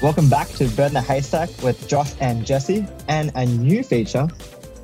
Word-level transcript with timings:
Welcome 0.00 0.28
back 0.30 0.48
to 0.50 0.68
Burn 0.68 0.92
the 0.92 1.02
Haystack 1.04 1.50
with 1.60 1.88
Josh 1.88 2.12
and 2.20 2.46
Jesse, 2.46 2.86
and 3.08 3.32
a 3.34 3.46
new 3.46 3.82
feature, 3.82 4.28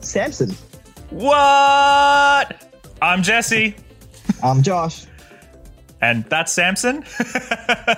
Samson. 0.01 0.51
What? 1.11 2.69
I'm 3.01 3.23
Jesse. 3.23 3.77
I'm 4.43 4.61
Josh. 4.65 5.07
And 6.01 6.25
that's 6.25 6.53
Samson. 6.53 7.01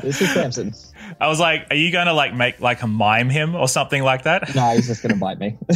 this 0.03 0.21
is 0.21 0.33
Samson. 0.33 0.75
I 1.21 1.29
was 1.29 1.41
like, 1.41 1.67
are 1.71 1.77
you 1.77 1.91
going 1.91 2.07
to 2.07 2.13
like 2.13 2.35
make 2.35 2.61
like 2.61 2.83
a 2.83 2.87
mime 2.87 3.31
him 3.31 3.55
or 3.55 3.67
something 3.67 4.03
like 4.03 4.23
that? 4.23 4.55
No, 4.55 4.71
he's 4.75 4.87
just 4.87 5.03
going 5.03 5.15
to 5.15 5.19
bite 5.19 5.39
me. 5.39 5.59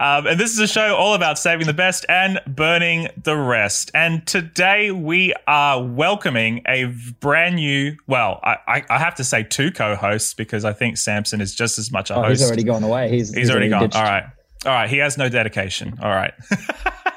um, 0.00 0.26
and 0.26 0.40
this 0.40 0.52
is 0.52 0.58
a 0.58 0.66
show 0.66 0.96
all 0.96 1.14
about 1.14 1.38
saving 1.38 1.66
the 1.66 1.74
best 1.74 2.06
and 2.08 2.40
burning 2.46 3.08
the 3.22 3.36
rest. 3.36 3.90
And 3.94 4.26
today 4.26 4.90
we 4.90 5.34
are 5.46 5.84
welcoming 5.84 6.62
a 6.66 6.86
brand 7.20 7.56
new, 7.56 7.96
well, 8.06 8.40
I, 8.42 8.84
I 8.88 8.98
have 8.98 9.16
to 9.16 9.24
say 9.24 9.42
two 9.42 9.70
co-hosts 9.70 10.34
because 10.34 10.64
I 10.64 10.72
think 10.72 10.96
Samson 10.96 11.40
is 11.40 11.54
just 11.54 11.78
as 11.78 11.90
much 11.90 12.10
a 12.10 12.14
oh, 12.14 12.22
host. 12.22 12.40
He's 12.40 12.46
already 12.46 12.64
gone 12.64 12.84
away. 12.84 13.10
He's, 13.10 13.28
he's, 13.28 13.36
he's 13.36 13.50
already, 13.50 13.72
already 13.72 13.92
gone. 13.92 14.02
All 14.02 14.10
right. 14.10 14.24
All 14.64 14.72
right. 14.72 14.88
He 14.88 14.98
has 14.98 15.18
no 15.18 15.28
dedication. 15.28 15.98
All 16.00 16.10
right. 16.10 16.32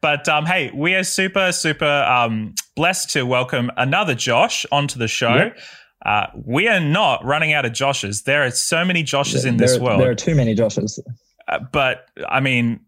but 0.00 0.28
um, 0.28 0.46
hey, 0.46 0.70
we 0.74 0.94
are 0.94 1.04
super, 1.04 1.52
super 1.52 1.84
um, 1.86 2.54
blessed 2.76 3.10
to 3.10 3.24
welcome 3.24 3.70
another 3.76 4.14
Josh 4.14 4.66
onto 4.72 4.98
the 4.98 5.08
show. 5.08 5.34
Yep. 5.34 5.58
Uh, 6.04 6.26
we 6.46 6.66
are 6.66 6.80
not 6.80 7.24
running 7.24 7.52
out 7.52 7.66
of 7.66 7.72
Joshes. 7.72 8.24
There 8.24 8.42
are 8.42 8.50
so 8.50 8.84
many 8.84 9.04
Joshes 9.04 9.44
in 9.44 9.58
this 9.58 9.78
world. 9.78 10.00
There 10.00 10.10
are 10.10 10.14
too 10.14 10.34
many 10.34 10.54
Joshes. 10.54 10.98
Uh, 11.46 11.58
but 11.72 12.06
I 12.28 12.40
mean, 12.40 12.80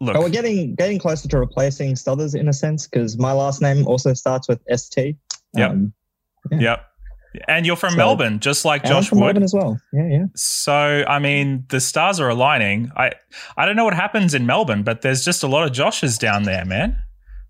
look. 0.00 0.14
But 0.14 0.22
we're 0.22 0.30
getting 0.30 0.74
getting 0.74 0.98
closer 0.98 1.28
to 1.28 1.38
replacing 1.38 1.94
Stothers 1.94 2.34
in 2.34 2.48
a 2.48 2.52
sense 2.52 2.88
because 2.88 3.18
my 3.18 3.32
last 3.32 3.62
name 3.62 3.86
also 3.86 4.14
starts 4.14 4.48
with 4.48 4.60
ST. 4.74 5.16
Yep. 5.54 5.70
Um, 5.70 5.92
yeah. 6.50 6.58
Yep. 6.60 6.86
And 7.48 7.66
you're 7.66 7.76
from 7.76 7.92
so, 7.92 7.96
Melbourne, 7.96 8.40
just 8.40 8.64
like 8.64 8.82
Josh 8.84 9.04
I'm 9.04 9.04
from 9.04 9.18
Wood. 9.18 9.26
Melbourne 9.26 9.42
as 9.42 9.54
well. 9.54 9.80
Yeah, 9.92 10.08
yeah. 10.08 10.24
So 10.34 11.04
I 11.06 11.18
mean, 11.18 11.64
the 11.68 11.80
stars 11.80 12.20
are 12.20 12.28
aligning. 12.28 12.90
I 12.96 13.12
I 13.56 13.66
don't 13.66 13.76
know 13.76 13.84
what 13.84 13.94
happens 13.94 14.34
in 14.34 14.46
Melbourne, 14.46 14.82
but 14.82 15.02
there's 15.02 15.24
just 15.24 15.42
a 15.42 15.46
lot 15.46 15.64
of 15.64 15.72
Joshes 15.72 16.18
down 16.18 16.44
there, 16.44 16.64
man. 16.64 16.96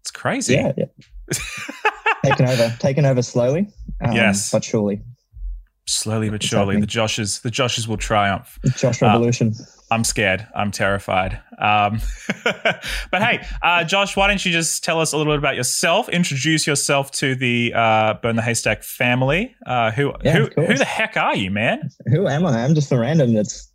It's 0.00 0.10
crazy. 0.10 0.54
Yeah, 0.54 0.72
yeah. 0.76 0.86
taken 2.24 2.46
over, 2.46 2.76
taken 2.78 3.04
over 3.04 3.22
slowly. 3.22 3.68
Um, 4.00 4.12
yes, 4.12 4.50
but 4.50 4.64
surely. 4.64 5.02
Slowly 5.88 6.30
but 6.30 6.42
surely, 6.42 6.80
the 6.80 6.86
Joshes, 6.86 7.42
the 7.42 7.50
Joshes 7.50 7.86
will 7.86 7.96
triumph. 7.96 8.58
The 8.62 8.70
Josh 8.70 9.00
Revolution. 9.00 9.54
Uh, 9.58 9.64
I'm 9.90 10.02
scared. 10.02 10.46
I'm 10.54 10.72
terrified. 10.72 11.40
Um, 11.58 12.00
but 12.44 13.22
hey, 13.22 13.46
uh, 13.62 13.84
Josh, 13.84 14.16
why 14.16 14.26
don't 14.26 14.44
you 14.44 14.50
just 14.50 14.82
tell 14.82 15.00
us 15.00 15.12
a 15.12 15.16
little 15.16 15.32
bit 15.32 15.38
about 15.38 15.54
yourself? 15.54 16.08
Introduce 16.08 16.66
yourself 16.66 17.12
to 17.12 17.36
the 17.36 17.72
uh, 17.74 18.14
Burn 18.14 18.34
the 18.34 18.42
Haystack 18.42 18.82
family. 18.82 19.54
Uh, 19.64 19.92
who 19.92 20.12
yeah, 20.24 20.32
who 20.32 20.48
who 20.60 20.74
the 20.74 20.84
heck 20.84 21.16
are 21.16 21.36
you, 21.36 21.52
man? 21.52 21.90
Who 22.06 22.26
am 22.26 22.44
I? 22.44 22.64
I'm 22.64 22.74
just 22.74 22.90
a 22.90 22.98
random 22.98 23.34
that's 23.34 23.72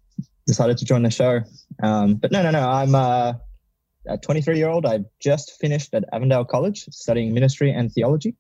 decided 0.48 0.78
to 0.80 0.86
join 0.86 1.04
the 1.04 1.12
show. 1.12 1.42
Um, 1.82 2.16
but 2.16 2.32
no, 2.32 2.44
no, 2.44 2.52
no. 2.52 2.70
I'm 2.70 2.94
uh, 2.94 3.34
a 4.08 4.18
23 4.18 4.58
year 4.58 4.68
old. 4.68 4.86
I've 4.86 5.06
just 5.22 5.54
finished 5.62 5.94
at 5.94 6.04
Avondale 6.12 6.44
College 6.44 6.86
studying 6.92 7.34
ministry 7.34 7.72
and 7.72 7.90
theology, 7.92 8.36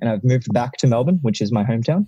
and 0.00 0.10
I've 0.10 0.24
moved 0.24 0.52
back 0.52 0.76
to 0.78 0.88
Melbourne, 0.88 1.20
which 1.22 1.40
is 1.40 1.52
my 1.52 1.62
hometown. 1.62 2.06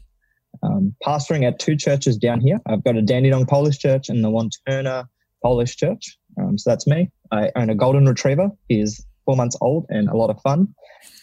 Um, 0.62 0.94
pastoring 1.04 1.46
at 1.46 1.58
two 1.58 1.76
churches 1.76 2.16
down 2.16 2.40
here. 2.40 2.60
I've 2.66 2.84
got 2.84 2.96
a 2.96 3.02
Dandenong 3.02 3.46
Polish 3.46 3.78
church 3.78 4.08
and 4.08 4.24
the 4.24 4.30
Wantirna 4.30 5.06
Polish 5.42 5.76
church. 5.76 6.18
Um, 6.40 6.58
so 6.58 6.70
that's 6.70 6.86
me. 6.86 7.10
I 7.32 7.50
own 7.56 7.70
a 7.70 7.74
golden 7.74 8.06
retriever. 8.06 8.50
He 8.68 8.80
is 8.80 9.04
four 9.24 9.36
months 9.36 9.56
old 9.60 9.86
and 9.88 10.08
a 10.08 10.16
lot 10.16 10.30
of 10.30 10.40
fun. 10.42 10.68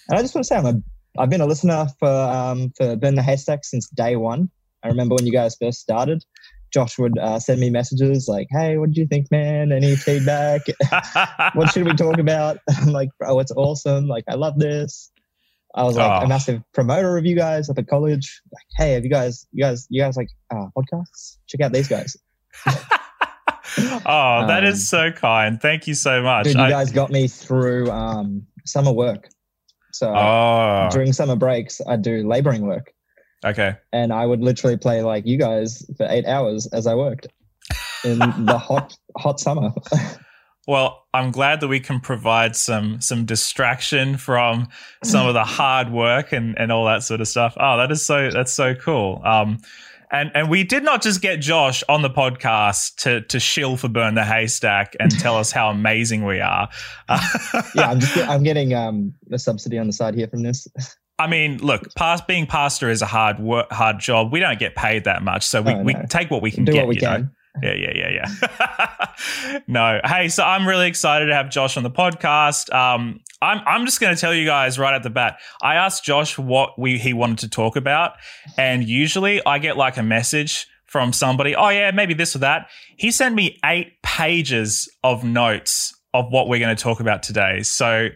And 0.09 0.19
I 0.19 0.21
just 0.21 0.35
want 0.35 0.45
to 0.45 0.47
say 0.47 0.57
I'm 0.57 0.65
a 0.65 0.81
I've 1.17 1.29
been 1.29 1.41
a 1.41 1.45
listener 1.45 1.87
for 1.99 2.09
um, 2.09 2.71
for 2.77 2.95
Burn 2.95 3.15
the 3.15 3.23
Haystack 3.23 3.65
since 3.65 3.89
day 3.89 4.15
one. 4.15 4.49
I 4.83 4.87
remember 4.87 5.15
when 5.15 5.25
you 5.25 5.31
guys 5.31 5.55
first 5.59 5.79
started. 5.79 6.23
Josh 6.73 6.97
would 6.97 7.17
uh, 7.17 7.37
send 7.37 7.59
me 7.59 7.69
messages 7.69 8.27
like, 8.29 8.47
"Hey, 8.49 8.77
what 8.77 8.89
did 8.89 8.97
you 8.97 9.07
think, 9.07 9.29
man? 9.29 9.73
Any 9.73 9.95
feedback? 9.95 10.61
what 11.53 11.71
should 11.71 11.85
we 11.85 11.93
talk 11.93 12.17
about?" 12.17 12.59
I'm 12.69 12.93
like, 12.93 13.09
"Bro, 13.19 13.39
it's 13.39 13.51
awesome! 13.51 14.07
Like, 14.07 14.23
I 14.29 14.35
love 14.35 14.57
this." 14.57 15.11
I 15.75 15.83
was 15.83 15.95
like 15.95 16.21
oh. 16.21 16.25
a 16.25 16.27
massive 16.27 16.61
promoter 16.73 17.17
of 17.17 17.25
you 17.25 17.35
guys 17.35 17.69
up 17.69 17.77
at 17.77 17.87
college. 17.87 18.41
Like, 18.51 18.65
hey, 18.77 18.93
have 18.93 19.03
you 19.03 19.09
guys, 19.09 19.47
you 19.51 19.63
guys, 19.63 19.87
you 19.89 20.01
guys 20.01 20.17
like 20.17 20.29
uh, 20.49 20.67
podcasts? 20.77 21.37
Check 21.47 21.61
out 21.61 21.71
these 21.71 21.87
guys. 21.87 22.17
oh, 22.65 24.47
that 24.47 24.63
um, 24.63 24.65
is 24.65 24.89
so 24.89 25.11
kind. 25.11 25.61
Thank 25.61 25.87
you 25.87 25.93
so 25.93 26.21
much. 26.21 26.45
Dude, 26.45 26.55
you 26.55 26.61
I, 26.61 26.69
guys 26.69 26.91
got 26.91 27.09
me 27.09 27.27
through 27.27 27.89
um, 27.89 28.45
summer 28.65 28.91
work. 28.91 29.29
So 29.93 30.13
oh. 30.13 30.89
during 30.91 31.13
summer 31.13 31.35
breaks, 31.35 31.81
I 31.87 31.95
do 31.95 32.27
laboring 32.27 32.65
work. 32.65 32.93
Okay. 33.45 33.75
And 33.91 34.13
I 34.13 34.25
would 34.25 34.41
literally 34.41 34.77
play 34.77 35.01
like 35.01 35.25
you 35.25 35.37
guys 35.37 35.85
for 35.97 36.05
eight 36.09 36.25
hours 36.25 36.67
as 36.67 36.85
I 36.85 36.95
worked 36.95 37.27
in 38.03 38.19
the 38.45 38.57
hot, 38.57 38.95
hot 39.17 39.39
summer. 39.39 39.71
Well, 40.67 41.07
I'm 41.13 41.31
glad 41.31 41.59
that 41.61 41.67
we 41.67 41.79
can 41.79 41.99
provide 41.99 42.55
some 42.55 43.01
some 43.01 43.25
distraction 43.25 44.17
from 44.17 44.69
some 45.03 45.27
of 45.27 45.33
the 45.33 45.43
hard 45.45 45.91
work 45.91 46.31
and, 46.31 46.57
and 46.57 46.71
all 46.71 46.85
that 46.85 47.03
sort 47.03 47.21
of 47.21 47.27
stuff. 47.27 47.55
Oh, 47.59 47.77
that 47.77 47.91
is 47.91 48.05
so 48.05 48.29
that's 48.31 48.53
so 48.53 48.75
cool. 48.75 49.21
Um, 49.23 49.59
and 50.11 50.29
and 50.35 50.49
we 50.49 50.63
did 50.63 50.83
not 50.83 51.01
just 51.01 51.21
get 51.21 51.37
Josh 51.37 51.83
on 51.89 52.01
the 52.01 52.09
podcast 52.09 52.95
to 52.97 53.21
to 53.21 53.39
shill 53.39 53.77
for 53.77 53.87
burn 53.87 54.15
the 54.15 54.25
haystack 54.25 54.95
and 54.99 55.09
tell 55.19 55.37
us 55.37 55.51
how 55.51 55.69
amazing 55.69 56.25
we 56.25 56.41
are. 56.41 56.69
yeah, 57.09 57.89
I'm 57.89 57.99
just 57.99 58.17
I'm 58.17 58.43
getting 58.43 58.73
um 58.73 59.13
a 59.31 59.39
subsidy 59.39 59.79
on 59.79 59.87
the 59.87 59.93
side 59.93 60.15
here 60.15 60.27
from 60.27 60.43
this. 60.43 60.67
I 61.19 61.27
mean, 61.27 61.59
look, 61.59 61.93
past, 61.93 62.25
being 62.25 62.47
pastor 62.47 62.89
is 62.89 63.03
a 63.03 63.05
hard 63.05 63.39
work, 63.39 63.71
hard 63.71 63.99
job. 63.99 64.31
We 64.31 64.39
don't 64.39 64.57
get 64.57 64.75
paid 64.75 65.03
that 65.03 65.21
much, 65.21 65.45
so 65.45 65.61
we, 65.61 65.71
oh, 65.71 65.77
no. 65.77 65.83
we 65.83 65.93
take 66.09 66.31
what 66.31 66.41
we 66.41 66.49
can 66.49 66.65
do 66.65 66.71
get. 66.71 66.79
What 66.79 66.89
we 66.89 66.95
can. 66.95 67.21
Know? 67.21 67.27
Yeah, 67.61 67.73
yeah, 67.73 67.91
yeah, 67.93 68.27
yeah. 68.49 69.61
no, 69.67 69.99
hey, 70.05 70.29
so 70.29 70.43
I'm 70.43 70.67
really 70.67 70.87
excited 70.87 71.25
to 71.27 71.33
have 71.35 71.49
Josh 71.49 71.75
on 71.75 71.83
the 71.83 71.91
podcast. 71.91 72.73
Um, 72.73 73.19
I'm 73.41 73.61
I'm 73.65 73.85
just 73.85 73.99
going 73.99 74.15
to 74.15 74.19
tell 74.19 74.33
you 74.33 74.45
guys 74.45 74.79
right 74.79 74.93
at 74.93 75.03
the 75.03 75.09
bat. 75.09 75.37
I 75.61 75.75
asked 75.75 76.03
Josh 76.03 76.37
what 76.37 76.79
we 76.79 76.97
he 76.97 77.13
wanted 77.13 77.39
to 77.39 77.49
talk 77.49 77.75
about, 77.75 78.13
and 78.57 78.87
usually 78.87 79.45
I 79.45 79.59
get 79.59 79.75
like 79.75 79.97
a 79.97 80.03
message 80.03 80.67
from 80.85 81.11
somebody. 81.11 81.55
Oh 81.55 81.69
yeah, 81.69 81.91
maybe 81.91 82.13
this 82.13 82.35
or 82.35 82.39
that. 82.39 82.67
He 82.97 83.11
sent 83.11 83.35
me 83.35 83.59
eight 83.65 84.01
pages 84.01 84.89
of 85.03 85.23
notes 85.23 85.93
of 86.13 86.25
what 86.29 86.47
we're 86.47 86.59
going 86.59 86.75
to 86.75 86.81
talk 86.81 86.99
about 86.99 87.23
today. 87.23 87.63
So, 87.63 88.09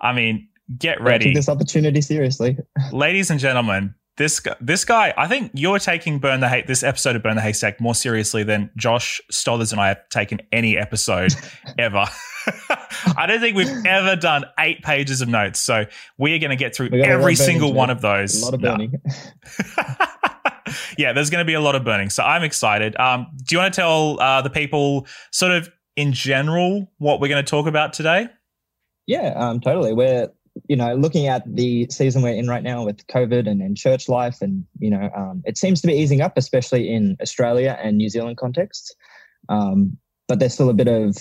I 0.00 0.12
mean, 0.12 0.48
get 0.78 1.00
ready. 1.00 1.26
Take 1.26 1.34
this 1.34 1.48
opportunity 1.48 2.00
seriously, 2.00 2.56
ladies 2.92 3.30
and 3.30 3.38
gentlemen 3.38 3.94
this 4.18 4.40
guy, 4.40 4.56
this 4.60 4.84
guy, 4.84 5.14
I 5.16 5.26
think 5.28 5.52
you're 5.54 5.78
taking 5.78 6.18
Burn 6.18 6.40
the 6.40 6.48
Hay, 6.48 6.64
this 6.66 6.82
episode 6.82 7.16
of 7.16 7.22
Burn 7.22 7.36
the 7.36 7.42
Haystack 7.42 7.80
more 7.80 7.94
seriously 7.94 8.42
than 8.42 8.70
Josh 8.76 9.20
Stothers 9.32 9.72
and 9.72 9.80
I 9.80 9.88
have 9.88 10.06
taken 10.10 10.40
any 10.52 10.76
episode 10.76 11.32
ever. 11.78 12.04
I 13.16 13.26
don't 13.26 13.40
think 13.40 13.56
we've 13.56 13.86
ever 13.86 14.16
done 14.16 14.44
eight 14.58 14.82
pages 14.82 15.20
of 15.20 15.28
notes. 15.28 15.60
So 15.60 15.86
we 16.18 16.34
are 16.34 16.38
going 16.38 16.50
to 16.50 16.56
get 16.56 16.74
through 16.74 16.90
every 16.92 17.34
single 17.34 17.72
one 17.72 17.90
of 17.90 18.00
those. 18.00 18.42
A 18.42 18.44
lot 18.44 18.54
of 18.54 18.60
burning. 18.60 19.00
Yeah, 20.98 21.14
there's 21.14 21.30
going 21.30 21.40
to 21.40 21.46
be 21.46 21.54
a 21.54 21.60
lot 21.60 21.76
of 21.76 21.84
burning. 21.84 22.10
So 22.10 22.22
I'm 22.22 22.42
excited. 22.42 22.94
Um, 23.00 23.28
do 23.36 23.54
you 23.54 23.58
want 23.58 23.72
to 23.72 23.80
tell 23.80 24.20
uh, 24.20 24.42
the 24.42 24.50
people 24.50 25.06
sort 25.30 25.52
of 25.52 25.70
in 25.96 26.12
general 26.12 26.92
what 26.98 27.20
we're 27.20 27.28
going 27.28 27.42
to 27.42 27.48
talk 27.48 27.66
about 27.66 27.94
today? 27.94 28.28
Yeah, 29.06 29.32
um, 29.36 29.60
totally. 29.60 29.94
We're 29.94 30.28
you 30.68 30.76
know, 30.76 30.94
looking 30.94 31.26
at 31.26 31.42
the 31.46 31.86
season 31.90 32.22
we're 32.22 32.34
in 32.34 32.46
right 32.46 32.62
now 32.62 32.84
with 32.84 33.06
COVID 33.06 33.48
and, 33.48 33.76
church 33.76 34.08
life, 34.08 34.42
and 34.42 34.64
you 34.78 34.90
know, 34.90 35.10
um, 35.16 35.42
it 35.46 35.56
seems 35.56 35.80
to 35.80 35.86
be 35.86 35.94
easing 35.94 36.20
up, 36.20 36.36
especially 36.36 36.92
in 36.92 37.16
Australia 37.22 37.78
and 37.82 37.96
New 37.96 38.10
Zealand 38.10 38.36
contexts. 38.36 38.94
Um, 39.48 39.96
but 40.28 40.38
there's 40.38 40.52
still 40.52 40.68
a 40.68 40.74
bit 40.74 40.88
of 40.88 41.16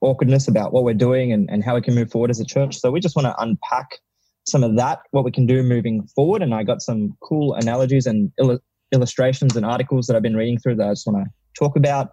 awkwardness 0.00 0.46
about 0.46 0.72
what 0.72 0.84
we're 0.84 0.94
doing 0.94 1.32
and, 1.32 1.50
and 1.50 1.64
how 1.64 1.74
we 1.74 1.80
can 1.80 1.94
move 1.94 2.10
forward 2.10 2.30
as 2.30 2.38
a 2.38 2.44
church. 2.44 2.78
So 2.78 2.90
we 2.90 3.00
just 3.00 3.16
want 3.16 3.26
to 3.26 3.34
unpack 3.40 3.98
some 4.44 4.62
of 4.62 4.76
that, 4.76 5.00
what 5.10 5.24
we 5.24 5.32
can 5.32 5.46
do 5.46 5.62
moving 5.62 6.06
forward. 6.14 6.40
And 6.40 6.54
I 6.54 6.62
got 6.62 6.82
some 6.82 7.16
cool 7.20 7.54
analogies 7.54 8.06
and 8.06 8.30
il- 8.38 8.60
illustrations 8.92 9.56
and 9.56 9.66
articles 9.66 10.06
that 10.06 10.16
I've 10.16 10.22
been 10.22 10.36
reading 10.36 10.58
through 10.58 10.76
that 10.76 10.88
I 10.88 10.92
just 10.92 11.06
want 11.06 11.24
to 11.24 11.30
talk 11.58 11.76
about. 11.76 12.12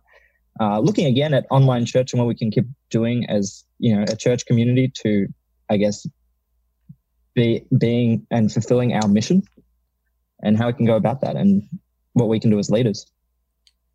Uh, 0.60 0.80
looking 0.80 1.06
again 1.06 1.34
at 1.34 1.45
online 1.52 1.86
church 1.86 2.12
and 2.12 2.19
what 2.19 2.28
we 2.28 2.36
can 2.36 2.52
keep 2.52 2.66
doing 2.90 3.25
as 3.30 3.63
you 3.78 3.95
know 3.95 4.04
a 4.10 4.16
church 4.16 4.45
community 4.45 4.92
to, 4.94 5.28
I 5.69 5.78
guess, 5.78 6.06
be, 7.40 7.66
being 7.78 8.26
and 8.32 8.52
fulfilling 8.52 8.94
our 8.94 9.08
mission 9.08 9.44
and 10.44 10.58
how 10.58 10.68
we 10.68 10.74
can 10.74 10.86
go 10.86 10.96
about 10.96 11.22
that 11.22 11.36
and 11.36 11.64
what 12.14 12.28
we 12.28 12.40
can 12.40 12.50
do 12.50 12.60
as 12.60 12.70
leaders. 12.70 13.06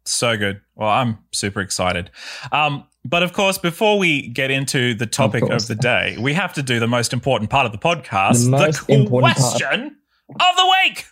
So 0.05 0.37
good. 0.37 0.61
Well, 0.75 0.89
I'm 0.89 1.19
super 1.33 1.61
excited. 1.61 2.11
Um, 2.53 2.87
but 3.05 3.23
of 3.23 3.33
course, 3.33 3.59
before 3.59 3.99
we 3.99 4.29
get 4.29 4.51
into 4.51 4.95
the 4.95 5.07
topic 5.07 5.43
of, 5.45 5.51
of, 5.51 5.67
the 5.67 5.75
day, 5.75 6.17
we 6.19 6.35
have 6.35 6.53
to 6.55 6.63
do 6.63 6.81
the 6.81 6.87
most 6.87 7.13
important 7.13 7.51
part 7.51 7.67
of 7.67 7.73
the 7.73 7.79
podcast. 7.79 8.45
The 8.45 8.51
most 8.51 8.87
the 8.87 8.95
important 8.95 9.37
question. 9.37 9.97
part. 10.39 10.51
of 10.51 10.57
the 10.57 10.75
week. 10.83 11.07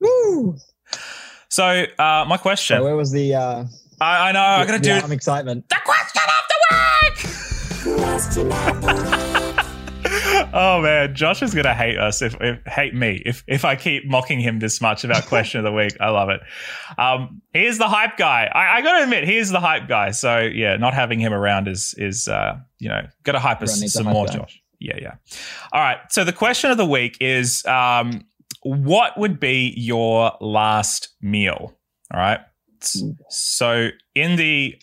Woo! 0.00 0.56
So, 1.48 1.64
uh, 1.98 2.24
my 2.28 2.36
question. 2.36 2.78
So 2.78 2.84
where 2.84 2.96
was 2.96 3.12
the? 3.12 3.34
Uh, 3.34 3.64
I, 4.00 4.28
I 4.28 4.32
know. 4.32 4.40
I 4.40 4.66
gotta 4.66 4.78
do 4.78 4.94
the 4.94 5.00
arm 5.00 5.12
excitement. 5.12 5.68
the 5.68 5.76
question 5.84 6.22
of 8.50 8.60
the 8.88 9.10
week. 9.10 9.21
Oh 10.52 10.82
man, 10.82 11.14
Josh 11.14 11.42
is 11.42 11.54
gonna 11.54 11.74
hate 11.74 11.98
us 11.98 12.22
if, 12.22 12.36
if 12.40 12.64
hate 12.66 12.94
me 12.94 13.22
if 13.24 13.44
if 13.46 13.64
I 13.64 13.76
keep 13.76 14.06
mocking 14.06 14.40
him 14.40 14.58
this 14.58 14.80
much 14.80 15.04
about 15.04 15.26
question 15.26 15.58
of 15.58 15.64
the 15.64 15.72
week. 15.72 15.96
I 16.00 16.10
love 16.10 16.28
it. 16.30 16.40
Um, 16.98 17.42
he 17.52 17.66
is 17.66 17.78
the 17.78 17.88
hype 17.88 18.16
guy. 18.16 18.50
I, 18.52 18.78
I 18.78 18.82
gotta 18.82 19.04
admit, 19.04 19.24
he 19.24 19.36
is 19.36 19.50
the 19.50 19.60
hype 19.60 19.88
guy. 19.88 20.10
So 20.10 20.40
yeah, 20.40 20.76
not 20.76 20.94
having 20.94 21.18
him 21.20 21.32
around 21.32 21.68
is 21.68 21.94
is 21.98 22.28
uh, 22.28 22.58
you 22.78 22.88
know 22.88 23.02
gotta 23.24 23.38
hype 23.38 23.62
us 23.62 23.70
Everyone 23.70 23.80
needs 23.80 23.94
a 23.94 23.98
some 23.98 24.06
hype 24.06 24.14
more, 24.14 24.26
guy. 24.26 24.32
Josh. 24.34 24.62
Yeah, 24.78 24.98
yeah. 25.00 25.14
All 25.72 25.80
right. 25.80 25.98
So 26.10 26.24
the 26.24 26.32
question 26.32 26.70
of 26.70 26.76
the 26.76 26.86
week 26.86 27.16
is, 27.20 27.64
um, 27.66 28.24
what 28.62 29.16
would 29.16 29.38
be 29.38 29.72
your 29.76 30.32
last 30.40 31.10
meal? 31.20 31.78
All 32.12 32.20
right. 32.20 32.40
So 33.28 33.90
in 34.14 34.36
the 34.36 34.74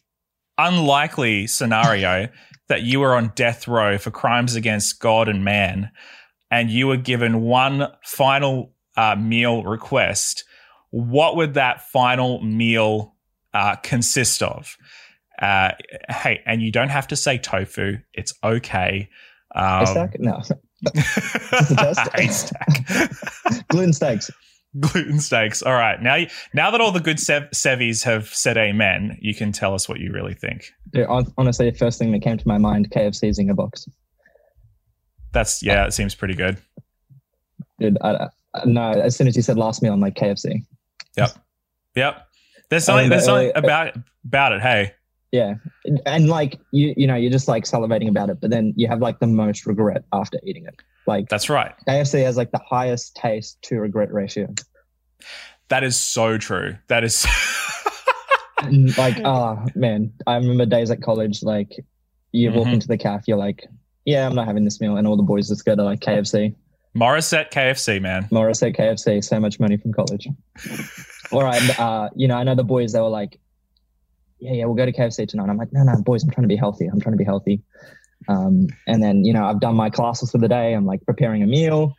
unlikely 0.68 1.48
scenario 1.48 2.28
that 2.68 2.84
you 2.84 3.00
were 3.00 3.16
on 3.16 3.32
death 3.36 3.68
row 3.68 3.98
for 3.98 4.12
crimes 4.12 4.56
against 4.56 5.00
God 5.00 5.28
and 5.28 5.44
man, 5.44 5.92
and 6.52 6.70
you 6.70 6.88
were 6.88 6.98
given 6.98 7.42
one 7.42 7.88
final 8.04 8.74
uh, 8.96 9.16
meal 9.16 9.64
request, 9.64 10.44
what 10.92 11.36
would 11.36 11.54
that 11.54 11.90
final 11.90 12.42
meal 12.44 13.16
uh, 13.54 13.76
consist 13.78 14.44
of? 14.44 14.78
Uh, 15.42 15.72
hey, 16.10 16.42
and 16.46 16.62
you 16.62 16.72
don't 16.72 16.90
have 16.90 17.08
to 17.08 17.16
say 17.16 17.38
tofu; 17.38 17.98
it's 18.14 18.34
okay. 18.44 19.10
Um? 19.56 20.10
No, 20.20 20.42
a 20.94 20.94
test? 21.76 22.10
haystack. 22.16 23.68
gluten 23.70 23.94
steaks. 23.94 24.30
Gluten 24.80 25.20
steaks. 25.20 25.62
All 25.62 25.74
right, 25.74 26.02
now 26.02 26.16
you, 26.16 26.28
now 26.54 26.72
that 26.72 26.82
all 26.82 26.92
the 26.92 27.00
good 27.00 27.20
sev- 27.20 27.50
sevies 27.54 28.04
have 28.04 28.28
said 28.28 28.58
amen, 28.58 29.18
you 29.22 29.34
can 29.34 29.52
tell 29.52 29.74
us 29.74 29.88
what 29.88 30.00
you 30.00 30.12
really 30.12 30.34
think. 30.34 30.72
Dude, 30.94 31.08
honestly, 31.38 31.70
the 31.70 31.78
first 31.78 32.00
thing 32.00 32.12
that 32.12 32.22
came 32.22 32.38
to 32.38 32.48
my 32.48 32.58
mind: 32.58 32.90
KFC 32.92 33.30
Zinger 33.30 33.56
box. 33.56 33.88
That's 35.32 35.64
yeah, 35.64 35.86
it 35.86 35.94
seems 35.94 36.16
pretty 36.16 36.36
good. 36.36 36.58
Dude, 37.80 37.98
I, 38.02 38.30
I, 38.56 38.66
no. 38.66 38.92
As 38.92 39.16
soon 39.16 39.28
as 39.28 39.36
you 39.36 39.42
said 39.42 39.58
last 39.58 39.82
meal, 39.82 39.94
I'm 39.94 40.00
like 40.00 40.16
KFC. 40.16 40.66
Yep. 41.96 42.28
There's 42.70 42.86
something 42.86 43.06
Um, 43.06 43.10
there's 43.10 43.26
something 43.26 43.52
uh, 43.56 43.60
about 43.60 43.96
about 44.26 44.54
it. 44.54 44.62
Hey, 44.62 44.94
Yeah, 45.32 45.56
and, 45.86 46.02
and 46.06 46.30
like 46.30 46.60
you, 46.72 46.94
you 46.96 47.08
know, 47.08 47.16
you're 47.16 47.32
just 47.32 47.48
like 47.48 47.64
salivating 47.64 48.10
about 48.10 48.30
it, 48.30 48.40
but 48.42 48.52
then 48.52 48.74
you 48.76 48.88
have 48.88 49.00
like 49.00 49.20
the 49.20 49.28
most 49.28 49.66
regret 49.66 50.04
after 50.14 50.40
eating 50.44 50.66
it. 50.66 50.76
Like 51.10 51.28
that's 51.28 51.50
right. 51.50 51.74
KFC 51.88 52.24
has 52.24 52.38
like 52.38 52.52
the 52.52 52.60
highest 52.60 53.16
taste 53.16 53.60
to 53.64 53.80
regret 53.80 54.14
ratio. 54.14 54.54
That 55.70 55.84
is 55.84 55.98
so 55.98 56.38
true. 56.38 56.78
That 56.88 57.04
is. 57.04 57.26
Like, 58.98 59.22
ah, 59.24 59.64
man, 59.74 60.12
I 60.28 60.36
remember 60.36 60.66
days 60.66 60.92
at 60.92 61.02
college. 61.02 61.44
Like, 61.44 61.72
you 62.34 62.52
walk 62.52 62.68
Mhm. 62.68 62.74
into 62.74 62.88
the 62.90 62.98
cafe, 62.98 63.24
you're 63.28 63.38
like, 63.38 63.66
yeah, 64.04 64.28
I'm 64.28 64.36
not 64.36 64.48
having 64.48 64.66
this 64.66 64.82
meal, 64.82 64.98
and 64.98 65.08
all 65.08 65.16
the 65.16 65.24
boys 65.24 65.48
just 65.48 65.64
go 65.64 65.78
to 65.78 65.84
like 65.84 66.02
KFC. 66.02 66.54
Morisset 66.94 67.52
KFC, 67.52 68.02
man. 68.02 68.24
Morisset 68.32 68.76
KFC, 68.76 69.24
so 69.24 69.40
much 69.40 69.62
money 69.62 69.78
from 69.78 69.94
college. 69.94 70.28
All 71.32 71.42
right, 71.44 71.80
uh, 71.80 72.10
you 72.18 72.28
know, 72.28 72.36
I 72.36 72.44
know 72.44 72.56
the 72.56 72.64
boys. 72.66 72.92
They 72.92 73.00
were 73.00 73.08
like, 73.08 73.40
yeah, 74.40 74.54
yeah, 74.54 74.66
we'll 74.66 74.76
go 74.76 74.86
to 74.86 74.92
KFC 74.92 75.26
tonight. 75.28 75.48
I'm 75.50 75.56
like, 75.58 75.72
no, 75.72 75.84
no, 75.84 75.96
boys, 76.02 76.24
I'm 76.24 76.30
trying 76.32 76.44
to 76.44 76.48
be 76.50 76.56
healthy. 76.58 76.88
I'm 76.88 77.00
trying 77.00 77.14
to 77.14 77.18
be 77.18 77.24
healthy. 77.24 77.62
Um, 78.30 78.68
and 78.88 79.04
then 79.04 79.26
you 79.26 79.34
know, 79.34 79.44
I've 79.44 79.60
done 79.60 79.76
my 79.76 79.90
classes 79.90 80.32
for 80.32 80.38
the 80.38 80.48
day. 80.48 80.74
I'm 80.74 80.86
like 80.86 81.04
preparing 81.06 81.44
a 81.44 81.48
meal, 81.48 81.96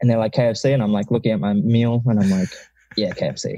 and 0.00 0.10
they're 0.10 0.18
like 0.18 0.32
KFC, 0.32 0.74
and 0.74 0.82
I'm 0.82 0.92
like 0.92 1.10
looking 1.10 1.32
at 1.32 1.40
my 1.40 1.54
meal, 1.54 2.02
and 2.06 2.20
I'm 2.20 2.28
like, 2.28 2.48
yeah, 2.96 3.12
KFC. 3.12 3.56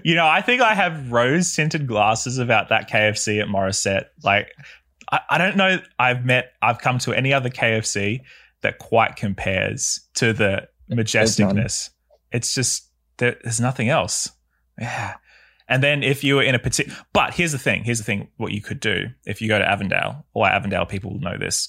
you 0.04 0.14
know, 0.14 0.26
I 0.26 0.40
think 0.40 0.62
I 0.62 0.74
have 0.74 1.10
rose 1.10 1.54
tinted 1.54 1.86
glasses 1.86 2.38
about 2.38 2.68
that 2.68 2.88
KFC 2.88 3.42
at 3.42 3.48
Morisset. 3.48 4.06
Like, 4.22 4.52
I, 5.10 5.20
I 5.30 5.38
don't 5.38 5.56
know. 5.56 5.80
I've 5.98 6.24
met, 6.24 6.52
I've 6.62 6.78
come 6.78 6.98
to 7.00 7.12
any 7.12 7.32
other 7.32 7.50
KFC 7.50 8.20
that 8.62 8.78
quite 8.78 9.16
compares 9.16 10.00
to 10.14 10.32
the 10.32 10.68
majesticness. 10.90 11.90
It's 12.32 12.54
just 12.54 12.88
there, 13.18 13.36
there's 13.42 13.60
nothing 13.60 13.88
else. 13.88 14.30
Yeah. 14.78 15.14
And 15.68 15.82
then 15.82 16.02
if 16.02 16.22
you 16.22 16.36
were 16.36 16.42
in 16.42 16.54
a 16.54 16.58
particular, 16.58 16.96
but 17.12 17.34
here's 17.34 17.52
the 17.52 17.58
thing. 17.58 17.82
Here's 17.84 17.98
the 17.98 18.04
thing. 18.04 18.28
What 18.36 18.52
you 18.52 18.60
could 18.60 18.78
do 18.80 19.06
if 19.26 19.42
you 19.42 19.48
go 19.48 19.58
to 19.58 19.68
Avondale, 19.68 20.24
or 20.32 20.46
Avondale 20.48 20.86
people 20.86 21.12
will 21.12 21.20
know 21.20 21.36
this. 21.38 21.68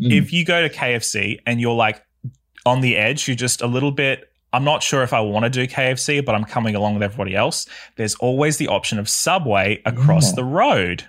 Mm. 0.00 0.12
If 0.12 0.32
you 0.32 0.44
go 0.44 0.60
to 0.66 0.68
KFC 0.74 1.38
and 1.46 1.60
you're 1.60 1.74
like 1.74 2.02
on 2.66 2.80
the 2.80 2.96
edge, 2.96 3.28
you're 3.28 3.36
just 3.36 3.62
a 3.62 3.66
little 3.66 3.92
bit. 3.92 4.24
I'm 4.52 4.64
not 4.64 4.82
sure 4.82 5.02
if 5.02 5.12
I 5.12 5.20
want 5.20 5.44
to 5.44 5.50
do 5.50 5.66
KFC, 5.66 6.24
but 6.24 6.34
I'm 6.34 6.44
coming 6.44 6.74
along 6.74 6.94
with 6.94 7.02
everybody 7.02 7.36
else. 7.36 7.66
There's 7.96 8.14
always 8.16 8.56
the 8.56 8.68
option 8.68 8.98
of 8.98 9.08
Subway 9.08 9.82
across 9.84 10.30
Yeah. 10.30 10.36
the 10.36 10.44
road, 10.44 11.04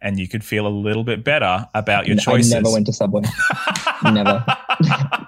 and 0.00 0.18
you 0.18 0.28
could 0.28 0.44
feel 0.44 0.66
a 0.66 0.70
little 0.70 1.04
bit 1.04 1.24
better 1.24 1.68
about 1.74 2.06
your 2.06 2.16
choice. 2.16 2.52
I 2.52 2.58
never 2.60 2.72
went 2.72 2.86
to 2.86 2.92
Subway, 2.92 3.22
never. 4.04 4.44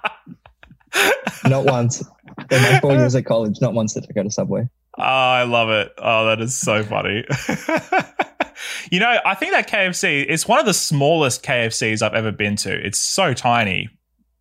not 1.48 1.64
once. 1.64 2.02
In 2.50 2.62
my 2.62 2.80
four 2.80 2.92
years 2.92 3.14
at 3.14 3.24
college, 3.26 3.60
not 3.60 3.74
once 3.74 3.94
did 3.94 4.06
I 4.08 4.12
go 4.12 4.22
to 4.22 4.30
Subway. 4.30 4.68
Oh, 4.96 5.02
I 5.02 5.42
love 5.44 5.70
it. 5.70 5.92
Oh, 5.98 6.26
that 6.26 6.40
is 6.40 6.54
so 6.54 6.84
funny. 6.84 7.24
you 8.92 9.00
know, 9.00 9.18
I 9.24 9.34
think 9.34 9.52
that 9.52 9.68
KFC 9.68 10.24
is 10.24 10.46
one 10.46 10.60
of 10.60 10.66
the 10.66 10.74
smallest 10.74 11.42
KFCs 11.42 12.00
I've 12.02 12.14
ever 12.14 12.30
been 12.32 12.56
to. 12.56 12.72
It's 12.86 12.98
so 12.98 13.34
tiny, 13.34 13.88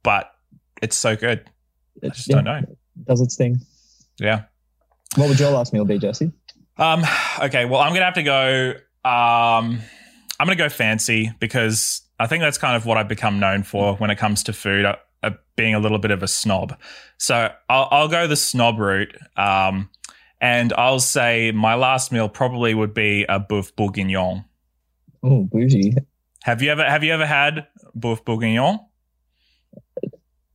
but 0.04 0.32
it's 0.82 0.96
so 0.96 1.16
good. 1.16 1.50
I 2.04 2.10
just 2.10 2.30
Yeah, 2.30 2.36
don't 2.36 2.44
know. 2.46 2.62
Does 3.08 3.22
its 3.22 3.36
thing. 3.36 3.60
Yeah. 4.20 4.44
What 5.16 5.30
would 5.30 5.40
your 5.40 5.52
last 5.52 5.74
meal 5.74 5.86
be, 5.86 5.98
Jesse? 5.98 6.32
Um, 6.78 7.04
okay, 7.42 7.66
well, 7.66 7.82
I'm 7.82 7.94
gonna 7.94 8.06
have 8.06 8.14
to 8.16 8.24
go. 8.24 8.72
Um, 9.06 9.80
I'm 10.40 10.46
gonna 10.48 10.56
go 10.56 10.70
fancy 10.70 11.32
because 11.40 12.02
I 12.20 12.28
think 12.28 12.42
that's 12.42 12.58
kind 12.58 12.76
of 12.76 12.86
what 12.86 12.98
I've 12.98 13.08
become 13.08 13.40
known 13.40 13.64
for 13.64 13.96
when 13.96 14.10
it 14.10 14.18
comes 14.18 14.44
to 14.44 14.54
food, 14.54 14.86
uh, 14.86 14.96
uh, 15.22 15.32
being 15.56 15.76
a 15.76 15.80
little 15.80 16.00
bit 16.00 16.12
of 16.12 16.24
a 16.24 16.28
snob. 16.28 16.78
So 17.18 17.50
I'll, 17.70 17.88
I'll 17.92 18.08
go 18.08 18.28
the 18.28 18.36
snob 18.36 18.80
route, 18.80 19.16
um, 19.38 19.90
and 20.44 20.74
I'll 20.74 21.00
say 21.00 21.52
my 21.52 21.76
last 21.76 22.12
meal 22.12 22.28
probably 22.30 22.74
would 22.76 22.94
be 22.94 23.24
a 23.24 23.40
boeuf 23.40 23.74
bourguignon. 23.76 24.44
Oh, 25.24 25.44
bougie. 25.52 25.94
Have 26.44 26.62
you 26.62 26.70
ever 26.72 26.84
Have 26.84 27.04
you 27.04 27.14
ever 27.14 27.26
had 27.26 27.68
boeuf 27.98 28.24
bourguignon? 28.26 28.80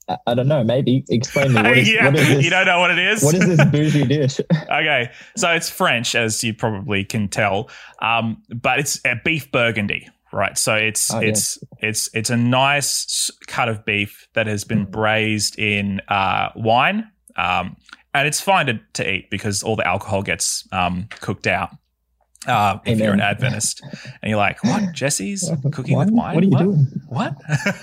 I, 0.09 0.17
I 0.27 0.35
don't 0.35 0.49
know. 0.49 0.65
Maybe 0.65 1.05
explain 1.09 1.53
me. 1.53 1.63
What 1.63 1.79
is, 1.79 1.93
yeah, 1.93 2.05
what 2.07 2.17
is 2.17 2.29
this? 2.29 2.45
you 2.45 2.51
don't 2.51 2.67
know 2.67 2.81
what 2.81 2.91
it 2.91 2.99
is. 2.99 3.23
what 3.23 3.35
is 3.35 3.47
this 3.47 3.65
bougie 3.67 4.05
dish? 4.09 4.41
okay, 4.53 5.11
so 5.37 5.51
it's 5.53 5.69
French, 5.71 6.15
as 6.15 6.43
you 6.45 6.55
probably 6.55 7.05
can 7.05 7.29
tell, 7.29 7.71
um, 8.01 8.43
but 8.55 8.79
it's 8.79 9.01
a 9.05 9.17
beef 9.25 9.51
burgundy, 9.53 10.09
right? 10.33 10.57
So 10.57 10.75
it's 10.75 11.13
Oh, 11.13 11.21
it's 11.21 11.59
it's 11.79 12.09
it's 12.15 12.31
a 12.31 12.37
nice 12.37 13.31
cut 13.47 13.69
of 13.69 13.85
beef 13.85 14.29
that 14.35 14.47
has 14.47 14.65
been 14.65 14.87
Mm. 14.87 14.91
braised 14.91 15.59
in 15.59 16.01
uh, 16.09 16.51
wine, 16.57 17.11
um, 17.37 17.77
and 18.19 18.29
it's 18.29 18.41
fine 18.41 18.67
to, 18.67 18.81
to 18.95 19.11
eat 19.11 19.31
because 19.31 19.63
all 19.63 19.77
the 19.77 19.87
alcohol 19.87 20.23
gets 20.23 20.67
um, 20.73 21.09
cooked 21.21 21.47
out. 21.47 21.71
Uh, 22.47 22.79
if 22.87 22.99
you're 23.01 23.13
an 23.13 23.21
Adventist, 23.21 23.83
and 24.23 24.31
you're 24.31 24.39
like, 24.39 24.63
"What? 24.63 24.93
Jesse's 24.95 25.51
cooking 25.73 25.97
Wine? 25.97 26.07
with 26.07 26.15
wine? 26.15 26.35
What 26.37 26.45
are 26.45 26.47
you 26.47 26.59
doing? 26.59 26.87
what? 27.09 27.35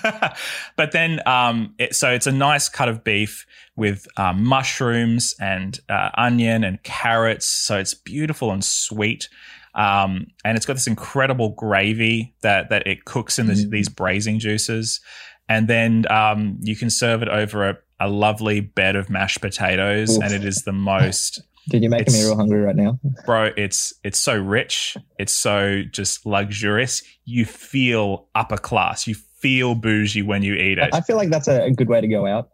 but 0.78 0.92
then, 0.94 1.20
um, 1.28 1.76
it, 1.78 1.94
so 1.94 2.10
it's 2.12 2.26
a 2.26 2.32
nice 2.32 2.70
cut 2.70 2.88
of 2.88 3.04
beef 3.04 3.46
with 3.76 4.08
um, 4.18 4.44
mushrooms 4.46 5.36
and 5.42 5.78
uh, 5.90 6.10
onion 6.18 6.64
and 6.64 6.82
carrots. 6.84 7.46
So 7.46 7.78
it's 7.78 7.94
beautiful 7.94 8.52
and 8.52 8.64
sweet. 8.64 9.28
Um, 9.76 10.28
and 10.46 10.56
it's 10.56 10.66
got 10.66 10.74
this 10.76 10.88
incredible 10.88 11.50
gravy 11.50 12.34
that 12.42 12.70
that 12.70 12.88
it 12.88 13.04
cooks 13.04 13.38
in 13.38 13.48
this, 13.48 13.66
Mm. 13.66 13.72
these 13.72 13.90
braising 13.90 14.40
juices, 14.40 15.02
and 15.50 15.68
then 15.68 16.10
um, 16.10 16.58
you 16.62 16.78
can 16.78 16.90
serve 16.90 17.22
it 17.22 17.28
over 17.28 17.70
a, 17.70 17.78
a 18.00 18.10
lovely 18.10 18.60
bed 18.60 18.96
of 18.96 19.10
mashed 19.10 19.42
potatoes, 19.42 20.18
Oof. 20.18 20.24
and 20.24 20.34
it 20.34 20.44
is 20.44 20.64
the 20.64 20.72
most 20.74 21.42
Dude, 21.70 21.82
you're 21.82 21.90
making 21.90 22.14
me 22.14 22.22
real 22.24 22.36
hungry 22.36 22.62
right 22.62 22.76
now. 22.76 23.00
bro 23.26 23.50
it's 23.58 23.92
it's 24.04 24.20
so 24.20 24.38
rich 24.38 24.96
it's 25.18 25.34
so 25.34 25.82
just 25.92 26.24
luxurious 26.26 27.02
you 27.26 27.44
feel 27.46 28.28
upper 28.36 28.58
class 28.58 29.08
you 29.08 29.16
feel 29.16 29.74
bougie 29.74 30.22
when 30.22 30.44
you 30.44 30.54
eat 30.54 30.78
it 30.78 30.94
I 30.94 31.02
feel 31.02 31.16
like 31.16 31.30
that's 31.32 31.48
a, 31.48 31.72
good 31.72 31.88
way 31.90 32.02
to 32.02 32.08
go 32.08 32.28
out. 32.28 32.50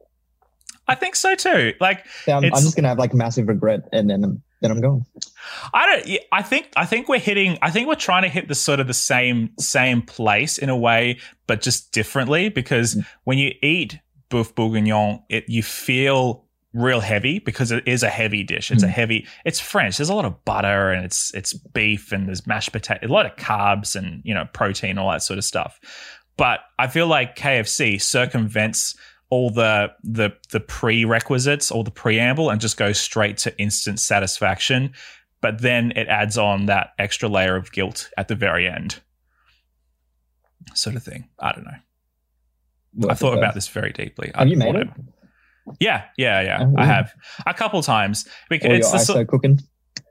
i 0.87 0.95
think 0.95 1.15
so 1.17 1.35
too 1.35 1.73
like 1.81 2.05
Yeah, 2.25 2.37
I'm, 2.37 2.45
I'm 2.45 2.51
just 2.51 2.75
gonna 2.77 2.87
have 2.87 2.99
like 2.99 3.13
massive 3.13 3.47
regret, 3.49 3.81
and 3.91 4.09
then 4.09 4.23
I'm, 4.23 4.43
then 4.61 4.71
I'm 4.71 4.79
going. 4.79 5.05
i 5.73 5.85
don't 5.85 6.19
i 6.31 6.41
think 6.41 6.69
i 6.77 6.85
think 6.85 7.09
we're 7.09 7.19
hitting 7.19 7.57
i 7.61 7.69
think 7.69 7.89
we're 7.89 7.95
trying 7.95 8.23
to 8.23 8.29
hit 8.29 8.47
the 8.47 8.55
sort 8.55 8.79
of 8.79 8.87
the 8.87 8.93
same 8.93 9.49
same 9.59 10.01
place 10.03 10.57
in 10.57 10.69
a 10.69 10.77
way 10.77 11.19
but 11.47 11.61
just 11.61 11.91
differently 11.91 12.47
because 12.47 12.95
Mm. 12.95 13.05
when 13.25 13.37
you 13.37 13.51
eat 13.61 13.99
boeuf 14.31 14.55
bourguignon 14.55 15.21
it 15.29 15.43
you 15.47 15.61
feel 15.61 16.45
real 16.73 17.01
heavy 17.01 17.37
because 17.39 17.71
it 17.71 17.85
is 17.87 18.01
a 18.01 18.09
heavy 18.09 18.43
dish 18.43 18.71
it's 18.71 18.81
a 18.81 18.87
Mm. 18.87 18.91
heavy 18.91 19.27
it's 19.45 19.59
french 19.59 19.97
there's 19.97 20.09
a 20.09 20.15
lot 20.15 20.25
of 20.25 20.43
butter 20.45 20.89
and 20.91 21.05
it's 21.05 21.33
it's 21.35 21.53
beef 21.53 22.11
and 22.13 22.27
there's 22.27 22.47
mashed 22.47 22.71
potato 22.71 23.05
a 23.05 23.11
lot 23.11 23.25
of 23.25 23.35
carbs 23.35 23.95
and 23.95 24.21
you 24.23 24.33
know 24.33 24.45
protein 24.53 24.97
all 24.97 25.11
that 25.11 25.21
sort 25.21 25.37
of 25.37 25.43
stuff 25.43 25.79
but 26.37 26.61
i 26.79 26.87
feel 26.87 27.07
like 27.07 27.35
kfc 27.35 28.01
circumvents 28.01 28.95
all 29.29 29.49
the 29.49 29.91
the 30.03 30.29
the 30.51 30.59
prerequisites 30.61 31.71
or 31.71 31.83
the 31.83 31.91
preamble 31.91 32.49
and 32.49 32.59
just 32.61 32.75
go 32.77 32.91
straight 32.91 33.37
to 33.37 33.57
instant 33.57 33.97
satisfaction, 33.97 34.91
but 35.39 35.61
then 35.61 35.91
it 35.95 36.07
adds 36.09 36.37
on 36.37 36.65
that 36.65 36.89
extra 36.99 37.29
layer 37.29 37.55
of 37.55 37.71
guilt 37.71 38.09
at 38.17 38.27
the 38.27 38.35
very 38.35 38.67
end. 38.67 38.99
Sort 40.73 40.97
of 40.97 41.03
thing. 41.03 41.29
I 41.39 41.53
don't 41.53 41.63
know. 41.63 41.77
I 43.09 43.13
thought 43.13 43.37
about 43.37 43.53
this 43.55 43.67
very 43.67 43.91
deeply. 43.91 44.31
Have 44.35 44.47
I 44.47 44.49
you 44.49 44.57
made 44.57 44.75
it? 44.75 44.87
Yeah, 45.79 46.05
yeah, 46.17 46.41
yeah. 46.41 46.59
Oh, 46.63 46.73
I 46.77 46.85
have 46.85 47.13
a 47.45 47.53
couple 47.53 47.81
times 47.83 48.27
because 48.49 48.71
it's 48.79 48.91
the 49.07 49.13
ISO 49.13 49.27
cooking? 49.27 49.59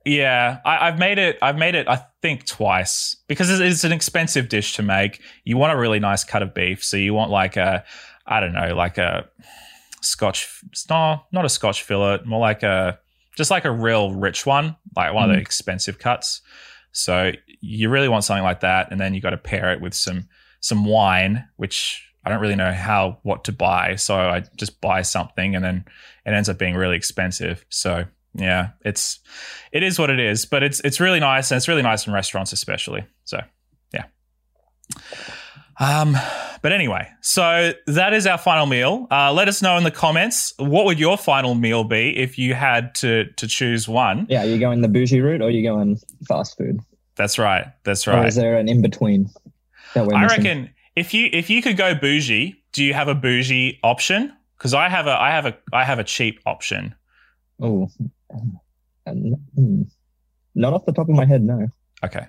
yeah, 0.07 0.59
I, 0.65 0.89
I've 0.89 0.99
made 0.99 1.19
it. 1.19 1.39
I've 1.43 1.59
made 1.59 1.75
it. 1.75 1.89
I 1.89 2.05
think 2.23 2.47
twice 2.47 3.17
because 3.29 3.51
it's, 3.51 3.61
it's 3.61 3.85
an 3.85 3.93
expensive 3.93 4.49
dish 4.49 4.75
to 4.75 4.83
make. 4.83 5.21
You 5.45 5.57
want 5.57 5.73
a 5.73 5.77
really 5.77 5.99
nice 5.99 6.25
cut 6.25 6.43
of 6.43 6.55
beef, 6.55 6.83
so 6.85 6.97
you 6.97 7.13
want 7.15 7.31
like 7.31 7.57
a, 7.57 7.85
I 8.27 8.41
don't 8.41 8.53
know, 8.55 8.75
like 8.75 8.97
a 8.99 9.29
Scotch. 10.01 10.49
No, 10.89 11.21
not 11.33 11.45
a 11.45 11.49
Scotch 11.49 11.83
fillet. 11.83 12.21
More 12.25 12.41
like 12.41 12.63
a 12.63 12.99
just 13.37 13.51
like 13.51 13.65
a 13.65 13.71
real 13.71 14.15
rich 14.15 14.47
one, 14.47 14.77
like 14.97 15.13
one 15.13 15.25
of 15.25 15.31
the 15.35 15.39
Mm. 15.39 15.43
expensive 15.43 15.99
cuts. 15.99 16.41
So 16.93 17.33
you 17.61 17.89
really 17.89 18.09
want 18.09 18.25
something 18.25 18.43
like 18.45 18.61
that, 18.61 18.91
and 18.91 19.01
then 19.01 19.15
you 19.15 19.21
got 19.21 19.31
to 19.31 19.37
pair 19.37 19.73
it 19.73 19.81
with 19.81 19.95
some 19.95 20.29
some 20.61 20.85
wine, 20.85 21.45
which 21.57 22.07
I 22.25 22.31
don't 22.31 22.41
really 22.41 22.57
know 22.57 22.73
how 22.73 23.19
what 23.23 23.45
to 23.45 23.53
buy. 23.53 23.97
So 23.97 24.15
I 24.17 24.45
just 24.57 24.81
buy 24.81 25.03
something, 25.03 25.55
and 25.55 25.65
then 25.65 25.85
it 26.27 26.31
ends 26.33 26.49
up 26.49 26.59
being 26.59 26.75
really 26.75 26.97
expensive. 26.97 27.65
So 27.69 28.05
yeah, 28.35 28.71
it's 28.85 29.21
it 29.73 29.83
is 29.83 29.99
what 29.99 30.11
it 30.11 30.21
is, 30.21 30.47
but 30.47 30.63
it's 30.63 30.81
it's 30.81 31.01
really 31.01 31.21
nice, 31.21 31.51
and 31.51 31.57
it's 31.57 31.69
really 31.69 31.83
nice 31.83 32.07
in 32.07 32.13
restaurants, 32.13 32.53
especially. 32.53 33.05
So 33.25 33.41
yeah. 33.95 34.05
Um, 35.79 36.15
but 36.63 36.73
anyway, 36.73 37.09
so 37.23 37.73
that 37.87 38.13
is 38.13 38.27
our 38.27 38.37
final 38.37 38.67
meal. 38.67 39.07
Uh, 39.11 39.33
let 39.33 39.49
us 39.49 39.63
know 39.63 39.79
in 39.79 39.85
the 39.85 39.91
comments 39.91 40.53
what 40.59 40.85
would 40.85 40.99
your 40.99 41.17
final 41.17 41.55
meal 41.55 41.85
be 41.85 42.17
if 42.19 42.39
you 42.39 42.53
had 42.53 42.95
to 42.97 43.25
to 43.37 43.47
choose 43.47 43.89
one. 43.89 44.27
Yeah, 44.29 44.45
you 44.45 44.59
going 44.59 44.83
the 44.83 44.89
bougie 44.89 45.21
route 45.21 45.41
or 45.41 45.51
you 45.51 45.63
going 45.63 45.99
fast 46.29 46.59
food? 46.59 46.81
That's 47.17 47.39
right. 47.39 47.67
That's 47.85 48.07
Or 48.07 48.13
right. 48.13 48.29
is 48.29 48.35
there 48.35 48.59
an 48.59 48.69
in 48.69 48.83
between 48.83 49.31
that 49.95 50.07
we're 50.07 50.15
I 50.15 50.27
reckon 50.27 50.71
if 50.97 51.15
you 51.15 51.29
if 51.33 51.51
you 51.51 51.63
could 51.63 51.77
go 51.77 51.95
bougie, 51.95 52.63
do 52.73 52.85
you 52.85 52.95
have 52.95 53.09
a 53.09 53.15
bougie 53.15 53.79
option? 53.83 54.33
Because 54.57 54.75
I 54.75 54.89
have 54.89 55.07
a 55.07 55.13
I 55.21 55.31
have 55.31 55.47
a 55.47 55.57
I 55.73 55.85
have 55.85 55.99
a 55.99 56.05
cheap 56.05 56.41
option. 56.47 56.95
Oh, 57.63 57.89
not 60.55 60.73
off 60.73 60.85
the 60.87 60.93
top 60.93 61.09
of 61.09 61.15
my 61.15 61.25
head, 61.27 61.43
no. 61.43 61.69
Okay, 62.05 62.27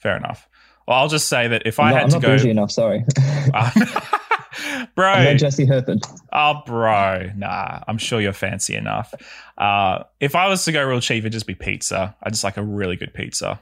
fair 0.00 0.16
enough. 0.16 0.48
Well, 0.86 0.98
I'll 0.98 1.08
just 1.08 1.28
say 1.28 1.48
that 1.48 1.62
if 1.66 1.78
I 1.80 1.88
I'm 1.90 1.94
had 1.94 2.02
I'm 2.04 2.08
to 2.10 2.14
not 2.16 2.22
go, 2.22 2.28
bougie 2.28 2.50
enough. 2.50 2.70
Sorry, 2.70 3.04
Um, 3.54 3.70
bro, 4.94 5.06
I'm 5.08 5.24
not 5.24 5.36
Jesse 5.36 5.64
Herford. 5.64 6.00
oh, 6.32 6.62
bro, 6.66 7.30
nah, 7.36 7.80
I'm 7.86 7.98
sure 7.98 8.20
you're 8.20 8.32
fancy 8.32 8.74
enough. 8.74 9.14
Uh, 9.56 10.02
if 10.20 10.34
I 10.34 10.48
was 10.48 10.64
to 10.64 10.72
go 10.72 10.84
real 10.84 11.00
cheap, 11.00 11.18
it'd 11.22 11.32
just 11.32 11.46
be 11.46 11.54
pizza. 11.54 12.16
I 12.22 12.30
just 12.30 12.44
like 12.44 12.56
a 12.56 12.62
really 12.64 12.96
good 12.96 13.14
pizza. 13.14 13.60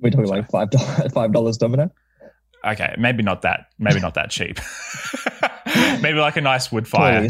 We're 0.00 0.10
talking 0.10 0.26
like 0.28 0.50
five 0.50 0.70
dollars, 0.70 1.12
five 1.14 1.32
dollars 1.32 1.56
Domino. 1.56 1.90
Okay, 2.64 2.94
maybe 2.98 3.22
not 3.22 3.42
that, 3.42 3.66
maybe 3.78 4.00
not 4.00 4.14
that 4.14 4.30
cheap. 4.30 4.58
maybe 6.02 6.18
like 6.18 6.36
a 6.36 6.40
nice 6.40 6.72
wood 6.72 6.88
fire. 6.88 7.26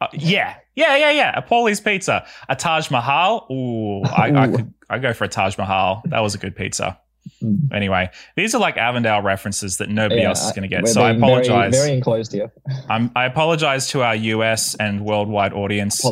Uh, 0.00 0.08
yeah, 0.12 0.56
yeah, 0.74 0.96
yeah, 0.96 1.10
yeah. 1.10 1.38
A 1.38 1.42
Paulie's 1.42 1.80
pizza, 1.80 2.26
a 2.48 2.56
Taj 2.56 2.90
Mahal. 2.90 3.46
Ooh, 3.50 4.02
I, 4.04 4.32
I 4.34 4.48
could, 4.48 4.74
I 4.90 4.98
go 4.98 5.12
for 5.12 5.24
a 5.24 5.28
Taj 5.28 5.56
Mahal. 5.58 6.02
That 6.06 6.20
was 6.20 6.34
a 6.34 6.38
good 6.38 6.56
pizza. 6.56 6.98
Mm. 7.42 7.72
Anyway, 7.72 8.10
these 8.36 8.54
are 8.54 8.60
like 8.60 8.76
Avondale 8.76 9.22
references 9.22 9.78
that 9.78 9.88
nobody 9.88 10.22
Yeah, 10.22 10.28
else 10.28 10.44
is 10.44 10.52
going 10.52 10.68
to 10.68 10.74
get. 10.74 10.86
So 10.88 11.02
I 11.02 11.12
being 11.12 11.20
very- 11.20 11.32
apologize. 11.46 11.74
Very, 11.74 11.92
enclosed 11.92 12.32
here. 12.32 12.52
I'm, 12.88 13.10
I 13.14 13.24
apologize 13.26 13.88
to 13.90 14.02
our 14.02 14.14
US 14.14 14.74
and 14.74 15.04
worldwide 15.04 15.52
audience. 15.52 16.04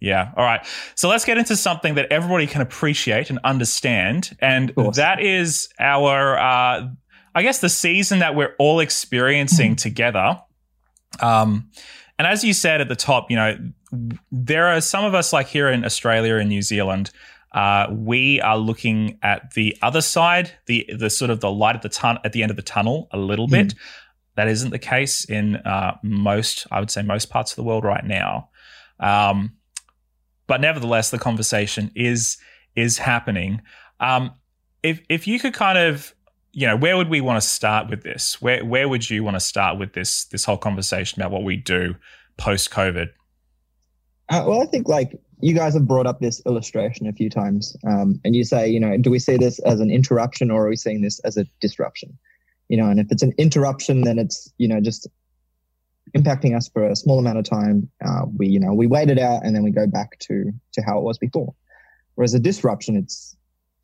Yeah. 0.00 0.32
All 0.36 0.44
right. 0.44 0.64
So 0.96 1.08
let's 1.08 1.24
get 1.24 1.38
into 1.38 1.56
something 1.56 1.94
that 1.94 2.10
everybody 2.12 2.46
can 2.46 2.60
appreciate 2.60 3.30
and 3.30 3.38
understand, 3.44 4.36
and 4.40 4.72
that 4.96 5.22
is 5.22 5.68
our, 5.78 6.38
uh, 6.38 6.88
I 7.34 7.42
guess, 7.42 7.58
the 7.58 7.68
season 7.68 8.20
that 8.20 8.34
we're 8.34 8.54
all 8.58 8.80
experiencing 8.80 9.76
together. 9.76 10.40
Um, 11.20 11.70
and 12.18 12.26
as 12.28 12.44
you 12.44 12.52
said 12.52 12.80
at 12.80 12.88
the 12.88 12.96
top, 12.96 13.30
you 13.30 13.36
know, 13.36 13.56
there 14.30 14.66
are 14.66 14.80
some 14.80 15.04
of 15.04 15.14
us 15.14 15.32
like 15.32 15.48
here 15.48 15.68
in 15.68 15.84
Australia 15.84 16.36
and 16.36 16.48
New 16.48 16.62
Zealand. 16.62 17.10
Uh, 17.52 17.86
we 17.90 18.40
are 18.40 18.58
looking 18.58 19.18
at 19.22 19.52
the 19.54 19.76
other 19.80 20.00
side, 20.00 20.52
the 20.66 20.88
the 20.96 21.08
sort 21.08 21.30
of 21.30 21.40
the 21.40 21.50
light 21.50 21.76
at 21.76 21.82
the 21.82 21.88
tun- 21.88 22.18
at 22.24 22.32
the 22.32 22.42
end 22.42 22.50
of 22.50 22.56
the 22.56 22.62
tunnel 22.62 23.08
a 23.12 23.18
little 23.18 23.46
bit. 23.46 23.74
That 24.36 24.48
isn't 24.48 24.70
the 24.70 24.80
case 24.80 25.24
in 25.24 25.56
uh, 25.56 25.96
most, 26.02 26.66
I 26.72 26.80
would 26.80 26.90
say, 26.90 27.02
most 27.02 27.30
parts 27.30 27.52
of 27.52 27.56
the 27.56 27.62
world 27.62 27.84
right 27.84 28.04
now. 28.04 28.48
Um, 28.98 29.52
but 30.46 30.60
nevertheless, 30.60 31.10
the 31.10 31.18
conversation 31.18 31.90
is 31.94 32.36
is 32.74 32.98
happening. 32.98 33.62
Um, 34.00 34.32
if 34.82 35.00
if 35.08 35.26
you 35.26 35.38
could 35.38 35.54
kind 35.54 35.78
of, 35.78 36.13
you 36.54 36.68
know, 36.68 36.76
where 36.76 36.96
would 36.96 37.08
we 37.08 37.20
want 37.20 37.42
to 37.42 37.46
start 37.46 37.90
with 37.90 38.04
this? 38.04 38.40
Where 38.40 38.64
where 38.64 38.88
would 38.88 39.10
you 39.10 39.24
want 39.24 39.34
to 39.34 39.40
start 39.40 39.78
with 39.78 39.92
this 39.92 40.24
this 40.26 40.44
whole 40.44 40.56
conversation 40.56 41.20
about 41.20 41.32
what 41.32 41.42
we 41.42 41.56
do 41.56 41.96
post 42.36 42.70
COVID? 42.70 43.10
Uh, 44.30 44.44
well, 44.46 44.62
I 44.62 44.66
think 44.66 44.88
like 44.88 45.18
you 45.40 45.52
guys 45.52 45.74
have 45.74 45.86
brought 45.86 46.06
up 46.06 46.20
this 46.20 46.40
illustration 46.46 47.08
a 47.08 47.12
few 47.12 47.28
times, 47.28 47.76
um, 47.86 48.20
and 48.24 48.36
you 48.36 48.44
say, 48.44 48.68
you 48.68 48.78
know, 48.78 48.96
do 48.96 49.10
we 49.10 49.18
see 49.18 49.36
this 49.36 49.58
as 49.60 49.80
an 49.80 49.90
interruption 49.90 50.50
or 50.50 50.64
are 50.64 50.68
we 50.68 50.76
seeing 50.76 51.02
this 51.02 51.18
as 51.20 51.36
a 51.36 51.44
disruption? 51.60 52.16
You 52.68 52.76
know, 52.76 52.88
and 52.88 53.00
if 53.00 53.08
it's 53.10 53.22
an 53.22 53.32
interruption, 53.36 54.02
then 54.02 54.18
it's 54.18 54.50
you 54.58 54.68
know 54.68 54.80
just 54.80 55.08
impacting 56.16 56.56
us 56.56 56.68
for 56.68 56.84
a 56.84 56.94
small 56.94 57.18
amount 57.18 57.38
of 57.38 57.44
time. 57.44 57.90
Uh, 58.06 58.26
we 58.38 58.46
you 58.46 58.60
know 58.60 58.72
we 58.72 58.86
wait 58.86 59.10
it 59.10 59.18
out 59.18 59.44
and 59.44 59.56
then 59.56 59.64
we 59.64 59.72
go 59.72 59.88
back 59.88 60.18
to 60.20 60.52
to 60.72 60.82
how 60.82 60.98
it 60.98 61.02
was 61.02 61.18
before. 61.18 61.52
Whereas 62.14 62.32
a 62.32 62.38
disruption, 62.38 62.96
it's 62.96 63.36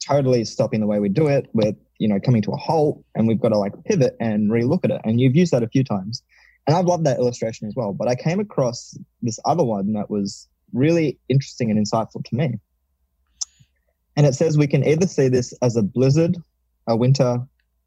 totally 0.06 0.44
stopping 0.44 0.78
the 0.78 0.86
way 0.86 1.00
we 1.00 1.08
do 1.08 1.26
it. 1.26 1.50
We're 1.52 1.74
you 2.00 2.08
know 2.08 2.18
coming 2.18 2.42
to 2.42 2.50
a 2.50 2.56
halt, 2.56 3.04
and 3.14 3.28
we've 3.28 3.40
got 3.40 3.50
to 3.50 3.58
like 3.58 3.72
pivot 3.84 4.16
and 4.18 4.50
relook 4.50 4.84
at 4.84 4.90
it. 4.90 5.00
And 5.04 5.20
you've 5.20 5.36
used 5.36 5.52
that 5.52 5.62
a 5.62 5.68
few 5.68 5.84
times, 5.84 6.22
and 6.66 6.76
I've 6.76 6.86
loved 6.86 7.04
that 7.04 7.18
illustration 7.18 7.68
as 7.68 7.74
well. 7.76 7.92
But 7.92 8.08
I 8.08 8.16
came 8.16 8.40
across 8.40 8.98
this 9.22 9.38
other 9.44 9.62
one 9.62 9.92
that 9.92 10.10
was 10.10 10.48
really 10.72 11.18
interesting 11.28 11.70
and 11.70 11.78
insightful 11.78 12.24
to 12.24 12.34
me. 12.34 12.58
And 14.16 14.26
it 14.26 14.34
says 14.34 14.58
we 14.58 14.66
can 14.66 14.84
either 14.84 15.06
see 15.06 15.28
this 15.28 15.52
as 15.62 15.76
a 15.76 15.82
blizzard, 15.82 16.36
a 16.86 16.96
winter, 16.96 17.40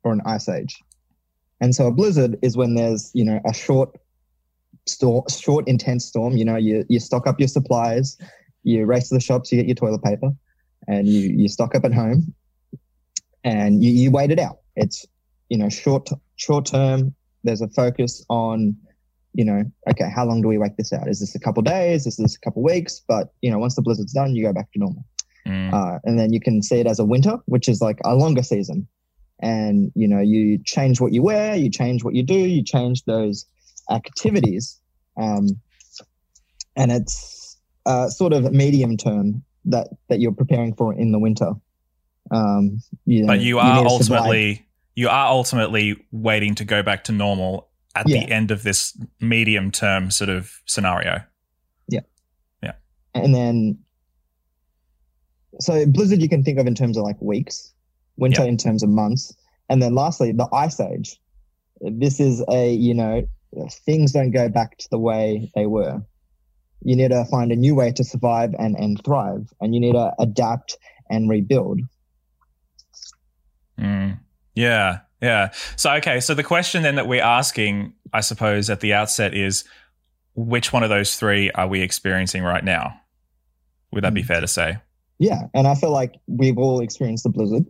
or 0.04 0.14
an 0.14 0.22
ice 0.26 0.48
age. 0.48 0.80
And 1.60 1.76
so 1.76 1.88
a 1.88 1.92
blizzard 1.92 2.38
is 2.42 2.56
when 2.56 2.76
there's, 2.76 3.12
you 3.14 3.26
know, 3.26 3.40
a 3.46 3.54
short 3.54 3.98
storm, 4.86 5.24
short 5.30 5.68
intense 5.68 6.06
storm. 6.06 6.38
You 6.38 6.46
know, 6.46 6.56
you 6.56 6.86
you 6.88 7.00
stock 7.00 7.26
up 7.26 7.40
your 7.40 7.48
supplies, 7.48 8.18
you 8.64 8.86
race 8.86 9.10
to 9.10 9.16
the 9.16 9.22
shops, 9.22 9.52
you 9.52 9.58
get 9.58 9.68
your 9.68 9.76
toilet 9.76 10.04
paper, 10.04 10.32
and 10.88 11.08
you 11.08 11.30
you 11.30 11.48
stock 11.48 11.74
up 11.76 11.86
at 11.86 11.94
home, 11.94 12.34
and 13.44 13.84
you, 13.84 13.92
you 13.92 14.12
wait 14.12 14.32
it 14.32 14.40
out. 14.40 14.60
It's 14.76 15.06
you 15.50 15.58
know 15.58 15.70
short 15.70 16.10
short 16.36 16.66
term. 16.66 17.14
There's 17.44 17.62
a 17.62 17.68
focus 17.70 18.26
on 18.30 18.78
you 19.34 19.44
know, 19.44 19.64
okay, 19.90 20.10
how 20.16 20.26
long 20.26 20.42
do 20.42 20.48
we 20.48 20.58
wait 20.58 20.78
this 20.78 20.94
out? 20.94 21.08
Is 21.08 21.20
this 21.20 21.34
a 21.34 21.40
couple 21.40 21.64
days? 21.64 22.06
Is 22.06 22.18
this 22.18 22.36
a 22.36 22.40
couple 22.40 22.62
weeks? 22.62 23.02
But 23.08 23.34
you 23.42 23.50
know, 23.50 23.58
once 23.58 23.76
the 23.76 23.82
blizzard's 23.82 24.14
done, 24.14 24.36
you 24.36 24.44
go 24.44 24.54
back 24.54 24.72
to 24.74 24.80
normal. 24.80 25.04
Mm, 25.48 25.74
Uh, 25.74 26.00
and 26.04 26.18
then 26.20 26.32
you 26.32 26.40
can 26.40 26.62
see 26.62 26.80
it 26.80 26.88
as 26.88 27.00
a 27.00 27.06
winter, 27.06 27.38
which 27.46 27.68
is 27.68 27.82
like 27.82 28.00
a 28.06 28.16
longer 28.16 28.44
season. 28.44 28.88
And 29.40 29.92
you 29.96 30.08
know, 30.08 30.20
you 30.20 30.60
change 30.64 31.02
what 31.02 31.12
you 31.12 31.22
wear, 31.22 31.56
you 31.56 31.70
change 31.70 32.04
what 32.04 32.14
you 32.14 32.24
do, 32.24 32.36
you 32.36 32.64
change 32.64 33.04
those 33.06 33.46
activities, 33.90 34.80
um, 35.18 35.48
and 36.76 36.92
it's 36.92 37.58
uh, 37.86 38.08
sort 38.10 38.32
of 38.32 38.54
medium 38.54 38.96
term 38.96 39.44
that 39.66 39.90
that 40.10 40.20
you're 40.22 40.32
preparing 40.32 40.76
for 40.76 40.94
in 40.94 41.12
the 41.12 41.20
winter. 41.20 41.54
Um, 42.34 42.80
you 43.06 43.22
know, 43.22 43.28
but 43.28 43.42
you 43.42 43.60
are 43.60 43.84
need 43.84 43.90
to 43.90 44.04
survive. 44.04 44.20
ultimately 44.22 44.66
you 44.96 45.10
are 45.10 45.28
ultimately 45.28 45.96
waiting 46.12 46.56
to 46.56 46.64
go 46.66 46.82
back 46.84 47.04
to 47.06 47.12
normal 47.12 47.70
at 47.96 48.08
Yeah. 48.08 48.26
the 48.26 48.32
end 48.32 48.52
of 48.52 48.64
this 48.64 48.98
medium 49.20 49.72
term 49.72 50.10
sort 50.12 50.30
of 50.30 50.52
scenario. 50.66 51.22
Yeah. 51.88 52.02
Yeah. 52.62 52.74
And 53.14 53.34
then 53.36 53.78
so 55.60 55.86
blizzard 55.86 56.22
you 56.22 56.30
can 56.30 56.44
think 56.44 56.60
of 56.60 56.66
in 56.68 56.76
terms 56.76 56.98
of 56.98 57.04
like 57.04 57.22
weeks 57.22 57.72
winter 58.18 58.42
Yeah. 58.44 58.50
in 58.50 58.58
terms 58.58 58.84
of 58.84 58.90
months 58.90 59.34
and 59.70 59.82
then 59.82 59.94
lastly 59.96 60.32
the 60.32 60.48
ice 60.54 60.80
age 60.80 61.20
this 61.82 62.20
is 62.20 62.44
a 62.50 62.74
you 62.74 62.94
know 62.94 63.24
things 63.86 64.12
don't 64.12 64.32
go 64.32 64.50
back 64.50 64.78
to 64.80 64.88
the 64.90 64.98
way 65.00 65.52
they 65.54 65.68
were 65.68 66.02
you 66.82 66.96
need 66.96 67.10
to 67.12 67.24
find 67.26 67.52
a 67.52 67.56
new 67.56 67.76
way 67.76 67.92
to 67.92 68.04
survive 68.04 68.54
and 68.58 68.76
and 68.78 69.04
thrive 69.06 69.48
and 69.62 69.76
you 69.76 69.80
need 69.80 69.94
to 69.94 70.12
adapt 70.20 70.76
and 71.12 71.30
rebuild 71.30 71.80
Mm. 73.80 74.20
Yeah, 74.56 75.00
yeah. 75.22 75.52
So 75.76 75.92
okay, 75.96 76.20
so 76.20 76.34
the 76.34 76.44
question 76.44 76.84
then 76.84 76.96
that 76.96 77.08
we're 77.08 77.24
asking, 77.24 77.94
I 78.14 78.22
suppose, 78.22 78.70
at 78.70 78.80
the 78.82 78.94
outset 78.94 79.34
is, 79.34 79.64
which 80.36 80.74
one 80.74 80.84
of 80.84 80.90
those 80.90 81.16
three 81.16 81.52
are 81.52 81.68
we 81.68 81.82
experiencing 81.82 82.44
right 82.44 82.64
now? 82.64 83.00
Would 83.92 84.04
that 84.04 84.14
be 84.14 84.24
Mm. 84.24 84.28
fair 84.28 84.42
to 84.42 84.48
say? 84.48 84.78
yeah 85.20 85.44
and 85.54 85.68
i 85.68 85.76
feel 85.76 85.92
like 85.92 86.16
we've 86.26 86.58
all 86.58 86.82
experienced 86.82 87.24
the 87.24 87.30
blizzard 87.30 87.64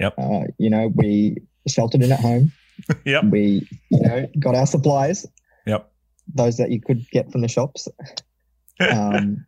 Yep. 0.00 0.14
uh, 0.18 0.40
you 0.58 0.68
know 0.68 0.90
we 0.96 1.36
sheltered 1.68 2.02
in 2.02 2.10
at 2.10 2.18
home 2.18 2.50
Yep. 3.04 3.24
we 3.30 3.66
you 3.90 4.00
know 4.00 4.26
got 4.40 4.56
our 4.56 4.66
supplies 4.66 5.24
Yep. 5.66 5.88
those 6.34 6.56
that 6.56 6.72
you 6.72 6.80
could 6.80 7.08
get 7.10 7.30
from 7.30 7.40
the 7.42 7.48
shops. 7.48 7.86
Um, 8.80 9.46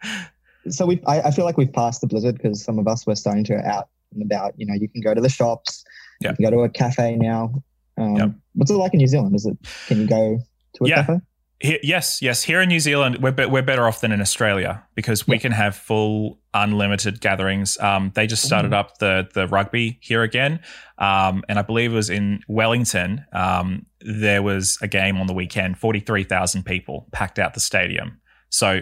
so 0.68 0.86
we, 0.86 1.02
I, 1.04 1.20
I, 1.22 1.30
feel 1.32 1.44
like 1.44 1.56
we've 1.58 1.72
passed 1.72 2.00
the 2.00 2.06
blizzard 2.06 2.36
because 2.36 2.62
some 2.62 2.78
of 2.78 2.86
us 2.86 3.04
were 3.08 3.16
starting 3.16 3.42
to 3.46 3.56
out 3.56 3.88
and 4.16 4.25
about. 4.25 4.54
You 4.56 4.66
know, 4.66 4.75
you 4.75 4.88
can 4.88 5.00
go 5.00 5.14
to 5.14 5.20
the 5.20 5.28
shops, 5.28 5.85
yep. 6.20 6.32
you 6.32 6.37
can 6.37 6.44
go 6.50 6.58
to 6.58 6.62
a 6.64 6.68
cafe 6.68 7.16
now. 7.16 7.62
Um, 7.99 8.16
yep. 8.16 8.30
What's 8.54 8.70
it 8.70 8.75
like 8.75 8.92
in 8.94 8.99
New 8.99 9.06
Zealand? 9.06 9.35
Is 9.35 9.46
it 9.46 9.56
can 9.87 10.00
you 10.00 10.06
go 10.06 10.38
to 10.75 10.85
a 10.85 10.88
yeah. 10.88 10.96
cafe? 10.96 11.20
Here, 11.58 11.78
yes, 11.82 12.20
yes. 12.20 12.42
Here 12.42 12.61
in 12.61 12.68
New 12.68 12.80
Zealand, 12.80 13.23
we're 13.23 13.32
be- 13.32 13.46
we're 13.46 13.62
better 13.62 13.87
off 13.87 14.02
than 14.02 14.12
in 14.12 14.20
Australia 14.20 14.85
because 14.94 15.26
we 15.26 15.37
yeah. 15.37 15.40
can 15.40 15.52
have 15.52 15.75
full 15.75 16.38
unlimited 16.52 17.20
gatherings. 17.23 17.78
Um, 17.78 18.12
they 18.14 18.26
just 18.26 18.44
started 18.44 18.73
mm. 18.73 18.76
up 18.76 18.99
the 18.99 19.28
the 19.32 19.49
rugby 19.49 19.99
here 20.02 20.23
again, 20.23 20.61
um, 20.99 21.44
and 21.49 21.58
I 21.58 21.62
believe 21.62 21.92
it 21.92 21.94
was 21.94 22.11
in 22.11 22.40
Wellington. 22.46 23.25
Um, 23.32 23.87
there 24.02 24.42
was 24.42 24.76
a 24.82 24.88
game 24.88 25.16
on 25.16 25.28
the 25.28 25.32
weekend. 25.32 25.78
Forty 25.78 26.00
three 26.00 26.25
thousand 26.25 26.64
people 26.64 27.08
packed 27.12 27.38
out 27.38 27.54
the 27.54 27.61
stadium. 27.61 28.20
So 28.50 28.80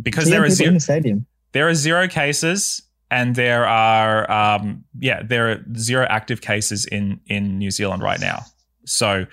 because 0.00 0.30
there 0.30 0.44
are 0.44 0.50
zero 0.50 0.72
the 0.72 0.80
stadium, 0.80 1.26
there 1.52 1.68
are 1.68 1.74
zero 1.74 2.08
cases, 2.08 2.80
and 3.14 3.36
there 3.36 3.64
are 3.64 4.28
um, 4.30 4.84
yeah 4.98 5.22
there 5.22 5.52
are 5.52 5.64
zero 5.76 6.04
active 6.10 6.40
cases 6.40 6.84
in 6.84 7.20
in 7.26 7.58
New 7.58 7.70
Zealand 7.70 8.02
right 8.02 8.20
now. 8.20 8.40
So 8.86 9.26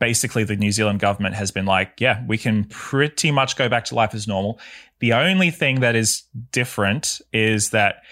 basically 0.00 0.42
the 0.42 0.56
New 0.56 0.72
Zealand 0.72 0.98
government 0.98 1.36
has 1.36 1.52
been 1.52 1.64
like, 1.64 1.92
yeah, 2.00 2.24
we 2.26 2.36
can 2.36 2.64
pretty 2.64 3.30
much 3.30 3.56
go 3.56 3.68
back 3.68 3.84
to 3.84 3.94
life 3.94 4.14
as 4.14 4.26
normal. 4.26 4.58
The 4.98 5.12
only 5.12 5.50
thing 5.50 5.80
that 5.80 5.94
is 5.94 6.24
different 6.50 7.20
is 7.32 7.70
that 7.70 8.02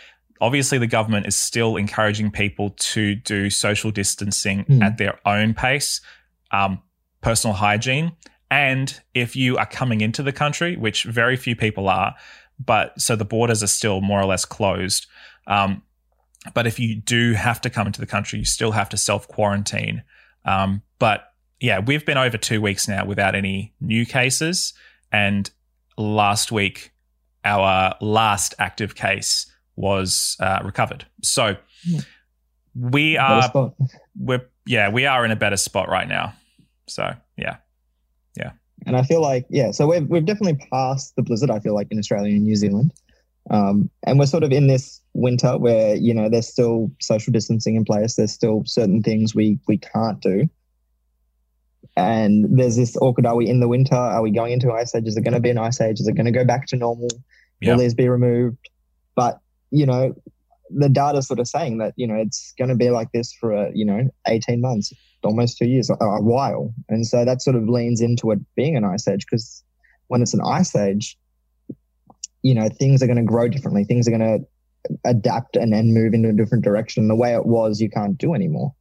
obviously 0.41 0.79
the 0.79 0.87
government 0.87 1.27
is 1.27 1.35
still 1.35 1.77
encouraging 1.77 2.31
people 2.31 2.71
to 2.79 3.17
do 3.17 3.51
social 3.51 3.91
distancing 3.91 4.65
mm. 4.67 4.83
at 4.83 4.99
their 4.99 5.19
own 5.27 5.53
pace, 5.53 6.01
um, 6.53 6.81
personal 7.23 7.55
hygiene. 7.55 8.13
And 8.51 8.99
if 9.15 9.35
you 9.35 9.59
are 9.59 9.67
coming 9.67 10.01
into 10.01 10.23
the 10.23 10.33
country, 10.33 10.77
which 10.77 11.05
very 11.05 11.37
few 11.37 11.57
people 11.57 11.89
are, 11.89 12.15
but 12.65 13.01
so 13.01 13.17
the 13.17 13.25
borders 13.25 13.63
are 13.63 13.69
still 13.69 14.01
more 14.01 14.21
or 14.21 14.27
less 14.27 14.45
closed. 14.45 15.07
Um, 15.47 15.83
but 16.55 16.67
if 16.67 16.79
you 16.79 16.95
do 16.97 17.33
have 17.35 17.61
to 17.63 17.71
come 17.71 17.87
into 17.87 18.01
the 18.01 18.07
country, 18.07 18.39
you 18.39 18.45
still 18.45 18.73
have 18.73 18.89
to 18.91 18.97
self 18.97 19.29
quarantine. 19.29 20.03
Um, 20.45 20.83
but 20.99 21.33
yeah, 21.61 21.81
we've 21.81 22.07
been 22.07 22.19
over 22.19 22.39
two 22.39 22.61
weeks 22.61 22.89
now 22.89 23.05
without 23.05 23.35
any 23.35 23.75
new 23.81 24.07
cases. 24.07 24.73
And 25.11 25.51
last 25.97 26.53
week, 26.53 26.93
our 27.45 27.97
last 28.01 28.55
active 28.59 28.95
case 28.95 29.51
was 29.77 30.37
uh, 30.41 30.61
recovered. 30.65 31.07
So 31.23 31.57
we 32.75 33.17
are, 33.17 33.73
we're, 34.19 34.49
yeah, 34.67 34.91
we 34.91 35.07
are 35.07 35.25
in 35.25 35.31
a 35.31 35.37
better 35.37 35.57
spot 35.57 35.89
right 35.89 36.09
now. 36.09 36.35
So 36.87 37.15
yeah, 37.37 37.57
yeah. 37.57 37.57
And 38.87 38.97
I 38.97 39.03
feel 39.03 39.21
like, 39.21 39.47
yeah, 39.51 39.71
so 39.71 39.87
we've, 39.89 40.07
we've 40.09 40.25
definitely 40.25 40.67
passed 40.71 41.17
the 41.17 41.23
blizzard, 41.23 41.51
I 41.51 41.61
feel 41.61 41.75
like, 41.75 41.89
in 41.91 41.99
Australia 41.99 42.35
and 42.35 42.45
New 42.45 42.57
Zealand. 42.57 42.93
Um, 43.51 43.91
and 44.07 44.19
we're 44.19 44.27
sort 44.27 44.45
of 44.45 44.53
in 44.53 44.67
this 44.67 45.01
winter 45.15 45.57
where, 45.59 45.95
you 45.97 46.13
know, 46.13 46.29
there's 46.29 46.49
still 46.49 46.91
social 47.01 47.33
distancing 47.33 47.77
in 47.77 47.85
place. 47.85 48.17
There's 48.17 48.33
still 48.33 48.63
certain 48.67 49.03
things 49.03 49.35
we, 49.35 49.59
we 49.67 49.79
can't 49.79 50.21
do. 50.21 50.49
And 51.97 52.59
there's 52.59 52.77
this 52.77 52.97
awkward 52.99 53.27
are 53.27 53.35
we 53.35 53.49
in 53.49 53.61
the 53.61 53.69
winter? 53.69 53.97
Are 53.97 54.23
we 54.23 54.31
going 54.31 54.53
into 54.53 54.73
ice 54.73 54.95
age? 54.95 55.09
Is 55.09 55.17
it 55.17 55.25
going 55.25 55.35
to 55.35 55.41
be 55.41 55.51
an 55.51 55.59
ice 55.59 55.81
age? 55.81 55.99
Is 56.01 56.07
it 56.07 56.15
going 56.15 56.27
to 56.27 56.33
go 56.33 56.45
back 56.45 56.67
to 56.69 56.77
normal? 56.77 57.09
Yep. 57.61 57.73
Will 57.73 57.83
these 57.83 57.95
be 57.95 58.09
removed? 58.09 58.69
But, 59.17 59.41
you 59.71 59.85
know, 59.85 60.15
the 60.71 60.89
data 60.89 61.23
sort 61.23 61.41
of 61.41 61.49
saying 61.49 61.79
that, 61.79 61.95
you 61.97 62.07
know, 62.07 62.15
it's 62.15 62.55
going 62.59 62.69
to 62.69 62.77
be 62.77 62.91
like 62.91 63.11
this 63.13 63.33
for, 63.33 63.53
a, 63.53 63.71
you 63.75 63.85
know, 63.85 64.09
18 64.29 64.61
months, 64.61 64.93
almost 65.25 65.59
two 65.59 65.67
years, 65.67 65.91
a, 65.91 65.95
a 65.95 66.23
while. 66.23 66.73
And 66.89 67.07
so 67.07 67.25
that 67.25 67.43
sort 67.43 67.57
of 67.57 67.69
leans 67.69 68.01
into 68.01 68.31
it 68.31 68.39
being 68.55 68.77
an 68.77 68.85
ice 68.85 69.07
age 69.09 69.27
because 69.29 69.63
when 70.09 70.23
it's 70.23 70.35
an 70.35 70.41
ice 70.45 70.75
age, 70.75 71.19
you 72.43 72.55
know, 72.55 72.69
things 72.69 73.03
are 73.03 73.07
going 73.07 73.19
to 73.19 73.25
grow 73.25 73.49
differently. 73.49 73.85
Things 73.85 74.07
are 74.07 74.11
going 74.11 74.21
to 74.21 74.47
adapt 75.05 75.57
and 75.57 75.73
then 75.73 75.93
move 75.93 76.15
into 76.15 76.29
a 76.29 76.33
different 76.33 76.65
direction. 76.65 77.09
The 77.09 77.17
way 77.17 77.35
it 77.35 77.47
was, 77.47 77.81
you 77.81 77.91
can't 77.91 78.17
do 78.17 78.35
anymore. 78.35 78.75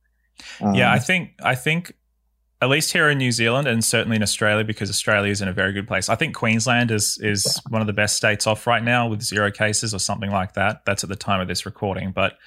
Um, 0.62 0.76
yeah, 0.76 0.92
I 0.92 1.00
think 1.00 1.32
I 1.42 1.56
think 1.56 1.94
at 2.62 2.70
least 2.70 2.92
here 2.92 3.10
in 3.10 3.18
New 3.18 3.32
Zealand 3.32 3.68
and 3.68 3.84
certainly 3.84 4.16
in 4.16 4.24
Australia, 4.24 4.64
because 4.64 4.90
Australia 4.90 5.32
is 5.32 5.42
in 5.42 5.48
a 5.48 5.54
very 5.54 5.74
good 5.74 5.88
place. 5.88 6.10
I 6.10 6.16
think 6.16 6.36
Queensland 6.36 6.92
is 6.92 7.18
is 7.22 7.60
one 7.70 7.82
of 7.82 7.88
the 7.88 7.94
best 7.94 8.16
states 8.16 8.48
off 8.48 8.68
right 8.68 8.84
now 8.84 9.08
with 9.08 9.22
zero 9.22 9.52
cases 9.52 9.94
or 9.94 10.00
something 10.00 10.32
like 10.32 10.54
that. 10.54 10.86
That's 10.86 11.04
at 11.04 11.10
the 11.10 11.16
time 11.16 11.42
of 11.42 11.48
this 11.48 11.66
recording, 11.66 12.12
but 12.12 12.38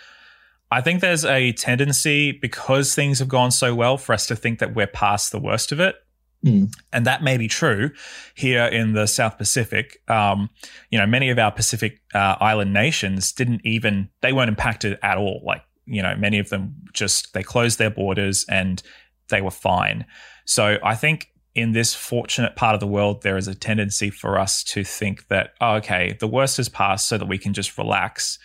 I 0.71 0.81
think 0.81 1.01
there's 1.01 1.25
a 1.25 1.53
tendency 1.53 2.33
because 2.33 2.95
things 2.95 3.19
have 3.19 3.29
gone 3.29 3.51
so 3.51 3.75
well 3.75 3.97
for 3.97 4.13
us 4.13 4.27
to 4.27 4.37
think 4.37 4.61
that 4.61 4.75
we're 4.75 4.87
past 4.87 5.33
the 5.33 5.41
worst 5.41 5.73
of 5.73 5.81
it. 5.81 5.97
Mm. 6.45 6.73
And 6.93 7.07
that 7.07 7.23
may 7.23 7.37
be 7.37 7.49
true 7.49 7.91
here 8.35 8.65
in 8.65 8.95
the 8.95 9.07
South 9.07 9.37
Pacific. 9.37 9.99
Um, 10.09 10.49
you 10.91 10.99
know, 10.99 11.07
many 11.07 11.29
of 11.29 11.39
our 11.39 11.53
Pacific 11.53 12.01
uh, 12.15 12.37
island 12.41 12.73
nations 12.73 13.33
didn't 13.33 13.61
even, 13.65 14.09
they 14.23 14.33
weren't 14.33 14.49
impacted 14.49 14.99
at 15.03 15.19
all. 15.19 15.43
Like, 15.45 15.63
you 15.87 16.03
know, 16.03 16.15
many 16.17 16.39
of 16.39 16.49
them 16.49 16.77
just, 16.93 17.35
they 17.35 17.43
closed 17.43 17.79
their 17.79 17.91
borders 17.91 18.47
and 18.49 18.83
they 19.29 19.43
were 19.43 19.51
fine. 19.51 20.07
So 20.47 20.79
I 20.83 20.95
think 20.95 21.29
in 21.55 21.73
this 21.73 21.95
fortunate 21.95 22.57
part 22.57 22.75
of 22.75 22.81
the 22.81 22.87
world, 22.87 23.23
there 23.23 23.37
is 23.37 23.49
a 23.49 23.55
tendency 23.55 24.09
for 24.09 24.39
us 24.39 24.63
to 24.65 24.85
think 24.85 25.29
that, 25.29 25.51
oh, 25.61 25.75
okay, 25.75 26.17
the 26.21 26.29
worst 26.29 26.57
has 26.57 26.69
passed 26.69 27.09
so 27.09 27.19
that 27.19 27.27
we 27.27 27.39
can 27.39 27.53
just 27.53 27.77
relax. 27.77 28.39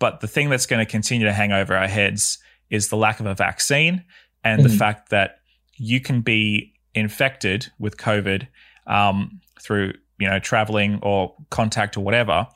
But 0.00 0.18
the 0.20 0.26
thing 0.26 0.50
that's 0.50 0.66
going 0.66 0.84
to 0.84 0.90
continue 0.90 1.26
to 1.26 1.32
hang 1.32 1.52
over 1.52 1.76
our 1.76 1.86
heads 1.86 2.38
is 2.70 2.88
the 2.88 2.96
lack 2.96 3.20
of 3.20 3.26
a 3.26 3.34
vaccine 3.34 4.04
and 4.42 4.60
mm-hmm. 4.60 4.68
the 4.68 4.76
fact 4.76 5.10
that 5.10 5.36
you 5.76 6.00
can 6.00 6.22
be 6.22 6.74
infected 6.94 7.68
with 7.78 7.96
COVID 7.96 8.48
um, 8.88 9.40
through, 9.60 9.92
you 10.18 10.28
know, 10.28 10.40
traveling 10.40 10.98
or 11.02 11.36
contact 11.50 11.96
or 11.96 12.00
whatever 12.00 12.48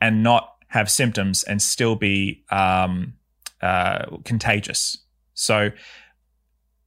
and 0.00 0.22
not 0.22 0.50
have 0.68 0.90
symptoms 0.90 1.44
and 1.44 1.62
still 1.62 1.94
be 1.94 2.42
um, 2.50 3.14
uh, 3.62 4.06
contagious. 4.24 4.98
So 5.34 5.70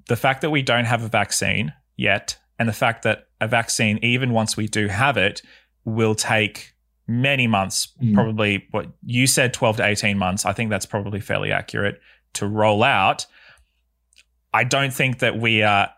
the 0.07 0.15
fact 0.15 0.41
that 0.41 0.49
we 0.49 0.61
don't 0.61 0.85
have 0.85 1.03
a 1.03 1.07
vaccine 1.07 1.73
yet, 1.95 2.37
and 2.59 2.67
the 2.67 2.73
fact 2.73 3.03
that 3.03 3.27
a 3.39 3.47
vaccine, 3.47 3.99
even 4.01 4.31
once 4.31 4.57
we 4.57 4.67
do 4.67 4.87
have 4.87 5.17
it, 5.17 5.41
will 5.85 6.15
take 6.15 6.73
many 7.08 7.48
months, 7.48 7.89
mm. 8.02 8.13
probably 8.13 8.67
what 8.72 8.88
you 9.04 9.28
said 9.28 9.54
12 9.54 9.78
to 9.78 9.86
18 9.86 10.17
months. 10.17 10.46
I 10.46 10.54
think 10.54 10.70
that's 10.70 10.86
probably 10.86 11.20
fairly 11.20 11.52
accurate 11.52 12.00
to 12.34 12.48
roll 12.48 12.84
out. 12.84 13.26
I 14.54 14.63
don't 14.63 14.93
think 14.93 15.20
that 15.20 15.39
we 15.39 15.63
are, 15.63 15.89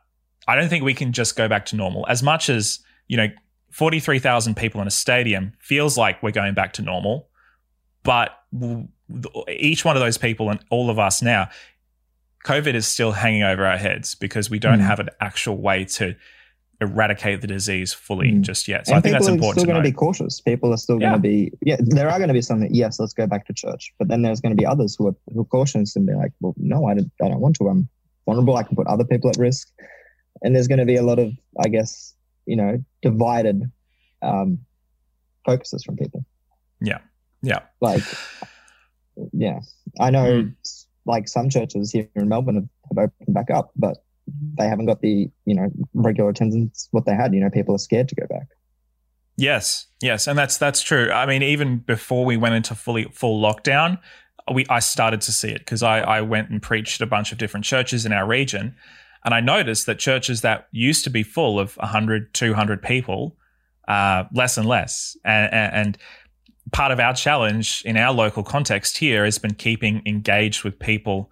I 0.47 0.55
don't 0.55 0.69
think 0.69 0.83
we 0.83 0.93
can 0.93 1.11
just 1.11 1.35
go 1.35 1.47
back 1.47 1.65
to 1.67 1.75
normal. 1.75 2.05
As 2.07 2.21
much 2.21 2.49
as, 2.49 2.79
you 3.07 3.17
know, 3.17 3.27
43,000 3.71 4.55
people 4.55 4.81
in 4.81 4.87
a 4.87 4.91
stadium 4.91 5.53
feels 5.59 5.97
like 5.97 6.21
we're 6.23 6.31
going 6.31 6.53
back 6.53 6.73
to 6.73 6.81
normal, 6.81 7.29
but 8.03 8.31
each 9.47 9.85
one 9.85 9.95
of 9.95 10.01
those 10.01 10.17
people 10.17 10.49
and 10.49 10.59
all 10.69 10.89
of 10.89 10.97
us 10.97 11.21
now 11.21 11.49
COVID 12.45 12.73
is 12.73 12.87
still 12.87 13.11
hanging 13.11 13.43
over 13.43 13.65
our 13.65 13.77
heads 13.77 14.15
because 14.15 14.49
we 14.49 14.59
don't 14.59 14.79
mm. 14.79 14.85
have 14.85 14.99
an 14.99 15.09
actual 15.19 15.57
way 15.57 15.85
to 15.85 16.15
eradicate 16.81 17.41
the 17.41 17.47
disease 17.47 17.93
fully 17.93 18.31
mm. 18.31 18.41
just 18.41 18.67
yet. 18.67 18.87
So 18.87 18.93
and 18.93 18.99
I 18.99 19.01
think 19.01 19.13
that's 19.13 19.27
important. 19.27 19.39
People 19.41 19.49
are 19.49 19.53
still 19.53 19.73
going 19.73 19.83
to 19.83 19.89
be 19.89 19.93
cautious. 19.93 20.41
People 20.41 20.73
are 20.73 20.77
still 20.77 20.99
yeah. 20.99 21.09
going 21.09 21.21
to 21.21 21.27
be 21.27 21.51
yeah. 21.61 21.77
There 21.79 22.09
are 22.09 22.17
going 22.17 22.29
to 22.29 22.33
be 22.33 22.41
some 22.41 22.61
that 22.61 22.73
yes, 22.73 22.99
let's 22.99 23.13
go 23.13 23.27
back 23.27 23.45
to 23.47 23.53
church, 23.53 23.93
but 23.99 24.07
then 24.07 24.21
there's 24.21 24.41
going 24.41 24.55
to 24.55 24.59
be 24.59 24.65
others 24.65 24.95
who 24.95 25.07
are 25.07 25.15
who 25.33 25.41
are 25.41 25.45
cautious 25.45 25.95
and 25.95 26.05
be 26.05 26.13
like, 26.13 26.31
well, 26.39 26.53
no, 26.57 26.85
I 26.85 26.93
don't, 26.93 27.11
I 27.21 27.27
don't 27.27 27.39
want 27.39 27.55
to. 27.57 27.67
I'm 27.67 27.89
vulnerable. 28.25 28.55
I 28.55 28.63
can 28.63 28.75
put 28.75 28.87
other 28.87 29.05
people 29.05 29.29
at 29.29 29.37
risk, 29.37 29.69
and 30.41 30.55
there's 30.55 30.67
going 30.67 30.79
to 30.79 30.85
be 30.85 30.95
a 30.95 31.03
lot 31.03 31.19
of, 31.19 31.33
I 31.63 31.67
guess, 31.67 32.15
you 32.45 32.55
know, 32.55 32.83
divided 33.01 33.69
um, 34.21 34.59
focuses 35.45 35.83
from 35.83 35.97
people. 35.97 36.25
Yeah, 36.81 36.99
yeah. 37.41 37.59
Like, 37.81 38.03
yeah, 39.33 39.59
I 39.99 40.09
know. 40.09 40.43
Mm 40.43 40.55
like 41.09 41.27
some 41.27 41.49
churches 41.49 41.91
here 41.91 42.07
in 42.15 42.29
Melbourne 42.29 42.55
have, 42.55 42.69
have 42.89 43.09
opened 43.09 43.33
back 43.33 43.49
up, 43.49 43.71
but 43.75 43.97
they 44.57 44.67
haven't 44.67 44.85
got 44.85 45.01
the 45.01 45.29
you 45.45 45.55
know 45.55 45.69
regular 45.93 46.29
attendance 46.29 46.87
what 46.91 47.05
they 47.05 47.13
had. 47.13 47.33
You 47.33 47.41
know, 47.41 47.49
people 47.49 47.75
are 47.75 47.79
scared 47.79 48.09
to 48.09 48.15
go 48.15 48.27
back. 48.27 48.47
Yes, 49.37 49.87
yes, 50.01 50.27
and 50.27 50.37
that's 50.37 50.57
that's 50.57 50.81
true. 50.81 51.11
I 51.11 51.25
mean, 51.25 51.43
even 51.43 51.77
before 51.77 52.25
we 52.25 52.37
went 52.37 52.55
into 52.55 52.75
fully 52.75 53.05
full 53.05 53.41
lockdown, 53.41 53.99
we 54.53 54.65
I 54.69 54.79
started 54.79 55.21
to 55.21 55.31
see 55.31 55.49
it 55.49 55.59
because 55.59 55.83
I, 55.83 55.99
I 55.99 56.21
went 56.21 56.49
and 56.49 56.61
preached 56.61 57.01
a 57.01 57.05
bunch 57.05 57.31
of 57.31 57.37
different 57.37 57.65
churches 57.65 58.05
in 58.05 58.11
our 58.11 58.27
region, 58.27 58.75
and 59.23 59.33
I 59.33 59.39
noticed 59.39 59.85
that 59.85 59.99
churches 59.99 60.41
that 60.41 60.67
used 60.71 61.03
to 61.05 61.09
be 61.09 61.23
full 61.23 61.59
of 61.59 61.75
100, 61.77 62.33
200 62.33 62.81
people, 62.81 63.37
uh, 63.87 64.25
less 64.33 64.57
and 64.57 64.67
less, 64.67 65.15
and, 65.23 65.53
and 65.53 65.97
part 66.71 66.91
of 66.91 66.99
our 66.99 67.13
challenge 67.13 67.81
in 67.85 67.97
our 67.97 68.13
local 68.13 68.43
context 68.43 68.97
here 68.97 69.25
has 69.25 69.37
been 69.37 69.53
keeping 69.53 70.01
engaged 70.05 70.63
with 70.63 70.79
people 70.79 71.31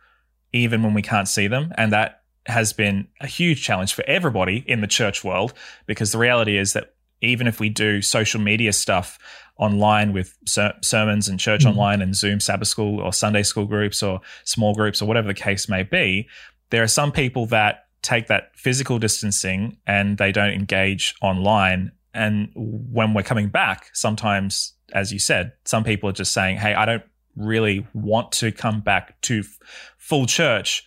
even 0.53 0.83
when 0.83 0.93
we 0.93 1.01
can't 1.01 1.27
see 1.27 1.47
them. 1.47 1.73
And 1.77 1.91
that 1.91 2.16
has 2.47 2.73
been 2.73 3.07
a 3.21 3.27
huge 3.27 3.63
challenge 3.63 3.93
for 3.93 4.03
everybody 4.07 4.63
in 4.67 4.81
the 4.81 4.87
church 4.87 5.23
world 5.23 5.53
because 5.85 6.11
the 6.11 6.17
reality 6.17 6.57
is 6.57 6.73
that 6.73 6.93
even 7.21 7.47
if 7.47 7.59
we 7.59 7.69
do 7.69 8.01
social 8.01 8.39
media 8.39 8.71
stuff 8.71 9.19
online 9.57 10.13
with 10.13 10.37
ser- 10.45 10.75
sermons 10.81 11.27
and 11.27 11.39
church 11.39 11.61
mm-hmm. 11.61 11.71
online 11.71 12.01
and 12.01 12.15
Zoom 12.15 12.39
Sabbath 12.39 12.67
school 12.67 12.99
or 12.99 13.11
Sunday 13.11 13.43
school 13.43 13.65
groups 13.65 14.03
or 14.03 14.21
small 14.43 14.75
groups 14.75 15.01
or 15.01 15.07
whatever 15.07 15.27
the 15.27 15.33
case 15.33 15.67
may 15.67 15.83
be, 15.83 16.27
there 16.69 16.83
are 16.83 16.87
some 16.87 17.11
people 17.11 17.45
that 17.47 17.85
take 18.01 18.27
that 18.27 18.51
physical 18.55 18.99
distancing 18.99 19.77
and 19.87 20.17
they 20.17 20.31
don't 20.31 20.51
engage 20.51 21.15
online. 21.21 21.91
And 22.13 22.49
when 22.55 23.13
we're 23.13 23.23
coming 23.23 23.49
back, 23.49 23.89
sometimes, 23.93 24.73
as 24.93 25.11
you 25.11 25.19
said, 25.19 25.53
some 25.65 25.83
people 25.83 26.09
are 26.09 26.13
just 26.13 26.31
saying, 26.31 26.57
Hey, 26.57 26.73
I 26.73 26.85
don't 26.85 27.03
really 27.35 27.85
want 27.93 28.31
to 28.33 28.51
come 28.51 28.81
back 28.81 29.19
to 29.21 29.39
f- 29.39 29.57
full 29.97 30.25
church 30.25 30.83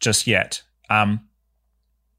just 0.00 0.26
yet. 0.26 0.62
Um, 0.90 1.28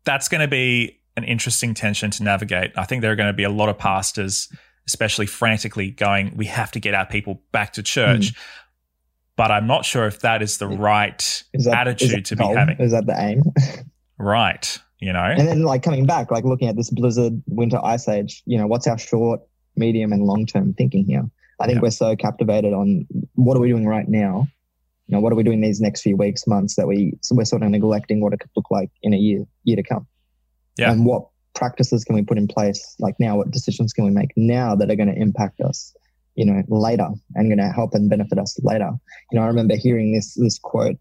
that's 0.04 0.30
going 0.30 0.42
to 0.42 0.48
be 0.48 1.00
an 1.18 1.24
interesting 1.24 1.74
tension 1.74 2.10
to 2.12 2.24
navigate. 2.24 2.72
I 2.78 2.86
think 2.86 3.02
there 3.02 3.12
are 3.12 3.16
going 3.16 3.30
to 3.30 3.34
be 3.34 3.44
a 3.44 3.50
lot 3.50 3.70
of 3.70 3.78
pastors, 3.78 4.52
especially 4.88 5.26
frantically 5.26 5.92
going, 5.92 6.36
we 6.36 6.46
have 6.46 6.72
to 6.72 6.80
get 6.80 6.94
our 6.94 7.06
people 7.06 7.42
back 7.52 7.74
to 7.74 7.84
church. 7.84 8.34
Mm. 8.34 8.38
But 9.36 9.52
I'm 9.52 9.68
not 9.68 9.86
sure 9.86 10.06
if 10.06 10.22
that 10.22 10.42
is 10.42 10.58
the 10.58 10.68
right 10.68 11.44
is 11.54 11.66
that, 11.66 11.88
attitude 11.88 12.26
to 12.26 12.36
goal? 12.36 12.50
be 12.50 12.56
having. 12.56 12.78
Is 12.80 12.92
that 12.92 13.06
the 13.06 13.16
aim? 13.20 13.44
right. 14.18 14.78
You 15.00 15.14
know, 15.14 15.24
and 15.24 15.48
then 15.48 15.64
like 15.64 15.82
coming 15.82 16.06
back, 16.06 16.30
like 16.30 16.44
looking 16.44 16.68
at 16.68 16.76
this 16.76 16.92
blizzard, 16.92 17.42
winter 17.48 17.80
ice 17.84 18.08
age, 18.08 18.44
you 18.46 18.60
know, 18.60 18.68
what's 18.68 18.86
our 18.86 19.00
short, 19.00 19.42
medium, 19.76 20.14
and 20.14 20.24
long 20.24 20.46
term 20.46 20.76
thinking 20.76 21.06
here? 21.06 21.28
I 21.60 21.66
think 21.66 21.82
we're 21.82 21.90
so 21.90 22.16
captivated 22.16 22.74
on 22.74 23.08
what 23.34 23.58
are 23.58 23.60
we 23.60 23.70
doing 23.70 23.88
right 23.88 24.08
now 24.08 24.48
you 25.08 25.16
know, 25.16 25.22
what 25.22 25.34
are 25.34 25.36
we 25.36 25.44
doing 25.44 25.62
these 25.62 25.82
next 25.82 26.02
few 26.02 26.16
weeks, 26.16 26.48
months 26.48 26.76
that 26.76 26.88
we 26.88 27.14
so 27.22 27.36
we're 27.36 27.46
sort 27.46 27.64
of 27.64 27.70
neglecting 27.70 28.22
what 28.22 28.34
it 28.34 28.40
could 28.40 28.52
look 28.56 28.70
like 28.72 28.90
in 29.02 29.14
a 29.14 29.18
year 29.18 29.46
year 29.64 29.76
to 29.76 29.84
come. 29.84 30.08
Yeah. 30.78 30.92
And 30.92 31.06
what 31.06 31.28
practices 31.54 32.04
can 32.04 32.16
we 32.16 32.22
put 32.22 32.38
in 32.38 32.48
place 32.48 32.96
like 33.00 33.16
now? 33.20 33.38
What 33.38 33.52
decisions 33.52 33.94
can 33.94 34.06
we 34.06 34.12
make 34.12 34.32
now 34.36 34.76
that 34.76 34.90
are 34.90 34.96
going 34.96 35.14
to 35.14 35.20
impact 35.20 35.60
us, 35.62 35.94
you 36.36 36.46
know, 36.46 36.64
later 36.70 37.10
and 37.36 37.50
going 37.50 37.58
to 37.58 37.74
help 37.74 37.94
and 37.94 38.10
benefit 38.10 38.38
us 38.38 38.58
later? 38.64 38.92
You 39.32 39.40
know, 39.40 39.44
I 39.44 39.48
remember 39.48 39.76
hearing 39.76 40.14
this 40.14 40.34
this 40.36 40.58
quote 40.58 40.98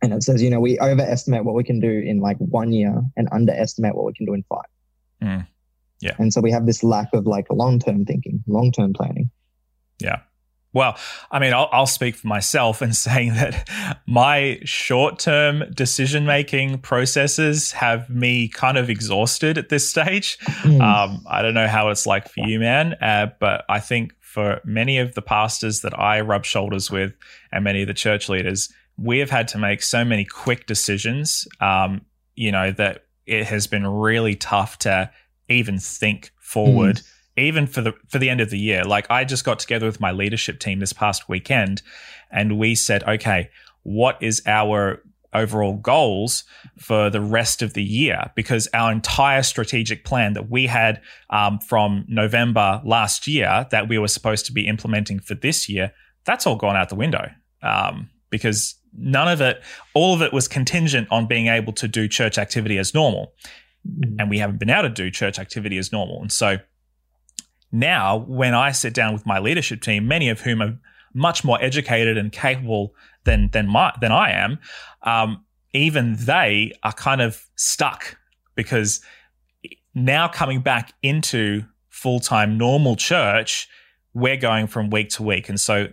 and 0.00 0.12
it 0.12 0.22
says, 0.22 0.42
you 0.42 0.50
know, 0.50 0.60
we 0.60 0.78
overestimate 0.78 1.44
what 1.44 1.54
we 1.54 1.64
can 1.64 1.80
do 1.80 1.90
in 1.90 2.20
like 2.20 2.36
one 2.38 2.72
year 2.72 3.02
and 3.16 3.28
underestimate 3.32 3.94
what 3.94 4.04
we 4.04 4.12
can 4.12 4.26
do 4.26 4.34
in 4.34 4.44
five. 4.48 4.64
Mm. 5.22 5.46
Yeah. 6.00 6.14
And 6.18 6.32
so 6.32 6.40
we 6.40 6.52
have 6.52 6.66
this 6.66 6.84
lack 6.84 7.08
of 7.12 7.26
like 7.26 7.46
long 7.50 7.80
term 7.80 8.04
thinking, 8.04 8.44
long 8.46 8.70
term 8.70 8.92
planning. 8.92 9.30
Yeah. 9.98 10.20
Well, 10.72 10.96
I 11.30 11.38
mean, 11.38 11.54
I'll, 11.54 11.68
I'll, 11.72 11.86
speak 11.86 12.14
for 12.14 12.26
myself 12.26 12.82
in 12.82 12.92
saying 13.08 13.34
that 13.34 13.68
my 14.06 14.60
short 14.64 15.18
term 15.18 15.64
decision 15.74 16.26
making 16.26 16.78
processes 16.78 17.72
have 17.72 18.10
me 18.10 18.48
kind 18.48 18.76
of 18.76 18.90
exhausted 18.90 19.56
at 19.56 19.70
this 19.70 19.88
stage. 19.88 20.38
Mm. 20.62 20.80
Um, 20.80 21.24
I 21.28 21.42
don't 21.42 21.54
know 21.54 21.68
how 21.68 21.88
it's 21.88 22.06
like 22.06 22.28
for 22.28 22.46
you, 22.46 22.60
man, 22.60 22.94
uh, 22.94 23.28
but 23.40 23.64
I 23.68 23.80
think 23.80 24.12
for 24.20 24.60
many 24.64 24.98
of 24.98 25.14
the 25.14 25.22
pastors 25.22 25.80
that 25.80 25.98
I 25.98 26.20
rub 26.20 26.44
shoulders 26.44 26.90
with 26.90 27.14
and 27.50 27.64
many 27.64 27.82
of 27.82 27.88
the 27.88 27.94
church 27.94 28.28
leaders, 28.28 28.70
we 28.98 29.20
have 29.20 29.30
had 29.30 29.48
to 29.48 29.58
make 29.58 29.82
so 29.82 30.04
many 30.04 30.24
quick 30.24 30.66
decisions, 30.66 31.48
um, 31.60 32.02
you 32.34 32.52
know, 32.52 32.72
that 32.72 33.06
it 33.26 33.46
has 33.46 33.66
been 33.66 33.86
really 33.86 34.34
tough 34.34 34.78
to 34.80 35.10
even 35.48 35.78
think 35.78 36.30
forward. 36.38 36.96
Mm 36.96 37.12
even 37.38 37.66
for 37.66 37.80
the 37.80 37.92
for 38.08 38.18
the 38.18 38.28
end 38.28 38.40
of 38.40 38.50
the 38.50 38.58
year 38.58 38.84
like 38.84 39.06
i 39.10 39.24
just 39.24 39.44
got 39.44 39.58
together 39.58 39.86
with 39.86 40.00
my 40.00 40.12
leadership 40.12 40.58
team 40.58 40.80
this 40.80 40.92
past 40.92 41.28
weekend 41.28 41.82
and 42.30 42.58
we 42.58 42.74
said 42.74 43.02
okay 43.04 43.48
what 43.82 44.20
is 44.20 44.42
our 44.46 45.02
overall 45.34 45.74
goals 45.76 46.44
for 46.78 47.10
the 47.10 47.20
rest 47.20 47.60
of 47.60 47.74
the 47.74 47.82
year? 47.82 48.30
Because 48.34 48.66
our 48.72 48.90
entire 48.90 49.42
strategic 49.42 50.02
plan 50.02 50.32
that 50.32 50.48
we 50.48 50.66
had 50.66 51.02
um, 51.28 51.58
from 51.58 52.06
november 52.08 52.80
last 52.82 53.26
year 53.26 53.66
that 53.70 53.90
we 53.90 53.98
were 53.98 54.08
supposed 54.08 54.46
to 54.46 54.52
be 54.52 54.66
implementing 54.66 55.20
for 55.20 55.34
this 55.34 55.68
year 55.68 55.92
that's 56.28 56.46
all 56.46 56.56
gone 56.56 56.76
out 56.76 56.90
the 56.90 56.94
window. 56.94 57.30
Um, 57.62 58.10
because 58.28 58.74
none 58.92 59.28
of 59.28 59.40
it 59.40 59.62
all 59.94 60.14
of 60.14 60.20
it 60.20 60.32
was 60.32 60.46
contingent 60.46 61.08
on 61.10 61.26
being 61.26 61.46
able 61.46 61.72
to 61.72 61.88
do 61.88 62.06
church 62.06 62.36
activity 62.36 62.76
as 62.76 62.92
normal. 62.92 63.32
And 64.18 64.28
we 64.28 64.38
haven't 64.38 64.58
been 64.58 64.68
able 64.68 64.82
to 64.82 64.88
do 64.90 65.10
church 65.10 65.38
activity 65.38 65.78
as 65.78 65.90
normal. 65.90 66.20
And 66.20 66.30
so 66.30 66.58
now, 67.70 68.16
when 68.16 68.54
I 68.54 68.72
sit 68.72 68.94
down 68.94 69.12
with 69.12 69.26
my 69.26 69.38
leadership 69.38 69.82
team, 69.82 70.08
many 70.08 70.28
of 70.28 70.40
whom 70.40 70.62
are 70.62 70.78
much 71.12 71.44
more 71.44 71.62
educated 71.62 72.16
and 72.16 72.32
capable 72.32 72.94
than 73.24 73.50
than 73.50 73.68
my 73.68 73.92
than 74.00 74.12
I 74.12 74.30
am, 74.30 74.58
um, 75.02 75.44
even 75.74 76.16
they 76.16 76.72
are 76.82 76.92
kind 76.92 77.20
of 77.20 77.46
stuck 77.56 78.16
because 78.54 79.02
now 79.94 80.28
coming 80.28 80.60
back 80.60 80.94
into 81.02 81.64
full 81.90 82.20
time 82.20 82.56
normal 82.56 82.96
church, 82.96 83.68
we're 84.14 84.36
going 84.36 84.66
from 84.66 84.88
week 84.88 85.10
to 85.10 85.22
week, 85.22 85.48
and 85.48 85.60
so 85.60 85.88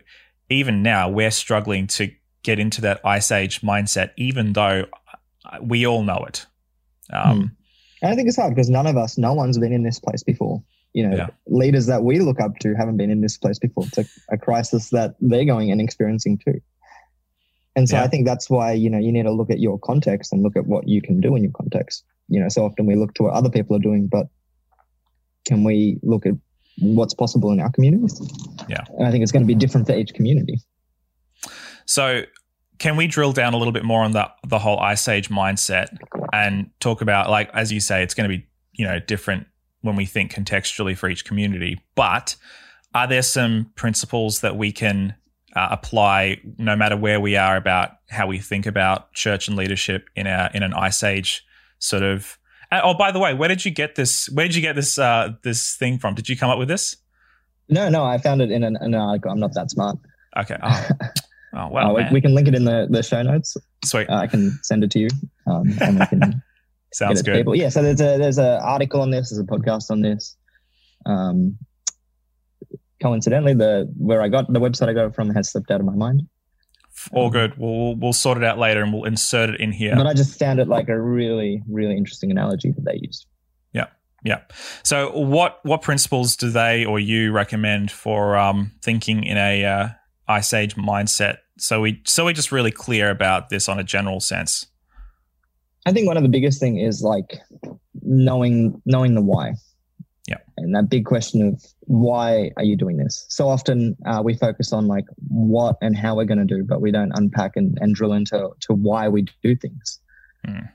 even 0.50 0.82
now 0.82 1.10
we're 1.10 1.32
struggling 1.32 1.88
to 1.88 2.12
get 2.44 2.58
into 2.60 2.80
that 2.82 3.02
ice 3.04 3.32
age 3.32 3.62
mindset, 3.62 4.12
even 4.16 4.54
though 4.54 4.86
we 5.62 5.86
all 5.86 6.04
know 6.04 6.24
it. 6.28 6.46
Um, 7.12 7.54
hmm. 8.02 8.06
I 8.06 8.16
think 8.16 8.28
it's 8.28 8.38
hard 8.38 8.54
because 8.54 8.70
none 8.70 8.88
of 8.88 8.98
us, 8.98 9.18
no 9.18 9.34
one's 9.34 9.58
been 9.58 9.74
in 9.74 9.84
this 9.84 10.00
place 10.00 10.24
before 10.24 10.64
you 10.96 11.06
know, 11.06 11.18
yeah. 11.18 11.28
leaders 11.48 11.88
that 11.88 12.04
we 12.04 12.20
look 12.20 12.40
up 12.40 12.58
to 12.60 12.74
haven't 12.74 12.96
been 12.96 13.12
in 13.12 13.20
this 13.20 13.38
place 13.38 13.60
before. 13.60 13.84
It's 13.86 13.98
a, 13.98 14.06
a 14.34 14.38
crisis 14.38 14.92
that 14.92 15.16
they're 15.20 15.44
going 15.44 15.70
and 15.70 15.82
experiencing 15.82 16.38
too. 16.38 16.62
And 17.76 17.90
so 17.90 17.98
yeah. 17.98 18.04
I 18.06 18.08
think 18.08 18.26
that's 18.26 18.50
why, 18.50 18.72
you 18.72 18.90
know, 18.90 18.98
you 18.98 19.12
need 19.12 19.24
to 19.24 19.34
look 19.34 19.52
at 19.52 19.60
your 19.60 19.78
context 19.78 20.32
and 20.32 20.42
look 20.42 20.56
at 20.56 20.68
what 20.68 20.88
you 20.88 21.02
can 21.02 21.20
do 21.20 21.36
in 21.36 21.44
your 21.44 21.52
context. 21.52 22.06
You 22.30 22.40
know, 22.40 22.48
so 22.48 22.64
often 22.64 22.86
we 22.86 22.96
look 22.96 23.14
to 23.16 23.24
what 23.24 23.34
other 23.34 23.50
people 23.50 23.76
are 23.76 23.80
doing, 23.80 24.08
but 24.08 24.28
can 25.44 25.66
we 25.66 26.00
look 26.02 26.26
at 26.26 26.36
what's 26.80 27.14
possible 27.14 27.52
in 27.52 27.60
our 27.60 27.72
communities? 27.74 28.22
Yeah. 28.70 28.86
And 28.98 29.06
I 29.06 29.12
think 29.12 29.22
it's 29.22 29.34
going 29.34 29.44
to 29.44 29.48
be 29.48 29.54
different 29.54 29.88
for 29.88 29.98
each 29.98 30.14
community. 30.14 30.62
So 31.86 32.24
can 32.80 32.96
we 32.96 33.08
drill 33.08 33.34
down 33.34 33.54
a 33.54 33.58
little 33.58 33.74
bit 33.74 33.84
more 33.84 34.02
on 34.02 34.12
the 34.12 34.32
the 34.48 34.60
whole 34.60 34.80
ice 34.80 35.10
age 35.10 35.28
mindset 35.28 35.98
and 36.32 36.70
talk 36.80 37.02
about 37.02 37.30
like 37.30 37.50
as 37.54 37.72
you 37.72 37.82
say 37.82 38.02
it's 38.02 38.14
going 38.14 38.30
to 38.30 38.38
be 38.38 38.46
you 38.74 38.86
know 38.86 39.00
different 39.00 39.48
when 39.86 39.96
we 39.96 40.06
think 40.06 40.34
contextually 40.34 40.98
for 40.98 41.08
each 41.08 41.24
community. 41.24 41.80
But 41.96 42.36
are 42.94 43.08
there 43.08 43.22
some 43.22 43.72
principles 43.76 44.42
that 44.42 44.58
we 44.58 44.72
can 44.72 45.16
uh, 45.56 45.68
apply 45.72 46.42
no 46.58 46.76
matter 46.76 46.98
where 46.98 47.20
we 47.20 47.38
are 47.38 47.56
about 47.56 47.92
how 48.10 48.28
we 48.28 48.40
think 48.40 48.66
about 48.66 49.14
church 49.14 49.48
and 49.48 49.56
leadership 49.56 50.10
in 50.16 50.28
a 50.28 50.50
in 50.54 50.64
an 50.64 50.74
ice 50.74 51.02
age 51.02 51.46
sort 51.80 52.04
of 52.04 52.38
oh 52.72 52.94
by 52.94 53.12
the 53.12 53.20
way 53.20 53.34
where 53.34 53.48
did 53.48 53.64
you 53.64 53.72
get 53.72 53.96
this 53.96 54.28
where 54.30 54.48
did 54.48 54.56
you 54.56 54.62
get 54.62 54.76
this 54.76 54.98
uh, 54.98 55.30
this 55.44 55.76
thing 55.76 55.98
from? 55.98 56.16
Did 56.16 56.28
you 56.28 56.36
come 56.36 56.50
up 56.50 56.58
with 56.58 56.68
this? 56.68 56.98
No 57.70 57.90
no 57.90 58.04
i 58.04 58.18
found 58.18 58.42
it 58.42 58.52
in 58.52 58.64
an, 58.64 58.78
an 58.82 58.94
article. 58.96 59.32
I'm 59.32 59.40
not 59.40 59.54
that 59.54 59.72
smart. 59.72 59.98
Okay. 60.38 60.58
Oh, 60.62 60.90
oh 61.54 61.68
well 61.70 61.92
uh, 61.92 61.94
we, 61.94 62.16
we, 62.16 62.22
can 62.22 62.34
link 62.34 62.48
it 62.48 62.56
in 62.56 62.66
the, 62.66 62.88
the 62.90 63.02
show 63.02 63.22
notes. 63.22 63.56
Sweet. 63.84 64.10
Uh, 64.10 64.16
i 64.16 64.28
can 64.28 64.60
send 64.64 64.84
it 64.84 64.92
to 64.92 65.00
you 65.00 65.10
um, 65.48 65.74
and 65.80 66.00
we 66.00 66.06
can 66.08 66.44
Sounds 66.96 67.22
good. 67.22 67.36
People. 67.36 67.56
Yeah, 67.56 67.68
so 67.68 67.84
there's 67.84 68.00
a 68.00 68.18
there's 68.18 68.38
an 68.38 68.62
article 68.62 69.02
on 69.02 69.10
this, 69.10 69.30
there's 69.30 69.42
a 69.42 69.44
podcast 69.44 69.92
on 69.92 70.00
this. 70.00 70.38
Um, 71.06 71.58
coincidentally, 73.02 73.54
the 73.54 73.92
where 73.98 74.22
I 74.22 74.30
got 74.30 74.52
the 74.52 74.62
website 74.62 74.88
I 74.88 74.94
got 74.94 75.08
it 75.08 75.14
from 75.14 75.30
has 75.32 75.52
slipped 75.52 75.72
out 75.72 75.82
of 75.82 75.86
my 75.86 75.94
mind. 75.94 76.22
All 77.12 77.26
um, 77.26 77.32
good. 77.34 77.58
We'll 77.58 77.96
we'll 77.96 78.14
sort 78.14 78.38
it 78.38 78.46
out 78.46 78.60
later, 78.60 78.82
and 78.82 78.94
we'll 78.94 79.04
insert 79.04 79.50
it 79.50 79.60
in 79.60 79.74
here. 79.74 79.94
But 79.94 80.08
I 80.08 80.14
just 80.14 80.40
found 80.40 80.62
it 80.62 80.70
like 80.70 80.88
a 80.88 80.98
really 80.98 81.62
really 81.70 81.98
interesting 81.98 82.32
analogy 82.32 82.72
that 82.72 82.86
they 82.86 82.98
used. 83.02 83.26
Yeah, 83.74 83.88
yeah. 84.24 84.44
So 84.84 85.12
what 85.12 85.60
what 85.64 85.82
principles 85.82 86.38
do 86.38 86.50
they 86.50 86.86
or 86.86 86.98
you 86.98 87.34
recommend 87.34 87.92
for 87.92 88.38
um, 88.38 88.72
thinking 88.82 89.26
in 89.26 89.36
a 89.36 89.66
uh, 89.66 89.90
ice 90.30 90.54
age 90.54 90.78
mindset? 90.78 91.40
So 91.58 91.82
we 91.82 92.02
so 92.06 92.24
we're 92.24 92.32
just 92.32 92.54
really 92.54 92.72
clear 92.72 93.10
about 93.10 93.50
this 93.50 93.68
on 93.68 93.80
a 93.80 93.84
general 93.84 94.22
sense. 94.22 94.68
I 95.86 95.92
think 95.92 96.08
one 96.08 96.18
of 96.18 96.24
the 96.24 96.30
biggest 96.30 96.60
thing 96.60 96.78
is 96.78 97.02
like 97.02 97.40
knowing 98.02 98.82
knowing 98.86 99.14
the 99.16 99.22
why. 99.22 99.54
Yeah. 100.28 100.38
And 100.58 100.74
that 100.76 100.90
big 100.90 101.06
question 101.06 101.48
of 101.48 101.64
why 101.82 102.52
are 102.58 102.64
you 102.64 102.76
doing 102.76 102.98
this? 102.98 103.26
So 103.30 103.48
often 103.48 103.96
uh, 104.08 104.22
we 104.24 104.36
focus 104.36 104.74
on 104.74 104.88
like 104.88 105.06
what 105.28 105.78
and 105.82 105.96
how 105.96 106.16
we're 106.16 106.26
going 106.26 106.40
to 106.40 106.46
do, 106.46 106.64
but 106.64 106.82
we 106.82 106.92
don't 106.92 107.12
unpack 107.14 107.52
and, 107.56 107.78
and 107.80 107.94
drill 107.94 108.14
into 108.14 108.50
to 108.62 108.74
why 108.74 109.08
we 109.08 109.28
do 109.44 109.56
things. 109.56 110.00
Mm. 110.48 110.70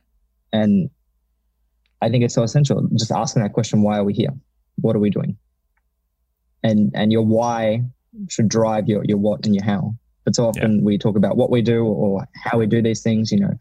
And 0.52 0.90
I 2.00 2.08
think 2.08 2.24
it's 2.24 2.34
so 2.34 2.44
essential 2.44 2.88
just 2.96 3.10
asking 3.10 3.42
that 3.42 3.52
question: 3.52 3.82
Why 3.82 3.98
are 3.98 4.04
we 4.04 4.14
here? 4.14 4.30
What 4.76 4.94
are 4.94 5.00
we 5.00 5.10
doing? 5.10 5.36
And 6.62 6.92
and 6.94 7.10
your 7.10 7.22
why 7.22 7.82
should 8.28 8.48
drive 8.48 8.88
your 8.88 9.04
your 9.04 9.18
what 9.18 9.44
and 9.46 9.54
your 9.54 9.64
how. 9.64 9.94
But 10.24 10.36
so 10.36 10.46
often 10.46 10.78
yeah. 10.78 10.84
we 10.84 10.98
talk 10.98 11.16
about 11.16 11.36
what 11.36 11.50
we 11.50 11.62
do 11.62 11.84
or 11.84 12.28
how 12.44 12.58
we 12.58 12.66
do 12.66 12.82
these 12.82 13.02
things. 13.02 13.32
You 13.32 13.40
know, 13.40 13.58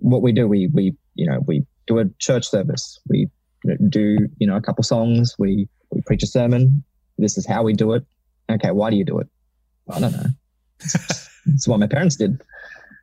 what 0.00 0.22
we 0.22 0.32
do, 0.32 0.48
we 0.48 0.68
we 0.72 0.94
you 1.14 1.26
know 1.26 1.42
we 1.46 1.64
do 1.86 1.98
a 1.98 2.04
church 2.18 2.48
service, 2.48 3.00
we 3.08 3.28
do 3.88 4.28
you 4.38 4.46
know 4.46 4.56
a 4.56 4.60
couple 4.60 4.82
songs, 4.84 5.34
we 5.38 5.68
we 5.90 6.00
preach 6.02 6.22
a 6.22 6.26
sermon. 6.26 6.84
This 7.18 7.36
is 7.36 7.46
how 7.46 7.62
we 7.62 7.74
do 7.74 7.92
it. 7.92 8.04
Okay, 8.50 8.70
why 8.70 8.90
do 8.90 8.96
you 8.96 9.04
do 9.04 9.18
it? 9.18 9.28
I 9.90 10.00
don't 10.00 10.12
know. 10.12 10.26
it's 10.80 11.66
what 11.66 11.80
my 11.80 11.86
parents 11.86 12.16
did. 12.16 12.40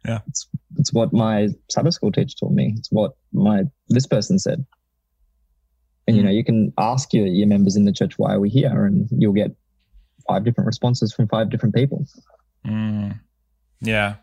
Yeah, 0.06 0.20
it's 0.28 0.48
it's 0.78 0.94
what 0.94 1.14
my 1.14 1.50
Sabbath 1.70 1.94
school 1.94 2.12
teacher 2.12 2.36
taught 2.40 2.54
me. 2.54 2.74
It's 2.78 2.92
what 2.92 3.12
my 3.34 3.64
this 3.90 4.08
person 4.08 4.40
said. 4.40 4.66
And 6.08 6.16
you 6.16 6.24
know, 6.24 6.30
you 6.32 6.44
can 6.44 6.74
ask 6.78 7.14
your 7.14 7.28
your 7.28 7.48
members 7.48 7.76
in 7.76 7.86
the 7.86 7.92
church 7.92 8.18
why 8.18 8.34
are 8.34 8.40
we 8.40 8.50
here, 8.50 8.86
and 8.86 9.08
you'll 9.12 9.34
get 9.34 9.56
five 10.28 10.44
different 10.44 10.68
responses 10.68 11.14
from 11.14 11.28
five 11.28 11.50
different 11.50 11.76
people. 11.76 12.06
Mm. 12.66 13.20
Yeah, 13.82 14.16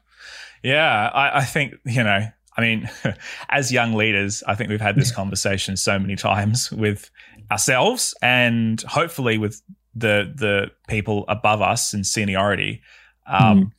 yeah. 0.63 1.11
I, 1.13 1.39
I 1.39 1.45
think 1.45 1.75
you 1.85 2.03
know 2.03 2.27
I 2.57 2.61
mean, 2.61 2.91
as 3.49 3.73
young 3.73 3.95
leaders, 3.95 4.43
I 4.47 4.55
think 4.55 4.71
we've 4.71 4.81
had 4.81 4.97
this 4.97 5.11
conversation 5.11 5.77
so 5.77 5.99
many 5.99 6.17
times 6.31 6.71
with 6.71 7.11
ourselves 7.51 8.15
and 8.23 8.81
hopefully 8.83 9.39
with 9.39 9.63
the 9.95 10.33
the 10.35 10.71
people 10.89 11.25
above 11.29 11.63
us 11.63 11.95
in 11.95 12.05
seniority. 12.05 12.83
Um, 13.27 13.73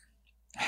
mm. 0.60 0.64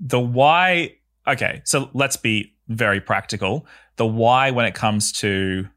The 0.00 0.20
why. 0.20 0.96
Okay, 1.26 1.62
so 1.64 1.88
let's 1.94 2.16
be 2.16 2.54
very 2.68 3.00
practical. 3.00 3.66
The 3.96 4.06
why, 4.06 4.50
when 4.50 4.66
it 4.66 4.74
comes 4.74 5.12
to 5.12 5.68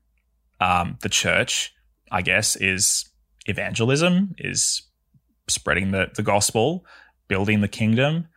um, 0.59 0.97
the 1.01 1.09
church, 1.09 1.73
I 2.11 2.21
guess, 2.21 2.55
is 2.55 3.09
evangelism, 3.45 4.35
is 4.37 4.81
spreading 5.47 5.91
the 5.91 6.11
the 6.15 6.23
gospel, 6.23 6.85
building 7.27 7.61
the 7.61 7.67
kingdom. 7.67 8.27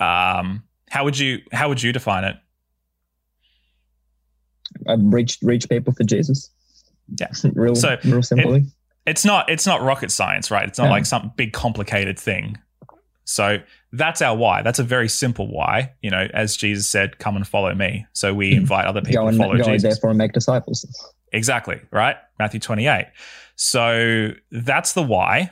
Um, 0.00 0.64
how 0.90 1.04
would 1.04 1.18
you 1.18 1.40
how 1.52 1.68
would 1.68 1.82
you 1.82 1.92
define 1.92 2.24
it? 2.24 2.36
I've 4.86 5.00
reached 5.02 5.42
reach 5.42 5.68
people 5.68 5.92
for 5.92 6.04
Jesus. 6.04 6.50
Yeah, 7.18 7.28
real 7.54 7.74
so 7.74 7.96
real 8.04 8.22
simply. 8.22 8.60
It, 8.60 8.66
it's 9.06 9.24
not 9.24 9.48
it's 9.48 9.66
not 9.66 9.82
rocket 9.82 10.10
science, 10.10 10.50
right? 10.50 10.68
It's 10.68 10.78
not 10.78 10.86
yeah. 10.86 10.90
like 10.90 11.06
some 11.06 11.32
big 11.36 11.52
complicated 11.52 12.18
thing. 12.18 12.58
So 13.24 13.58
that's 13.92 14.22
our 14.22 14.36
why. 14.36 14.62
That's 14.62 14.78
a 14.78 14.82
very 14.82 15.08
simple 15.08 15.48
why. 15.48 15.92
You 16.02 16.10
know, 16.10 16.28
as 16.32 16.56
Jesus 16.56 16.88
said, 16.88 17.18
"Come 17.18 17.36
and 17.36 17.46
follow 17.46 17.74
me." 17.74 18.06
So 18.12 18.32
we 18.34 18.52
mm-hmm. 18.52 18.60
invite 18.60 18.86
other 18.86 19.02
people 19.02 19.22
go 19.22 19.28
and, 19.28 19.36
to 19.36 19.42
follow 19.42 19.56
go 19.56 19.64
Jesus. 19.64 19.82
Therefore, 19.82 20.10
and 20.10 20.18
make 20.18 20.32
disciples. 20.32 20.86
Exactly 21.32 21.80
right, 21.90 22.16
Matthew 22.38 22.60
twenty-eight. 22.60 23.06
So 23.56 24.30
that's 24.50 24.92
the 24.92 25.02
why, 25.02 25.50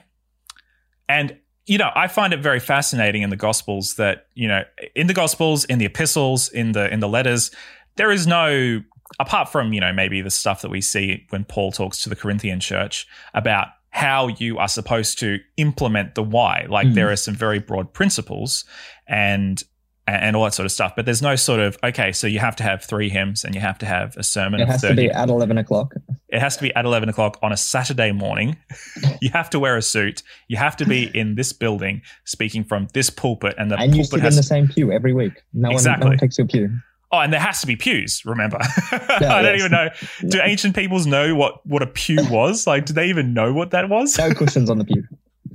and 1.09 1.37
you 1.67 1.79
know, 1.79 1.91
I 1.95 2.09
find 2.09 2.33
it 2.33 2.41
very 2.41 2.61
fascinating 2.61 3.23
in 3.23 3.31
the 3.31 3.37
Gospels 3.37 3.95
that 3.95 4.29
you 4.35 4.49
know, 4.49 4.63
in 4.95 5.07
the 5.07 5.15
Gospels, 5.15 5.65
in 5.65 5.79
the 5.79 5.85
epistles, 5.85 6.49
in 6.49 6.73
the 6.73 6.93
in 6.93 7.01
the 7.01 7.09
letters, 7.09 7.51
there 7.97 8.11
is 8.11 8.27
no 8.27 8.83
apart 9.21 9.49
from 9.49 9.73
you 9.73 9.81
know 9.81 9.93
maybe 9.93 10.21
the 10.21 10.31
stuff 10.31 10.63
that 10.63 10.71
we 10.71 10.81
see 10.81 11.27
when 11.31 11.45
Paul 11.45 11.73
talks 11.73 12.03
to 12.03 12.09
the 12.09 12.17
Corinthian 12.17 12.61
church 12.61 13.07
about 13.35 13.69
how 13.91 14.29
you 14.29 14.59
are 14.59 14.69
supposed 14.69 15.19
to 15.21 15.39
implement 15.57 16.15
the 16.15 16.23
why. 16.23 16.67
Like 16.69 16.89
mm. 16.89 16.95
there 16.95 17.11
are 17.11 17.17
some 17.17 17.35
very 17.35 17.59
broad 17.59 17.93
principles 17.95 18.65
and 19.09 19.63
and 20.07 20.37
all 20.37 20.45
that 20.45 20.55
sort 20.55 20.67
of 20.67 20.73
stuff. 20.73 20.95
But 20.95 21.05
there's 21.05 21.23
no 21.23 21.37
sort 21.37 21.61
of 21.61 21.77
okay, 21.83 22.13
so 22.13 22.27
you 22.27 22.39
have 22.39 22.57
to 22.57 22.63
have 22.63 22.85
three 22.85 23.09
hymns 23.09 23.45
and 23.45 23.55
you 23.55 23.61
have 23.61 23.79
to 23.79 23.87
have 23.87 24.17
a 24.17 24.23
sermon. 24.23 24.61
It 24.61 24.69
has 24.69 24.81
to 24.83 24.95
be 24.95 25.11
at 25.11 25.29
eleven 25.29 25.59
o'clock. 25.59 25.95
It 26.29 26.41
has 26.41 26.57
to 26.57 26.63
be 26.63 26.75
at 26.75 26.85
eleven 26.85 27.09
o'clock 27.09 27.39
on 27.43 27.53
a 27.53 27.57
Saturday 27.57 28.13
morning. 28.13 28.57
you 29.21 29.31
have 29.33 29.51
to 29.51 29.59
wear 29.59 29.77
a 29.77 29.83
suit. 29.83 30.23
You 30.49 30.57
have 30.57 30.77
to 30.77 30.87
be 30.87 31.11
in 31.15 31.35
this 31.35 31.53
building 31.53 32.03
speaking 32.25 32.65
from 32.65 32.89
this 32.93 33.11
pulpit, 33.11 33.55
and 33.59 33.71
the 33.71 33.77
and 33.77 33.93
pulpit 33.93 33.97
you 33.97 34.05
sit 34.05 34.21
has 34.21 34.35
in 34.35 34.37
the 34.37 34.43
same 34.43 34.69
pew 34.69 34.93
every 34.93 35.13
week. 35.13 35.43
No 35.53 35.71
exactly. 35.71 36.05
one, 36.05 36.11
no 36.11 36.13
one 36.13 36.19
takes 36.19 36.39
your 36.39 36.47
pew. 36.47 36.71
Oh, 37.13 37.21
and 37.21 37.33
there 37.33 37.41
has 37.41 37.61
to 37.61 37.69
be 37.69 37.77
pews. 37.77 38.23
Remember, 38.25 38.59
I 38.93 38.99
don't 39.19 39.45
yes. 39.45 39.59
even 39.61 39.71
know. 39.71 39.89
Do 40.29 40.41
ancient 40.43 40.75
peoples 40.75 41.07
know 41.07 41.35
what 41.37 41.65
what 41.65 41.83
a 41.83 41.87
pew 41.87 42.19
was? 42.31 42.67
Like, 42.67 42.85
do 42.87 42.93
they 42.93 43.09
even 43.09 43.33
know 43.33 43.53
what 43.53 43.71
that 43.71 43.89
was? 43.89 44.19
No 44.19 44.31
cushions 44.35 44.69
on 44.69 44.79
the 44.79 44.85
pew. 44.85 45.05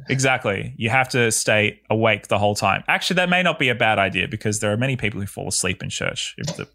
Exactly. 0.09 0.73
You 0.77 0.89
have 0.89 1.09
to 1.09 1.31
stay 1.31 1.81
awake 1.89 2.27
the 2.27 2.37
whole 2.37 2.55
time. 2.55 2.83
Actually, 2.87 3.15
that 3.15 3.29
may 3.29 3.43
not 3.43 3.59
be 3.59 3.69
a 3.69 3.75
bad 3.75 3.99
idea 3.99 4.27
because 4.27 4.59
there 4.59 4.71
are 4.71 4.77
many 4.77 4.95
people 4.95 5.19
who 5.19 5.27
fall 5.27 5.47
asleep 5.47 5.83
in 5.83 5.89
church 5.89 6.35
if 6.37 6.55
the, 6.57 6.67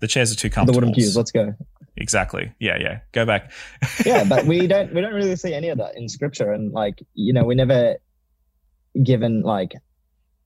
the 0.00 0.06
chairs 0.06 0.32
are 0.32 0.36
too 0.36 0.50
comfortable. 0.50 0.80
The 0.80 0.86
wooden 0.86 0.94
pews. 0.94 1.16
Let's 1.16 1.30
go. 1.30 1.54
Exactly. 1.96 2.52
Yeah, 2.58 2.78
yeah. 2.78 3.00
Go 3.12 3.26
back. 3.26 3.52
yeah, 4.04 4.24
but 4.24 4.46
we 4.46 4.66
don't 4.66 4.92
we 4.94 5.00
don't 5.00 5.14
really 5.14 5.36
see 5.36 5.54
any 5.54 5.68
of 5.68 5.78
that 5.78 5.96
in 5.96 6.08
scripture, 6.08 6.52
and 6.52 6.72
like 6.72 7.02
you 7.14 7.32
know, 7.32 7.44
we're 7.44 7.54
never 7.54 7.96
given 9.02 9.42
like 9.42 9.74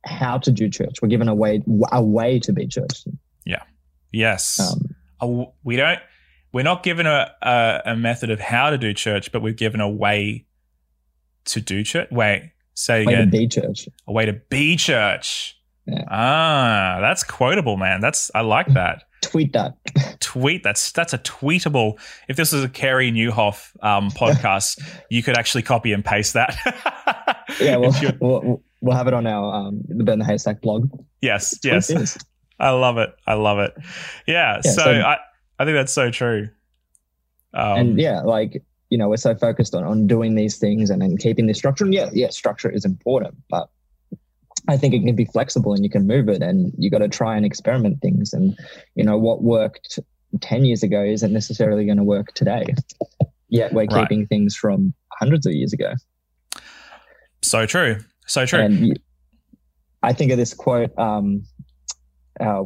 how 0.05 0.39
to 0.39 0.51
do 0.51 0.69
church. 0.69 1.01
We're 1.01 1.09
given 1.09 1.29
a 1.29 1.35
way 1.35 1.63
a 1.93 2.03
way 2.03 2.39
to 2.41 2.53
be 2.53 2.67
church. 2.67 3.05
Yeah. 3.45 3.63
Yes. 4.13 4.61
Um, 5.21 5.47
we 5.63 5.77
don't. 5.77 6.01
We're 6.53 6.63
not 6.63 6.85
given 6.85 7.07
a, 7.07 7.33
a, 7.43 7.81
a 7.87 7.97
method 7.97 8.31
of 8.31 8.39
how 8.39 8.71
to 8.71 8.79
do 8.79 8.95
church, 8.95 9.33
but 9.33 9.43
we're 9.43 9.53
given 9.53 9.81
a 9.81 9.89
way 9.89 10.47
to 11.47 11.61
do 11.61 11.83
church. 11.85 12.09
Wait, 12.11 12.53
say 12.75 13.05
way 13.07 13.15
again. 13.15 13.31
to 13.31 13.39
be 13.39 13.49
church. 13.49 13.89
A 14.07 14.13
way 14.13 14.27
to 14.27 14.33
be 14.33 14.77
church. 14.77 15.59
Yeah. 15.87 16.05
Ah, 16.09 16.99
that's 17.01 17.25
quotable, 17.25 17.77
man. 17.77 18.01
That's 18.01 18.31
I 18.35 18.41
like 18.41 18.69
that. 18.69 19.05
Tweet 19.21 19.53
that. 19.53 19.77
Tweet. 20.21 20.63
That's 20.63 20.93
that's 20.93 21.13
a 21.13 21.19
tweetable. 21.19 21.99
If 22.29 22.37
this 22.37 22.53
was 22.53 22.65
a 22.65 22.69
Carey 22.69 23.13
Newhoff 23.13 23.71
um, 23.83 24.11
podcast, 24.11 24.83
you 25.11 25.23
could 25.23 25.37
actually 25.37 25.63
copy 25.63 25.93
and 25.93 26.05
paste 26.05 26.35
that. 26.35 26.57
yeah, 27.61 27.77
we'll, 27.77 27.93
we'll, 28.21 28.63
we'll 28.81 28.97
have 28.97 29.07
it 29.09 29.15
on 29.15 29.27
our 29.27 29.55
um, 29.55 29.83
the 29.89 30.05
Burn 30.05 30.19
the 30.19 30.25
Haystack 30.25 30.63
blog. 30.63 30.91
Yes, 31.21 31.59
yes. 31.63 32.19
I 32.59 32.71
love 32.71 32.99
it. 32.99 33.15
I 33.27 33.35
love 33.35 33.59
it. 33.59 33.75
Yeah. 34.27 34.61
yeah 34.65 34.71
so, 34.71 34.83
so, 34.83 34.91
I, 34.91 35.19
I 35.59 35.65
think 35.65 35.75
that's 35.75 35.93
so 35.93 36.11
true. 36.11 36.49
Um, 37.53 37.79
and 37.79 38.01
yeah, 38.01 38.21
like, 38.21 38.63
you 38.95 38.99
know, 38.99 39.09
we're 39.09 39.17
so 39.17 39.35
focused 39.35 39.75
on, 39.75 39.83
on 39.83 40.07
doing 40.07 40.37
these 40.37 40.57
things 40.57 40.89
and 40.89 41.03
then 41.03 41.17
keeping 41.17 41.47
the 41.47 41.53
structure. 41.53 41.83
And 41.83 41.93
yeah, 41.93 42.11
yeah, 42.13 42.31
structure 42.31 42.71
is 42.71 42.85
important, 42.85 43.35
but 43.51 43.69
I 44.69 44.77
think 44.77 44.95
it 44.95 45.01
can 45.01 45.17
be 45.17 45.25
flexible 45.25 45.75
and 45.75 45.83
you 45.83 45.91
can 45.91 46.07
move 46.07 46.29
it 46.29 46.43
and 46.43 46.73
you 46.79 46.91
got 46.91 46.99
to 46.99 47.09
try 47.09 47.37
and 47.37 47.45
experiment 47.45 48.01
things. 48.01 48.33
And, 48.33 48.57
you 48.95 49.03
know, 49.03 49.19
what 49.19 49.43
worked 49.43 49.99
10 50.41 50.65
years 50.65 50.85
ago 50.85 51.03
isn't 51.03 51.33
necessarily 51.33 51.85
going 51.87 51.97
to 51.97 52.05
work 52.05 52.35
today. 52.35 52.67
Yet 53.49 53.73
we're 53.73 53.87
right. 53.87 54.09
keeping 54.09 54.29
things 54.29 54.55
from 54.55 54.95
hundreds 55.19 55.45
of 55.45 55.55
years 55.55 55.73
ago. 55.73 55.95
So 57.43 57.67
true. 57.67 57.99
So 58.29 58.47
true. 58.47 58.61
And 58.61 59.01
I 60.05 60.13
think 60.13 60.31
of 60.31 60.39
this 60.39 60.55
quote 60.55 60.97
um, 60.97 61.43
uh, 62.39 62.63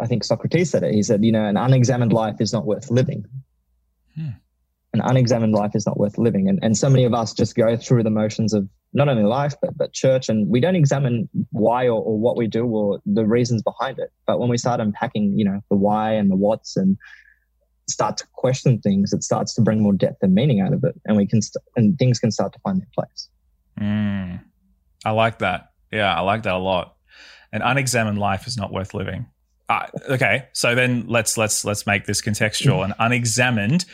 I 0.00 0.06
think 0.06 0.24
Socrates 0.24 0.70
said 0.70 0.84
it. 0.84 0.94
He 0.94 1.02
said, 1.02 1.22
you 1.22 1.32
know, 1.32 1.44
an 1.44 1.58
unexamined 1.58 2.14
life 2.14 2.36
is 2.40 2.54
not 2.54 2.64
worth 2.64 2.90
living. 2.90 3.26
Hmm. 4.14 4.30
An 5.00 5.10
unexamined 5.10 5.52
life 5.52 5.72
is 5.74 5.86
not 5.86 5.98
worth 5.98 6.18
living. 6.18 6.48
And, 6.48 6.58
and 6.62 6.76
so 6.76 6.88
many 6.88 7.04
of 7.04 7.14
us 7.14 7.32
just 7.32 7.54
go 7.54 7.76
through 7.76 8.02
the 8.02 8.10
motions 8.10 8.52
of 8.52 8.68
not 8.92 9.08
only 9.08 9.24
life, 9.24 9.54
but, 9.60 9.76
but 9.76 9.92
church. 9.92 10.28
And 10.28 10.48
we 10.48 10.60
don't 10.60 10.76
examine 10.76 11.28
why 11.50 11.86
or, 11.86 12.02
or 12.02 12.18
what 12.18 12.36
we 12.36 12.46
do 12.46 12.64
or 12.66 13.00
the 13.04 13.24
reasons 13.24 13.62
behind 13.62 13.98
it. 13.98 14.10
But 14.26 14.40
when 14.40 14.48
we 14.48 14.58
start 14.58 14.80
unpacking, 14.80 15.38
you 15.38 15.44
know, 15.44 15.60
the 15.70 15.76
why 15.76 16.12
and 16.12 16.30
the 16.30 16.36
what's 16.36 16.76
and 16.76 16.96
start 17.88 18.16
to 18.18 18.26
question 18.32 18.80
things, 18.80 19.12
it 19.12 19.22
starts 19.22 19.54
to 19.54 19.62
bring 19.62 19.82
more 19.82 19.92
depth 19.92 20.22
and 20.22 20.34
meaning 20.34 20.60
out 20.60 20.72
of 20.72 20.82
it. 20.84 20.94
And 21.04 21.16
we 21.16 21.26
can, 21.26 21.42
st- 21.42 21.62
and 21.76 21.98
things 21.98 22.18
can 22.18 22.30
start 22.30 22.52
to 22.54 22.58
find 22.60 22.80
their 22.80 22.88
place. 22.94 23.28
Mm. 23.80 24.40
I 25.04 25.10
like 25.10 25.38
that. 25.38 25.72
Yeah, 25.92 26.14
I 26.14 26.20
like 26.22 26.42
that 26.44 26.54
a 26.54 26.58
lot 26.58 26.96
an 27.52 27.62
unexamined 27.62 28.18
life 28.18 28.46
is 28.46 28.56
not 28.56 28.72
worth 28.72 28.94
living. 28.94 29.26
Uh, 29.68 29.86
okay, 30.10 30.46
so 30.52 30.74
then 30.74 31.06
let's 31.08 31.36
let's 31.36 31.64
let's 31.64 31.86
make 31.86 32.04
this 32.04 32.22
contextual. 32.22 32.84
An 32.84 32.94
unexamined 32.98 33.84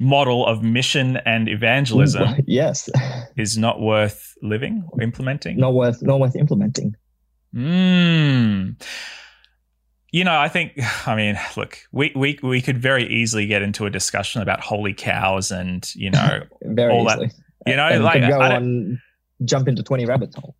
model 0.00 0.46
of 0.46 0.62
mission 0.62 1.18
and 1.18 1.48
evangelism, 1.48 2.28
yes, 2.46 2.88
is 3.36 3.56
not 3.56 3.80
worth 3.80 4.34
living 4.42 4.84
or 4.90 5.02
implementing. 5.02 5.58
Not 5.58 5.74
worth 5.74 6.02
not 6.02 6.18
worth 6.18 6.34
implementing. 6.34 6.96
Hmm. 7.52 8.70
You 10.12 10.24
know, 10.24 10.36
I 10.36 10.48
think. 10.48 10.72
I 11.06 11.14
mean, 11.14 11.38
look, 11.56 11.78
we 11.92 12.12
we 12.16 12.38
we 12.42 12.60
could 12.60 12.78
very 12.78 13.06
easily 13.06 13.46
get 13.46 13.62
into 13.62 13.86
a 13.86 13.90
discussion 13.90 14.42
about 14.42 14.60
holy 14.60 14.94
cows 14.94 15.52
and 15.52 15.88
you 15.94 16.10
know 16.10 16.42
all 16.64 17.06
easily. 17.08 17.26
that. 17.26 17.34
You 17.66 17.76
know, 17.76 17.86
and 17.86 18.02
like 18.02 18.22
go 18.22 18.40
on 18.40 19.00
jump 19.44 19.68
into 19.68 19.82
20 19.82 20.06
rabbit 20.06 20.34
hole. 20.34 20.54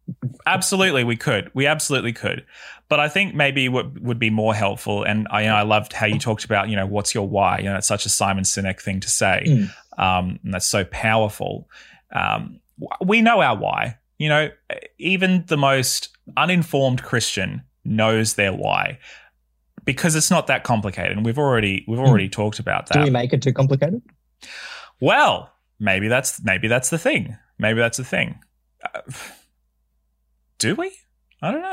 absolutely, 0.47 1.05
we 1.05 1.17
could. 1.17 1.51
We 1.55 1.67
absolutely 1.67 2.13
could. 2.13 2.45
But 2.89 3.01
I 3.01 3.09
think 3.09 3.35
maybe 3.35 3.69
what 3.69 4.01
would 4.01 4.19
be 4.19 4.31
more 4.31 4.55
helpful, 4.55 5.05
and 5.05 5.29
I, 5.31 5.43
you 5.43 5.49
know, 5.49 5.57
I 5.57 5.63
loved 5.63 5.93
how 5.93 6.07
you 6.07 6.19
talked 6.19 6.45
about, 6.45 6.69
you 6.69 6.77
know, 6.77 6.87
what's 6.87 7.15
your 7.15 7.29
why? 7.29 7.59
You 7.59 7.65
know, 7.65 7.77
it's 7.77 7.87
such 7.87 8.07
a 8.07 8.09
Simon 8.09 8.45
Sinek 8.45 8.81
thing 8.81 9.01
to 9.01 9.09
say. 9.09 9.45
Mm. 9.47 9.71
Um, 9.99 10.41
and 10.45 10.55
that's 10.55 10.67
so 10.67 10.85
powerful. 10.85 11.69
Um, 12.13 12.61
we 13.05 13.21
know 13.21 13.41
our 13.41 13.57
why. 13.57 13.99
You 14.19 14.29
know, 14.29 14.51
even 14.99 15.45
the 15.47 15.57
most 15.57 16.17
uninformed 16.37 17.03
Christian 17.03 17.63
knows 17.85 18.35
their 18.35 18.53
why 18.53 18.99
because 19.85 20.15
it's 20.15 20.31
not 20.31 20.47
that 20.49 20.65
complicated. 20.65 21.17
And 21.17 21.25
we've 21.25 21.39
already 21.39 21.85
we've 21.89 21.99
already 21.99 22.29
mm. 22.29 22.33
talked 22.33 22.59
about 22.59 22.87
that. 22.89 22.95
Do 22.95 23.05
we 23.05 23.11
make 23.11 23.33
it 23.33 23.43
too 23.43 23.53
complicated? 23.53 24.03
Well, 25.01 25.53
maybe 25.79 26.09
that's 26.09 26.43
maybe 26.43 26.69
that's 26.69 26.91
the 26.91 26.99
thing. 26.99 27.37
Maybe 27.59 27.81
that's 27.81 27.97
the 27.97 28.05
thing. 28.05 28.39
Do 30.59 30.75
we? 30.75 30.93
I 31.43 31.51
don't 31.51 31.63
know. 31.63 31.69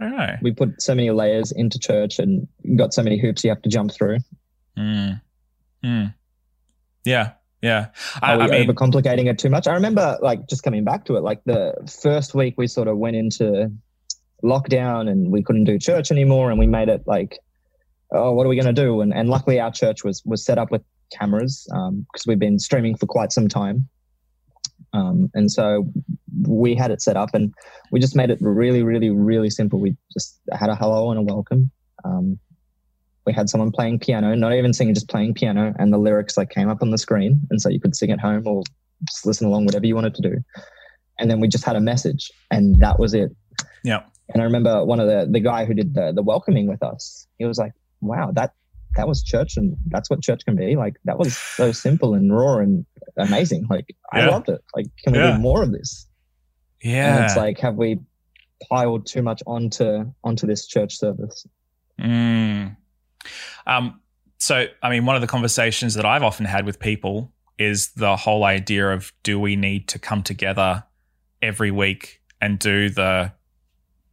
I 0.00 0.08
don't 0.08 0.16
know. 0.16 0.36
We 0.42 0.52
put 0.52 0.82
so 0.82 0.94
many 0.94 1.10
layers 1.10 1.52
into 1.52 1.78
church 1.78 2.18
and 2.18 2.48
got 2.76 2.92
so 2.92 3.02
many 3.02 3.18
hoops 3.18 3.44
you 3.44 3.50
have 3.50 3.62
to 3.62 3.68
jump 3.68 3.92
through. 3.92 4.18
Mm. 4.76 5.20
Mm. 5.84 6.14
Yeah. 7.04 7.32
Yeah. 7.62 7.86
I, 8.20 8.34
Are 8.34 8.38
we 8.38 8.44
I 8.44 8.48
mean, 8.48 8.68
overcomplicating 8.68 9.26
it 9.26 9.38
too 9.38 9.48
much? 9.50 9.66
I 9.68 9.74
remember 9.74 10.18
like 10.20 10.48
just 10.48 10.62
coming 10.62 10.84
back 10.84 11.04
to 11.06 11.16
it, 11.16 11.22
like 11.22 11.42
the 11.44 11.74
first 12.02 12.34
week 12.34 12.54
we 12.58 12.66
sort 12.66 12.88
of 12.88 12.98
went 12.98 13.16
into 13.16 13.70
lockdown 14.42 15.08
and 15.08 15.30
we 15.30 15.42
couldn't 15.42 15.64
do 15.64 15.78
church 15.78 16.10
anymore 16.10 16.50
and 16.50 16.58
we 16.58 16.66
made 16.66 16.88
it 16.88 17.02
like, 17.06 17.38
oh, 18.10 18.32
what 18.32 18.44
are 18.44 18.48
we 18.48 18.56
going 18.56 18.74
to 18.74 18.82
do? 18.82 19.00
And, 19.00 19.14
and 19.14 19.30
luckily 19.30 19.60
our 19.60 19.70
church 19.70 20.04
was, 20.04 20.22
was 20.24 20.44
set 20.44 20.58
up 20.58 20.70
with 20.70 20.82
cameras 21.12 21.66
because 21.68 21.88
um, 21.88 22.06
we've 22.26 22.38
been 22.38 22.58
streaming 22.58 22.96
for 22.96 23.06
quite 23.06 23.32
some 23.32 23.48
time. 23.48 23.88
Um, 24.92 25.30
and 25.34 25.50
so 25.50 25.90
we 26.42 26.74
had 26.74 26.90
it 26.90 27.00
set 27.02 27.16
up 27.16 27.30
and 27.34 27.52
we 27.92 28.00
just 28.00 28.16
made 28.16 28.30
it 28.30 28.38
really, 28.40 28.82
really, 28.82 29.10
really 29.10 29.50
simple. 29.50 29.78
We 29.80 29.96
just 30.12 30.40
had 30.52 30.70
a 30.70 30.74
hello 30.74 31.10
and 31.10 31.18
a 31.18 31.22
welcome. 31.22 31.70
Um, 32.04 32.38
we 33.26 33.32
had 33.32 33.48
someone 33.48 33.70
playing 33.72 34.00
piano, 34.00 34.34
not 34.34 34.52
even 34.52 34.72
singing, 34.72 34.94
just 34.94 35.08
playing 35.08 35.34
piano, 35.34 35.72
and 35.78 35.92
the 35.92 35.98
lyrics 35.98 36.36
like 36.36 36.50
came 36.50 36.68
up 36.68 36.82
on 36.82 36.90
the 36.90 36.98
screen, 36.98 37.40
and 37.50 37.60
so 37.60 37.68
you 37.70 37.80
could 37.80 37.96
sing 37.96 38.10
at 38.10 38.20
home 38.20 38.46
or 38.46 38.62
just 39.08 39.24
listen 39.24 39.46
along, 39.46 39.64
whatever 39.64 39.86
you 39.86 39.94
wanted 39.94 40.14
to 40.16 40.22
do. 40.22 40.36
And 41.18 41.30
then 41.30 41.40
we 41.40 41.48
just 41.48 41.64
had 41.64 41.76
a 41.76 41.80
message, 41.80 42.30
and 42.50 42.80
that 42.80 42.98
was 42.98 43.14
it. 43.14 43.30
Yeah. 43.82 44.02
And 44.30 44.42
I 44.42 44.44
remember 44.44 44.84
one 44.84 45.00
of 45.00 45.06
the 45.06 45.26
the 45.30 45.40
guy 45.40 45.64
who 45.64 45.72
did 45.74 45.94
the 45.94 46.12
the 46.12 46.22
welcoming 46.22 46.66
with 46.68 46.82
us. 46.82 47.26
He 47.38 47.46
was 47.46 47.56
like, 47.56 47.72
"Wow, 48.02 48.30
that 48.32 48.52
that 48.96 49.08
was 49.08 49.22
church, 49.22 49.56
and 49.56 49.74
that's 49.88 50.10
what 50.10 50.22
church 50.22 50.44
can 50.44 50.54
be. 50.56 50.76
Like 50.76 50.96
that 51.04 51.18
was 51.18 51.36
so 51.36 51.72
simple 51.72 52.14
and 52.14 52.30
raw 52.34 52.58
and 52.58 52.84
amazing. 53.16 53.66
Like 53.70 53.86
I 54.12 54.26
loved 54.26 54.48
it. 54.50 54.60
Like 54.76 54.86
can 55.02 55.14
we 55.14 55.18
Yeah. 55.18 55.32
do 55.36 55.38
more 55.38 55.62
of 55.62 55.72
this? 55.72 56.06
Yeah. 56.84 57.16
And 57.16 57.24
it's 57.24 57.36
like, 57.36 57.58
have 57.60 57.76
we 57.76 57.98
piled 58.68 59.06
too 59.06 59.22
much 59.22 59.42
onto 59.46 60.12
onto 60.22 60.46
this 60.46 60.66
church 60.66 60.98
service? 60.98 61.46
Mm. 61.98 62.76
Um, 63.66 64.00
so, 64.38 64.66
I 64.82 64.90
mean, 64.90 65.06
one 65.06 65.16
of 65.16 65.22
the 65.22 65.28
conversations 65.28 65.94
that 65.94 66.04
I've 66.04 66.22
often 66.22 66.44
had 66.46 66.66
with 66.66 66.78
people 66.78 67.32
is 67.58 67.92
the 67.92 68.16
whole 68.16 68.44
idea 68.44 68.92
of 68.92 69.12
do 69.22 69.40
we 69.40 69.56
need 69.56 69.88
to 69.88 69.98
come 69.98 70.22
together 70.22 70.84
every 71.40 71.70
week 71.70 72.20
and 72.40 72.58
do 72.58 72.90
the 72.90 73.32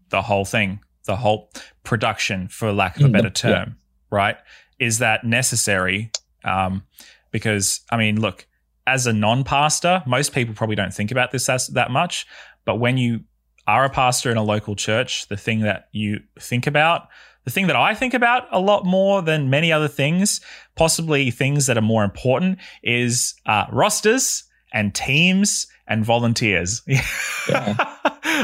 the 0.09 0.21
whole 0.21 0.45
thing, 0.45 0.79
the 1.05 1.15
whole 1.15 1.51
production, 1.83 2.47
for 2.47 2.71
lack 2.71 2.97
of 2.97 3.03
a 3.03 3.07
Mm, 3.07 3.13
better 3.13 3.27
yeah. 3.27 3.31
term, 3.31 3.77
right? 4.09 4.37
Is 4.79 4.99
that 4.99 5.23
necessary? 5.25 6.11
Um, 6.43 6.83
because 7.31 7.81
I 7.89 7.97
mean, 7.97 8.19
look, 8.21 8.47
as 8.87 9.07
a 9.07 9.13
non-pastor, 9.13 10.03
most 10.05 10.33
people 10.33 10.53
probably 10.55 10.75
don't 10.75 10.93
think 10.93 11.11
about 11.11 11.31
this 11.31 11.47
as 11.49 11.67
that 11.67 11.91
much, 11.91 12.25
but 12.65 12.75
when 12.75 12.97
you 12.97 13.21
are 13.67 13.85
a 13.85 13.89
pastor 13.89 14.31
in 14.31 14.37
a 14.37 14.43
local 14.43 14.75
church, 14.75 15.27
the 15.27 15.37
thing 15.37 15.61
that 15.61 15.87
you 15.91 16.19
think 16.39 16.67
about 16.67 17.07
the 17.43 17.51
thing 17.51 17.67
that 17.67 17.75
I 17.75 17.95
think 17.95 18.13
about 18.13 18.47
a 18.51 18.59
lot 18.59 18.85
more 18.85 19.21
than 19.21 19.49
many 19.49 19.71
other 19.71 19.87
things, 19.87 20.41
possibly 20.75 21.31
things 21.31 21.65
that 21.65 21.77
are 21.77 21.81
more 21.81 22.03
important, 22.03 22.59
is 22.83 23.33
uh, 23.45 23.65
rosters 23.71 24.43
and 24.73 24.93
teams 24.93 25.67
and 25.87 26.05
volunteers. 26.05 26.81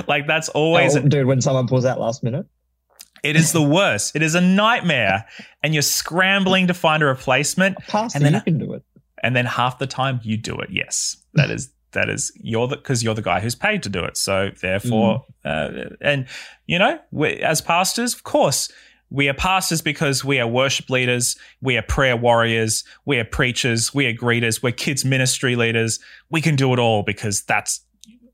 like 0.08 0.28
that's 0.28 0.50
always 0.50 0.96
Oh, 0.96 1.02
dude, 1.02 1.28
when 1.28 1.42
someone 1.42 1.68
pulls 1.68 1.86
out 1.86 2.00
last 2.00 2.24
minute, 2.24 2.48
it 3.24 3.36
is 3.36 3.52
the 3.52 3.62
worst. 3.62 4.16
It 4.16 4.22
is 4.22 4.36
a 4.36 4.42
nightmare, 4.42 5.26
and 5.64 5.74
you're 5.74 5.84
scrambling 5.84 6.68
to 6.68 6.74
find 6.74 7.04
a 7.04 7.06
replacement, 7.06 7.78
pastor, 7.88 8.18
And 8.18 8.26
then- 8.26 8.34
you 8.34 8.42
can 8.42 8.58
do 8.58 8.74
it. 8.74 8.84
And 9.24 9.36
then 9.36 9.46
half 9.46 9.80
the 9.80 9.88
time 9.88 10.20
you 10.24 10.38
do 10.38 10.56
it. 10.60 10.70
Yes, 10.72 11.18
that 11.34 11.50
is 11.50 11.72
that 11.92 12.10
is 12.10 12.32
you're 12.36 12.68
the 12.68 12.76
because 12.76 13.04
you're 13.04 13.16
the 13.16 13.22
guy 13.22 13.40
who's 13.40 13.56
paid 13.56 13.84
to 13.84 13.90
do 13.90 14.04
it. 14.04 14.18
So 14.18 14.52
therefore, 14.62 15.26
uh, 15.46 15.70
and 16.02 16.28
you 16.66 16.80
know, 16.80 17.00
we, 17.12 17.38
as 17.38 17.62
pastors, 17.62 18.14
of 18.14 18.24
course, 18.24 18.72
we 19.10 19.30
are 19.30 19.34
pastors 19.34 19.82
because 19.82 20.24
we 20.24 20.40
are 20.40 20.48
worship 20.48 20.90
leaders, 20.90 21.38
we 21.62 21.78
are 21.78 21.82
prayer 21.82 22.18
warriors, 22.18 22.84
we 23.06 23.18
are 23.20 23.26
preachers, 23.26 23.94
we 23.94 24.06
are 24.06 24.14
greeters, 24.14 24.62
we're 24.62 24.74
kids 24.74 25.06
ministry 25.06 25.56
leaders. 25.56 26.00
We 26.30 26.42
can 26.42 26.56
do 26.56 26.74
it 26.74 26.80
all 26.80 27.04
because 27.04 27.44
that's. 27.44 27.82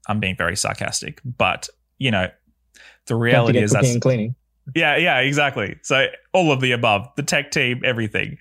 I'm 0.09 0.19
being 0.19 0.35
very 0.35 0.57
sarcastic, 0.57 1.21
but 1.23 1.69
you 1.97 2.11
know, 2.11 2.27
the 2.27 2.79
You 2.79 2.81
have 2.81 3.07
to 3.07 3.15
reality 3.15 3.59
is 3.59 3.71
that's 3.71 3.97
cleaning. 3.99 4.35
yeah, 4.75 4.97
yeah, 4.97 5.19
exactly. 5.19 5.77
So 5.83 6.07
all 6.33 6.51
of 6.51 6.59
the 6.59 6.73
above, 6.73 7.07
the 7.15 7.23
tech 7.23 7.51
team, 7.51 7.81
everything. 7.85 8.37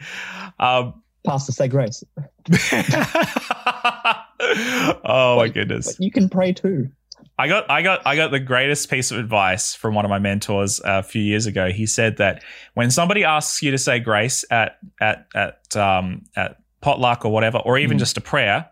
Um, 0.58 1.02
Pastor, 1.24 1.52
say 1.52 1.68
grace. 1.68 2.02
oh 4.40 5.36
my 5.36 5.48
goodness. 5.48 5.94
But 5.96 6.04
you 6.04 6.10
can 6.10 6.28
pray 6.28 6.52
too. 6.52 6.90
I 7.38 7.48
got 7.48 7.70
I 7.70 7.82
got 7.82 8.06
I 8.06 8.16
got 8.16 8.30
the 8.30 8.40
greatest 8.40 8.90
piece 8.90 9.10
of 9.10 9.18
advice 9.18 9.74
from 9.74 9.94
one 9.94 10.04
of 10.04 10.10
my 10.10 10.18
mentors 10.18 10.80
uh, 10.80 11.00
a 11.00 11.02
few 11.02 11.22
years 11.22 11.46
ago. 11.46 11.70
He 11.70 11.86
said 11.86 12.18
that 12.18 12.42
when 12.74 12.90
somebody 12.90 13.24
asks 13.24 13.62
you 13.62 13.70
to 13.70 13.78
say 13.78 14.00
grace 14.00 14.44
at 14.50 14.76
at 15.00 15.26
at 15.34 15.76
um 15.76 16.24
at 16.36 16.56
potluck 16.80 17.24
or 17.24 17.32
whatever, 17.32 17.58
or 17.58 17.78
even 17.78 17.96
Mhm. 17.96 18.00
just 18.00 18.16
a 18.16 18.20
prayer, 18.20 18.68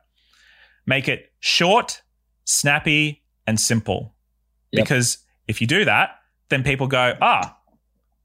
make 0.87 1.09
it 1.09 1.33
short, 1.41 2.03
snappy, 2.45 3.23
and 3.47 3.59
simple. 3.59 4.15
Yep. 4.73 4.85
Because 4.85 5.19
if 5.49 5.61
you 5.61 5.67
do 5.67 5.85
that, 5.85 6.17
then 6.49 6.63
people 6.63 6.87
go, 6.87 7.17
ah, 7.21 7.57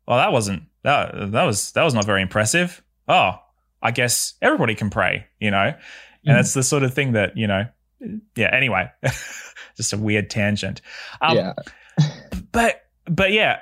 well, 0.07 0.17
that 0.17 0.31
wasn't 0.31 0.63
that 0.83 1.31
that 1.31 1.43
was 1.43 1.71
that 1.73 1.83
was 1.83 1.93
not 1.93 2.05
very 2.05 2.21
impressive. 2.21 2.83
Oh, 3.07 3.39
I 3.85 3.91
guess 3.91 4.33
everybody 4.41 4.75
can 4.75 4.89
pray, 4.89 5.27
you 5.39 5.51
know, 5.51 5.67
and 5.67 5.75
Mhm. 6.27 6.33
that's 6.37 6.53
the 6.53 6.63
sort 6.63 6.83
of 6.83 6.93
thing 6.93 7.13
that 7.13 7.37
you 7.37 7.47
know. 7.47 7.65
Yeah. 8.35 8.49
Anyway, 8.51 8.89
just 9.77 9.93
a 9.93 9.97
weird 9.97 10.29
tangent. 10.29 10.81
Um, 11.21 11.37
yeah. 11.37 11.53
but 12.51 12.81
but 13.05 13.31
yeah, 13.31 13.59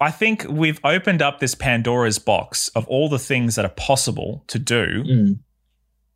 I 0.00 0.10
think 0.10 0.46
we've 0.48 0.80
opened 0.84 1.22
up 1.22 1.40
this 1.40 1.54
Pandora's 1.54 2.18
box 2.18 2.68
of 2.68 2.86
all 2.88 3.08
the 3.08 3.18
things 3.18 3.56
that 3.56 3.64
are 3.64 3.74
possible 3.76 4.44
to 4.48 4.58
do 4.58 5.04
Mm. 5.04 5.38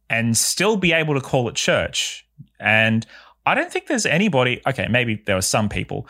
and 0.09 0.37
still 0.37 0.77
be 0.77 0.93
able 0.93 1.15
to 1.15 1.21
call 1.21 1.49
it 1.49 1.55
church. 1.57 2.27
And 2.61 3.07
I 3.45 3.55
don't 3.55 3.71
think 3.73 3.87
there's 3.89 4.07
anybody, 4.07 4.61
okay, 4.67 4.87
maybe 4.89 5.21
there 5.27 5.37
are 5.37 5.43
some 5.43 5.69
people, 5.69 6.07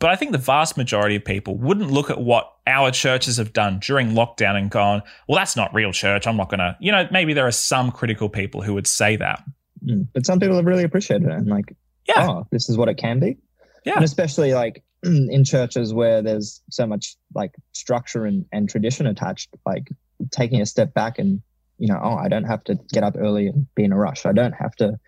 but 0.00 0.08
I 0.08 0.16
think 0.16 0.32
the 0.32 0.38
vast 0.38 0.78
majority 0.78 1.14
of 1.14 1.24
people 1.24 1.56
wouldn't 1.56 1.90
look 1.90 2.08
at 2.08 2.18
what 2.20 2.50
our 2.66 2.90
churches 2.90 3.36
have 3.36 3.52
done 3.52 3.78
during 3.80 4.12
lockdown 4.12 4.56
and 4.56 4.70
gone, 4.70 5.02
well, 5.28 5.36
that's 5.38 5.56
not 5.56 5.72
real 5.74 5.92
church. 5.92 6.26
I'm 6.26 6.38
not 6.38 6.48
going 6.48 6.60
to, 6.60 6.74
you 6.80 6.90
know, 6.90 7.06
maybe 7.12 7.34
there 7.34 7.46
are 7.46 7.52
some 7.52 7.92
critical 7.92 8.30
people 8.30 8.62
who 8.62 8.72
would 8.74 8.86
say 8.86 9.16
that. 9.16 9.44
Mm. 9.84 10.08
But 10.14 10.24
some 10.24 10.40
people 10.40 10.56
have 10.56 10.64
really 10.64 10.84
appreciated 10.84 11.28
it 11.28 11.34
and 11.34 11.48
like, 11.48 11.76
Yeah. 12.08 12.26
oh, 12.28 12.46
this 12.50 12.70
is 12.70 12.78
what 12.78 12.88
it 12.88 12.94
can 12.96 13.20
be. 13.20 13.36
Yeah. 13.84 13.96
And 13.96 14.04
especially 14.04 14.54
like 14.54 14.82
in 15.04 15.44
churches 15.44 15.92
where 15.92 16.22
there's 16.22 16.62
so 16.70 16.86
much 16.86 17.16
like 17.34 17.52
structure 17.72 18.24
and, 18.24 18.46
and 18.52 18.70
tradition 18.70 19.06
attached, 19.06 19.50
like 19.66 19.88
taking 20.30 20.62
a 20.62 20.66
step 20.66 20.94
back 20.94 21.18
and, 21.18 21.42
you 21.76 21.88
know, 21.88 22.00
oh, 22.02 22.14
I 22.14 22.28
don't 22.28 22.44
have 22.44 22.64
to 22.64 22.78
get 22.90 23.04
up 23.04 23.16
early 23.18 23.48
and 23.48 23.66
be 23.74 23.84
in 23.84 23.92
a 23.92 23.98
rush. 23.98 24.24
I 24.24 24.32
don't 24.32 24.52
have 24.52 24.74
to 24.76 24.98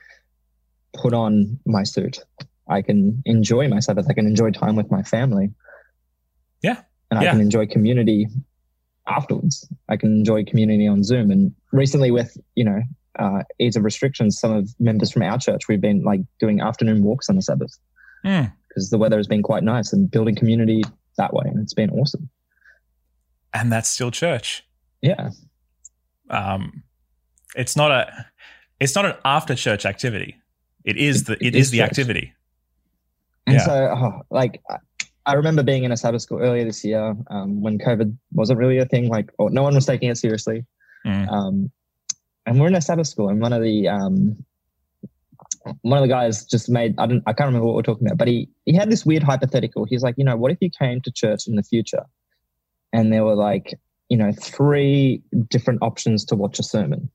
put 0.92 1.14
on 1.14 1.59
my 1.64 1.83
suit. 1.83 2.18
I 2.72 2.82
can 2.82 3.22
enjoy 3.26 3.68
my 3.68 3.80
Sabbath. 3.80 4.06
I 4.08 4.14
can 4.14 4.26
enjoy 4.26 4.50
time 4.50 4.76
with 4.76 4.90
my 4.90 5.02
family. 5.02 5.50
Yeah. 6.62 6.80
And 7.11 7.18
I 7.20 7.24
Yeah. 7.24 7.32
can 7.32 7.40
enjoy 7.40 7.66
community 7.66 8.26
afterwards. 9.06 9.68
I 9.88 9.96
can 9.96 10.11
enjoy 10.11 10.44
community 10.44 10.87
on 10.87 11.02
Zoom. 11.02 11.30
And 11.30 11.54
recently 11.72 12.11
with, 12.11 12.37
you 12.54 12.64
know, 12.64 12.80
uh, 13.18 13.42
ease 13.58 13.76
of 13.76 13.85
restrictions, 13.85 14.38
some 14.38 14.52
of 14.52 14.70
members 14.80 15.11
from 15.12 15.22
our 15.22 15.38
church, 15.38 15.68
we've 15.68 15.80
been 15.80 16.02
like 16.02 16.20
doing 16.40 16.61
afternoon 16.61 17.02
walks 17.02 17.28
on 17.28 17.37
the 17.37 17.42
Sabbath 17.42 17.76
Hmm. 18.24 18.44
because 18.68 18.88
the 18.90 18.98
weather 18.98 19.16
has 19.18 19.26
been 19.26 19.42
quite 19.42 19.62
nice 19.62 19.92
and 19.92 20.11
building 20.11 20.35
community 20.35 20.82
that 21.18 21.35
way. 21.35 21.44
And 21.46 21.61
it's 21.61 21.74
been 21.74 21.90
awesome. 21.90 22.30
And 23.52 23.70
that's 23.70 23.88
still 23.88 24.11
church. 24.11 24.64
Yeah. 25.02 25.30
um, 26.30 26.82
it's 27.54 27.76
not 27.76 27.90
a 27.90 28.26
it's 28.80 28.94
not 28.94 29.04
an 29.04 29.14
after 29.24 29.54
church 29.54 29.85
activity. 29.85 30.37
It 30.85 30.96
is 30.96 31.24
the 31.24 31.35
it 31.35 31.48
it 31.48 31.54
is 31.54 31.66
is 31.66 31.70
the 31.72 31.82
activity. 31.82 32.32
And 33.46 33.55
Yeah. 33.55 33.64
so, 33.64 33.94
oh, 33.96 34.22
like, 34.31 34.62
I- 35.26 35.35
remember 35.35 35.62
being 35.62 35.85
in 35.85 35.92
a 35.92 35.96
Sabbath 35.96 36.22
school 36.22 36.40
earlier 36.40 36.64
this 36.64 36.85
year 36.85 37.16
um, 37.31 37.62
when 37.62 37.78
COVID 37.78 38.16
wasn't 38.33 38.59
really 38.59 38.78
a 38.78 38.87
thing, 38.87 39.09
like, 39.09 39.31
or 39.38 39.50
no 39.50 39.62
one 39.62 39.74
was 39.74 39.87
taking 39.87 40.09
it 40.11 40.16
seriously. 40.18 40.64
Mm. 41.07 41.28
Um, 41.31 41.70
and 42.46 42.61
we're 42.61 42.68
in 42.68 42.74
a 42.74 42.81
Sabbath 42.81 43.07
school, 43.07 43.28
and 43.28 43.40
one 43.40 43.52
of 43.52 43.62
the 43.62 43.88
um, 43.88 44.44
one 45.83 45.98
of 45.98 46.02
the 46.02 46.09
guys 46.09 46.44
just 46.44 46.68
made 46.68 46.94
I 46.98 47.07
don't 47.07 47.22
I 47.26 47.33
can't 47.33 47.46
remember 47.48 47.66
what 47.66 47.76
we're 47.76 47.83
talking 47.83 48.07
about, 48.07 48.18
but 48.18 48.28
he 48.28 48.48
he 48.64 48.74
had 48.74 48.90
this 48.90 49.07
weird 49.07 49.22
hypothetical. 49.22 49.85
He's 49.85 50.02
like, 50.02 50.16
you 50.18 50.24
know, 50.24 50.37
what 50.37 50.50
if 50.50 50.59
you 50.61 50.70
came 50.70 51.00
to 51.02 51.11
church 51.12 51.46
in 51.46 51.57
the 51.57 51.62
future, 51.62 52.05
and 52.92 53.12
there 53.12 53.24
were 53.24 53.37
like, 53.37 53.74
you 54.09 54.16
know, 54.16 54.33
three 54.33 55.22
different 55.48 55.83
options 55.83 56.24
to 56.26 56.35
watch 56.37 56.59
a 56.59 56.62
sermon. 56.62 57.11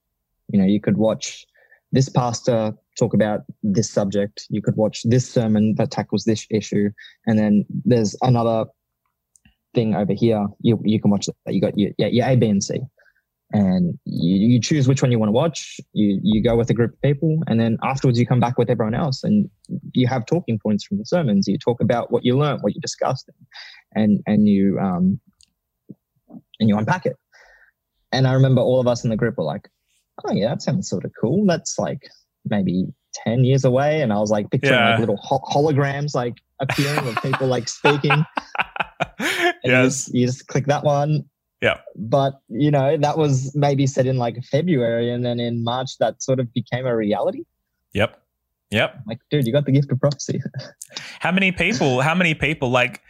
You 0.49 0.59
know, 0.59 0.65
you 0.65 0.79
could 0.79 0.97
watch 0.97 1.45
this 1.91 2.09
pastor 2.09 2.73
talk 2.97 3.13
about 3.13 3.41
this 3.63 3.89
subject. 3.89 4.45
You 4.49 4.61
could 4.61 4.75
watch 4.75 5.01
this 5.03 5.29
sermon 5.29 5.75
that 5.75 5.91
tackles 5.91 6.23
this 6.23 6.45
issue, 6.49 6.89
and 7.25 7.37
then 7.37 7.65
there's 7.85 8.15
another 8.21 8.65
thing 9.73 9.95
over 9.95 10.13
here. 10.13 10.45
You 10.61 10.79
you 10.83 10.99
can 11.01 11.11
watch 11.11 11.27
that. 11.27 11.53
You 11.53 11.61
got 11.61 11.77
your, 11.77 11.91
your, 11.97 12.09
your 12.09 12.25
A, 12.27 12.35
B, 12.35 12.47
and 12.47 12.63
C, 12.63 12.81
and 13.51 13.97
you, 14.05 14.35
you 14.53 14.61
choose 14.61 14.87
which 14.87 15.01
one 15.01 15.11
you 15.11 15.19
want 15.19 15.29
to 15.29 15.33
watch. 15.33 15.79
You 15.93 16.19
you 16.23 16.43
go 16.43 16.55
with 16.55 16.69
a 16.69 16.73
group 16.73 16.93
of 16.93 17.01
people, 17.01 17.39
and 17.47 17.59
then 17.59 17.77
afterwards 17.83 18.19
you 18.19 18.25
come 18.25 18.39
back 18.39 18.57
with 18.57 18.69
everyone 18.69 18.95
else, 18.95 19.23
and 19.23 19.49
you 19.93 20.07
have 20.07 20.25
talking 20.25 20.59
points 20.59 20.83
from 20.83 20.97
the 20.97 21.05
sermons. 21.05 21.47
You 21.47 21.57
talk 21.57 21.81
about 21.81 22.11
what 22.11 22.25
you 22.25 22.37
learned, 22.37 22.61
what 22.61 22.75
you 22.75 22.81
discussed, 22.81 23.29
and 23.93 24.21
and 24.25 24.47
you 24.47 24.79
um 24.79 25.19
and 26.59 26.69
you 26.69 26.77
unpack 26.77 27.05
it. 27.05 27.15
And 28.11 28.27
I 28.27 28.33
remember 28.33 28.61
all 28.61 28.79
of 28.79 28.87
us 28.87 29.03
in 29.03 29.09
the 29.09 29.17
group 29.17 29.37
were 29.37 29.43
like, 29.43 29.69
"Oh 30.25 30.31
yeah, 30.31 30.49
that 30.49 30.61
sounds 30.61 30.89
sort 30.89 31.05
of 31.05 31.11
cool." 31.19 31.45
That's 31.45 31.77
like 31.77 32.09
maybe 32.49 32.85
10 33.25 33.43
years 33.43 33.63
away 33.65 34.01
and 34.01 34.11
i 34.13 34.17
was 34.17 34.29
like 34.31 34.49
picturing 34.51 34.73
Yeah. 34.73 34.91
like 34.91 34.99
little 34.99 35.17
ho- 35.17 35.41
holograms 35.49 36.13
like 36.15 36.35
appearing 36.59 37.07
of 37.07 37.15
people 37.21 37.47
like 37.47 37.67
speaking 37.67 38.11
and 39.19 39.55
you, 39.63 39.71
yes. 39.71 39.85
just, 40.05 40.13
you 40.15 40.25
just 40.27 40.47
click 40.47 40.65
that 40.67 40.83
one 40.83 41.23
Yeah. 41.61 41.79
but 41.95 42.39
you 42.49 42.71
know 42.71 42.97
that 42.97 43.17
was 43.17 43.55
maybe 43.55 43.87
set 43.87 44.05
in 44.05 44.17
like 44.17 44.43
february 44.43 45.11
and 45.11 45.25
then 45.25 45.39
in 45.39 45.63
march 45.63 45.97
that 45.99 46.21
sort 46.21 46.39
of 46.39 46.51
became 46.53 46.85
a 46.85 46.95
reality 46.95 47.43
Yep. 47.93 48.21
Yep. 48.69 48.99
Like, 49.07 49.19
dude, 49.31 49.47
you 49.47 49.53
got 49.53 49.65
the 49.65 49.71
gift 49.71 49.89
of 49.91 49.99
prophecy. 49.99 50.41
how 51.19 51.31
many 51.31 51.53
people? 51.53 52.01
How 52.01 52.13
many 52.13 52.33
people? 52.35 52.69
Like, 52.69 53.01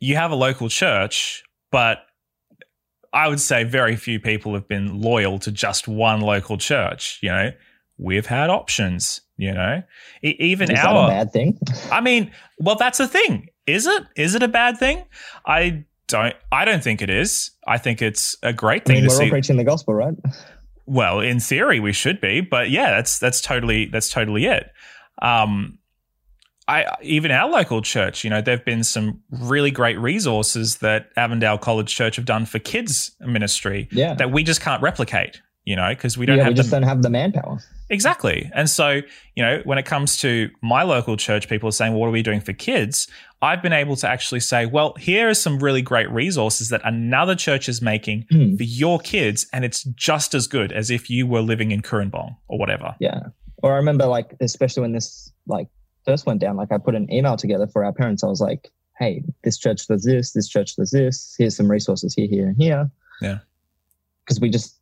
you 0.00 0.14
have 0.14 0.30
a 0.30 0.36
local 0.36 0.68
church, 0.68 1.42
but 1.72 1.98
I 3.12 3.28
would 3.28 3.40
say 3.40 3.64
very 3.64 3.96
few 3.96 4.20
people 4.20 4.54
have 4.54 4.68
been 4.68 5.00
loyal 5.02 5.38
to 5.40 5.50
just 5.50 5.88
one 5.88 6.20
local 6.20 6.56
church. 6.56 7.18
You 7.20 7.30
know, 7.30 7.50
we've 8.02 8.26
had 8.26 8.50
options. 8.50 9.20
You 9.38 9.52
know, 9.52 9.82
e- 10.22 10.36
even 10.38 10.70
Is 10.70 10.78
our 10.78 11.08
bad 11.08 11.32
thing? 11.32 11.58
I 11.90 12.00
mean, 12.00 12.30
well, 12.58 12.76
that's 12.76 12.98
the 12.98 13.08
thing. 13.08 13.48
Is 13.66 13.86
it? 13.86 14.04
Is 14.16 14.34
it 14.34 14.42
a 14.42 14.48
bad 14.48 14.78
thing? 14.78 15.04
I 15.46 15.84
don't. 16.06 16.34
I 16.52 16.64
don't 16.64 16.82
think 16.82 17.02
it 17.02 17.10
is. 17.10 17.50
I 17.66 17.78
think 17.78 18.02
it's 18.02 18.36
a 18.42 18.52
great 18.52 18.82
I 18.82 18.84
thing 18.84 18.94
mean, 18.96 19.04
to 19.04 19.08
we're 19.08 19.14
all 19.14 19.20
see. 19.20 19.30
preaching 19.30 19.56
the 19.56 19.64
gospel, 19.64 19.94
right? 19.94 20.14
Well, 20.86 21.20
in 21.20 21.40
theory, 21.40 21.80
we 21.80 21.92
should 21.92 22.20
be, 22.20 22.40
but 22.40 22.70
yeah, 22.70 22.90
that's 22.90 23.18
that's 23.18 23.40
totally 23.40 23.86
that's 23.86 24.10
totally 24.10 24.46
it. 24.46 24.70
Um, 25.20 25.78
I 26.68 26.86
even 27.02 27.30
our 27.32 27.48
local 27.50 27.82
church, 27.82 28.22
you 28.24 28.30
know, 28.30 28.40
there've 28.40 28.64
been 28.64 28.84
some 28.84 29.20
really 29.30 29.70
great 29.72 29.98
resources 29.98 30.76
that 30.78 31.08
Avondale 31.16 31.58
College 31.58 31.92
Church 31.94 32.16
have 32.16 32.24
done 32.24 32.46
for 32.46 32.58
kids 32.60 33.10
ministry 33.20 33.88
Yeah. 33.90 34.14
that 34.14 34.30
we 34.30 34.44
just 34.44 34.60
can't 34.60 34.80
replicate. 34.82 35.40
You 35.64 35.76
know, 35.76 35.90
because 35.90 36.18
we 36.18 36.26
don't 36.26 36.38
yeah, 36.38 36.44
have 36.44 36.52
we 36.52 36.56
just 36.56 36.70
the 36.70 36.76
don't 36.76 36.88
have 36.88 37.02
the 37.02 37.10
manpower. 37.10 37.60
Exactly. 37.88 38.50
And 38.52 38.68
so, 38.68 39.00
you 39.36 39.44
know, 39.44 39.60
when 39.64 39.78
it 39.78 39.84
comes 39.84 40.16
to 40.22 40.50
my 40.60 40.82
local 40.82 41.16
church, 41.16 41.48
people 41.48 41.68
are 41.68 41.72
saying, 41.72 41.92
well, 41.92 42.00
what 42.00 42.06
are 42.08 42.12
we 42.12 42.22
doing 42.22 42.40
for 42.40 42.52
kids? 42.52 43.06
I've 43.42 43.62
been 43.62 43.72
able 43.72 43.94
to 43.96 44.08
actually 44.08 44.40
say, 44.40 44.66
well, 44.66 44.94
here 44.94 45.28
are 45.28 45.34
some 45.34 45.60
really 45.60 45.82
great 45.82 46.10
resources 46.10 46.70
that 46.70 46.80
another 46.84 47.36
church 47.36 47.68
is 47.68 47.80
making 47.80 48.26
Hmm. 48.30 48.56
for 48.56 48.62
your 48.64 48.98
kids, 48.98 49.46
and 49.52 49.64
it's 49.64 49.84
just 49.84 50.34
as 50.34 50.46
good 50.46 50.72
as 50.72 50.90
if 50.90 51.08
you 51.10 51.26
were 51.26 51.42
living 51.42 51.70
in 51.70 51.82
Cooranbong 51.82 52.36
or 52.48 52.58
whatever. 52.58 52.96
Yeah. 52.98 53.20
Or 53.62 53.74
I 53.74 53.76
remember 53.76 54.06
like, 54.06 54.34
especially 54.40 54.80
when 54.80 54.92
this 54.92 55.32
like 55.46 55.68
first 56.04 56.26
went 56.26 56.40
down, 56.40 56.56
like 56.56 56.72
I 56.72 56.78
put 56.78 56.96
an 56.96 57.12
email 57.12 57.36
together 57.36 57.68
for 57.68 57.84
our 57.84 57.92
parents. 57.92 58.24
I 58.24 58.26
was 58.26 58.40
like, 58.40 58.72
hey, 58.98 59.22
this 59.44 59.58
church 59.58 59.86
does 59.86 60.02
this, 60.02 60.32
this 60.32 60.48
church 60.48 60.74
does 60.74 60.90
this. 60.90 61.36
Here's 61.38 61.56
some 61.56 61.70
resources 61.70 62.14
here, 62.14 62.26
here, 62.26 62.48
and 62.48 62.56
here. 62.56 62.90
Yeah. 63.20 63.38
Because 64.24 64.40
we 64.40 64.50
just 64.50 64.78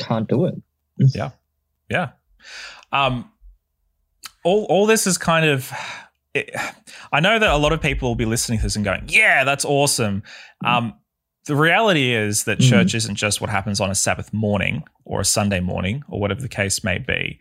can't 0.00 0.28
do 0.28 0.46
it. 0.46 0.54
Yeah. 0.96 1.30
Yeah. 1.88 2.10
Um, 2.92 3.30
all, 4.44 4.64
all 4.64 4.86
this 4.86 5.06
is 5.06 5.18
kind 5.18 5.46
of. 5.46 5.70
It, 6.34 6.50
I 7.12 7.20
know 7.20 7.38
that 7.38 7.50
a 7.50 7.56
lot 7.56 7.72
of 7.72 7.80
people 7.80 8.08
will 8.08 8.14
be 8.16 8.24
listening 8.24 8.58
to 8.58 8.64
this 8.64 8.76
and 8.76 8.84
going, 8.84 9.04
"Yeah, 9.08 9.44
that's 9.44 9.64
awesome." 9.64 10.22
Um, 10.64 10.94
the 11.46 11.56
reality 11.56 12.14
is 12.14 12.44
that 12.44 12.58
Mhm. 12.58 12.68
church 12.68 12.94
isn't 12.94 13.16
just 13.16 13.40
what 13.40 13.50
happens 13.50 13.80
on 13.80 13.90
a 13.90 13.94
Sabbath 13.94 14.32
morning 14.32 14.84
or 15.04 15.20
a 15.20 15.24
Sunday 15.24 15.60
morning 15.60 16.02
or 16.08 16.20
whatever 16.20 16.40
the 16.40 16.48
case 16.48 16.84
may 16.84 16.98
be. 16.98 17.38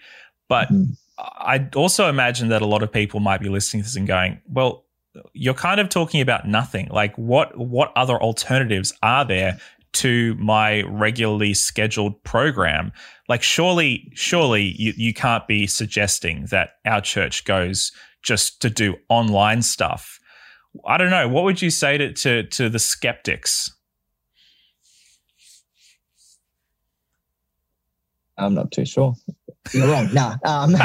But 0.47 0.70
Mhm. 0.72 0.97
I 1.18 1.68
also 1.76 2.07
imagine 2.10 2.47
that 2.49 2.62
a 2.62 2.66
lot 2.66 2.82
of 2.82 2.91
people 2.91 3.20
might 3.20 3.41
be 3.41 3.49
listening 3.49 3.84
to 3.84 3.88
this 3.88 3.95
and 3.95 4.07
going, 4.07 4.39
"Well, 4.47 4.86
you're 5.34 5.53
kind 5.53 5.80
of 5.80 5.89
talking 5.89 6.22
about 6.22 6.47
nothing. 6.47 6.88
Like, 6.89 7.16
what 7.18 7.57
what 7.57 7.91
other 7.95 8.18
alternatives 8.22 8.93
are 9.03 9.26
there 9.26 9.60
to 9.94 10.36
my 10.36 10.84
regularly 10.84 11.54
scheduled 11.54 12.24
program? 12.24 12.92
Like, 13.28 13.44
surely, 13.44 14.12
surely 14.14 14.76
you, 14.78 14.94
you 14.96 15.14
can't 15.14 15.48
be 15.48 15.68
suggesting 15.68 16.48
that 16.52 16.72
our 16.86 17.02
church 17.02 17.46
goes 17.46 17.92
just 18.22 18.62
to 18.62 18.70
do 18.70 18.96
online 19.10 19.62
stuff." 19.62 20.20
I 20.86 20.98
don't 20.98 21.10
know. 21.10 21.28
What 21.28 21.44
would 21.46 21.62
you 21.62 21.70
say 21.70 21.98
to 21.98 22.14
to, 22.14 22.44
to 22.44 22.70
the 22.70 22.80
skeptics? 22.80 23.76
I'm 28.38 28.54
not 28.54 28.72
too 28.72 28.86
sure. 28.86 29.16
You're 29.74 29.88
wrong. 29.88 30.14
Nah. 30.14 30.38
Um, 30.46 30.76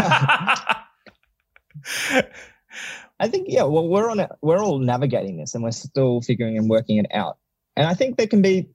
I 3.20 3.28
think 3.28 3.46
yeah. 3.48 3.62
Well, 3.62 3.86
we're 3.88 4.10
on 4.10 4.18
it. 4.20 4.30
We're 4.42 4.62
all 4.62 4.78
navigating 4.78 5.36
this, 5.36 5.54
and 5.54 5.62
we're 5.62 5.70
still 5.70 6.20
figuring 6.20 6.58
and 6.58 6.68
working 6.68 6.98
it 6.98 7.06
out. 7.12 7.38
And 7.76 7.86
I 7.86 7.94
think 7.94 8.16
there 8.16 8.26
can 8.26 8.42
be. 8.42 8.68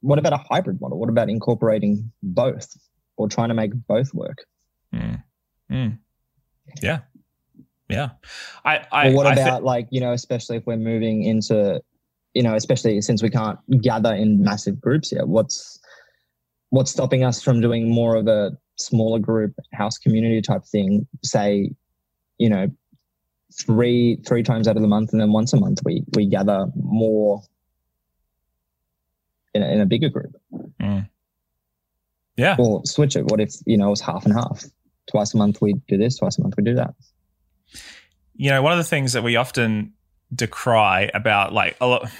What 0.00 0.18
about 0.18 0.34
a 0.34 0.44
hybrid 0.50 0.80
model? 0.80 0.98
What 0.98 1.08
about 1.08 1.30
incorporating 1.30 2.12
both, 2.22 2.76
or 3.16 3.28
trying 3.28 3.48
to 3.48 3.54
make 3.54 3.72
both 3.86 4.12
work? 4.12 4.44
Mm. 4.94 5.22
Mm. 5.70 5.98
Yeah. 6.82 7.00
Yeah. 7.88 8.10
I, 8.64 8.84
I, 8.92 9.08
or 9.08 9.14
what 9.14 9.26
I 9.26 9.32
about 9.32 9.64
like 9.64 9.88
you 9.90 10.00
know, 10.00 10.12
especially 10.12 10.56
if 10.56 10.66
we're 10.66 10.76
moving 10.76 11.22
into, 11.22 11.80
you 12.34 12.42
know, 12.42 12.54
especially 12.54 13.00
since 13.00 13.22
we 13.22 13.30
can't 13.30 13.58
gather 13.80 14.14
in 14.14 14.42
massive 14.42 14.80
groups 14.80 15.12
yet. 15.12 15.28
What's 15.28 15.78
what's 16.70 16.90
stopping 16.90 17.24
us 17.24 17.42
from 17.42 17.60
doing 17.60 17.90
more 17.90 18.16
of 18.16 18.26
a 18.26 18.52
smaller 18.76 19.18
group 19.18 19.54
house 19.72 19.98
community 19.98 20.42
type 20.42 20.64
thing? 20.64 21.06
Say, 21.22 21.70
you 22.38 22.48
know, 22.48 22.68
three 23.66 24.18
three 24.26 24.42
times 24.42 24.66
out 24.66 24.76
of 24.76 24.82
the 24.82 24.88
month, 24.88 25.12
and 25.12 25.20
then 25.20 25.32
once 25.32 25.52
a 25.52 25.56
month 25.56 25.80
we 25.84 26.02
we 26.14 26.26
gather 26.26 26.66
more 26.74 27.42
in 29.54 29.62
a, 29.62 29.66
in 29.66 29.80
a 29.80 29.86
bigger 29.86 30.08
group. 30.08 30.36
Mm. 30.80 31.08
yeah. 32.36 32.56
Or 32.58 32.82
switch 32.84 33.16
it. 33.16 33.24
What 33.26 33.40
if 33.40 33.54
you 33.66 33.78
know 33.78 33.92
it's 33.92 34.00
half 34.00 34.24
and 34.24 34.34
half? 34.34 34.64
Twice 35.10 35.34
a 35.34 35.36
month 35.36 35.60
we 35.60 35.74
do 35.88 35.96
this. 35.96 36.18
Twice 36.18 36.38
a 36.38 36.42
month 36.42 36.54
we 36.56 36.64
do 36.64 36.74
that. 36.74 36.94
you 38.34 38.50
know, 38.50 38.62
one 38.62 38.72
of 38.72 38.78
the 38.78 38.84
things 38.84 39.12
that 39.12 39.22
we 39.22 39.36
often 39.36 39.92
decry 40.34 41.10
about, 41.14 41.52
like, 41.52 41.76
a 41.80 41.86
lot, 41.86 42.10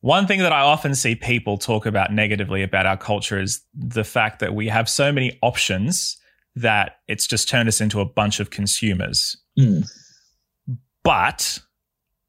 one 0.00 0.26
thing 0.26 0.40
that 0.40 0.52
I 0.52 0.60
often 0.60 0.94
see 0.94 1.14
people 1.14 1.58
talk 1.58 1.86
about 1.86 2.12
negatively 2.12 2.62
about 2.62 2.86
our 2.86 2.96
culture 2.96 3.40
is 3.40 3.62
the 3.74 4.04
fact 4.04 4.40
that 4.40 4.54
we 4.54 4.68
have 4.68 4.88
so 4.88 5.12
many 5.12 5.38
options 5.42 6.18
that 6.54 6.98
it's 7.08 7.26
just 7.26 7.48
turned 7.48 7.68
us 7.68 7.80
into 7.80 8.00
a 8.00 8.04
bunch 8.04 8.38
of 8.38 8.50
consumers. 8.50 9.36
Mm. 9.58 9.88
But 11.02 11.58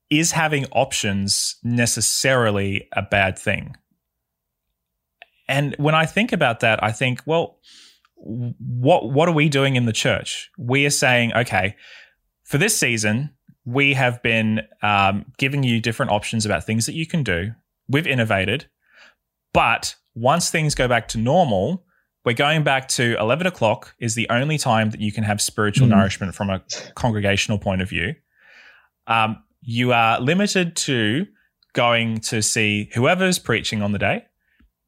is 0.09 0.31
having 0.31 0.65
options 0.71 1.57
necessarily 1.63 2.87
a 2.93 3.01
bad 3.01 3.37
thing? 3.37 3.75
And 5.53 5.75
when 5.77 5.95
I 5.95 6.05
think 6.07 6.31
about 6.33 6.59
that, 6.61 6.83
I 6.83 6.91
think, 6.91 7.21
well, 7.25 7.59
what 8.15 9.11
what 9.11 9.29
are 9.29 9.33
we 9.33 9.49
doing 9.49 9.75
in 9.75 9.85
the 9.85 9.93
church? 9.93 10.49
We 10.57 10.85
are 10.85 10.89
saying, 11.03 11.33
okay, 11.33 11.75
for 12.43 12.57
this 12.57 12.75
season, 12.77 13.29
we 13.65 13.93
have 13.93 14.21
been 14.23 14.61
um, 14.81 15.25
giving 15.37 15.63
you 15.63 15.79
different 15.79 16.11
options 16.11 16.45
about 16.45 16.65
things 16.65 16.85
that 16.87 16.95
you 16.95 17.05
can 17.05 17.23
do. 17.23 17.51
We've 17.87 18.07
innovated, 18.07 18.65
but 19.53 19.95
once 20.15 20.49
things 20.49 20.75
go 20.75 20.87
back 20.87 21.07
to 21.09 21.17
normal, 21.17 21.85
we're 22.25 22.33
going 22.33 22.63
back 22.63 22.87
to 22.89 23.15
eleven 23.19 23.45
o'clock 23.47 23.93
is 23.99 24.15
the 24.15 24.27
only 24.29 24.57
time 24.57 24.89
that 24.91 25.01
you 25.01 25.11
can 25.11 25.23
have 25.23 25.39
spiritual 25.41 25.87
Mm. 25.87 25.91
nourishment 25.97 26.35
from 26.35 26.49
a 26.49 26.61
congregational 26.95 27.59
point 27.59 27.81
of 27.81 27.89
view. 27.89 28.15
Um, 29.07 29.43
you 29.61 29.93
are 29.93 30.19
limited 30.19 30.75
to 30.87 31.27
going 31.73 32.19
to 32.21 32.41
see 32.41 32.89
whoever's 32.95 33.39
preaching 33.39 33.81
on 33.81 33.91
the 33.91 33.99
day, 33.99 34.25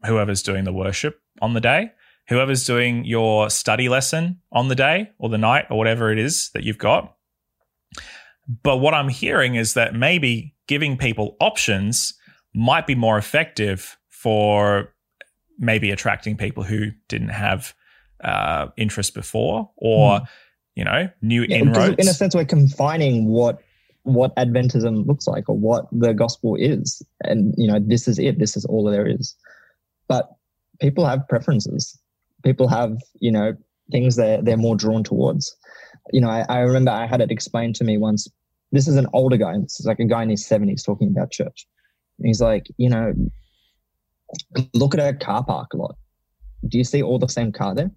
whoever's 0.05 0.41
doing 0.41 0.63
the 0.63 0.73
worship 0.73 1.19
on 1.41 1.53
the 1.53 1.61
day, 1.61 1.91
whoever's 2.27 2.65
doing 2.65 3.05
your 3.05 3.49
study 3.49 3.89
lesson 3.89 4.39
on 4.51 4.67
the 4.67 4.75
day 4.75 5.11
or 5.19 5.29
the 5.29 5.37
night 5.37 5.65
or 5.69 5.77
whatever 5.77 6.11
it 6.11 6.19
is 6.19 6.49
that 6.53 6.63
you've 6.63 6.77
got. 6.77 7.15
But 8.63 8.77
what 8.77 8.93
I'm 8.93 9.09
hearing 9.09 9.55
is 9.55 9.73
that 9.73 9.95
maybe 9.95 10.53
giving 10.67 10.97
people 10.97 11.35
options 11.39 12.13
might 12.53 12.87
be 12.87 12.95
more 12.95 13.17
effective 13.17 13.97
for 14.09 14.93
maybe 15.57 15.91
attracting 15.91 16.37
people 16.37 16.63
who 16.63 16.91
didn't 17.07 17.29
have 17.29 17.73
uh, 18.23 18.67
interest 18.77 19.13
before 19.13 19.69
or, 19.77 20.21
you 20.75 20.83
know, 20.83 21.09
new 21.21 21.43
Yeah, 21.47 21.57
inroads. 21.57 21.95
in 21.97 22.07
a 22.07 22.13
sense, 22.13 22.35
we're 22.35 22.45
confining 22.45 23.27
what 23.27 23.61
what 24.03 24.35
Adventism 24.35 25.07
looks 25.07 25.25
like 25.27 25.49
or 25.49 25.57
what 25.57 25.87
the 25.91 26.13
gospel 26.13 26.55
is, 26.55 27.01
and 27.23 27.55
you 27.57 27.67
know, 27.67 27.79
this 27.79 28.07
is 28.07 28.19
it. 28.19 28.37
This 28.37 28.55
is 28.55 28.63
all 28.65 28.83
there 28.83 29.07
is. 29.07 29.35
But 30.07 30.29
people 30.79 31.05
have 31.05 31.27
preferences. 31.27 31.99
People 32.43 32.67
have 32.67 32.97
you 33.19 33.31
know 33.31 33.53
things 33.91 34.15
that 34.15 34.45
they're 34.45 34.57
more 34.57 34.75
drawn 34.75 35.03
towards. 35.03 35.55
You 36.11 36.21
know, 36.21 36.29
I, 36.29 36.45
I 36.49 36.59
remember 36.59 36.91
I 36.91 37.07
had 37.07 37.21
it 37.21 37.31
explained 37.31 37.75
to 37.75 37.83
me 37.83 37.97
once. 37.97 38.27
This 38.71 38.87
is 38.87 38.95
an 38.97 39.07
older 39.13 39.37
guy. 39.37 39.57
This 39.59 39.79
is 39.79 39.85
like 39.85 39.99
a 39.99 40.05
guy 40.05 40.23
in 40.23 40.29
his 40.29 40.45
seventies 40.45 40.83
talking 40.83 41.09
about 41.09 41.31
church. 41.31 41.67
And 42.19 42.27
he's 42.27 42.41
like, 42.41 42.67
you 42.77 42.89
know, 42.89 43.13
look 44.73 44.93
at 44.93 44.99
a 44.99 45.17
car 45.17 45.43
park 45.43 45.73
lot. 45.73 45.95
Do 46.67 46.77
you 46.77 46.83
see 46.83 47.01
all 47.01 47.19
the 47.19 47.27
same 47.27 47.51
car 47.51 47.75
there? 47.75 47.91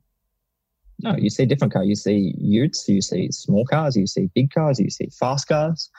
No, 1.00 1.16
you 1.16 1.30
see 1.30 1.46
different 1.46 1.72
cars. 1.72 1.86
You 1.86 1.94
see 1.94 2.34
utes, 2.38 2.88
you 2.88 3.00
see 3.00 3.30
small 3.30 3.64
cars, 3.64 3.96
you 3.96 4.06
see 4.06 4.28
big 4.34 4.50
cars, 4.52 4.80
you 4.80 4.90
see 4.90 5.08
fast 5.18 5.48
cars. 5.48 5.90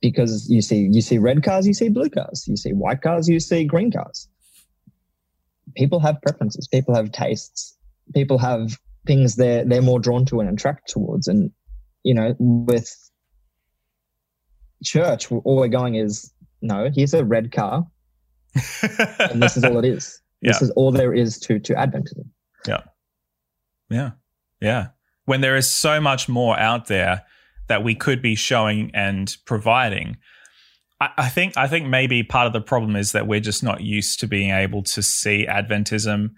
Because 0.00 0.48
you 0.48 0.62
see 0.62 0.88
you 0.90 1.00
see 1.00 1.18
red 1.18 1.42
cars, 1.42 1.66
you 1.66 1.74
see 1.74 1.88
blue 1.88 2.10
cars, 2.10 2.46
you 2.48 2.56
see 2.56 2.72
white 2.72 3.02
cars, 3.02 3.28
you 3.28 3.40
see 3.40 3.64
green 3.64 3.90
cars. 3.90 4.27
People 5.78 6.00
have 6.00 6.20
preferences, 6.20 6.68
people 6.68 6.94
have 6.94 7.12
tastes, 7.12 7.76
people 8.12 8.36
have 8.38 8.78
things 9.06 9.36
they're 9.36 9.64
they're 9.64 9.80
more 9.80 10.00
drawn 10.00 10.26
to 10.26 10.40
and 10.40 10.50
attracted 10.50 10.92
towards. 10.92 11.28
And 11.28 11.50
you 12.02 12.14
know, 12.14 12.34
with 12.38 12.94
church, 14.84 15.30
all 15.30 15.56
we're 15.56 15.68
going 15.68 15.94
is 15.94 16.32
no, 16.60 16.90
here's 16.92 17.14
a 17.14 17.24
red 17.24 17.52
car, 17.52 17.86
and 19.18 19.42
this 19.42 19.56
is 19.56 19.64
all 19.64 19.78
it 19.78 19.84
is. 19.84 20.20
This 20.42 20.62
is 20.62 20.70
all 20.70 20.92
there 20.92 21.14
is 21.14 21.38
to 21.40 21.58
to 21.60 21.74
Adventism. 21.74 22.28
Yeah, 22.66 22.82
yeah. 23.88 24.10
Yeah. 24.60 24.88
when 25.24 25.40
there 25.40 25.56
is 25.56 25.70
so 25.70 26.00
much 26.00 26.28
more 26.28 26.58
out 26.58 26.86
there 26.86 27.22
that 27.68 27.84
we 27.84 27.94
could 27.94 28.22
be 28.22 28.34
showing 28.34 28.90
and 28.94 29.36
providing. 29.44 30.16
I, 31.00 31.10
I 31.16 31.28
think 31.28 31.56
I 31.56 31.66
think 31.66 31.86
maybe 31.86 32.22
part 32.22 32.46
of 32.46 32.52
the 32.52 32.60
problem 32.60 32.96
is 32.96 33.12
that 33.12 33.26
we're 33.26 33.40
just 33.40 33.62
not 33.62 33.80
used 33.80 34.20
to 34.20 34.26
being 34.26 34.50
able 34.50 34.82
to 34.84 35.02
see 35.02 35.46
Adventism 35.48 36.32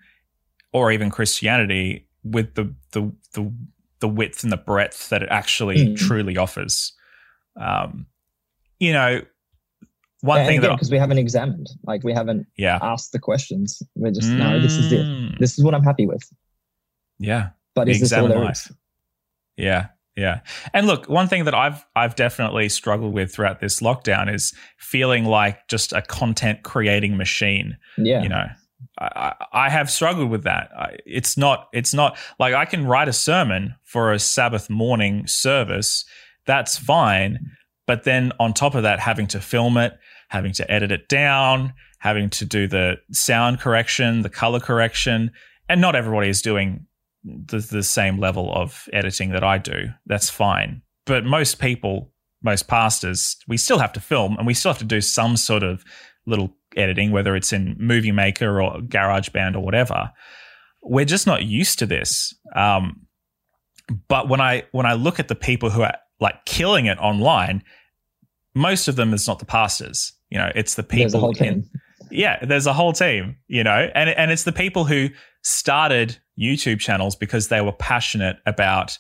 or 0.73 0.93
even 0.93 1.11
Christianity 1.11 2.07
with 2.23 2.55
the 2.55 2.75
the 2.93 3.13
the, 3.33 3.53
the 4.01 4.09
width 4.09 4.43
and 4.43 4.53
the 4.53 4.57
breadth 4.57 5.09
that 5.11 5.23
it 5.23 5.29
actually 5.31 5.77
mm. 5.77 5.97
truly 5.97 6.37
offers. 6.37 6.93
Um, 7.57 8.07
you 8.79 8.93
know, 8.93 9.23
one 10.23 10.45
thing 10.47 10.59
again, 10.59 10.71
that 10.71 10.77
because 10.77 10.91
we 10.91 10.99
haven't 10.99 11.19
examined, 11.19 11.69
like 11.85 12.03
we 12.05 12.13
haven't 12.13 12.47
yeah. 12.57 12.79
asked 12.83 13.13
the 13.13 13.19
questions. 13.19 13.83
We're 13.95 14.13
just 14.13 14.29
mm. 14.29 14.39
no, 14.39 14.61
this 14.61 14.73
is 14.73 14.93
it. 14.93 15.05
Mm. 15.05 15.39
This 15.39 15.59
is 15.59 15.65
what 15.65 15.75
I'm 15.75 15.83
happy 15.83 16.07
with. 16.07 16.23
Yeah, 17.19 17.51
but 17.75 17.89
is 17.89 18.01
this 18.01 18.13
all 18.13 18.29
there 18.29 18.51
is? 18.51 18.71
Yeah, 19.57 19.89
yeah. 20.17 20.41
And 20.75 20.87
look, 20.87 21.09
one 21.09 21.29
thing 21.29 21.45
that 21.45 21.55
I've 21.55 21.85
I've 21.95 22.17
definitely 22.17 22.69
struggled 22.69 23.15
with 23.15 23.33
throughout 23.33 23.61
this 23.61 23.81
lockdown 23.81 24.33
is 24.33 24.53
feeling 24.77 25.25
like 25.25 25.69
just 25.69 25.93
a 25.93 26.03
content 26.03 26.63
creating 26.63 27.17
machine. 27.17 27.77
Yeah. 27.97 28.23
You 28.23 28.29
know, 28.29 28.47
I, 28.99 29.35
I 29.53 29.71
have 29.71 29.91
struggled 29.91 30.31
with 30.31 30.45
that. 30.45 30.71
It's 31.07 31.37
not 31.37 31.69
it's 31.73 31.95
not 31.95 32.19
like 32.39 32.55
I 32.55 32.65
can 32.65 32.87
write 32.87 33.09
a 33.09 33.13
sermon 33.13 33.75
for 33.85 34.13
a 34.13 34.19
Sabbath 34.19 34.69
morning 34.69 35.27
service. 35.27 36.05
That's 36.47 36.77
fine. 36.77 37.39
But 37.87 38.05
then 38.05 38.33
on 38.39 38.53
top 38.53 38.75
of 38.75 38.83
that, 38.83 39.01
having 39.01 39.27
to 39.29 39.41
film 39.41 39.77
it, 39.77 39.99
having 40.29 40.53
to 40.53 40.71
edit 40.71 40.93
it 40.93 41.09
down, 41.09 41.73
having 41.99 42.31
to 42.31 42.45
do 42.45 42.67
the 42.67 42.97
sound 43.13 43.61
correction, 43.61 44.23
the 44.23 44.29
color 44.29 44.61
correction, 44.61 45.31
and 45.69 45.81
not 45.81 45.95
everybody 45.95 46.29
is 46.29 46.43
doing 46.43 46.87
the, 47.25 47.59
the 47.59 47.83
same 47.83 48.19
level 48.19 48.53
of 48.55 48.89
editing 48.93 49.31
that 49.31 49.45
I 49.45 49.59
do. 49.59 49.89
That's 50.07 50.31
fine. 50.31 50.83
But 51.07 51.25
most 51.25 51.59
people, 51.59 52.13
most 52.43 52.69
pastors, 52.69 53.37
we 53.49 53.57
still 53.57 53.79
have 53.79 53.93
to 53.95 54.01
film 54.01 54.37
and 54.39 54.47
we 54.47 54.55
still 54.55 54.73
have 54.73 54.79
to 54.79 54.85
do 54.85 55.01
some 55.01 55.37
sort 55.37 55.63
of 55.63 55.85
little 56.27 56.55
editing, 56.77 57.11
whether 57.11 57.37
it's 57.37 57.53
in 57.53 57.77
Movie 57.79 58.13
Maker 58.13 58.61
or 58.61 58.79
GarageBand 58.79 59.55
or 59.55 59.61
whatever. 59.61 60.11
We're 60.83 61.05
just 61.05 61.27
not 61.27 61.45
used 61.45 61.79
to 61.81 61.87
this. 61.87 62.35
Um, 62.55 63.07
but 64.09 64.29
when 64.29 64.41
I 64.41 64.65
when 64.73 64.87
I 64.87 64.95
look 64.95 65.19
at 65.19 65.29
the 65.29 65.35
people 65.35 65.71
who 65.71 65.83
are 65.83 65.97
like 66.21 66.45
killing 66.45 66.87
it 66.87 66.99
online, 66.99 67.63
most 68.55 68.89
of 68.89 68.97
them 68.97 69.13
is 69.13 69.27
not 69.27 69.41
the 69.41 69.45
pastors. 69.45 70.13
You 70.31 70.39
know, 70.39 70.51
it's 70.55 70.77
the 70.77 70.83
people. 70.83 71.33
In, 71.41 71.69
yeah, 72.11 72.45
there's 72.45 72.67
a 72.67 72.73
whole 72.73 72.93
team. 72.93 73.37
You 73.49 73.65
know, 73.65 73.91
and 73.95 74.11
and 74.11 74.31
it's 74.31 74.45
the 74.45 74.53
people 74.53 74.85
who 74.85 75.09
started 75.43 76.19
YouTube 76.41 76.81
channels 76.81 77.17
because 77.17 77.49
they 77.49 77.61
were 77.61 77.73
passionate 77.73 78.39
about 78.47 78.99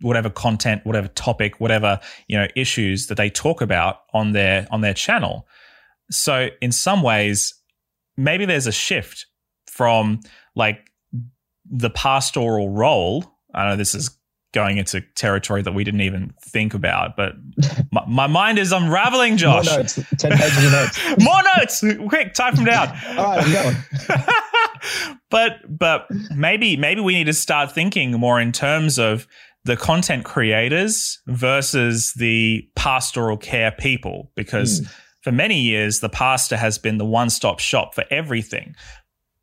whatever 0.00 0.30
content, 0.30 0.84
whatever 0.84 1.08
topic, 1.08 1.60
whatever, 1.60 2.00
you 2.28 2.36
know, 2.36 2.46
issues 2.56 3.08
that 3.08 3.16
they 3.16 3.28
talk 3.28 3.60
about 3.60 4.00
on 4.12 4.32
their 4.32 4.66
on 4.70 4.80
their 4.80 4.94
channel. 4.94 5.46
So 6.10 6.48
in 6.60 6.72
some 6.72 7.02
ways, 7.02 7.54
maybe 8.16 8.44
there's 8.44 8.66
a 8.66 8.72
shift 8.72 9.26
from 9.66 10.20
like 10.54 10.90
the 11.64 11.90
pastoral 11.90 12.68
role. 12.68 13.24
I 13.52 13.68
know 13.68 13.76
this 13.76 13.94
is 13.94 14.16
going 14.52 14.78
into 14.78 15.00
territory 15.16 15.62
that 15.62 15.72
we 15.72 15.82
didn't 15.82 16.02
even 16.02 16.32
think 16.40 16.74
about, 16.74 17.16
but 17.16 17.34
my, 17.90 18.04
my 18.06 18.26
mind 18.28 18.58
is 18.58 18.70
unraveling, 18.70 19.36
Josh. 19.36 19.66
More 19.66 19.78
notes. 19.78 19.94
10 20.18 20.30
pages 20.30 20.64
of 20.64 20.72
notes. 20.72 21.00
More 21.20 21.42
notes. 21.56 21.84
Quick, 22.08 22.34
type 22.34 22.54
them 22.54 22.64
down. 22.64 22.88
All 23.18 23.36
right, 23.36 23.44
I'm 23.44 23.52
going. 23.52 23.76
but 25.30 25.58
but 25.68 26.06
maybe 26.34 26.76
maybe 26.76 27.00
we 27.00 27.14
need 27.14 27.24
to 27.24 27.32
start 27.32 27.72
thinking 27.72 28.12
more 28.12 28.40
in 28.40 28.52
terms 28.52 28.98
of 28.98 29.26
the 29.64 29.76
content 29.76 30.24
creators 30.24 31.20
versus 31.26 32.12
the 32.14 32.68
pastoral 32.76 33.36
care 33.36 33.72
people. 33.72 34.30
Because 34.34 34.80
mm. 34.80 34.94
for 35.22 35.32
many 35.32 35.60
years 35.60 36.00
the 36.00 36.08
pastor 36.08 36.56
has 36.56 36.78
been 36.78 36.98
the 36.98 37.04
one-stop 37.04 37.60
shop 37.60 37.94
for 37.94 38.04
everything. 38.10 38.74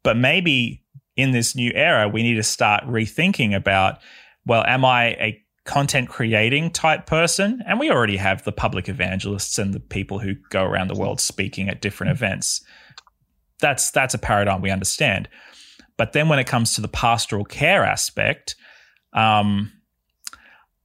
But 0.04 0.18
maybe 0.18 0.84
in 1.16 1.32
this 1.32 1.56
new 1.56 1.72
era 1.74 2.08
we 2.08 2.24
need 2.24 2.36
to 2.36 2.44
start 2.44 2.84
rethinking 2.86 3.54
about 3.54 4.00
well 4.46 4.64
am 4.66 4.86
i 4.86 5.08
a 5.20 5.44
content 5.66 6.10
creating 6.10 6.72
type 6.72 7.06
person? 7.06 7.62
And 7.68 7.80
we 7.80 7.92
already 7.92 8.18
have 8.18 8.44
the 8.44 8.52
public 8.52 8.90
evangelists 8.90 9.60
and 9.60 9.74
the 9.74 9.80
people 9.80 10.20
who 10.20 10.34
go 10.50 10.64
around 10.64 10.88
the 10.88 11.00
world 11.00 11.22
speaking 11.22 11.70
at 11.70 11.82
different 11.82 12.12
events 12.12 12.64
that's 13.62 13.92
that's 13.92 14.14
a 14.14 14.18
paradigm 14.18 14.62
we 14.62 14.72
understand. 14.72 15.30
But 15.98 16.14
then 16.14 16.28
when 16.28 16.40
it 16.40 16.48
comes 16.48 16.76
to 16.76 16.82
the 16.82 16.88
pastoral 16.88 17.46
care 17.46 17.84
aspect, 17.84 18.56
um, 19.14 19.72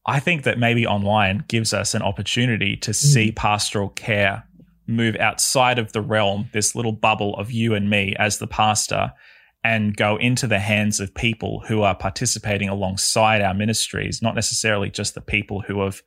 I 0.07 0.21
think 0.21 0.45
that 0.45 0.59
maybe 0.59 0.87
online 0.87 1.45
gives 1.49 1.75
us 1.75 1.95
an 1.95 2.03
opportunity 2.03 2.77
to 2.77 2.93
see 2.93 3.33
mm. 3.33 3.37
pastoral 3.37 3.89
care 3.89 4.45
move 4.87 5.17
outside 5.17 5.81
of 5.81 5.93
the 5.93 6.01
realm, 6.01 6.49
this 6.53 6.77
little 6.77 6.93
bubble 6.93 7.35
of 7.37 7.51
you 7.51 7.75
and 7.75 7.91
me 7.91 8.15
as 8.19 8.39
the 8.39 8.47
pastor, 8.47 9.13
and 9.65 9.97
go 9.97 10.17
into 10.17 10.47
the 10.47 10.61
hands 10.61 11.01
of 11.01 11.13
people 11.13 11.65
who 11.67 11.83
are 11.83 11.95
participating 11.95 12.69
alongside 12.69 13.43
our 13.43 13.55
ministries, 13.55 14.23
not 14.23 14.37
necessarily 14.37 14.91
just 14.91 15.15
the 15.15 15.21
people 15.21 15.61
who 15.61 15.83
have 15.83 16.03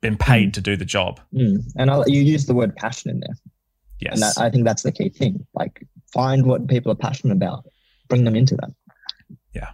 been 0.00 0.16
paid 0.16 0.50
mm. 0.50 0.52
to 0.52 0.60
do 0.60 0.76
the 0.76 0.84
job. 0.84 1.18
Mm. 1.34 1.58
And 1.76 1.90
I'll, 1.90 2.08
you 2.08 2.22
use 2.22 2.46
the 2.46 2.54
word 2.54 2.76
passion 2.76 3.10
in 3.10 3.20
there. 3.20 3.34
Yes. 3.98 4.12
And 4.12 4.22
that, 4.22 4.38
I 4.38 4.48
think 4.48 4.64
that's 4.64 4.82
the 4.82 4.92
key 4.92 5.08
thing. 5.08 5.44
Like 5.54 5.84
find 6.12 6.46
what 6.46 6.68
people 6.68 6.90
are 6.92 6.96
passionate 6.96 7.34
about, 7.34 7.64
bring 8.08 8.24
them 8.24 8.36
into 8.36 8.56
that. 8.56 8.70
Yeah. 9.54 9.70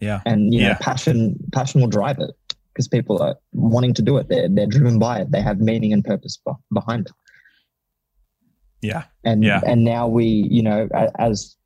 Yeah. 0.00 0.20
And 0.26 0.52
you 0.52 0.60
yeah. 0.60 0.68
know, 0.68 0.78
passion 0.80 1.36
passion 1.52 1.80
will 1.80 1.88
drive 1.88 2.18
it 2.18 2.30
because 2.72 2.88
people 2.88 3.22
are 3.22 3.36
wanting 3.52 3.94
to 3.94 4.02
do 4.02 4.16
it. 4.16 4.28
They're 4.28 4.48
they're 4.48 4.66
driven 4.66 4.98
by 4.98 5.20
it. 5.20 5.30
They 5.30 5.42
have 5.42 5.60
meaning 5.60 5.92
and 5.92 6.04
purpose 6.04 6.38
behind 6.72 7.06
it. 7.06 7.12
Yeah. 8.82 9.04
And 9.24 9.44
yeah. 9.44 9.60
and 9.66 9.84
now 9.84 10.08
we, 10.08 10.24
you 10.26 10.62
know, 10.62 10.88
as 11.18 11.56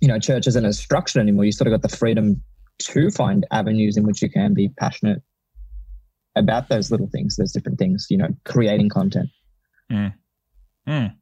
you 0.00 0.08
know, 0.08 0.18
church 0.18 0.46
isn't 0.46 0.64
a 0.64 0.72
structure 0.72 1.20
anymore. 1.20 1.44
You 1.44 1.52
sort 1.52 1.68
of 1.68 1.72
got 1.72 1.88
the 1.88 1.96
freedom 1.96 2.42
to 2.80 3.10
find 3.10 3.46
avenues 3.50 3.96
in 3.96 4.04
which 4.04 4.22
you 4.22 4.30
can 4.30 4.54
be 4.54 4.68
passionate 4.68 5.22
about 6.36 6.68
those 6.68 6.92
little 6.92 7.08
things, 7.08 7.34
those 7.34 7.52
different 7.52 7.78
things, 7.78 8.06
you 8.08 8.16
know, 8.16 8.28
creating 8.44 8.88
content. 8.88 9.28
Mm. 9.90 10.14
Mm 10.88 11.14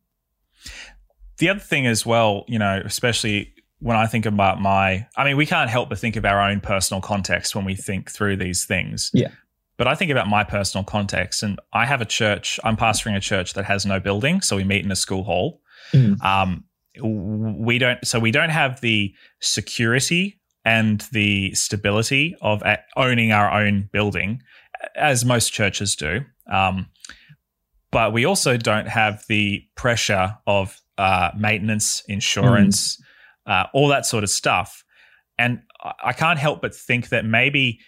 the 1.39 1.49
other 1.49 1.61
thing 1.61 1.87
as 1.87 2.07
well, 2.07 2.45
you 2.49 2.59
know, 2.59 2.83
especially 2.85 3.53
when 3.79 3.97
I 3.97 4.07
think 4.07 4.27
about 4.27 4.61
my, 4.61 5.07
I 5.17 5.25
mean, 5.25 5.37
we 5.37 5.47
can't 5.47 5.69
help 5.69 5.89
but 5.91 5.99
think 5.99 6.17
of 6.17 6.25
our 6.25 6.41
own 6.41 6.61
personal 6.61 7.01
context 7.01 7.55
when 7.55 7.65
we 7.65 7.75
think 7.75 8.11
through 8.11 8.37
these 8.37 8.65
things. 8.65 9.11
Yeah. 9.13 9.29
But 9.77 9.87
I 9.87 9.95
think 9.95 10.11
about 10.11 10.29
my 10.29 10.43
personal 10.45 10.85
context, 10.85 11.43
and 11.43 11.61
I 11.75 11.85
have 11.85 12.01
a 12.01 12.07
church. 12.07 12.59
I'm 12.65 12.79
pastoring 12.79 13.15
a 13.15 13.21
church 13.21 13.53
that 13.53 13.67
has 13.67 13.85
no 13.85 14.01
building, 14.01 14.41
so 14.41 14.57
we 14.57 14.65
meet 14.65 14.83
in 14.83 14.91
a 14.91 14.97
school 14.97 15.23
hall. 15.23 15.61
Mm. 15.93 16.23
Um, 16.25 16.65
we 17.03 17.77
don't, 17.77 18.03
so 18.07 18.19
we 18.19 18.31
don't 18.31 18.49
have 18.49 18.81
the 18.81 19.15
security 19.41 20.41
and 20.65 21.07
the 21.13 21.55
stability 21.55 22.35
of 22.41 22.63
owning 22.97 23.33
our 23.33 23.53
own 23.53 23.91
building, 23.93 24.43
as 24.95 25.27
most 25.27 25.53
churches 25.53 25.95
do. 25.95 26.21
Um, 26.51 26.89
but 27.91 28.15
we 28.15 28.25
also 28.25 28.57
don't 28.57 28.89
have 28.89 29.25
the 29.29 29.63
pressure 29.75 30.39
of 30.47 30.81
uh, 30.99 31.31
maintenance, 31.37 32.03
insurance, 32.09 32.97
mm. 33.47 33.53
uh, 33.53 33.67
all 33.73 33.89
that 33.89 34.07
sort 34.07 34.25
of 34.25 34.31
stuff. 34.31 34.85
And 35.39 35.63
I 36.03 36.13
can't 36.13 36.39
help 36.39 36.63
but 36.63 36.75
think 36.75 37.11
that 37.11 37.25
maybe 37.25 37.81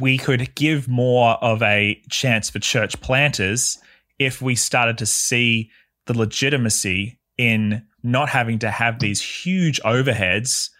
we 0.00 0.18
could 0.18 0.54
give 0.54 0.88
more 0.88 1.32
of 1.42 1.62
a 1.62 2.00
chance 2.10 2.50
for 2.50 2.58
church 2.58 3.00
planters 3.00 3.78
if 4.18 4.40
we 4.40 4.54
started 4.54 4.98
to 4.98 5.06
see 5.06 5.70
the 6.06 6.16
legitimacy 6.16 7.18
in 7.38 7.82
not 8.02 8.28
having 8.28 8.58
to 8.60 8.70
have 8.70 8.98
these 8.98 9.22
huge 9.22 9.80
overheads 9.82 10.70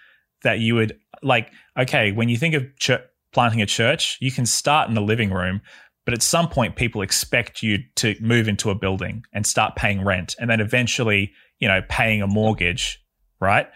that 0.42 0.60
you 0.60 0.74
would 0.74 0.98
like. 1.22 1.50
Okay, 1.78 2.12
when 2.12 2.28
you 2.28 2.36
think 2.36 2.54
of 2.54 2.64
ch- 2.78 3.02
planting 3.32 3.62
a 3.62 3.66
church, 3.66 4.18
you 4.20 4.30
can 4.30 4.46
start 4.46 4.88
in 4.88 4.94
the 4.94 5.00
living 5.00 5.30
room, 5.30 5.60
but 6.05 6.14
at 6.14 6.22
some 6.22 6.48
point, 6.48 6.76
people 6.76 7.03
expect 7.03 7.62
you 7.62 7.78
to 7.96 8.16
move 8.20 8.48
into 8.48 8.70
a 8.70 8.74
building 8.74 9.24
and 9.32 9.46
start 9.46 9.76
paying 9.76 10.05
rent, 10.05 10.34
and 10.38 10.50
then 10.50 10.61
eventually, 10.61 11.32
you 11.61 11.68
know, 11.68 11.80
paying 11.88 12.22
a 12.22 12.26
mortgage, 12.26 13.00
right? 13.40 13.68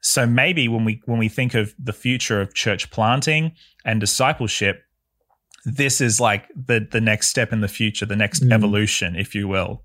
So 0.00 0.26
maybe 0.26 0.68
when 0.68 0.84
we 0.84 1.00
when 1.06 1.18
we 1.18 1.28
think 1.28 1.54
of 1.54 1.74
the 1.78 1.94
future 1.94 2.40
of 2.40 2.54
church 2.54 2.90
planting 2.90 3.52
and 3.84 4.00
discipleship, 4.00 4.82
this 5.64 6.00
is 6.02 6.20
like 6.20 6.48
the 6.54 6.86
the 6.90 7.00
next 7.00 7.28
step 7.28 7.52
in 7.52 7.62
the 7.62 7.68
future, 7.68 8.04
the 8.04 8.16
next 8.16 8.42
mm. 8.42 8.52
evolution, 8.52 9.16
if 9.16 9.34
you 9.34 9.48
will. 9.48 9.82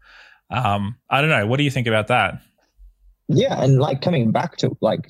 Um, 0.51 0.97
I 1.09 1.21
don't 1.21 1.29
know. 1.29 1.47
What 1.47 1.57
do 1.57 1.63
you 1.63 1.71
think 1.71 1.87
about 1.87 2.07
that? 2.07 2.41
Yeah, 3.29 3.61
and 3.61 3.79
like 3.79 4.01
coming 4.01 4.31
back 4.31 4.57
to 4.57 4.75
like 4.81 5.09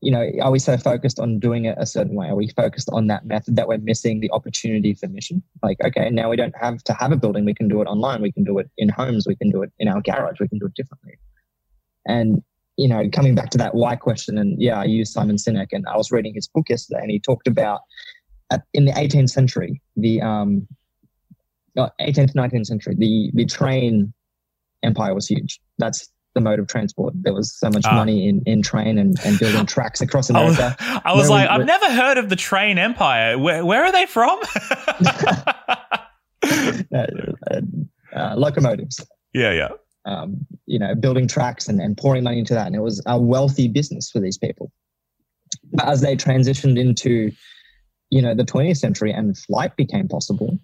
you 0.00 0.12
know, 0.12 0.30
are 0.42 0.50
we 0.50 0.58
so 0.58 0.76
focused 0.76 1.18
on 1.18 1.40
doing 1.40 1.64
it 1.64 1.76
a 1.78 1.86
certain 1.86 2.14
way? 2.14 2.28
Are 2.28 2.36
we 2.36 2.48
focused 2.48 2.88
on 2.92 3.08
that 3.08 3.26
method 3.26 3.56
that 3.56 3.66
we're 3.66 3.78
missing 3.78 4.20
the 4.20 4.30
opportunity 4.30 4.94
for 4.94 5.08
mission? 5.08 5.42
Like, 5.62 5.78
okay, 5.84 6.08
now 6.10 6.30
we 6.30 6.36
don't 6.36 6.54
have 6.60 6.82
to 6.84 6.92
have 6.92 7.10
a 7.10 7.16
building. 7.16 7.44
We 7.44 7.54
can 7.54 7.68
do 7.68 7.82
it 7.82 7.86
online. 7.86 8.22
We 8.22 8.30
can 8.30 8.44
do 8.44 8.58
it 8.58 8.70
in 8.78 8.88
homes. 8.88 9.26
We 9.26 9.34
can 9.34 9.50
do 9.50 9.62
it 9.62 9.72
in 9.78 9.88
our 9.88 10.00
garage. 10.00 10.38
We 10.38 10.48
can 10.48 10.58
do 10.58 10.66
it 10.66 10.74
differently. 10.74 11.18
And, 12.06 12.42
you 12.76 12.86
know, 12.86 13.08
coming 13.10 13.34
back 13.34 13.50
to 13.50 13.58
that 13.58 13.74
why 13.74 13.96
question, 13.96 14.38
and 14.38 14.60
yeah, 14.60 14.80
I 14.80 14.84
use 14.84 15.12
Simon 15.12 15.36
Sinek 15.36 15.68
and 15.72 15.84
I 15.88 15.96
was 15.96 16.12
reading 16.12 16.34
his 16.34 16.46
book 16.46 16.68
yesterday 16.68 17.00
and 17.02 17.10
he 17.10 17.18
talked 17.18 17.48
about 17.48 17.80
at, 18.50 18.62
in 18.72 18.84
the 18.84 18.92
18th 18.92 19.30
century, 19.30 19.82
the 19.96 20.22
um, 20.22 20.68
18th, 21.76 22.34
19th 22.34 22.66
century, 22.66 22.94
the 22.96 23.30
the 23.34 23.44
train 23.44 24.12
empire 24.82 25.14
was 25.14 25.26
huge. 25.26 25.60
That's 25.78 26.08
the 26.38 26.42
mode 26.50 26.58
of 26.60 26.68
transport. 26.68 27.14
There 27.16 27.34
was 27.34 27.52
so 27.52 27.68
much 27.70 27.84
ah. 27.84 27.94
money 27.94 28.28
in, 28.28 28.42
in 28.46 28.62
train 28.62 28.96
and, 28.98 29.18
and 29.24 29.38
building 29.38 29.66
tracks 29.74 30.00
across 30.00 30.30
America. 30.30 30.76
I 30.80 30.92
was, 30.92 31.02
I 31.04 31.12
was 31.14 31.30
like, 31.30 31.48
we, 31.48 31.54
I've 31.54 31.66
never 31.66 31.90
heard 31.92 32.18
of 32.18 32.28
the 32.28 32.36
train 32.36 32.78
empire. 32.78 33.38
Where, 33.38 33.64
where 33.64 33.84
are 33.84 33.92
they 33.92 34.06
from? 34.06 34.38
uh, 36.44 37.06
uh, 37.50 37.60
uh, 38.14 38.34
locomotives. 38.36 39.04
Yeah, 39.34 39.52
yeah. 39.52 39.68
Um, 40.04 40.46
you 40.66 40.78
know, 40.78 40.94
building 40.94 41.26
tracks 41.28 41.68
and, 41.68 41.80
and 41.80 41.96
pouring 41.96 42.22
money 42.24 42.38
into 42.38 42.54
that. 42.54 42.66
And 42.66 42.76
it 42.76 42.82
was 42.82 43.02
a 43.06 43.20
wealthy 43.20 43.68
business 43.68 44.10
for 44.10 44.20
these 44.20 44.38
people. 44.38 44.70
But 45.72 45.88
as 45.88 46.00
they 46.00 46.16
transitioned 46.16 46.78
into, 46.78 47.32
you 48.10 48.22
know, 48.22 48.34
the 48.34 48.44
20th 48.44 48.78
century 48.78 49.12
and 49.12 49.36
flight 49.36 49.76
became 49.76 50.08
possible, 50.08 50.58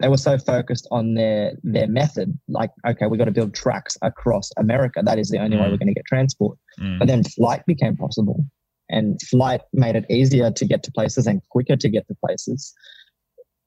they 0.00 0.08
were 0.08 0.18
so 0.18 0.38
focused 0.38 0.86
on 0.90 1.14
their 1.14 1.52
their 1.62 1.88
method, 1.88 2.38
like, 2.48 2.70
okay, 2.86 3.06
we've 3.06 3.18
got 3.18 3.26
to 3.26 3.30
build 3.30 3.54
tracks 3.54 3.96
across 4.02 4.50
America. 4.56 5.00
That 5.02 5.18
is 5.18 5.30
the 5.30 5.38
only 5.38 5.56
mm. 5.56 5.62
way 5.62 5.70
we're 5.70 5.78
going 5.78 5.88
to 5.88 5.94
get 5.94 6.04
transport. 6.06 6.58
Mm. 6.78 6.98
But 6.98 7.08
then 7.08 7.24
flight 7.24 7.64
became 7.66 7.96
possible. 7.96 8.44
And 8.88 9.20
flight 9.22 9.62
made 9.72 9.96
it 9.96 10.04
easier 10.10 10.50
to 10.50 10.64
get 10.64 10.82
to 10.84 10.92
places 10.92 11.26
and 11.26 11.42
quicker 11.50 11.76
to 11.76 11.88
get 11.88 12.06
to 12.08 12.14
places. 12.24 12.72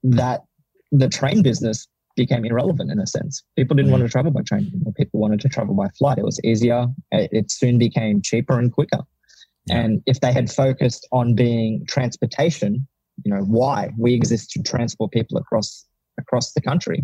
That 0.03 0.41
the 0.91 1.09
train 1.09 1.41
business 1.41 1.87
became 2.15 2.45
irrelevant 2.45 2.91
in 2.91 2.99
a 2.99 3.07
sense. 3.07 3.43
People 3.55 3.75
didn't 3.75 3.91
want 3.91 4.03
to 4.03 4.09
travel 4.09 4.31
by 4.31 4.41
train 4.41 4.67
anymore. 4.67 4.93
People 4.93 5.19
wanted 5.19 5.39
to 5.41 5.49
travel 5.49 5.73
by 5.73 5.87
flight. 5.97 6.17
It 6.17 6.25
was 6.25 6.39
easier. 6.43 6.87
It 7.11 7.51
soon 7.51 7.77
became 7.77 8.21
cheaper 8.21 8.59
and 8.59 8.71
quicker. 8.71 8.99
And 9.69 10.01
if 10.05 10.19
they 10.19 10.33
had 10.33 10.51
focused 10.51 11.07
on 11.11 11.35
being 11.35 11.85
transportation, 11.87 12.87
you 13.23 13.33
know, 13.33 13.41
why 13.41 13.91
we 13.97 14.13
exist 14.13 14.51
to 14.51 14.63
transport 14.63 15.11
people 15.11 15.37
across 15.37 15.85
across 16.19 16.53
the 16.53 16.61
country, 16.61 17.03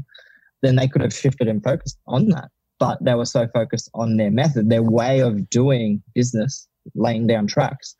then 0.62 0.76
they 0.76 0.88
could 0.88 1.02
have 1.02 1.14
shifted 1.14 1.48
and 1.48 1.64
focused 1.64 1.98
on 2.08 2.30
that. 2.30 2.50
But 2.80 3.04
they 3.04 3.16
were 3.16 3.26
so 3.26 3.48
focused 3.54 3.90
on 3.94 4.18
their 4.18 4.32
method, 4.32 4.70
their 4.70 4.84
way 4.84 5.20
of 5.20 5.50
doing 5.50 6.04
business, 6.14 6.68
laying 6.94 7.26
down 7.26 7.48
tracks, 7.48 7.96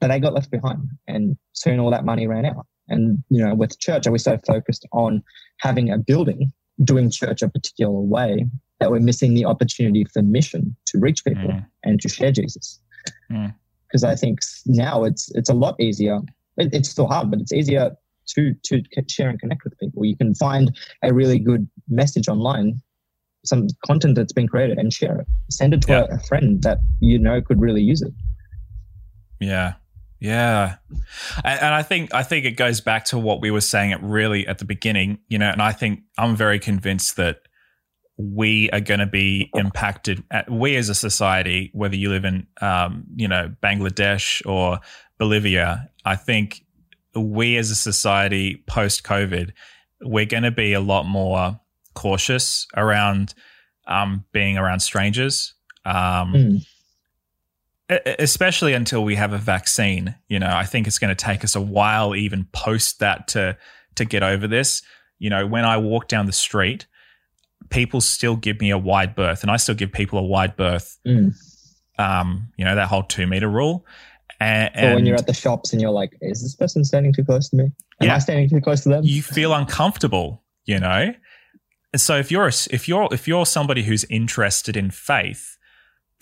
that 0.00 0.08
they 0.08 0.20
got 0.20 0.34
left 0.34 0.50
behind. 0.50 0.88
And 1.08 1.36
soon 1.52 1.80
all 1.80 1.90
that 1.90 2.04
money 2.04 2.26
ran 2.26 2.44
out. 2.44 2.66
And, 2.88 3.22
you 3.30 3.44
know, 3.44 3.54
with 3.54 3.78
church, 3.80 4.06
are 4.06 4.12
we 4.12 4.18
so 4.18 4.38
focused 4.46 4.86
on 4.92 5.22
having 5.58 5.90
a 5.90 5.98
building, 5.98 6.52
doing 6.84 7.10
church 7.10 7.42
a 7.42 7.48
particular 7.48 7.92
way, 7.92 8.46
that 8.78 8.90
we're 8.90 9.00
missing 9.00 9.34
the 9.34 9.44
opportunity 9.44 10.04
for 10.04 10.22
mission 10.22 10.76
to 10.86 10.98
reach 10.98 11.24
people 11.24 11.48
mm. 11.48 11.66
and 11.82 12.00
to 12.00 12.08
share 12.08 12.30
Jesus? 12.30 12.78
Because 13.28 14.04
mm. 14.04 14.08
I 14.08 14.14
think 14.14 14.40
now 14.66 15.04
it's 15.04 15.34
it's 15.34 15.48
a 15.50 15.54
lot 15.54 15.80
easier. 15.80 16.20
It, 16.58 16.72
it's 16.72 16.90
still 16.90 17.08
hard, 17.08 17.30
but 17.30 17.40
it's 17.40 17.52
easier 17.52 17.96
to 18.34 18.54
to 18.64 18.82
share 19.08 19.28
and 19.28 19.40
connect 19.40 19.64
with 19.64 19.78
people. 19.78 20.04
You 20.04 20.16
can 20.16 20.34
find 20.34 20.76
a 21.02 21.12
really 21.12 21.38
good 21.38 21.68
message 21.88 22.28
online, 22.28 22.80
some 23.44 23.68
content 23.84 24.16
that's 24.16 24.32
been 24.32 24.48
created, 24.48 24.78
and 24.78 24.92
share 24.92 25.20
it. 25.20 25.26
Send 25.50 25.74
it 25.74 25.82
to 25.82 25.92
yeah. 25.92 26.06
a, 26.10 26.16
a 26.16 26.18
friend 26.20 26.62
that 26.62 26.78
you 27.00 27.18
know 27.18 27.40
could 27.40 27.60
really 27.60 27.82
use 27.82 28.02
it. 28.02 28.12
Yeah, 29.40 29.74
yeah, 30.18 30.76
and, 31.44 31.60
and, 31.60 31.74
I 31.74 31.82
think 31.82 32.14
I 32.14 32.22
think 32.22 32.46
it 32.46 32.52
goes 32.52 32.80
back 32.80 33.04
to 33.06 33.18
what 33.18 33.40
we 33.40 33.50
were 33.50 33.60
saying 33.60 33.92
at 33.92 34.02
really 34.02 34.46
at 34.46 34.58
the 34.58 34.64
beginning, 34.64 35.18
you 35.28 35.38
know. 35.38 35.50
And 35.50 35.60
I 35.60 35.72
think 35.72 36.00
I'm 36.16 36.36
very 36.36 36.58
convinced 36.58 37.16
that 37.16 37.40
we 38.16 38.70
are 38.70 38.80
going 38.80 39.00
to 39.00 39.06
be 39.06 39.50
impacted. 39.54 40.24
At, 40.30 40.50
we 40.50 40.76
as 40.76 40.88
a 40.88 40.94
society, 40.94 41.70
whether 41.74 41.96
you 41.96 42.08
live 42.08 42.24
in, 42.24 42.46
um, 42.62 43.04
you 43.14 43.28
know, 43.28 43.54
Bangladesh 43.62 44.46
or 44.46 44.80
Bolivia, 45.18 45.90
I 46.04 46.16
think 46.16 46.62
we 47.16 47.56
as 47.56 47.70
a 47.70 47.76
society 47.76 48.62
post 48.66 49.02
COVID, 49.02 49.52
we're 50.02 50.26
going 50.26 50.42
to 50.42 50.50
be 50.50 50.72
a 50.72 50.80
lot 50.80 51.06
more 51.06 51.58
cautious 51.94 52.66
around 52.76 53.34
um, 53.86 54.24
being 54.32 54.58
around 54.58 54.80
strangers. 54.80 55.54
Um, 55.84 56.34
mm 56.34 56.66
especially 57.88 58.72
until 58.72 59.04
we 59.04 59.14
have 59.14 59.32
a 59.32 59.38
vaccine. 59.38 60.14
You 60.28 60.38
know, 60.38 60.50
I 60.50 60.64
think 60.64 60.86
it's 60.86 60.98
going 60.98 61.14
to 61.14 61.24
take 61.24 61.44
us 61.44 61.54
a 61.54 61.60
while, 61.60 62.14
even 62.14 62.46
post 62.52 63.00
that, 63.00 63.28
to 63.28 63.56
to 63.94 64.04
get 64.04 64.22
over 64.22 64.46
this. 64.46 64.82
You 65.18 65.30
know, 65.30 65.46
when 65.46 65.64
I 65.64 65.76
walk 65.78 66.08
down 66.08 66.26
the 66.26 66.32
street, 66.32 66.86
people 67.70 68.00
still 68.00 68.36
give 68.36 68.60
me 68.60 68.70
a 68.70 68.78
wide 68.78 69.14
berth, 69.14 69.42
and 69.42 69.50
I 69.50 69.56
still 69.56 69.74
give 69.74 69.92
people 69.92 70.18
a 70.18 70.22
wide 70.22 70.56
berth. 70.56 70.98
Mm. 71.06 71.34
Um, 71.98 72.52
you 72.56 72.64
know, 72.64 72.74
that 72.74 72.88
whole 72.88 73.04
two 73.04 73.26
meter 73.26 73.48
rule. 73.48 73.86
And, 74.40 74.70
and 74.74 74.94
when 74.94 75.06
you're 75.06 75.16
at 75.16 75.26
the 75.26 75.34
shops 75.34 75.72
and 75.72 75.80
you're 75.80 75.90
like, 75.90 76.16
is 76.20 76.42
this 76.42 76.54
person 76.54 76.84
standing 76.84 77.12
too 77.12 77.24
close 77.24 77.48
to 77.50 77.56
me? 77.56 77.64
Am 78.00 78.08
yeah, 78.08 78.16
I 78.16 78.18
standing 78.18 78.48
too 78.48 78.60
close 78.60 78.82
to 78.82 78.90
them? 78.90 79.04
You 79.04 79.22
feel 79.22 79.54
uncomfortable, 79.54 80.42
you 80.64 80.78
know. 80.78 81.14
So 81.94 82.18
if 82.18 82.30
you're 82.30 82.48
a, 82.48 82.52
if 82.70 82.88
you're 82.88 83.08
if 83.10 83.26
you're 83.26 83.46
somebody 83.46 83.82
who's 83.82 84.04
interested 84.04 84.76
in 84.76 84.90
faith, 84.90 85.56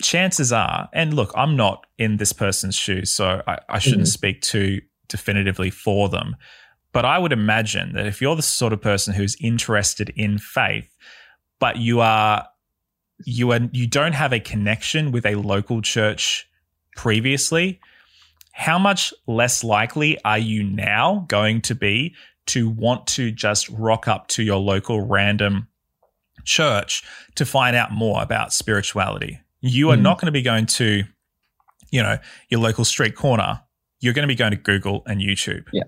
chances 0.01 0.53
are, 0.53 0.89
and 0.93 1.13
look, 1.13 1.31
I'm 1.35 1.57
not 1.57 1.85
in 1.97 2.17
this 2.17 2.31
person's 2.31 2.75
shoes, 2.75 3.11
so 3.11 3.41
I, 3.45 3.59
I 3.67 3.79
shouldn't 3.79 4.03
mm-hmm. 4.03 4.07
speak 4.07 4.41
too 4.41 4.81
definitively 5.09 5.69
for 5.69 6.07
them. 6.09 6.35
But 6.93 7.03
I 7.03 7.19
would 7.19 7.33
imagine 7.33 7.93
that 7.93 8.05
if 8.05 8.21
you're 8.21 8.37
the 8.37 8.41
sort 8.41 8.71
of 8.71 8.81
person 8.81 9.13
who's 9.13 9.35
interested 9.41 10.13
in 10.15 10.37
faith, 10.37 10.95
but 11.59 11.77
you 11.77 11.99
are 11.99 12.47
you 13.25 13.51
are 13.51 13.59
you 13.73 13.87
don't 13.87 14.13
have 14.13 14.31
a 14.31 14.39
connection 14.39 15.11
with 15.11 15.25
a 15.25 15.35
local 15.35 15.81
church 15.81 16.47
previously, 16.95 17.81
how 18.57 18.79
much 18.79 19.13
less 19.27 19.65
likely 19.65 20.17
are 20.23 20.37
you 20.37 20.63
now 20.63 21.25
going 21.27 21.59
to 21.59 21.75
be 21.75 22.15
to 22.45 22.69
want 22.69 23.05
to 23.05 23.29
just 23.29 23.67
rock 23.67 24.07
up 24.07 24.29
to 24.29 24.43
your 24.43 24.59
local 24.59 25.01
random 25.01 25.67
church 26.45 27.03
to 27.35 27.45
find 27.45 27.75
out 27.75 27.91
more 27.91 28.23
about 28.23 28.53
spirituality? 28.53 29.41
You 29.59 29.91
are 29.91 29.97
mm. 29.97 30.03
not 30.03 30.21
going 30.21 30.27
to 30.27 30.31
be 30.31 30.41
going 30.41 30.67
to, 30.67 31.03
you 31.91 32.01
know, 32.01 32.17
your 32.47 32.61
local 32.61 32.85
street 32.85 33.13
corner. 33.13 33.59
You're 33.99 34.13
going 34.13 34.23
to 34.23 34.27
be 34.27 34.35
going 34.35 34.51
to 34.51 34.57
Google 34.57 35.03
and 35.05 35.19
YouTube. 35.19 35.65
Yeah. 35.73 35.83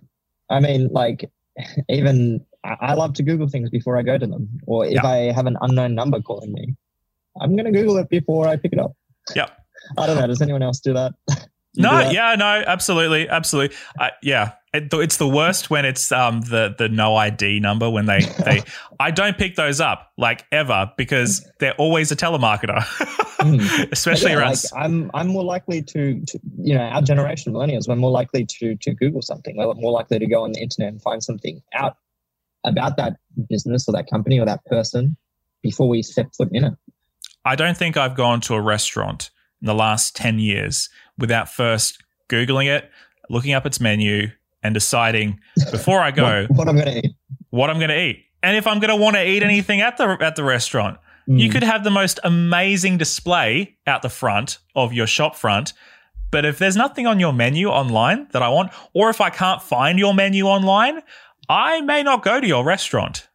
I 0.49 0.59
mean, 0.59 0.89
like, 0.89 1.32
even 1.89 2.45
I 2.65 2.95
love 2.95 3.13
to 3.13 3.24
Google 3.24 3.47
things 3.47 3.70
before 3.70 3.97
I 3.97 4.01
go 4.01 4.18
to 4.18 4.28
them. 4.28 4.49
Or 4.68 4.86
if 4.86 4.91
yeah. 4.91 5.07
I 5.07 5.15
have 5.32 5.45
an 5.45 5.55
unknown 5.61 5.95
number 5.95 6.22
calling 6.22 6.51
me, 6.51 6.76
I'm 7.39 7.55
going 7.55 7.63
to 7.63 7.72
Google 7.72 7.95
it 7.95 8.09
before 8.09 8.45
I 8.45 8.57
pick 8.57 8.74
it 8.74 8.80
up. 8.80 8.91
Yep. 9.38 9.57
I 9.97 10.05
don't 10.05 10.18
know. 10.18 10.28
Does 10.28 10.41
anyone 10.41 10.63
else 10.63 10.82
do 10.82 10.93
that? 10.93 11.13
no, 11.78 12.09
yeah, 12.09 12.36
no, 12.36 12.63
absolutely, 12.65 13.30
absolutely. 13.30 13.75
Uh, 13.99 14.09
yeah, 14.21 14.53
it, 14.73 14.93
it's 14.93 15.17
the 15.17 15.28
worst 15.28 15.69
when 15.69 15.86
it's 15.86 16.11
um 16.11 16.41
the 16.41 16.75
the 16.78 16.89
no 16.89 17.15
ID 17.15 17.59
number 17.59 17.89
when 17.89 18.05
they 18.05 18.19
they 18.45 18.63
I 18.99 19.11
don't 19.11 19.38
pick 19.38 19.55
those 19.55 19.80
up 19.80 20.11
like 20.17 20.45
ever 20.51 20.91
because 20.97 21.49
they're 21.59 21.75
always 21.75 22.11
a 22.11 22.15
telemarketer, 22.15 22.80
mm. 22.80 23.91
especially 23.91 24.32
yeah, 24.32 24.39
around. 24.39 24.49
Like, 24.49 24.59
I'm 24.75 25.11
I'm 25.13 25.28
more 25.28 25.43
likely 25.43 25.82
to, 25.84 26.19
to 26.19 26.39
you 26.57 26.73
know 26.75 26.82
our 26.82 27.01
generation 27.01 27.53
millennials 27.53 27.88
we're 27.88 27.95
more 27.95 28.11
likely 28.11 28.45
to 28.45 28.75
to 28.75 28.93
Google 28.93 29.21
something. 29.21 29.57
We're 29.57 29.73
more 29.75 29.91
likely 29.91 30.19
to 30.19 30.28
go 30.28 30.43
on 30.43 30.51
the 30.51 30.61
internet 30.61 30.91
and 30.91 31.01
find 31.01 31.23
something 31.23 31.61
out 31.73 31.97
about 32.63 32.97
that 32.97 33.17
business 33.49 33.88
or 33.88 33.93
that 33.93 34.09
company 34.09 34.39
or 34.39 34.45
that 34.45 34.65
person 34.65 35.15
before 35.61 35.88
we 35.88 36.01
step 36.01 36.28
foot 36.36 36.49
in 36.51 36.65
it. 36.65 36.73
I 37.45 37.55
don't 37.55 37.78
think 37.78 37.95
I've 37.95 38.15
gone 38.15 38.41
to 38.41 38.55
a 38.55 38.61
restaurant 38.61 39.30
in 39.61 39.67
the 39.67 39.73
last 39.73 40.15
10 40.15 40.39
years 40.39 40.89
without 41.18 41.49
first 41.49 42.03
Googling 42.30 42.68
it, 42.68 42.89
looking 43.30 43.53
up 43.53 43.65
its 43.65 43.80
menu, 43.80 44.30
and 44.63 44.74
deciding 44.74 45.39
before 45.72 46.01
I 46.01 46.11
go 46.11 46.45
what, 46.49 46.57
what 46.57 46.70
I'm 46.70 46.76
going 46.76 46.88
to 46.88 47.07
eat. 47.07 47.15
What 47.49 47.70
I'm 47.70 47.78
going 47.78 47.89
to 47.89 47.99
eat. 47.99 48.26
And 48.43 48.55
if 48.57 48.68
I'm 48.68 48.80
going 48.80 48.89
to 48.89 48.95
want 48.95 49.15
to 49.15 49.26
eat 49.28 49.43
anything 49.43 49.82
at 49.82 49.97
the 49.97 50.18
at 50.22 50.36
the 50.36 50.43
restaurant, 50.43 50.99
mm. 51.28 51.39
you 51.39 51.49
could 51.49 51.63
have 51.63 51.84
the 51.84 51.91
most 51.91 52.20
amazing 52.24 52.97
display 52.97 53.78
out 53.88 54.01
the 54.01 54.09
front 54.09 54.59
of 54.76 54.93
your 54.93 55.07
shop 55.07 55.36
front. 55.36 55.74
But 56.32 56.45
if 56.45 56.59
there's 56.59 56.76
nothing 56.76 57.07
on 57.07 57.20
your 57.20 57.32
menu 57.32 57.70
online 57.70 58.28
that 58.34 58.41
I 58.41 58.49
want, 58.49 58.72
or 58.93 59.09
if 59.09 59.22
I 59.22 59.30
can't 59.30 59.61
find 59.61 59.97
your 59.97 60.13
menu 60.13 60.45
online, 60.45 61.01
I 61.47 61.82
may 61.82 62.03
not 62.03 62.24
go 62.24 62.41
to 62.41 62.47
your 62.47 62.65
restaurant. 62.65 63.30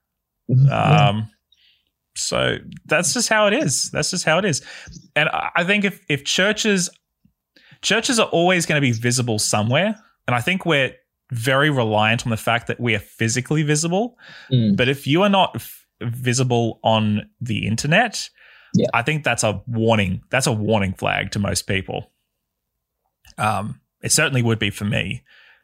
Mm-hmm. 0.51 0.70
Um, 0.70 1.30
so 2.14 2.59
that's 2.85 3.14
just 3.14 3.28
how 3.28 3.47
it 3.47 3.55
is. 3.55 3.91
That's 3.91 4.11
just 4.11 4.24
how 4.24 4.39
it 4.39 4.45
is. 4.45 4.62
And 5.16 5.30
I 5.33 5.64
think 5.64 5.85
if 5.85 6.05
if 6.09 6.24
churches 6.24 6.91
churches 7.83 8.18
are 8.18 8.28
always 8.28 8.66
going 8.66 8.80
to 8.80 8.87
be 8.87 8.93
visible 8.93 9.39
somewhere, 9.39 9.97
and 10.26 10.35
I 10.35 10.41
think 10.41 10.64
we're 10.64 10.95
very 11.30 11.70
reliant 11.70 12.26
on 12.26 12.30
the 12.30 12.37
fact 12.37 12.66
that 12.68 12.78
we 12.78 12.95
are 12.95 13.01
physically 13.01 13.62
visible. 13.62 14.18
Mm. 14.51 14.76
But 14.76 14.89
if 14.89 15.07
you 15.07 15.22
are 15.22 15.28
not 15.28 15.57
f- 15.57 15.87
visible 16.01 16.78
on 16.85 17.28
the 17.41 17.66
internet, 17.66 18.28
yeah. 18.74 18.89
I 18.95 19.03
think 19.03 19.24
that's 19.24 19.43
a 19.43 19.62
warning. 19.66 20.22
That's 20.30 20.47
a 20.47 20.53
warning 20.53 20.95
flag 20.95 21.30
to 21.33 21.39
most 21.39 21.66
people. 21.66 22.11
Um, 23.39 23.80
it 24.03 24.12
certainly 24.12 24.43
would 24.43 24.59
be 24.59 24.70
for 24.70 24.85
me. 24.85 25.22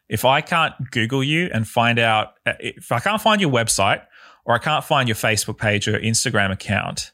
If 0.08 0.24
I 0.24 0.40
can't 0.40 0.74
Google 0.90 1.22
you 1.22 1.50
and 1.52 1.68
find 1.68 1.98
out, 1.98 2.34
uh, 2.46 2.54
if 2.60 2.90
I 2.92 2.98
can't 2.98 3.20
find 3.20 3.40
your 3.40 3.50
website 3.50 4.02
or 4.46 4.54
I 4.54 4.58
can't 4.58 4.84
find 4.84 5.06
your 5.08 5.16
Facebook 5.16 5.58
page 5.58 5.86
or 5.86 5.98
Instagram 5.98 6.50
account, 6.50 7.12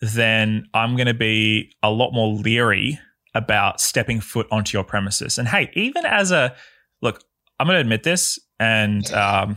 then 0.00 0.66
I'm 0.74 0.96
going 0.96 1.06
to 1.06 1.14
be 1.14 1.74
a 1.82 1.90
lot 1.90 2.12
more 2.12 2.34
leery 2.34 2.98
about 3.34 3.80
stepping 3.80 4.20
foot 4.20 4.46
onto 4.50 4.76
your 4.76 4.84
premises. 4.84 5.38
And 5.38 5.48
hey, 5.48 5.70
even 5.74 6.06
as 6.06 6.30
a 6.30 6.54
look, 7.02 7.22
I'm 7.58 7.66
going 7.66 7.76
to 7.76 7.80
admit 7.80 8.02
this. 8.02 8.38
and 8.58 9.10
um, 9.12 9.56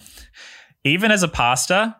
even 0.83 1.11
as 1.11 1.23
a 1.23 1.27
pastor, 1.27 1.95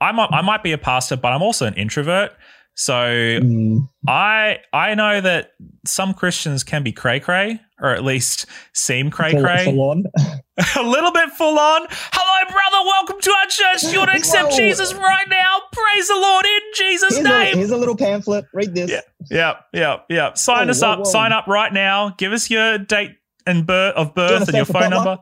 I 0.00 0.12
might 0.12 0.30
I 0.30 0.42
might 0.42 0.62
be 0.62 0.72
a 0.72 0.78
pastor, 0.78 1.16
but 1.16 1.32
I'm 1.32 1.42
also 1.42 1.66
an 1.66 1.74
introvert. 1.74 2.32
So 2.78 2.94
mm. 2.94 3.88
I 4.06 4.60
I 4.72 4.94
know 4.94 5.20
that 5.20 5.50
some 5.84 6.14
Christians 6.14 6.62
can 6.62 6.84
be 6.84 6.92
cray 6.92 7.18
cray, 7.18 7.60
or 7.80 7.90
at 7.90 8.04
least 8.04 8.46
seem 8.72 9.10
cray 9.10 9.32
cray. 9.32 9.66
a 10.76 10.82
little 10.82 11.10
bit 11.10 11.30
full 11.30 11.58
on. 11.58 11.86
Hello, 11.90 12.50
brother. 12.50 12.86
Welcome 12.86 13.20
to 13.20 13.32
our 13.32 13.46
church. 13.46 13.92
You 13.92 13.98
want 13.98 14.12
to 14.12 14.16
accept 14.16 14.52
Whoa. 14.52 14.56
Jesus 14.56 14.94
right 14.94 15.28
now? 15.28 15.58
Praise 15.72 16.06
the 16.06 16.14
Lord 16.14 16.46
in 16.46 16.60
Jesus' 16.76 17.14
here's 17.14 17.24
name. 17.24 17.54
A, 17.54 17.56
here's 17.56 17.70
a 17.72 17.76
little 17.76 17.96
pamphlet. 17.96 18.44
Read 18.54 18.72
this. 18.76 18.92
Yeah, 18.92 19.00
yeah, 19.28 19.54
yeah, 19.72 19.96
yeah. 20.08 20.34
Sign 20.34 20.68
whoa, 20.68 20.70
us 20.70 20.80
whoa, 20.80 20.88
up. 20.88 21.06
Sign 21.06 21.32
up 21.32 21.48
right 21.48 21.72
now. 21.72 22.14
Give 22.16 22.32
us 22.32 22.48
your 22.48 22.78
date 22.78 23.16
and 23.44 23.66
birth 23.66 23.96
of 23.96 24.14
birth 24.14 24.46
and 24.46 24.56
your 24.56 24.64
phone 24.64 24.90
number. 24.90 25.18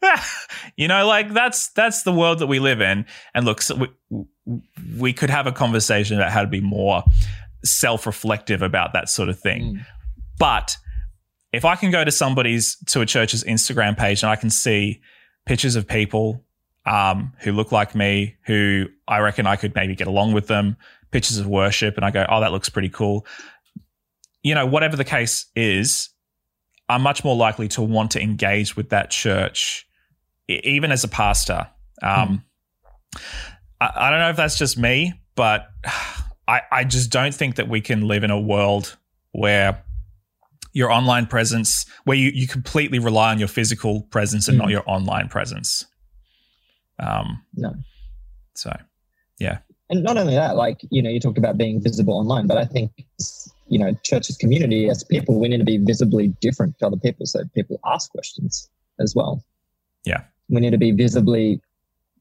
you 0.76 0.86
know, 0.86 1.06
like 1.08 1.32
that's 1.32 1.70
that's 1.70 2.04
the 2.04 2.12
world 2.12 2.38
that 2.38 2.46
we 2.46 2.60
live 2.60 2.80
in. 2.80 3.04
And 3.34 3.44
look, 3.44 3.62
so 3.62 3.74
we, 3.74 3.88
we 4.98 5.12
could 5.12 5.30
have 5.30 5.46
a 5.46 5.52
conversation 5.52 6.16
about 6.16 6.30
how 6.30 6.42
to 6.42 6.48
be 6.48 6.60
more 6.60 7.02
self-reflective 7.64 8.62
about 8.62 8.92
that 8.92 9.08
sort 9.08 9.28
of 9.28 9.38
thing. 9.38 9.76
Mm. 9.76 9.86
But 10.38 10.76
if 11.52 11.64
I 11.64 11.76
can 11.76 11.90
go 11.90 12.04
to 12.04 12.10
somebody's 12.10 12.76
to 12.86 13.00
a 13.00 13.06
church's 13.06 13.44
Instagram 13.44 13.96
page 13.96 14.22
and 14.22 14.30
I 14.30 14.36
can 14.36 14.50
see 14.50 15.00
pictures 15.46 15.76
of 15.76 15.86
people 15.86 16.44
um, 16.86 17.32
who 17.40 17.52
look 17.52 17.72
like 17.72 17.94
me, 17.94 18.36
who 18.46 18.86
I 19.06 19.18
reckon 19.18 19.46
I 19.46 19.56
could 19.56 19.74
maybe 19.74 19.94
get 19.94 20.06
along 20.06 20.32
with 20.32 20.46
them, 20.46 20.76
pictures 21.10 21.38
of 21.38 21.46
worship, 21.46 21.96
and 21.96 22.04
I 22.04 22.10
go, 22.10 22.24
oh, 22.28 22.40
that 22.40 22.52
looks 22.52 22.68
pretty 22.68 22.88
cool. 22.88 23.26
You 24.42 24.54
know, 24.54 24.64
whatever 24.64 24.96
the 24.96 25.04
case 25.04 25.46
is, 25.54 26.08
I'm 26.88 27.02
much 27.02 27.24
more 27.24 27.36
likely 27.36 27.68
to 27.68 27.82
want 27.82 28.12
to 28.12 28.22
engage 28.22 28.76
with 28.76 28.90
that 28.90 29.10
church 29.10 29.86
even 30.48 30.90
as 30.90 31.04
a 31.04 31.08
pastor. 31.08 31.68
Um, 32.02 32.44
mm. 33.14 33.20
I, 33.80 33.90
I, 33.94 34.10
don't 34.10 34.20
know 34.20 34.30
if 34.30 34.36
that's 34.36 34.58
just 34.58 34.78
me, 34.78 35.14
but 35.34 35.68
I, 36.48 36.62
I 36.70 36.84
just 36.84 37.10
don't 37.10 37.34
think 37.34 37.56
that 37.56 37.68
we 37.68 37.80
can 37.80 38.06
live 38.06 38.24
in 38.24 38.30
a 38.30 38.40
world 38.40 38.96
where 39.32 39.82
your 40.72 40.90
online 40.90 41.26
presence, 41.26 41.86
where 42.04 42.16
you, 42.16 42.30
you 42.34 42.46
completely 42.46 42.98
rely 42.98 43.30
on 43.30 43.38
your 43.38 43.48
physical 43.48 44.02
presence 44.02 44.48
and 44.48 44.56
mm. 44.56 44.58
not 44.58 44.66
hmm. 44.66 44.72
your 44.72 44.82
online 44.86 45.28
presence. 45.28 45.84
Um, 46.98 47.42
no. 47.54 47.74
So, 48.54 48.76
yeah. 49.38 49.58
And 49.88 50.04
not 50.04 50.16
only 50.16 50.34
that, 50.34 50.56
like, 50.56 50.80
you 50.90 51.02
know, 51.02 51.10
you 51.10 51.18
talked 51.18 51.38
about 51.38 51.58
being 51.58 51.82
visible 51.82 52.14
online, 52.14 52.46
but 52.46 52.56
I 52.56 52.64
think, 52.64 52.92
you 53.66 53.78
know, 53.78 53.92
churches, 54.04 54.36
community 54.36 54.88
as 54.88 55.02
people, 55.02 55.40
we 55.40 55.48
need 55.48 55.58
to 55.58 55.64
be 55.64 55.78
visibly 55.78 56.28
different 56.40 56.78
to 56.78 56.86
other 56.86 56.96
people. 56.96 57.26
So 57.26 57.40
people 57.54 57.80
ask 57.84 58.10
questions 58.12 58.68
as 59.00 59.14
well. 59.16 59.42
Yeah 60.04 60.22
we 60.50 60.60
need 60.60 60.70
to 60.70 60.78
be 60.78 60.90
visibly, 60.90 61.62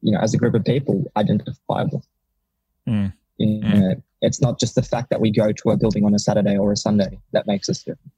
you 0.02 0.12
know, 0.12 0.20
as 0.20 0.34
a 0.34 0.38
group 0.38 0.56
of 0.56 0.66
people, 0.66 1.04
identifiable. 1.18 2.04
Mm. 2.88 3.14
You 3.38 3.60
know, 3.62 3.68
mm. 3.68 4.04
It's 4.22 4.42
not 4.42 4.60
just 4.60 4.76
the 4.76 4.82
fact 4.82 5.10
that 5.12 5.22
we 5.22 5.32
go 5.32 5.52
to 5.52 5.70
a 5.70 5.78
building 5.78 6.04
on 6.04 6.14
a 6.14 6.20
Saturday 6.20 6.58
or 6.58 6.72
a 6.72 6.78
Sunday 6.78 7.20
that 7.32 7.48
makes 7.48 7.70
us 7.70 7.80
different. 7.80 8.12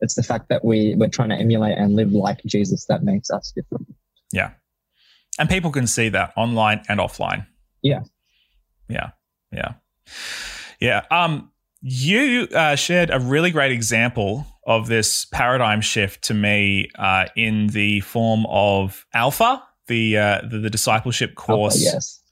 It's 0.00 0.14
the 0.14 0.22
fact 0.22 0.48
that 0.48 0.64
we, 0.64 0.94
we're 0.96 1.08
trying 1.08 1.30
to 1.30 1.34
emulate 1.34 1.76
and 1.76 1.94
live 1.94 2.12
like 2.12 2.40
Jesus 2.46 2.86
that 2.86 3.02
makes 3.02 3.30
us 3.30 3.52
different. 3.52 3.92
Yeah. 4.32 4.52
And 5.38 5.48
people 5.48 5.72
can 5.72 5.86
see 5.86 6.08
that 6.10 6.32
online 6.36 6.82
and 6.88 7.00
offline. 7.00 7.46
Yeah. 7.82 8.00
Yeah. 8.88 9.10
Yeah. 9.52 9.74
Yeah. 10.80 11.04
Um, 11.10 11.50
you 11.82 12.46
uh, 12.54 12.76
shared 12.76 13.10
a 13.10 13.18
really 13.18 13.50
great 13.50 13.72
example 13.72 14.46
of 14.66 14.86
this 14.86 15.24
paradigm 15.24 15.80
shift 15.80 16.22
to 16.24 16.34
me 16.34 16.90
uh, 16.98 17.26
in 17.36 17.68
the 17.68 18.00
form 18.00 18.46
of 18.48 19.04
Alpha, 19.12 19.62
the 19.90 20.16
uh, 20.16 20.40
the, 20.48 20.58
the, 20.58 20.70
discipleship 20.70 21.34
course. 21.34 21.74
Alpha, 21.74 21.96
yes. 21.96 22.22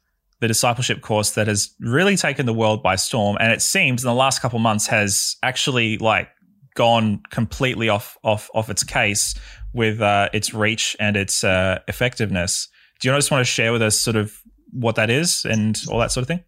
The 0.41 0.49
discipleship 0.49 1.03
course 1.03 1.33
that 1.33 1.49
has 1.49 1.75
really 1.81 2.17
taken 2.17 2.47
the 2.47 2.55
world 2.55 2.81
by 2.81 2.95
storm, 2.95 3.37
and 3.41 3.53
it 3.53 3.61
seems 3.61 4.05
in 4.05 4.09
the 4.09 4.15
last 4.15 4.41
couple 4.41 4.61
months 4.61 4.87
has 4.87 5.37
actually 5.43 5.99
like 5.99 6.29
gone 6.75 7.21
completely 7.31 7.89
off 7.89 8.17
off 8.23 8.49
off 8.55 8.71
its 8.71 8.85
case 8.85 9.35
with 9.75 10.01
uh, 10.01 10.29
its 10.33 10.55
reach 10.55 10.97
and 11.01 11.17
its 11.17 11.43
uh, 11.43 11.81
effectiveness. 11.89 12.69
Do 13.01 13.09
you 13.09 13.15
just 13.15 13.33
want 13.33 13.45
to 13.45 13.53
share 13.53 13.73
with 13.73 13.83
us 13.83 13.99
sort 13.99 14.17
of 14.17 14.33
what 14.73 14.95
that 14.95 15.11
is 15.11 15.45
and 15.45 15.77
all 15.91 15.99
that 15.99 16.13
sort 16.13 16.23
of 16.23 16.29
thing? 16.29 16.45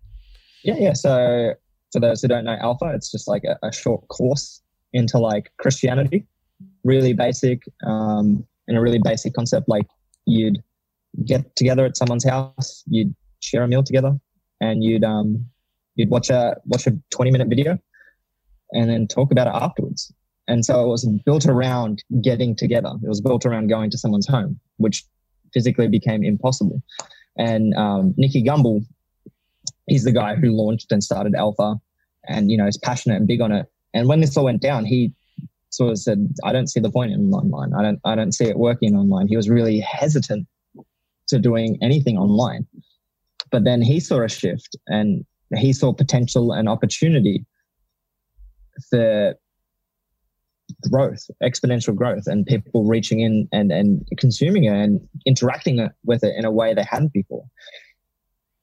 Yeah, 0.63 0.77
yeah. 0.79 0.93
So 0.93 1.55
for 1.93 2.01
those 2.01 2.23
who 2.23 2.29
don't 2.29 2.45
know 2.45 2.57
Alpha, 2.61 2.93
it's 2.95 3.11
just 3.11 3.27
like 3.27 3.43
a, 3.45 3.59
a 3.67 3.73
short 3.73 4.07
course 4.09 4.63
into 4.93 5.19
like 5.19 5.51
Christianity, 5.59 6.27
really 6.85 7.13
basic, 7.13 7.63
um, 7.85 8.47
and 8.69 8.79
a 8.79 8.81
really 8.81 9.01
basic 9.03 9.35
concept. 9.35 9.69
Like 9.69 9.87
you'd 10.27 10.63
get 11.25 11.55
together 11.57 11.85
at 11.85 11.97
someone's 11.97 12.25
house, 12.25 12.83
you'd 12.87 13.15
share 13.41 13.63
a 13.63 13.69
meal 13.69 13.83
together, 13.83 14.19
and 14.61 14.85
you'd 14.85 15.05
um, 15.05 15.47
you'd 15.97 16.11
watch 16.11 16.31
a 16.31 16.57
watch 16.67 16.87
a 16.87 16.93
twenty 17.11 17.31
minute 17.31 17.49
video, 17.49 17.79
and 18.73 18.91
then 18.91 19.07
talk 19.07 19.33
about 19.33 19.47
it 19.47 19.55
afterwards. 19.55 20.13
And 20.49 20.65
so 20.65 20.85
it 20.85 20.89
was 20.89 21.07
built 21.25 21.47
around 21.47 22.03
getting 22.23 22.57
together. 22.57 22.93
It 23.03 23.09
was 23.09 23.21
built 23.21 23.47
around 23.47 23.69
going 23.69 23.91
to 23.91 23.99
someone's 23.99 24.27
home, 24.27 24.59
which 24.79 25.05
physically 25.55 25.87
became 25.87 26.25
impossible. 26.25 26.83
And 27.39 27.73
um, 27.75 28.15
Nicky 28.17 28.43
Gumbel, 28.43 28.85
he's 29.87 30.03
the 30.03 30.13
guy 30.13 30.35
who 30.35 30.51
launched 30.51 30.91
and 30.91 31.05
started 31.05 31.35
Alpha, 31.35 31.77
and 32.29 32.51
you 32.51 32.57
know 32.57 32.67
is 32.67 32.79
passionate 32.79 33.17
and 33.17 33.27
big 33.27 33.41
on 33.41 33.53
it. 33.53 33.67
And 33.95 34.09
when 34.09 34.21
this 34.21 34.37
all 34.37 34.45
went 34.45 34.63
down, 34.63 34.85
he 34.85 35.13
sort 35.71 35.93
of 35.93 35.99
said, 35.99 36.29
I 36.45 36.53
don't 36.53 36.69
see 36.69 36.81
the 36.81 36.91
point 36.91 37.13
in 37.13 37.33
online. 37.33 37.73
I 37.75 37.83
don't, 37.83 38.01
I 38.05 38.15
don't 38.15 38.33
see 38.33 38.45
it 38.45 38.59
working 38.59 38.95
online. 38.95 39.29
He 39.29 39.37
was 39.37 39.49
really 39.49 39.81
hesitant 39.81 40.47
to 41.31 41.39
doing 41.39 41.79
anything 41.83 42.17
online. 42.17 42.67
But 43.51 43.65
then 43.65 43.83
he 43.83 43.99
saw 44.01 44.23
a 44.23 44.29
shift 44.29 44.77
and 44.87 45.25
he 45.57 45.73
saw 45.73 45.93
potential 45.93 46.53
and 46.53 46.69
opportunity 46.69 47.45
for 48.89 49.35
growth, 50.89 51.29
exponential 51.43 51.95
growth, 51.95 52.27
and 52.27 52.47
people 52.47 52.85
reaching 52.85 53.21
in 53.21 53.49
and, 53.53 53.73
and 53.73 54.07
consuming 54.19 54.65
it 54.65 54.73
and 54.73 55.01
interacting 55.27 55.89
with 56.05 56.23
it 56.23 56.35
in 56.37 56.45
a 56.45 56.51
way 56.51 56.75
they 56.75 56.85
hadn't 56.85 57.13
before 57.13 57.45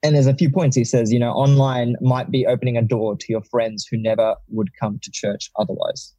and 0.03 0.15
there's 0.15 0.28
a 0.28 0.34
few 0.34 0.49
points 0.49 0.76
he 0.76 0.84
says 0.84 1.11
you 1.11 1.20
know 1.20 1.32
online 1.32 1.95
might 2.01 2.30
be 2.32 2.45
opening 2.45 2.78
a 2.78 2.82
door 2.82 3.15
to 3.15 3.26
your 3.30 3.41
friends 3.43 3.88
who 3.89 3.97
never 3.97 4.36
would 4.49 4.70
come 4.80 4.99
to 5.01 5.11
church 5.11 5.51
otherwise 5.57 6.13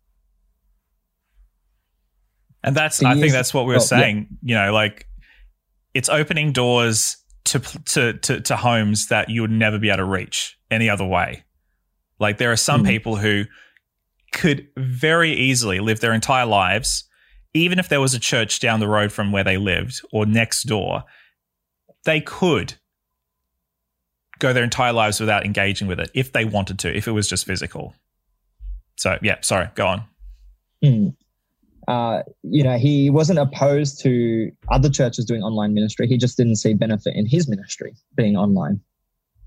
and 2.64 2.76
that's 2.76 3.03
i 3.03 3.14
think 3.14 3.32
that's 3.32 3.55
what 3.55 3.66
we 3.66 3.72
were 3.72 3.76
oh, 3.76 3.82
saying 3.82 4.26
yeah. 4.42 4.64
you 4.64 4.66
know 4.66 4.72
like 4.72 5.07
it's 5.99 6.09
opening 6.09 6.53
doors 6.53 7.16
to, 7.44 7.59
to 7.86 8.12
to 8.14 8.40
to 8.40 8.57
homes 8.57 9.09
that 9.09 9.30
you 9.30 9.40
would 9.40 9.51
never 9.51 9.78
be 9.78 9.88
able 9.88 9.99
to 9.99 10.05
reach 10.05 10.59
any 10.70 10.88
other 10.88 11.05
way 11.05 11.44
like 12.18 12.38
there 12.38 12.53
are 12.53 12.57
some 12.57 12.82
mm-hmm. 12.82 12.90
people 12.90 13.16
who 13.16 13.44
could 14.32 14.68
very 14.76 15.32
easily 15.32 15.80
live 15.80 16.01
their 16.01 16.12
entire 16.12 16.46
lives 16.46 17.05
even 17.55 17.78
if 17.78 17.88
there 17.88 18.01
was 18.01 18.14
a 18.14 18.20
church 18.20 18.61
down 18.61 18.80
the 18.80 18.88
road 18.88 19.11
from 19.11 19.32
where 19.32 19.44
they 19.44 19.57
lived 19.57 20.01
or 20.12 20.26
next 20.26 20.64
door 20.64 21.05
they 22.05 22.20
could 22.20 22.74
go 24.38 24.53
their 24.53 24.64
entire 24.64 24.92
lives 24.92 25.20
without 25.20 25.44
engaging 25.44 25.88
with 25.88 26.01
it 26.01 26.11
if 26.14 26.32
they 26.32 26.44
wanted 26.44 26.78
to, 26.80 26.96
if 26.96 27.09
it 27.09 27.12
was 27.12 27.28
just 27.28 27.44
physical. 27.44 27.94
So, 28.96 29.18
yeah, 29.22 29.36
sorry, 29.42 29.68
go 29.74 29.86
on. 29.86 30.05
Mm. 30.84 31.16
Uh, 31.89 32.22
you 32.43 32.62
know, 32.62 32.76
he 32.76 33.09
wasn't 33.09 33.39
opposed 33.39 33.99
to 34.03 34.51
other 34.70 34.91
churches 34.91 35.24
doing 35.24 35.43
online 35.43 35.72
ministry. 35.72 36.07
He 36.07 36.18
just 36.18 36.36
didn't 36.36 36.57
see 36.57 36.74
benefit 36.74 37.14
in 37.16 37.26
his 37.26 37.49
ministry 37.49 37.95
being 38.14 38.36
online. 38.36 38.78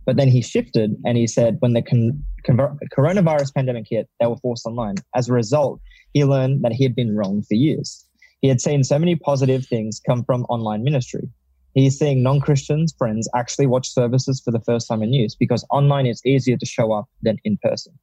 But 0.07 0.17
then 0.17 0.27
he 0.27 0.41
shifted 0.41 0.95
and 1.05 1.17
he 1.17 1.27
said 1.27 1.57
when 1.59 1.73
the 1.73 1.83
con- 1.83 2.23
con- 2.43 2.79
coronavirus 2.97 3.53
pandemic 3.53 3.85
hit, 3.87 4.09
they 4.19 4.25
were 4.25 4.37
forced 4.37 4.65
online. 4.65 4.95
As 5.15 5.29
a 5.29 5.33
result, 5.33 5.79
he 6.13 6.25
learned 6.25 6.63
that 6.63 6.73
he 6.73 6.83
had 6.83 6.95
been 6.95 7.15
wrong 7.15 7.43
for 7.43 7.53
years. 7.53 8.07
He 8.41 8.47
had 8.47 8.59
seen 8.59 8.83
so 8.83 8.97
many 8.97 9.15
positive 9.15 9.67
things 9.67 10.01
come 10.03 10.23
from 10.23 10.45
online 10.45 10.83
ministry. 10.83 11.29
He's 11.75 11.97
seeing 11.97 12.23
non 12.23 12.41
Christians, 12.41 12.93
friends, 12.97 13.29
actually 13.35 13.67
watch 13.67 13.87
services 13.93 14.41
for 14.43 14.49
the 14.49 14.59
first 14.59 14.87
time 14.87 15.03
in 15.03 15.13
years 15.13 15.35
because 15.35 15.63
online 15.69 16.07
is 16.07 16.25
easier 16.25 16.57
to 16.57 16.65
show 16.65 16.91
up 16.91 17.05
than 17.21 17.37
in 17.43 17.59
person. 17.61 17.93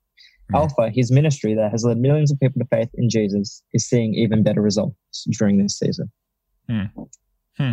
Mm. 0.52 0.58
Alpha, 0.58 0.90
his 0.90 1.10
ministry 1.10 1.54
that 1.54 1.70
has 1.70 1.84
led 1.84 1.98
millions 1.98 2.32
of 2.32 2.40
people 2.40 2.60
to 2.60 2.66
faith 2.68 2.90
in 2.94 3.10
Jesus, 3.10 3.62
is 3.72 3.86
seeing 3.86 4.14
even 4.14 4.42
better 4.42 4.62
results 4.62 5.26
during 5.38 5.58
this 5.58 5.78
season. 5.78 6.10
Hmm. 6.68 6.84
Hmm. 7.56 7.70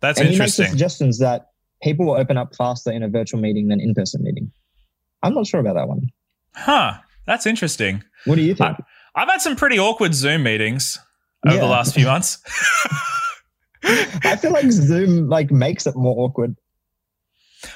That's 0.00 0.20
and 0.20 0.28
interesting. 0.28 0.64
He 0.64 0.68
makes 0.68 0.72
suggestions 0.72 1.18
that 1.18 1.48
people 1.82 2.06
will 2.06 2.16
open 2.16 2.36
up 2.36 2.54
faster 2.54 2.92
in 2.92 3.02
a 3.02 3.08
virtual 3.08 3.40
meeting 3.40 3.68
than 3.68 3.80
in 3.80 3.94
person 3.94 4.22
meeting. 4.22 4.50
I'm 5.22 5.34
not 5.34 5.46
sure 5.46 5.60
about 5.60 5.74
that 5.74 5.88
one. 5.88 6.08
Huh. 6.54 6.94
That's 7.26 7.46
interesting. 7.46 8.02
What 8.24 8.36
do 8.36 8.42
you 8.42 8.54
think? 8.54 8.78
I, 9.14 9.20
have 9.20 9.28
had 9.28 9.40
some 9.40 9.56
pretty 9.56 9.78
awkward 9.78 10.14
Zoom 10.14 10.44
meetings 10.44 10.98
over 11.46 11.56
yeah. 11.56 11.60
the 11.60 11.66
last 11.66 11.94
few 11.94 12.06
months. 12.06 12.38
I 13.84 14.36
feel 14.36 14.52
like 14.52 14.70
Zoom 14.70 15.28
like 15.28 15.50
makes 15.50 15.86
it 15.86 15.94
more 15.94 16.24
awkward. 16.24 16.56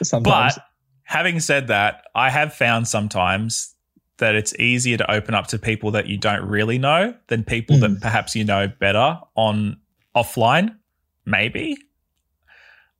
Sometimes. 0.02 0.54
But 0.54 0.64
having 1.04 1.40
said 1.40 1.68
that, 1.68 2.04
I 2.14 2.30
have 2.30 2.54
found 2.54 2.88
sometimes 2.88 3.74
that 4.18 4.34
it's 4.34 4.54
easier 4.58 4.96
to 4.96 5.10
open 5.10 5.34
up 5.34 5.46
to 5.48 5.58
people 5.58 5.90
that 5.92 6.06
you 6.06 6.16
don't 6.16 6.46
really 6.46 6.78
know 6.78 7.14
than 7.28 7.44
people 7.44 7.76
mm. 7.76 7.80
that 7.80 7.88
hmm. 7.88 7.96
perhaps 7.96 8.36
you 8.36 8.44
know 8.44 8.68
better 8.68 9.18
on 9.34 9.76
offline. 10.14 10.76
Maybe. 11.24 11.76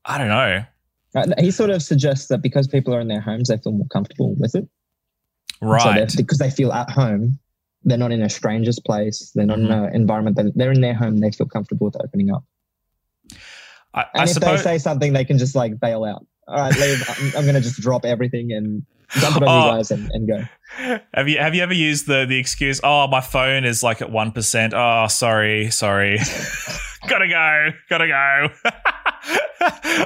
I 0.05 0.19
don't 0.19 0.29
know. 0.29 0.65
Uh, 1.15 1.27
he 1.39 1.51
sort 1.51 1.71
of 1.71 1.83
suggests 1.83 2.29
that 2.29 2.39
because 2.43 2.67
people 2.67 2.95
are 2.95 3.01
in 3.01 3.09
their 3.09 3.21
homes, 3.21 3.49
they 3.49 3.59
feel 3.59 3.73
more 3.73 3.87
comfortable 3.89 4.35
with 4.39 4.55
it. 4.55 4.67
Right. 5.61 6.11
So 6.11 6.17
because 6.17 6.39
they 6.39 6.51
feel 6.51 6.73
at 6.73 6.91
home, 6.91 7.39
they're 7.85 7.99
not 7.99 8.13
in 8.13 8.23
a 8.23 8.29
stranger's 8.29 8.79
place. 8.79 9.31
They're 9.35 9.47
not 9.47 9.59
Mhm. 9.59 9.65
in 9.65 9.73
an 9.73 9.95
environment. 9.95 10.37
That, 10.37 10.53
they're 10.57 10.73
in 10.73 10.81
their 10.81 10.95
home. 10.95 11.19
They 11.19 11.31
feel 11.31 11.47
comfortable 11.47 11.87
with 11.87 11.97
opening 12.03 12.31
up. 12.33 12.45
I, 13.95 14.07
And 14.15 14.23
I 14.23 14.25
if 14.25 14.31
suppose. 14.31 14.65
they 14.65 14.77
say 14.77 14.79
something, 14.79 15.13
they 15.13 15.25
can 15.25 15.39
just 15.39 15.55
like 15.55 15.79
bail 15.79 16.05
out. 16.05 16.27
All 16.49 16.57
right, 16.57 16.77
leave. 16.79 17.05
I'm, 17.09 17.27
I'm 17.39 17.43
going 17.45 17.55
to 17.55 17.61
just 17.61 17.81
drop 17.81 18.05
everything 18.05 18.53
and 18.53 18.85
dump 19.21 19.37
it 19.37 19.43
on 19.43 19.49
Oh. 19.49 19.71
you 19.73 19.77
guys 19.79 19.91
and, 19.91 20.11
and 20.13 20.29
go. 20.29 20.43
Have 21.15 21.29
you 21.29 21.37
have 21.39 21.55
you 21.55 21.63
ever 21.63 21.75
used 21.75 22.07
the 22.07 22.25
the 22.27 22.39
excuse? 22.39 22.81
Oh, 22.83 23.07
my 23.07 23.21
phone 23.21 23.65
is 23.67 23.83
like 23.83 24.01
at 24.01 24.11
one 24.11 24.33
percent. 24.33 24.73
Oh, 24.75 25.07
sorry, 25.09 25.71
sorry. 25.71 26.19
gotta 27.09 27.29
go, 27.29 27.69
gotta 27.91 28.07
go. 28.09 28.49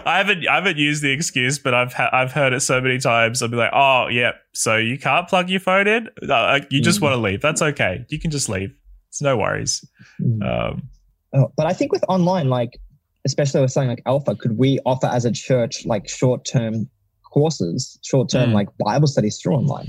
I 0.05 0.19
haven't 0.19 0.47
I 0.49 0.57
haven't 0.57 0.77
used 0.77 1.03
the 1.03 1.11
excuse, 1.13 1.59
but 1.59 1.73
I've 1.73 1.93
ha- 1.93 2.11
I've 2.13 2.33
heard 2.33 2.53
it 2.53 2.61
so 2.61 2.81
many 2.81 2.99
times. 2.99 3.43
I'll 3.43 3.49
be 3.49 3.57
like, 3.57 3.71
oh, 3.73 4.09
yeah. 4.09 4.33
So 4.55 4.77
you 4.77 4.99
can't 4.99 5.29
plug 5.29 5.49
your 5.49 5.61
phone 5.61 5.87
in. 5.87 6.09
Uh, 6.29 6.61
you 6.71 6.81
just 6.83 6.99
Mm. 6.99 7.03
want 7.03 7.13
to 7.15 7.21
leave. 7.21 7.41
That's 7.41 7.63
okay. 7.63 8.05
You 8.09 8.19
can 8.19 8.31
just 8.33 8.49
leave. 8.49 8.75
It's 9.09 9.23
no 9.23 9.37
worries. 9.37 9.85
Mm. 10.21 10.43
Um, 10.73 10.89
Oh, 11.33 11.53
but 11.57 11.67
I 11.67 11.73
think 11.75 11.93
with 11.93 12.05
online, 12.09 12.49
like 12.49 12.71
especially 13.27 13.61
with 13.61 13.71
something 13.71 13.89
like 13.91 14.03
Alpha, 14.07 14.35
could 14.37 14.57
we 14.59 14.79
offer 14.87 15.07
as 15.07 15.25
a 15.25 15.33
church 15.33 15.85
like 15.85 16.09
short 16.09 16.45
term 16.45 16.89
courses, 17.37 17.99
short 18.05 18.31
term 18.31 18.51
Mm. 18.51 18.55
like 18.55 18.69
Bible 18.79 19.07
studies 19.07 19.39
through 19.43 19.57
online? 19.57 19.89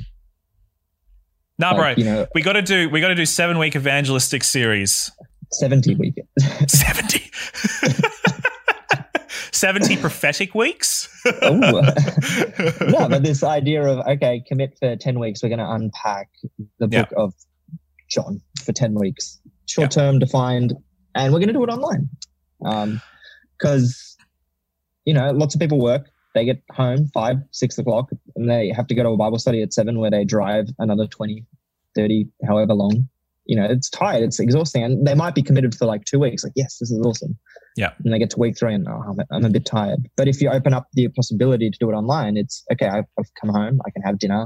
nah, 1.57 1.71
like, 1.71 1.77
bro. 1.97 2.03
You 2.03 2.03
know, 2.11 2.27
We 2.35 2.41
got 2.41 2.53
to 2.53 2.61
do 2.61 2.89
we 2.89 2.99
got 3.01 3.07
to 3.07 3.15
do 3.15 3.25
seven 3.25 3.57
week 3.57 3.75
evangelistic 3.75 4.43
series. 4.43 5.11
seventy 5.53 5.95
week. 5.95 6.15
70. 6.67 7.23
70 9.51 9.97
prophetic 9.97 10.53
weeks? 10.53 11.09
Oh. 11.41 11.55
no, 12.87 13.09
but 13.09 13.23
this 13.23 13.43
idea 13.43 13.81
of 13.83 14.05
okay, 14.07 14.43
commit 14.47 14.77
for 14.79 14.95
ten 14.97 15.19
weeks. 15.19 15.41
We're 15.41 15.49
going 15.49 15.59
to 15.59 15.71
unpack 15.71 16.29
the 16.79 16.87
Yeah. 16.91 17.03
book 17.03 17.13
of 17.17 17.33
John 18.09 18.39
for 18.63 18.71
ten 18.71 18.93
weeks, 18.93 19.39
short 19.65 19.89
term, 19.91 20.19
defined, 20.19 20.73
and 21.15 21.33
we're 21.33 21.39
going 21.39 21.47
to 21.47 21.53
do 21.53 21.63
it 21.63 21.69
online. 21.69 22.09
Because 23.57 24.15
you 25.05 25.13
know, 25.13 25.31
lots 25.31 25.55
of 25.55 25.61
people 25.61 25.79
work. 25.79 26.07
They 26.37 26.45
get 26.45 26.61
home 26.71 27.07
five, 27.15 27.37
six 27.49 27.79
o'clock, 27.79 28.11
and 28.35 28.47
they 28.47 28.69
have 28.69 28.85
to 28.87 28.93
go 28.93 29.01
to 29.01 29.09
a 29.09 29.17
Bible 29.17 29.39
study 29.39 29.63
at 29.63 29.73
seven, 29.73 29.97
where 29.97 30.11
they 30.11 30.23
drive 30.23 30.67
another 30.77 31.07
20, 31.07 31.43
30, 31.95 32.27
however 32.47 32.75
long. 32.75 33.09
You 33.45 33.55
know, 33.55 33.65
it's 33.65 33.89
tired, 33.89 34.21
it's 34.21 34.39
exhausting, 34.39 34.83
and 34.83 35.07
they 35.07 35.15
might 35.15 35.33
be 35.33 35.41
committed 35.41 35.73
for 35.73 35.87
like 35.87 36.05
two 36.05 36.19
weeks. 36.19 36.43
Like, 36.43 36.53
yes, 36.55 36.77
this 36.77 36.91
is 36.91 36.99
awesome. 37.03 37.39
Yeah. 37.75 37.93
And 38.03 38.13
they 38.13 38.19
get 38.19 38.29
to 38.31 38.39
week 38.39 38.55
three, 38.55 38.75
and 38.75 38.87
oh, 38.87 39.01
I'm, 39.07 39.17
I'm 39.31 39.45
a 39.45 39.49
bit 39.49 39.65
tired. 39.65 40.07
But 40.15 40.27
if 40.27 40.39
you 40.39 40.51
open 40.51 40.75
up 40.75 40.89
the 40.93 41.07
possibility 41.07 41.71
to 41.71 41.77
do 41.79 41.89
it 41.89 41.93
online, 41.93 42.37
it's 42.37 42.63
okay. 42.71 42.85
I've, 42.85 43.05
I've 43.17 43.33
come 43.41 43.49
home. 43.49 43.79
I 43.87 43.89
can 43.89 44.03
have 44.03 44.19
dinner. 44.19 44.45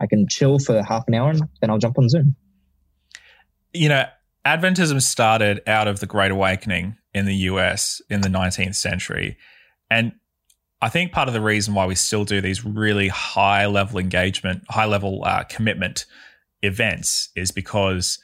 I 0.00 0.06
can 0.06 0.28
chill 0.28 0.60
for 0.60 0.80
half 0.80 1.02
an 1.08 1.14
hour, 1.14 1.30
and 1.30 1.42
then 1.60 1.70
I'll 1.70 1.78
jump 1.78 1.98
on 1.98 2.08
Zoom. 2.08 2.36
you 3.72 3.88
know, 3.88 4.04
Adventism 4.46 5.02
started 5.02 5.60
out 5.66 5.88
of 5.88 5.98
the 5.98 6.06
Great 6.06 6.30
Awakening 6.30 6.98
in 7.12 7.26
the 7.26 7.34
US 7.34 8.00
in 8.08 8.20
the 8.20 8.28
19th 8.28 8.76
century. 8.76 9.36
And 9.90 10.12
I 10.82 10.88
think 10.88 11.12
part 11.12 11.28
of 11.28 11.34
the 11.34 11.40
reason 11.40 11.74
why 11.74 11.86
we 11.86 11.94
still 11.94 12.24
do 12.24 12.40
these 12.40 12.64
really 12.64 13.08
high 13.08 13.66
level 13.66 13.98
engagement, 13.98 14.62
high 14.70 14.86
level 14.86 15.22
uh, 15.24 15.44
commitment 15.44 16.06
events 16.62 17.28
is 17.36 17.50
because 17.50 18.18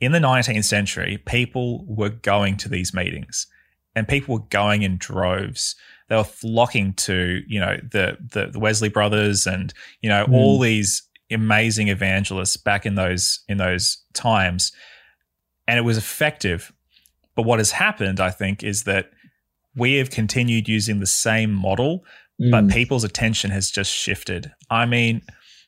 in 0.00 0.12
the 0.12 0.18
19th 0.18 0.64
century, 0.64 1.18
people 1.26 1.84
were 1.86 2.08
going 2.08 2.56
to 2.58 2.68
these 2.68 2.94
meetings 2.94 3.46
and 3.94 4.08
people 4.08 4.34
were 4.34 4.44
going 4.48 4.82
in 4.82 4.96
droves. 4.96 5.76
They 6.08 6.16
were 6.16 6.24
flocking 6.24 6.94
to, 6.94 7.42
you 7.46 7.60
know, 7.60 7.76
the, 7.82 8.16
the, 8.32 8.46
the 8.46 8.58
Wesley 8.58 8.88
brothers 8.88 9.46
and, 9.46 9.72
you 10.00 10.08
know, 10.08 10.24
Mm. 10.26 10.34
all 10.34 10.58
these 10.58 11.02
amazing 11.30 11.88
evangelists 11.88 12.56
back 12.56 12.86
in 12.86 12.94
those, 12.94 13.40
in 13.48 13.58
those 13.58 13.98
times. 14.14 14.72
And 15.68 15.78
it 15.78 15.82
was 15.82 15.98
effective. 15.98 16.72
But 17.36 17.42
what 17.42 17.58
has 17.58 17.72
happened, 17.72 18.20
I 18.20 18.30
think, 18.30 18.64
is 18.64 18.84
that 18.84 19.10
we 19.76 19.94
have 19.96 20.10
continued 20.10 20.68
using 20.68 21.00
the 21.00 21.06
same 21.06 21.52
model 21.52 22.04
but 22.50 22.64
Mm. 22.64 22.72
people's 22.72 23.04
attention 23.04 23.50
has 23.50 23.70
just 23.70 23.92
shifted. 23.92 24.50
I 24.70 24.86
mean, 24.86 25.20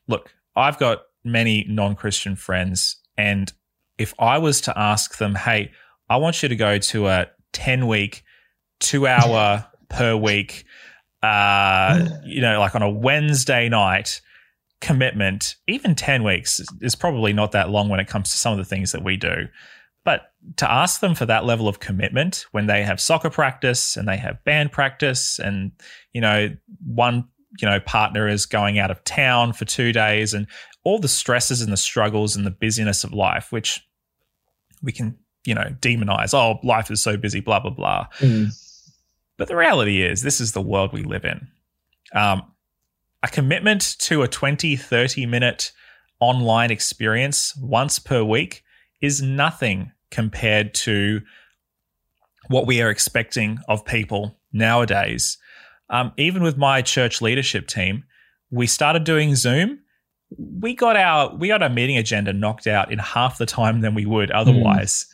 look, 0.09 0.35
I've 0.57 0.79
got 0.79 1.03
many 1.23 1.67
non 1.69 1.95
Christian 1.95 2.35
friends, 2.35 2.97
and 3.19 3.53
if 3.99 4.15
I 4.19 4.39
was 4.39 4.63
to 4.63 4.79
ask 4.79 5.19
them, 5.19 5.35
hey, 5.35 5.71
I 6.09 6.17
want 6.17 6.43
you 6.43 6.49
to 6.49 6.57
go 6.57 6.79
to 6.79 7.09
a 7.09 7.27
10 7.53 7.87
week, 7.89 8.23
two 8.81 9.07
hour 9.07 9.67
per 9.91 10.17
week, 10.17 10.65
uh, 11.23 12.09
you 12.25 12.41
know, 12.41 12.59
like 12.59 12.75
on 12.75 12.81
a 12.81 12.91
Wednesday 12.91 13.69
night 13.69 14.23
commitment, 14.81 15.57
even 15.69 15.95
10 15.95 16.25
weeks 16.25 16.61
is 16.81 16.95
probably 16.95 17.35
not 17.35 17.53
that 17.53 17.69
long 17.69 17.91
when 17.91 18.01
it 18.01 18.09
comes 18.09 18.31
to 18.31 18.37
some 18.39 18.53
of 18.53 18.59
the 18.59 18.65
things 18.65 18.93
that 18.93 19.05
we 19.05 19.19
do. 19.19 19.47
But 20.05 20.33
to 20.57 20.71
ask 20.71 21.01
them 21.01 21.15
for 21.15 21.27
that 21.27 21.45
level 21.45 21.69
of 21.69 21.79
commitment 21.81 22.47
when 22.51 22.67
they 22.67 22.83
have 22.83 23.01
soccer 23.01 23.31
practice 23.31 23.97
and 23.97 24.09
they 24.09 24.17
have 24.17 24.43
band 24.45 24.73
practice 24.73 25.39
and 25.39 25.71
you 26.13 26.21
know 26.21 26.49
one 26.85 27.29
you 27.61 27.69
know 27.69 27.79
partner 27.81 28.27
is 28.27 28.47
going 28.47 28.79
out 28.79 28.91
of 28.91 29.05
town 29.05 29.53
for 29.53 29.65
2 29.65 29.93
days 29.93 30.35
and 30.35 30.47
all 30.85 30.99
the 30.99 31.07
stresses 31.09 31.61
and 31.61 31.73
the 31.73 31.77
struggles 31.77 32.35
and 32.35 32.45
the 32.45 32.51
busyness 32.51 33.05
of 33.05 33.13
life 33.13 33.53
which 33.53 33.81
we 34.83 34.91
can 34.91 35.17
you 35.45 35.55
know 35.55 35.67
demonize 35.81 36.35
oh 36.35 36.59
life 36.67 36.91
is 36.91 37.01
so 37.01 37.17
busy 37.17 37.41
blah 37.41 37.61
blah 37.61 37.71
blah 37.71 38.07
Mm. 38.19 38.51
but 39.37 39.49
the 39.49 39.57
reality 39.57 40.03
is, 40.03 40.23
this 40.23 40.41
is 40.41 40.53
the 40.53 40.63
world 40.63 40.93
we 40.93 41.03
live 41.03 41.25
in. 41.25 41.47
Um, 42.15 42.43
a 43.23 43.29
commitment 43.29 43.97
to 44.01 44.23
a 44.23 44.29
20, 44.29 44.77
30 44.77 45.27
minute 45.27 45.73
online 46.21 46.71
experience 46.71 47.57
once 47.57 47.99
per 47.99 48.23
week 48.25 48.63
is 49.03 49.21
nothing 49.21 49.93
compared 50.11 50.73
to 50.75 51.21
what 52.49 52.67
we 52.67 52.81
are 52.81 52.91
expecting 52.91 53.59
of 53.69 53.85
people 53.85 54.39
nowadays. 54.53 55.39
Um, 55.91 56.13
even 56.17 56.43
with 56.43 56.57
my 56.57 56.81
church 56.81 57.21
leadership 57.21 57.67
team, 57.67 58.05
we 58.51 58.67
started 58.67 59.05
doing 59.05 59.35
Zoom. 59.35 59.81
We 60.39 60.75
got 60.75 60.97
our 60.97 61.35
we 61.37 61.49
got 61.49 61.63
our 61.63 61.69
meeting 61.69 61.99
agenda 61.99 62.33
knocked 62.33 62.67
out 62.67 62.91
in 62.91 62.99
half 62.99 63.37
the 63.37 63.47
time 63.47 63.81
than 63.81 63.95
we 63.95 64.07
would 64.07 64.31
otherwise. 64.31 65.07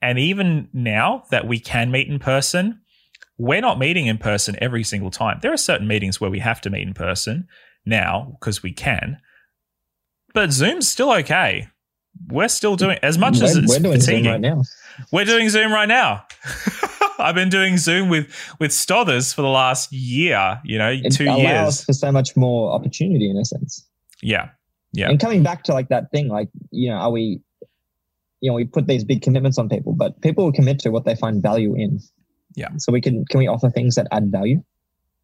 And 0.00 0.18
even 0.18 0.68
now 0.72 1.24
that 1.30 1.46
we 1.46 1.58
can 1.60 1.90
meet 1.90 2.08
in 2.08 2.18
person, 2.18 2.80
we're 3.38 3.60
not 3.60 3.78
meeting 3.78 4.06
in 4.06 4.18
person 4.18 4.56
every 4.60 4.84
single 4.84 5.10
time. 5.10 5.38
There 5.42 5.52
are 5.52 5.58
certain 5.58 5.86
meetings 5.86 6.20
where 6.20 6.30
we 6.30 6.40
have 6.40 6.60
to 6.62 6.70
meet 6.70 6.86
in 6.86 6.94
person 6.94 7.46
now 7.84 8.36
because 8.38 8.62
we 8.62 8.72
can. 8.72 9.18
But 10.34 10.50
Zoom's 10.50 10.88
still 10.88 11.12
okay. 11.12 11.68
We're 12.28 12.48
still 12.48 12.76
doing 12.76 12.98
as 13.02 13.18
much 13.18 13.40
as 13.40 13.54
we're, 13.54 13.62
it's 13.62 13.72
we're 13.72 13.78
doing 13.78 14.00
fatiguing. 14.00 14.24
Zoom 14.24 14.32
right 14.32 14.40
now. 14.40 14.62
We're 15.10 15.24
doing 15.24 15.48
Zoom 15.48 15.72
right 15.72 15.88
now. 15.88 16.24
I've 17.18 17.34
been 17.34 17.48
doing 17.48 17.76
Zoom 17.78 18.08
with 18.08 18.26
with 18.58 18.70
Stothers 18.70 19.34
for 19.34 19.42
the 19.42 19.48
last 19.48 19.92
year. 19.92 20.60
You 20.64 20.78
know, 20.78 20.90
It 20.90 21.12
two 21.12 21.24
years. 21.24 21.84
for 21.84 21.92
so 21.92 22.10
much 22.12 22.36
more 22.36 22.72
opportunity 22.72 23.30
in 23.30 23.36
a 23.36 23.44
sense. 23.44 23.86
Yeah, 24.22 24.50
Yeah. 24.92 25.08
And 25.10 25.20
coming 25.20 25.42
back 25.42 25.64
to 25.64 25.72
like 25.72 25.88
that 25.88 26.10
thing, 26.10 26.28
like 26.28 26.48
you 26.70 26.90
know, 26.90 26.96
are 26.96 27.10
we, 27.10 27.40
you 28.40 28.50
know, 28.50 28.54
we 28.54 28.64
put 28.64 28.86
these 28.86 29.04
big 29.04 29.22
commitments 29.22 29.58
on 29.58 29.68
people, 29.68 29.92
but 29.94 30.20
people 30.20 30.44
will 30.44 30.52
commit 30.52 30.78
to 30.80 30.90
what 30.90 31.04
they 31.04 31.14
find 31.14 31.42
value 31.42 31.74
in. 31.74 32.00
Yeah. 32.54 32.68
So 32.78 32.92
we 32.92 33.00
can 33.00 33.24
can 33.26 33.38
we 33.38 33.46
offer 33.46 33.70
things 33.70 33.94
that 33.96 34.06
add 34.12 34.30
value? 34.30 34.62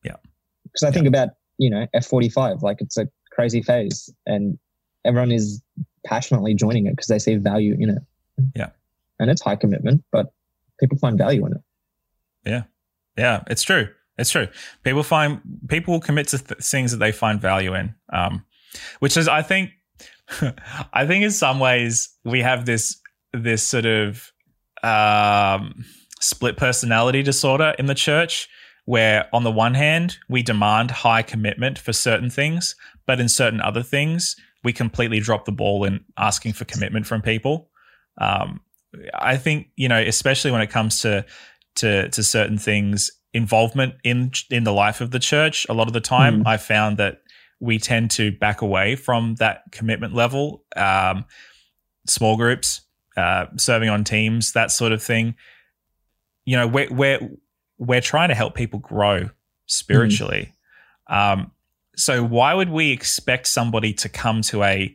Yeah. 0.05 0.17
Because 0.65 0.83
I 0.83 0.91
think 0.91 1.07
about 1.07 1.31
you 1.59 1.71
know 1.71 1.87
F 1.95 2.07
forty 2.07 2.29
five, 2.29 2.63
like 2.63 2.81
it's 2.81 2.97
a 2.97 3.09
crazy 3.33 3.63
phase, 3.63 4.13
and 4.27 4.59
everyone 5.05 5.33
is 5.33 5.63
passionately 6.09 6.55
joining 6.55 6.87
it 6.87 6.91
because 6.97 7.07
they 7.09 7.19
see 7.19 7.37
value 7.37 7.77
in 7.79 7.91
it. 7.91 8.03
Yeah. 8.55 8.71
And 9.21 9.31
it's 9.31 9.43
high 9.43 9.57
commitment, 9.57 10.05
but 10.11 10.33
people 10.81 10.97
find 10.99 11.19
value 11.19 11.45
in 11.47 11.53
it. 11.53 11.61
Yeah, 12.45 12.63
Yeah. 13.17 13.43
it's 13.49 13.63
true. 13.63 13.89
It's 14.17 14.31
true. 14.31 14.49
People 14.85 15.03
find 15.03 15.41
people 15.69 15.93
will 15.95 16.01
commit 16.01 16.29
to 16.29 16.39
th- 16.39 16.61
things 16.61 16.91
that 16.93 16.99
they 16.99 17.13
find 17.13 17.41
value 17.41 17.75
in, 17.75 17.95
um, 18.13 18.45
which 19.01 19.17
is, 19.17 19.29
I 19.29 19.43
think, 19.43 19.71
I 20.93 21.07
think 21.07 21.25
in 21.25 21.31
some 21.31 21.61
ways 21.61 22.09
we 22.25 22.41
have 22.43 22.65
this 22.67 22.97
this 23.33 23.63
sort 23.63 23.87
of 23.87 24.33
um, 24.83 25.85
split 26.21 26.57
personality 26.57 27.23
disorder 27.23 27.75
in 27.79 27.87
the 27.87 27.95
church, 27.95 28.49
where 28.87 29.29
on 29.33 29.45
the 29.45 29.53
one 29.53 29.75
hand 29.75 30.19
we 30.29 30.43
demand 30.43 30.91
high 30.91 31.23
commitment 31.23 31.79
for 31.79 31.93
certain 31.93 32.31
things, 32.31 32.75
but 33.07 33.21
in 33.21 33.29
certain 33.29 33.61
other 33.61 33.83
things 33.83 34.35
we 34.65 34.73
completely 34.73 35.21
drop 35.21 35.45
the 35.45 35.53
ball 35.53 35.85
in 35.85 36.05
asking 36.17 36.53
for 36.53 36.65
commitment 36.65 37.07
from 37.07 37.23
people. 37.23 37.71
Um, 38.21 38.61
I 39.15 39.37
think 39.37 39.69
you 39.77 39.89
know, 39.89 40.01
especially 40.01 40.51
when 40.51 40.61
it 40.63 40.71
comes 40.71 41.01
to 41.01 41.25
to 41.77 42.09
to 42.09 42.23
certain 42.23 42.59
things 42.59 43.11
involvement 43.35 43.95
in 44.05 44.33
in 44.51 44.65
the 44.65 44.73
life 44.73 45.01
of 45.03 45.11
the 45.11 45.19
church 45.19 45.67
a 45.69 45.75
lot 45.75 45.87
of 45.87 45.93
the 45.93 46.01
time 46.01 46.43
Mm. 46.43 46.47
i 46.47 46.57
found 46.57 46.97
that 46.97 47.21
we 47.61 47.79
tend 47.79 48.11
to 48.11 48.33
back 48.33 48.63
away 48.63 48.97
from 48.97 49.35
that 49.35 49.65
commitment 49.71 50.15
level 50.15 50.65
um, 50.77 51.27
small 52.07 52.39
groups 52.39 52.81
uh, 53.19 53.45
serving 53.57 53.91
on 53.91 54.03
teams 54.03 54.53
that 54.53 54.71
sort 54.71 54.93
of 54.93 55.03
thing 55.03 55.35
you 56.47 56.57
know 56.57 56.67
we're, 56.67 56.89
we're 56.91 57.21
we're 57.79 58.01
trying 58.01 58.31
to 58.31 58.35
help 58.35 58.55
people 58.55 58.81
grow 58.81 59.31
spiritually. 59.67 60.55
Mm. 61.11 61.33
Um, 61.33 61.53
so 61.99 62.23
why 62.23 62.55
would 62.55 62.71
we 62.71 62.93
expect 62.93 63.49
somebody 63.49 63.93
to 63.93 64.09
come 64.09 64.43
to 64.43 64.63
a 64.63 64.95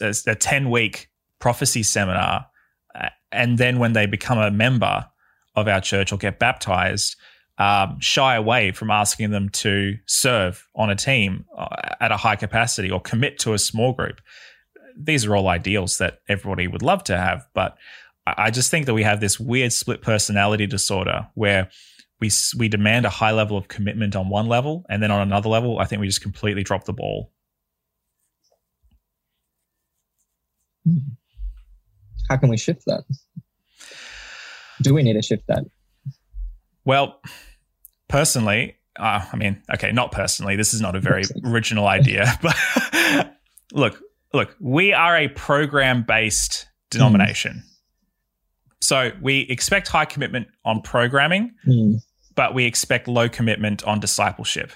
a, 0.00 0.14
a 0.26 0.34
10 0.34 0.70
week 0.70 1.08
prophecy 1.38 1.82
seminar 1.82 2.46
uh, 2.94 3.08
and 3.32 3.58
then 3.58 3.78
when 3.78 3.92
they 3.92 4.06
become 4.06 4.38
a 4.38 4.50
member 4.50 5.06
of 5.54 5.68
our 5.68 5.80
church 5.80 6.12
or 6.12 6.18
get 6.18 6.38
baptized 6.38 7.16
um, 7.58 7.98
shy 8.00 8.34
away 8.34 8.72
from 8.72 8.90
asking 8.90 9.30
them 9.30 9.48
to 9.50 9.96
serve 10.06 10.66
on 10.74 10.90
a 10.90 10.96
team 10.96 11.44
uh, 11.56 11.66
at 12.00 12.10
a 12.10 12.16
high 12.16 12.36
capacity 12.36 12.90
or 12.90 13.00
commit 13.00 13.38
to 13.38 13.52
a 13.52 13.58
small 13.58 13.92
group? 13.92 14.20
These 14.96 15.26
are 15.26 15.36
all 15.36 15.46
ideals 15.48 15.98
that 15.98 16.20
everybody 16.26 16.66
would 16.66 16.82
love 16.82 17.04
to 17.04 17.16
have 17.16 17.46
but 17.54 17.76
i 18.26 18.50
just 18.50 18.70
think 18.70 18.86
that 18.86 18.94
we 18.94 19.02
have 19.02 19.20
this 19.20 19.40
weird 19.40 19.72
split 19.72 20.02
personality 20.02 20.66
disorder 20.66 21.28
where 21.34 21.70
we 22.20 22.30
we 22.58 22.68
demand 22.68 23.06
a 23.06 23.10
high 23.10 23.32
level 23.32 23.56
of 23.56 23.68
commitment 23.68 24.14
on 24.14 24.28
one 24.28 24.46
level 24.46 24.84
and 24.88 25.02
then 25.02 25.10
on 25.10 25.20
another 25.20 25.48
level 25.48 25.78
i 25.78 25.84
think 25.84 26.00
we 26.00 26.06
just 26.06 26.22
completely 26.22 26.62
drop 26.62 26.84
the 26.84 26.92
ball 26.92 27.32
how 32.30 32.36
can 32.36 32.48
we 32.48 32.56
shift 32.56 32.84
that? 32.86 33.02
Do 34.82 34.94
we 34.94 35.02
need 35.02 35.14
to 35.14 35.22
shift 35.22 35.48
that? 35.48 35.64
Well, 36.84 37.20
personally, 38.08 38.76
uh, 38.98 39.24
I 39.32 39.36
mean, 39.36 39.60
okay, 39.74 39.92
not 39.92 40.12
personally. 40.12 40.56
This 40.56 40.72
is 40.72 40.80
not 40.80 40.94
a 40.94 41.00
very 41.00 41.24
original 41.44 41.86
idea, 41.86 42.32
but 42.42 43.36
look, 43.72 44.00
look, 44.32 44.56
we 44.60 44.92
are 44.92 45.16
a 45.16 45.28
program-based 45.28 46.66
denomination. 46.90 47.64
Mm. 47.64 47.66
So 48.82 49.12
we 49.20 49.40
expect 49.40 49.88
high 49.88 50.06
commitment 50.06 50.48
on 50.64 50.80
programming, 50.82 51.52
mm. 51.66 52.00
But 52.40 52.54
we 52.54 52.64
expect 52.64 53.06
low 53.06 53.28
commitment 53.28 53.84
on 53.84 54.00
discipleship. 54.00 54.72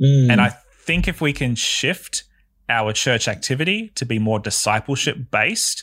Mm. 0.00 0.30
And 0.30 0.40
I 0.40 0.50
think 0.84 1.08
if 1.08 1.20
we 1.20 1.32
can 1.32 1.56
shift 1.56 2.22
our 2.68 2.92
church 2.92 3.26
activity 3.26 3.88
to 3.96 4.06
be 4.06 4.20
more 4.20 4.38
discipleship 4.38 5.32
based 5.32 5.82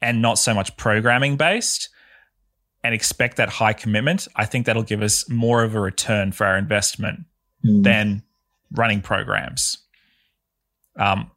and 0.00 0.22
not 0.22 0.38
so 0.38 0.54
much 0.54 0.74
programming 0.78 1.36
based 1.36 1.90
and 2.82 2.94
expect 2.94 3.36
that 3.36 3.50
high 3.50 3.74
commitment, 3.74 4.26
I 4.36 4.46
think 4.46 4.64
that'll 4.64 4.84
give 4.84 5.02
us 5.02 5.28
more 5.28 5.62
of 5.62 5.74
a 5.74 5.80
return 5.80 6.32
for 6.32 6.46
our 6.46 6.56
investment 6.56 7.20
mm. 7.62 7.82
than 7.84 8.22
running 8.70 9.02
programs. 9.02 9.76
Um, 10.96 11.30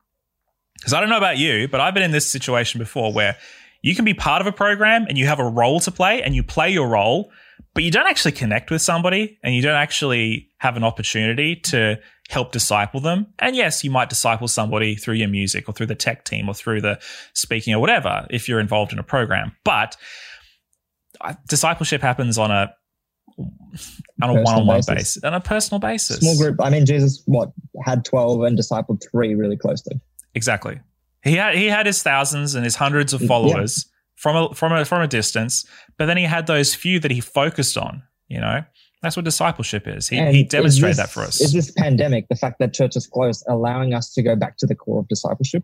because 0.75 0.93
I 0.93 1.01
don't 1.01 1.09
know 1.09 1.17
about 1.17 1.37
you, 1.37 1.67
but 1.67 1.81
I've 1.81 1.93
been 1.93 2.03
in 2.03 2.11
this 2.11 2.31
situation 2.31 2.79
before 2.79 3.11
where 3.11 3.35
you 3.81 3.93
can 3.93 4.05
be 4.05 4.13
part 4.13 4.39
of 4.39 4.47
a 4.47 4.53
program 4.53 5.05
and 5.09 5.17
you 5.17 5.25
have 5.25 5.39
a 5.39 5.49
role 5.49 5.81
to 5.81 5.91
play 5.91 6.23
and 6.23 6.33
you 6.33 6.43
play 6.43 6.69
your 6.69 6.87
role, 6.87 7.29
but 7.73 7.83
you 7.83 7.91
don't 7.91 8.07
actually 8.07 8.31
connect 8.31 8.71
with 8.71 8.81
somebody 8.81 9.37
and 9.43 9.53
you 9.53 9.61
don't 9.61 9.75
actually 9.75 10.49
have 10.59 10.77
an 10.77 10.83
opportunity 10.83 11.55
to 11.57 11.99
help 12.29 12.51
disciple 12.51 12.99
them. 12.99 13.27
And 13.39 13.55
yes, 13.55 13.83
you 13.83 13.91
might 13.91 14.09
disciple 14.09 14.47
somebody 14.47 14.95
through 14.95 15.15
your 15.15 15.27
music 15.27 15.69
or 15.69 15.73
through 15.73 15.87
the 15.87 15.95
tech 15.95 16.25
team 16.25 16.49
or 16.49 16.53
through 16.53 16.81
the 16.81 16.99
speaking 17.33 17.73
or 17.73 17.79
whatever 17.79 18.25
if 18.29 18.47
you're 18.47 18.59
involved 18.59 18.93
in 18.93 18.99
a 18.99 19.03
program. 19.03 19.55
But 19.63 19.97
uh, 21.21 21.33
discipleship 21.47 22.01
happens 22.01 22.37
on 22.37 22.51
a 22.51 22.73
on 24.23 24.29
a 24.29 24.41
one-on-one 24.41 24.77
basis. 24.77 24.95
basis, 24.95 25.23
on 25.23 25.33
a 25.33 25.41
personal 25.41 25.79
basis. 25.79 26.19
Small 26.19 26.37
group. 26.37 26.57
I 26.61 26.69
mean, 26.69 26.85
Jesus, 26.85 27.21
what 27.25 27.51
had 27.83 28.05
twelve 28.05 28.41
and 28.43 28.57
discipled 28.57 29.03
three 29.11 29.35
really 29.35 29.57
closely. 29.57 29.99
Exactly. 30.33 30.79
He 31.23 31.35
had 31.35 31.55
he 31.55 31.65
had 31.65 31.85
his 31.85 32.01
thousands 32.01 32.55
and 32.55 32.63
his 32.63 32.75
hundreds 32.75 33.13
of 33.13 33.21
followers 33.21 33.85
yeah. 33.85 33.94
From 34.15 34.35
a 34.35 34.53
from 34.55 34.71
a 34.71 34.85
from 34.85 35.01
a 35.01 35.07
distance, 35.07 35.65
but 35.97 36.05
then 36.05 36.17
he 36.17 36.23
had 36.23 36.47
those 36.47 36.73
few 36.73 36.99
that 36.99 37.11
he 37.11 37.21
focused 37.21 37.77
on. 37.77 38.03
You 38.27 38.39
know, 38.39 38.63
that's 39.01 39.15
what 39.15 39.25
discipleship 39.25 39.87
is. 39.87 40.07
He, 40.07 40.17
he 40.31 40.43
demonstrated 40.43 40.91
this, 40.91 40.97
that 40.97 41.09
for 41.09 41.21
us. 41.21 41.39
Is 41.39 41.53
this 41.53 41.71
pandemic, 41.71 42.27
the 42.27 42.35
fact 42.35 42.59
that 42.59 42.73
church 42.73 42.95
is 42.95 43.05
closed, 43.05 43.45
allowing 43.47 43.93
us 43.93 44.11
to 44.13 44.23
go 44.23 44.35
back 44.35 44.57
to 44.57 44.65
the 44.65 44.75
core 44.75 44.99
of 44.99 45.07
discipleship? 45.07 45.63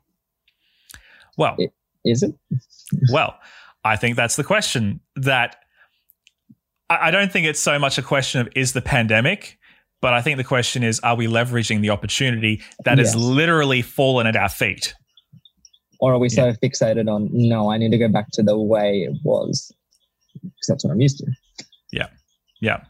Well, 1.38 1.56
it, 1.58 1.74
is 2.06 2.24
it? 2.24 2.36
well, 3.12 3.39
I 3.84 3.95
think 3.95 4.16
that's 4.16 4.36
the 4.36 4.43
question. 4.43 4.99
That 5.16 5.58
I, 6.89 7.08
I 7.08 7.12
don't 7.12 7.32
think 7.32 7.47
it's 7.47 7.60
so 7.60 7.80
much 7.80 7.97
a 7.97 8.04
question 8.04 8.41
of 8.41 8.49
is 8.56 8.74
the 8.74 8.82
pandemic, 8.82 9.58
but 10.02 10.14
I 10.14 10.22
think 10.22 10.38
the 10.38 10.43
question 10.43 10.84
is 10.84 10.99
are 10.99 11.16
we 11.16 11.28
leveraging 11.28 11.82
the 11.82 11.89
opportunity 11.89 12.62
that 12.86 12.97
has 12.97 13.16
literally 13.16 13.82
fallen 13.82 14.28
at 14.28 14.36
our 14.36 14.49
feet? 14.49 14.93
Or 16.02 16.14
are 16.14 16.20
we 16.20 16.30
so 16.30 16.52
fixated 16.54 17.08
on, 17.14 17.30
no, 17.32 17.72
I 17.72 17.78
need 17.78 17.91
to 17.91 17.97
go 17.97 18.08
back 18.08 18.32
to 18.34 18.43
the 18.43 18.58
way 18.58 19.04
it 19.04 19.18
was 19.24 19.72
because 20.34 20.68
that's 20.68 20.84
what 20.84 20.91
I'm 20.91 20.99
used 20.99 21.20
to? 21.20 21.28
Yeah. 21.91 22.08
Yeah. 22.60 22.84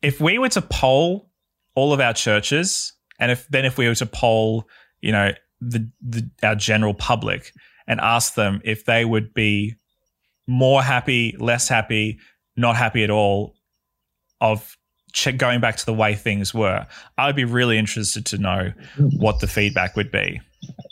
If 0.00 0.20
we 0.20 0.38
were 0.38 0.48
to 0.48 0.62
poll 0.62 1.30
all 1.74 1.92
of 1.92 2.00
our 2.00 2.14
churches, 2.14 2.94
and 3.18 3.30
if 3.30 3.46
then 3.48 3.64
if 3.64 3.76
we 3.76 3.86
were 3.86 3.94
to 3.94 4.06
poll, 4.06 4.66
you 5.00 5.12
know, 5.12 5.32
the, 5.60 5.88
the 6.00 6.28
our 6.42 6.56
general 6.56 6.94
public 6.94 7.52
and 7.86 8.00
ask 8.00 8.34
them 8.34 8.60
if 8.64 8.84
they 8.84 9.04
would 9.04 9.34
be 9.34 9.76
more 10.46 10.82
happy, 10.82 11.36
less 11.38 11.68
happy, 11.68 12.18
not 12.56 12.76
happy 12.76 13.04
at 13.04 13.10
all 13.10 13.54
of 14.40 14.76
going 15.36 15.60
back 15.60 15.76
to 15.76 15.86
the 15.86 15.94
way 15.94 16.14
things 16.14 16.54
were, 16.54 16.86
I 17.18 17.26
would 17.26 17.36
be 17.36 17.44
really 17.44 17.78
interested 17.78 18.26
to 18.26 18.38
know 18.38 18.72
hmm. 18.94 19.08
what 19.18 19.40
the 19.40 19.46
feedback 19.46 19.94
would 19.96 20.10
be. 20.10 20.40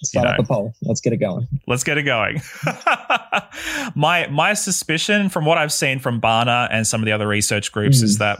Start 0.03 0.25
you 0.25 0.31
know, 0.31 0.35
up 0.35 0.39
a 0.39 0.43
poll. 0.45 0.75
Let's 0.83 1.01
get 1.01 1.13
it 1.13 1.19
going. 1.19 1.47
Let's 1.67 1.85
get 1.85 1.99
it 1.99 2.03
going. 2.05 2.41
my 3.95 4.27
my 4.29 4.55
suspicion 4.55 5.29
from 5.29 5.45
what 5.45 5.59
I've 5.59 5.73
seen 5.73 5.99
from 5.99 6.21
Barna 6.21 6.69
and 6.71 6.87
some 6.87 7.03
of 7.03 7.07
the 7.07 7.13
other 7.13 7.29
research 7.29 7.71
groups 7.71 8.01
mm. 8.01 8.05
is 8.05 8.19
that 8.19 8.39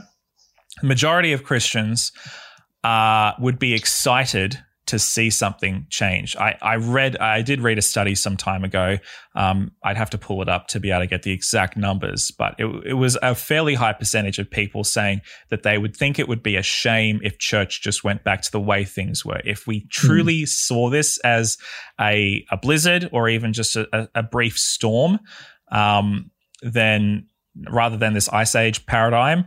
majority 0.81 1.33
of 1.33 1.43
Christians 1.43 2.11
uh, 2.83 3.33
would 3.39 3.59
be 3.59 3.73
excited 3.73 4.59
to 4.91 4.99
see 4.99 5.29
something 5.29 5.87
change. 5.89 6.35
I, 6.35 6.57
I 6.61 6.75
read, 6.75 7.15
I 7.17 7.41
did 7.41 7.61
read 7.61 7.77
a 7.77 7.81
study 7.81 8.13
some 8.13 8.35
time 8.35 8.65
ago. 8.65 8.97
Um, 9.35 9.71
I'd 9.81 9.95
have 9.95 10.09
to 10.09 10.17
pull 10.17 10.41
it 10.41 10.49
up 10.49 10.67
to 10.67 10.81
be 10.81 10.91
able 10.91 10.99
to 10.99 11.07
get 11.07 11.23
the 11.23 11.31
exact 11.31 11.77
numbers, 11.77 12.29
but 12.29 12.55
it, 12.59 12.65
it 12.85 12.93
was 12.95 13.17
a 13.21 13.33
fairly 13.33 13.73
high 13.75 13.93
percentage 13.93 14.37
of 14.37 14.51
people 14.51 14.83
saying 14.83 15.21
that 15.49 15.63
they 15.63 15.77
would 15.77 15.95
think 15.95 16.19
it 16.19 16.27
would 16.27 16.43
be 16.43 16.57
a 16.57 16.61
shame 16.61 17.21
if 17.23 17.39
church 17.39 17.81
just 17.81 18.03
went 18.03 18.25
back 18.25 18.41
to 18.41 18.51
the 18.51 18.59
way 18.59 18.83
things 18.83 19.23
were. 19.25 19.41
If 19.45 19.65
we 19.65 19.87
truly 19.87 20.41
mm. 20.41 20.47
saw 20.49 20.89
this 20.89 21.17
as 21.19 21.57
a, 21.99 22.45
a 22.51 22.57
blizzard 22.57 23.09
or 23.13 23.29
even 23.29 23.53
just 23.53 23.77
a, 23.77 24.09
a 24.13 24.23
brief 24.23 24.57
storm, 24.57 25.19
um, 25.71 26.31
then 26.61 27.27
rather 27.69 27.95
than 27.95 28.13
this 28.13 28.27
ice 28.27 28.55
age 28.55 28.85
paradigm, 28.85 29.45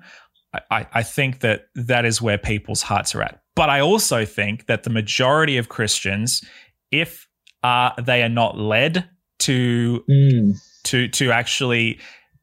I, 0.71 0.87
I 0.93 1.03
think 1.03 1.41
that 1.41 1.67
that 1.75 2.07
is 2.07 2.23
where 2.23 2.39
people's 2.39 2.81
hearts 2.81 3.15
are 3.15 3.23
at. 3.23 3.44
But 3.57 3.71
I 3.71 3.81
also 3.81 4.25
think 4.25 4.67
that 4.67 4.83
the 4.83 4.91
majority 4.91 5.57
of 5.57 5.69
Christians, 5.69 6.45
if 6.91 7.29
uh, 7.63 7.91
they 8.01 8.23
are 8.23 8.29
not 8.29 8.59
led 8.59 9.09
to 9.41 10.05
mm. 10.09 10.57
to 10.85 11.09
to 11.09 11.31
actually 11.31 12.01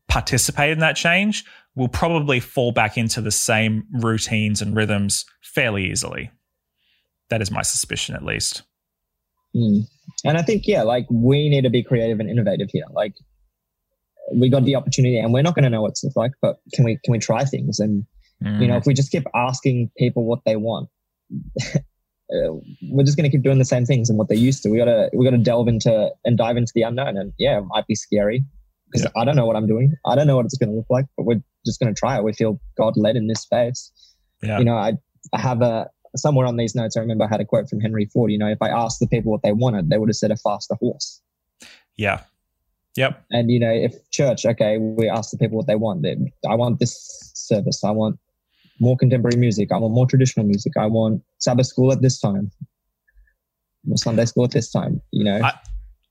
participate 0.08 0.72
in 0.72 0.80
that 0.80 0.96
change, 0.96 1.46
will 1.76 1.88
probably 1.88 2.40
fall 2.40 2.72
back 2.72 2.98
into 2.98 3.22
the 3.22 3.32
same 3.32 3.86
routines 3.94 4.62
and 4.62 4.76
rhythms 4.76 5.26
fairly 5.42 5.90
easily. 5.90 6.32
That 7.30 7.42
is 7.42 7.52
my 7.52 7.62
suspicion, 7.62 8.16
at 8.16 8.24
least. 8.24 8.64
Mm. 9.56 9.88
And 10.26 10.38
I 10.38 10.42
think, 10.42 10.68
yeah, 10.68 10.84
like 10.84 11.06
we 11.10 11.50
need 11.50 11.64
to 11.64 11.70
be 11.70 11.84
creative 11.84 12.20
and 12.20 12.30
innovative 12.30 12.70
here. 12.72 12.86
Like 12.92 13.14
we 14.34 14.50
got 14.50 14.66
the 14.66 14.76
opportunity 14.76 15.18
and 15.18 15.34
we're 15.34 15.42
not 15.42 15.56
going 15.56 15.64
to 15.64 15.70
know 15.70 15.82
what 15.82 15.92
it's 15.92 16.06
like, 16.16 16.32
but 16.42 16.58
can 16.74 16.86
we, 16.86 17.00
can 17.04 17.12
we 17.12 17.20
try 17.20 17.46
things? 17.46 17.80
And, 17.80 18.06
mm. 18.44 18.62
you 18.62 18.68
know, 18.68 18.78
if 18.78 18.86
we 18.86 18.94
just 18.94 19.12
keep 19.12 19.24
asking 19.34 19.92
people 19.98 20.26
what 20.26 20.40
they 20.46 20.56
want, 20.56 20.90
Uh, 22.32 22.54
we're 22.84 23.04
just 23.04 23.18
going 23.18 23.30
to 23.30 23.36
keep 23.36 23.44
doing 23.44 23.58
the 23.58 23.66
same 23.66 23.86
things 23.86 24.10
and 24.10 24.18
what 24.18 24.30
they're 24.30 24.38
used 24.38 24.64
to. 24.64 24.70
We 24.70 24.78
got 24.78 24.86
to, 24.86 25.10
we 25.14 25.26
got 25.26 25.32
to 25.32 25.38
delve 25.38 25.68
into 25.68 26.10
and 26.24 26.38
dive 26.38 26.56
into 26.56 26.72
the 26.74 26.82
unknown. 26.84 27.18
And 27.18 27.34
yeah, 27.38 27.58
it 27.58 27.66
might 27.68 27.86
be 27.88 27.96
scary 27.96 28.46
because 28.90 29.04
yeah. 29.04 29.22
I 29.22 29.26
don't 29.26 29.36
know 29.36 29.46
what 29.46 29.58
I'm 29.58 29.68
doing. 29.68 29.96
I 30.06 30.16
don't 30.16 30.28
know 30.28 30.38
what 30.38 30.46
it's 30.46 30.58
going 30.58 30.70
to 30.70 30.76
look 30.78 30.86
like, 30.90 31.08
but 31.18 31.26
we're 31.26 31.42
just 31.66 31.82
going 31.82 31.94
to 31.94 32.00
try 32.00 32.18
it. 32.18 32.24
We 32.24 32.32
feel 32.32 32.58
God 32.78 32.96
led 32.96 33.18
in 33.18 33.28
this 33.28 33.42
space. 33.42 33.92
Yeah. 34.42 34.60
You 34.60 34.64
know, 34.66 34.76
I, 34.76 34.94
I 35.34 35.40
have 35.42 35.62
a, 35.62 35.90
somewhere 36.16 36.46
on 36.46 36.58
these 36.58 36.74
notes, 36.74 36.96
I 36.96 37.02
remember 37.02 37.26
I 37.26 37.28
had 37.28 37.42
a 37.42 37.46
quote 37.46 37.70
from 37.70 37.80
Henry 37.82 38.06
Ford. 38.06 38.32
You 38.32 38.38
know, 38.38 38.48
if 38.48 38.62
I 38.62 38.70
asked 38.70 39.00
the 39.00 39.08
people 39.08 39.32
what 39.32 39.44
they 39.44 39.52
wanted, 39.52 39.90
they 39.90 39.98
would 39.98 40.10
have 40.10 40.16
said 40.16 40.32
a 40.32 40.38
faster 40.38 40.76
horse. 40.76 41.22
Yeah. 41.98 42.22
Yep. 42.96 43.24
And 43.32 43.52
you 43.52 43.60
know, 43.60 43.72
if 43.72 43.94
church, 44.12 44.46
okay, 44.46 44.78
we 44.78 45.10
ask 45.10 45.32
the 45.32 45.38
people 45.38 45.58
what 45.58 45.68
they 45.68 45.76
want. 45.76 46.06
I 46.50 46.56
want 46.56 46.80
this 46.80 47.32
service. 47.36 47.84
I 47.84 47.92
want 47.92 48.20
more 48.82 48.98
contemporary 48.98 49.38
music. 49.38 49.72
I 49.72 49.78
want 49.78 49.94
more 49.94 50.08
traditional 50.08 50.46
music. 50.46 50.74
I 50.78 50.88
want 50.88 51.22
Sabbath 51.38 51.68
school 51.68 51.92
at 51.92 52.02
this 52.02 52.20
time. 52.20 52.52
More 53.86 53.98
Sunday 53.98 54.26
school 54.26 54.44
at 54.44 54.52
this 54.52 54.72
time. 54.72 55.02
You 55.12 55.24
know. 55.24 55.42
I, 55.42 55.54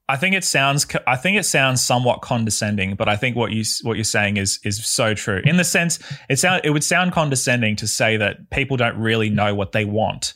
I 0.08 0.16
think 0.16 0.34
it 0.34 0.44
sounds. 0.44 0.86
I 1.06 1.16
think 1.16 1.36
it 1.36 1.44
sounds 1.44 1.82
somewhat 1.82 2.22
condescending, 2.22 2.94
but 2.94 3.08
I 3.08 3.16
think 3.16 3.36
what 3.36 3.52
you 3.52 3.64
what 3.82 3.96
you're 3.96 4.04
saying 4.04 4.38
is 4.38 4.60
is 4.64 4.84
so 4.84 5.14
true. 5.14 5.42
In 5.44 5.56
the 5.56 5.64
sense, 5.64 5.98
it 6.28 6.38
sound 6.38 6.62
it 6.64 6.70
would 6.70 6.84
sound 6.84 7.12
condescending 7.12 7.76
to 7.76 7.86
say 7.86 8.16
that 8.16 8.50
people 8.50 8.76
don't 8.76 8.96
really 8.96 9.30
know 9.30 9.54
what 9.54 9.72
they 9.72 9.84
want, 9.84 10.34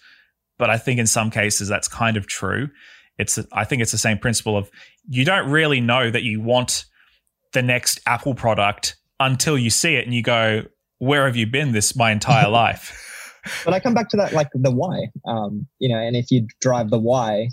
but 0.58 0.70
I 0.70 0.76
think 0.76 1.00
in 1.00 1.06
some 1.06 1.30
cases 1.30 1.68
that's 1.68 1.88
kind 1.88 2.16
of 2.16 2.26
true. 2.26 2.68
It's 3.16 3.38
I 3.52 3.64
think 3.64 3.80
it's 3.80 3.92
the 3.92 3.98
same 3.98 4.18
principle 4.18 4.56
of 4.56 4.70
you 5.08 5.24
don't 5.24 5.50
really 5.50 5.80
know 5.80 6.10
that 6.10 6.22
you 6.22 6.40
want 6.40 6.84
the 7.52 7.62
next 7.62 8.00
Apple 8.06 8.34
product 8.34 8.96
until 9.20 9.56
you 9.56 9.70
see 9.70 9.94
it 9.94 10.04
and 10.04 10.14
you 10.14 10.22
go, 10.22 10.62
where 11.04 11.26
have 11.26 11.36
you 11.36 11.46
been 11.46 11.72
this 11.72 11.94
my 11.94 12.10
entire 12.10 12.48
life? 12.64 13.00
but 13.64 13.74
I 13.74 13.80
come 13.80 13.94
back 13.94 14.08
to 14.10 14.16
that, 14.16 14.32
like 14.32 14.48
the 14.54 14.70
why, 14.70 15.08
um, 15.26 15.66
you 15.78 15.88
know, 15.88 15.98
and 15.98 16.16
if 16.16 16.30
you 16.30 16.46
drive 16.60 16.90
the 16.90 16.98
why 16.98 17.48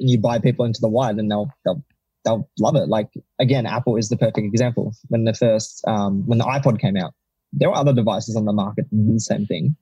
and 0.00 0.10
you 0.10 0.18
buy 0.18 0.38
people 0.38 0.64
into 0.64 0.80
the 0.80 0.88
why, 0.88 1.12
then 1.12 1.28
they'll, 1.28 1.50
they'll, 1.64 1.84
they'll 2.24 2.48
love 2.58 2.76
it. 2.76 2.88
Like 2.88 3.08
again, 3.38 3.66
Apple 3.66 3.96
is 3.96 4.08
the 4.08 4.16
perfect 4.16 4.38
example. 4.38 4.92
When 5.08 5.24
the 5.24 5.34
first, 5.34 5.86
um, 5.86 6.26
when 6.26 6.38
the 6.38 6.44
iPod 6.44 6.80
came 6.80 6.96
out, 6.96 7.14
there 7.52 7.70
were 7.70 7.76
other 7.76 7.92
devices 7.92 8.36
on 8.36 8.44
the 8.44 8.52
market 8.52 8.86
that 8.90 8.96
did 8.96 9.14
the 9.14 9.20
same 9.20 9.46
thing. 9.46 9.76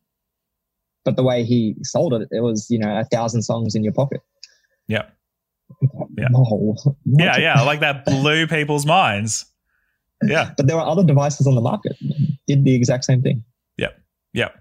But 1.04 1.16
the 1.16 1.22
way 1.22 1.44
he 1.44 1.74
sold 1.82 2.14
it, 2.14 2.28
it 2.30 2.40
was, 2.40 2.66
you 2.70 2.78
know, 2.78 2.98
a 2.98 3.04
thousand 3.04 3.42
songs 3.42 3.74
in 3.74 3.84
your 3.84 3.92
pocket. 3.92 4.20
Yeah. 4.86 5.06
Yeah. 5.80 6.28
No. 6.30 6.76
Yeah, 7.06 7.38
yeah. 7.38 7.62
Like 7.62 7.80
that 7.80 8.04
blew 8.04 8.46
people's 8.46 8.84
minds. 8.84 9.46
Yeah. 10.28 10.52
But 10.56 10.66
there 10.66 10.76
were 10.76 10.82
other 10.82 11.04
devices 11.04 11.46
on 11.46 11.54
the 11.54 11.60
market 11.60 11.96
did 12.46 12.64
the 12.64 12.74
exact 12.74 13.04
same 13.04 13.22
thing. 13.22 13.44
Yep. 13.78 13.98
Yep. 14.32 14.60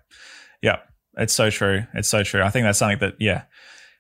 Yep. 0.62 0.88
It's 1.18 1.34
so 1.34 1.50
true. 1.50 1.84
It's 1.94 2.08
so 2.08 2.24
true. 2.24 2.42
I 2.42 2.50
think 2.50 2.66
that's 2.66 2.80
something 2.80 3.00
that, 3.00 3.16
yeah, 3.20 3.44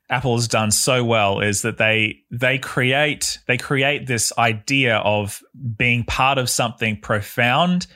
Apple 0.10 0.36
has 0.36 0.48
done 0.48 0.72
so 0.72 1.04
well 1.04 1.40
is 1.40 1.62
that 1.62 1.78
they 1.78 2.20
they 2.30 2.58
create 2.58 3.40
they 3.48 3.58
create 3.58 4.06
this 4.06 4.34
idea 4.38 4.98
of 4.98 5.42
being 5.78 6.04
part 6.04 6.38
of 6.38 6.50
something 6.50 7.00
profound, 7.00 7.88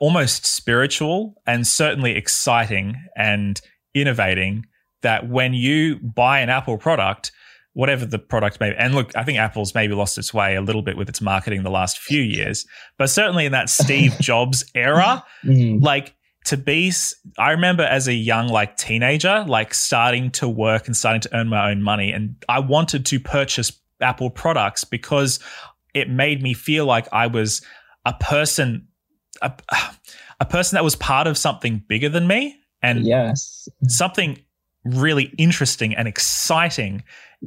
almost 0.00 0.44
spiritual, 0.44 1.34
and 1.46 1.66
certainly 1.66 2.12
exciting 2.12 2.96
and 3.16 3.60
innovating. 3.94 4.66
That 5.02 5.28
when 5.28 5.54
you 5.54 5.96
buy 6.00 6.40
an 6.40 6.50
Apple 6.50 6.78
product, 6.78 7.30
whatever 7.76 8.06
the 8.06 8.18
product 8.18 8.58
may 8.58 8.70
be. 8.70 8.76
And 8.78 8.94
look, 8.94 9.14
I 9.14 9.22
think 9.22 9.36
Apple's 9.36 9.74
maybe 9.74 9.92
lost 9.92 10.16
its 10.16 10.32
way 10.32 10.56
a 10.56 10.62
little 10.62 10.80
bit 10.80 10.96
with 10.96 11.10
its 11.10 11.20
marketing 11.20 11.62
the 11.62 11.70
last 11.70 11.98
few 11.98 12.22
years, 12.22 12.66
but 12.96 13.10
certainly 13.10 13.44
in 13.44 13.52
that 13.52 13.68
Steve 13.68 14.14
Jobs 14.20 14.64
era, 14.74 15.22
mm. 15.44 15.82
like 15.82 16.14
to 16.46 16.56
be, 16.56 16.90
I 17.38 17.50
remember 17.50 17.82
as 17.82 18.08
a 18.08 18.14
young, 18.14 18.48
like 18.48 18.78
teenager, 18.78 19.44
like 19.46 19.74
starting 19.74 20.30
to 20.32 20.48
work 20.48 20.86
and 20.86 20.96
starting 20.96 21.20
to 21.20 21.36
earn 21.36 21.48
my 21.48 21.70
own 21.70 21.82
money. 21.82 22.12
And 22.12 22.42
I 22.48 22.60
wanted 22.60 23.04
to 23.06 23.20
purchase 23.20 23.70
Apple 24.00 24.30
products 24.30 24.84
because 24.84 25.38
it 25.92 26.08
made 26.08 26.42
me 26.42 26.54
feel 26.54 26.86
like 26.86 27.06
I 27.12 27.26
was 27.26 27.60
a 28.06 28.14
person, 28.14 28.88
a, 29.42 29.52
a 30.40 30.46
person 30.46 30.76
that 30.76 30.84
was 30.84 30.96
part 30.96 31.26
of 31.26 31.36
something 31.36 31.84
bigger 31.86 32.08
than 32.08 32.26
me. 32.26 32.56
And 32.80 33.04
yes, 33.04 33.68
something 33.86 34.38
really 34.82 35.34
interesting 35.36 35.94
and 35.94 36.08
exciting 36.08 37.02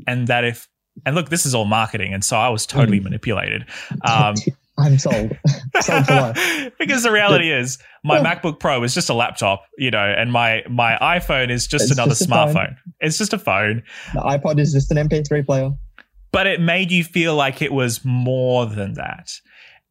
and 0.07 0.27
that 0.27 0.43
if 0.43 0.67
and 1.05 1.15
look, 1.15 1.29
this 1.29 1.45
is 1.45 1.55
all 1.55 1.65
marketing, 1.65 2.13
and 2.13 2.23
so 2.23 2.37
I 2.37 2.49
was 2.49 2.65
totally 2.65 2.99
mm. 2.99 3.05
manipulated. 3.05 3.65
Um, 4.03 4.35
I'm 4.77 4.97
sold. 4.97 5.37
sold 5.81 6.37
because 6.79 7.03
the 7.03 7.11
reality 7.11 7.51
is, 7.51 7.79
my 8.03 8.19
MacBook 8.19 8.59
Pro 8.59 8.81
is 8.83 8.93
just 8.93 9.09
a 9.09 9.13
laptop, 9.13 9.65
you 9.77 9.91
know, 9.91 9.99
and 9.99 10.31
my 10.31 10.63
my 10.69 10.97
iPhone 11.01 11.49
is 11.49 11.67
just 11.67 11.83
it's 11.85 11.91
another 11.91 12.11
just 12.11 12.29
smartphone. 12.29 12.75
It's 13.01 13.17
just 13.17 13.33
a 13.33 13.39
phone. 13.39 13.83
The 14.13 14.21
iPod 14.21 14.59
is 14.59 14.71
just 14.71 14.91
an 14.91 14.97
MP3 14.97 15.45
player. 15.45 15.71
But 16.31 16.47
it 16.47 16.61
made 16.61 16.91
you 16.91 17.03
feel 17.03 17.35
like 17.35 17.61
it 17.61 17.73
was 17.73 18.05
more 18.05 18.65
than 18.67 18.93
that. 18.93 19.31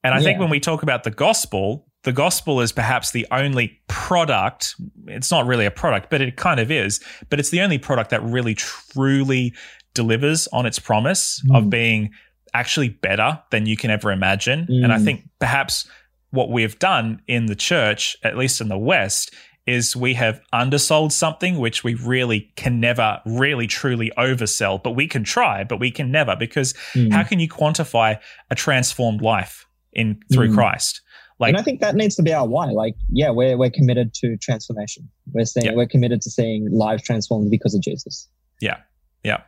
And 0.05 0.15
I 0.15 0.19
yeah. 0.19 0.25
think 0.25 0.39
when 0.39 0.51
we 0.51 0.61
talk 0.61 0.83
about 0.83 1.03
the 1.03 1.11
gospel, 1.11 1.89
the 2.05 2.13
gospel 2.13 2.61
is 2.61 2.71
perhaps 2.71 3.11
the 3.11 3.27
only 3.33 3.81
product. 3.89 4.77
It's 5.09 5.31
not 5.31 5.47
really 5.47 5.67
a 5.67 5.71
product, 5.71 6.11
but 6.11 6.21
it 6.21 6.37
kind 6.37 6.61
of 6.61 6.71
is. 6.71 7.01
But 7.29 7.41
it's 7.41 7.51
the 7.51 7.61
only 7.61 7.79
product 7.79 8.11
that 8.11 8.23
really 8.23 8.55
truly 8.55 9.53
delivers 9.95 10.49
on 10.49 10.67
its 10.67 10.79
promise 10.79 11.43
mm. 11.49 11.57
of 11.57 11.71
being 11.71 12.11
actually 12.55 12.89
better 12.89 13.41
than 13.51 13.67
you 13.67 13.77
can 13.77 13.91
ever 13.91 14.11
imagine. 14.11 14.67
Mm. 14.67 14.85
And 14.85 14.93
I 14.93 14.99
mm. 14.99 15.05
think 15.05 15.29
perhaps 15.39 15.89
what 16.31 16.51
we've 16.51 16.79
done 16.79 17.23
in 17.27 17.47
the 17.47 17.55
church, 17.55 18.17
at 18.23 18.37
least 18.37 18.61
in 18.61 18.69
the 18.69 18.79
West, 18.79 19.35
is 19.67 19.95
we 19.95 20.15
have 20.15 20.41
undersold 20.53 21.13
something 21.13 21.59
which 21.59 21.85
we 21.85 21.95
really 21.95 22.51
can 22.57 22.81
never 22.81 23.21
really 23.27 23.67
truly 23.67 24.11
oversell, 24.17 24.83
but 24.83 24.93
we 24.93 25.07
can 25.07 25.23
try, 25.25 25.63
but 25.63 25.79
we 25.79 25.91
can 25.91 26.11
never 26.11 26.35
because 26.35 26.73
mm. 26.95 27.13
how 27.13 27.23
can 27.23 27.39
you 27.39 27.49
quantify 27.49 28.19
a 28.51 28.55
transformed 28.55 29.21
life 29.21 29.67
in 29.93 30.19
through 30.33 30.49
mm. 30.49 30.55
Christ? 30.55 31.03
Like, 31.39 31.51
and 31.51 31.59
I 31.59 31.63
think 31.63 31.81
that 31.81 31.95
needs 31.95 32.17
to 32.17 32.23
be 32.23 32.33
our 32.33 32.47
why. 32.47 32.71
Like, 32.71 32.97
yeah, 33.11 33.31
we're 33.31 33.57
we're 33.57 33.71
committed 33.71 34.13
to 34.15 34.37
transformation. 34.39 35.09
We're 35.33 35.45
saying 35.45 35.67
yeah. 35.67 35.75
we're 35.75 35.87
committed 35.87 36.21
to 36.23 36.31
seeing 36.31 36.69
lives 36.73 37.03
transformed 37.03 37.51
because 37.51 37.75
of 37.75 37.83
Jesus. 37.83 38.29
Yeah, 38.61 38.79
yeah. 39.23 39.43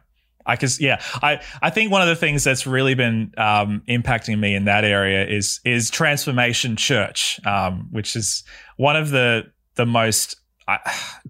I 0.50 0.56
can, 0.56 0.68
yeah. 0.80 1.00
I, 1.22 1.40
I 1.62 1.70
think 1.70 1.92
one 1.92 2.02
of 2.02 2.08
the 2.08 2.16
things 2.16 2.42
that's 2.42 2.66
really 2.66 2.94
been 2.94 3.32
um, 3.36 3.82
impacting 3.88 4.38
me 4.38 4.54
in 4.54 4.64
that 4.64 4.84
area 4.84 5.26
is 5.26 5.60
is 5.64 5.90
Transformation 5.90 6.76
Church, 6.76 7.38
um, 7.46 7.88
which 7.92 8.16
is 8.16 8.42
one 8.76 8.96
of 8.96 9.10
the 9.10 9.44
the 9.76 9.86
most 9.86 10.36
uh, 10.66 10.78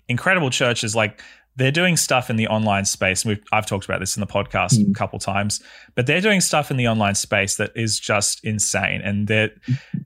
incredible 0.09 0.49
churches. 0.49 0.97
Like 0.97 1.23
they're 1.57 1.71
doing 1.71 1.99
stuff 1.99 2.31
in 2.31 2.37
the 2.37 2.49
online 2.49 2.87
space. 2.87 3.25
We've, 3.25 3.43
I've 3.53 3.67
talked 3.67 3.85
about 3.85 4.01
this 4.01 4.17
in 4.17 4.21
the 4.21 4.27
podcast 4.27 4.79
mm. 4.79 4.91
a 4.91 4.95
couple 4.95 5.19
times, 5.19 5.63
but 5.95 6.07
they're 6.07 6.23
doing 6.23 6.41
stuff 6.41 6.71
in 6.71 6.79
the 6.79 6.89
online 6.89 7.15
space 7.15 7.57
that 7.57 7.73
is 7.77 8.01
just 8.01 8.43
insane. 8.43 9.03
And 9.03 9.29
they're, 9.29 9.51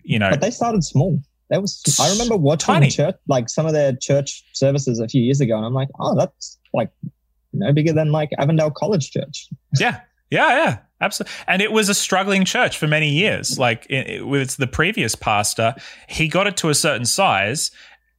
you 0.03 0.19
know, 0.19 0.31
but 0.31 0.41
they 0.41 0.51
started 0.51 0.83
small. 0.83 1.21
That 1.51 1.61
was 1.61 1.81
I 2.01 2.11
remember 2.11 2.37
watching 2.37 2.75
tiny. 2.75 2.91
church, 2.91 3.15
like 3.29 3.49
some 3.49 3.67
of 3.67 3.73
their 3.73 3.95
church 3.95 4.43
services 4.55 4.99
a 4.99 5.07
few 5.07 5.23
years 5.23 5.41
ago, 5.41 5.57
and 5.57 5.65
I'm 5.65 5.75
like, 5.75 5.89
oh, 6.01 6.17
that's 6.17 6.59
like 6.73 6.91
no 7.55 7.73
bigger 7.73 7.93
than 7.93 8.13
like 8.13 8.31
Avondale 8.39 8.71
College 8.71 9.11
Church. 9.11 9.49
Yeah. 9.79 10.01
Yeah, 10.31 10.49
yeah, 10.49 10.79
absolutely. 11.01 11.35
And 11.47 11.63
it 11.63 11.71
was 11.71 11.89
a 11.89 11.95
struggling 11.95 12.45
church 12.45 12.77
for 12.79 12.89
many 12.89 13.09
years. 13.09 13.59
Like 13.59 13.87
it, 13.89 14.09
it, 14.09 14.27
with 14.27 14.57
the 14.57 14.67
previous 14.67 15.15
pastor, 15.15 15.75
he 16.09 16.29
got 16.29 16.47
it 16.47 16.57
to 16.59 16.71
a 16.71 16.75
certain 16.75 17.05
size. 17.05 17.71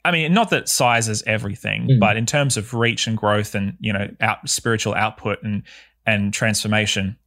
I 0.05 0.11
mean, 0.11 0.33
not 0.33 0.49
that 0.51 0.69
size 0.69 1.09
is 1.09 1.23
everything, 1.23 1.87
mm. 1.87 1.99
but 1.99 2.15
in 2.15 2.25
terms 2.25 2.57
of 2.57 2.73
reach 2.73 3.07
and 3.07 3.17
growth 3.17 3.53
and 3.53 3.75
you 3.81 3.91
know, 3.91 4.07
out, 4.21 4.47
spiritual 4.47 4.93
output 4.93 5.43
and 5.43 5.63
and 6.05 6.31
transformation, 6.31 7.17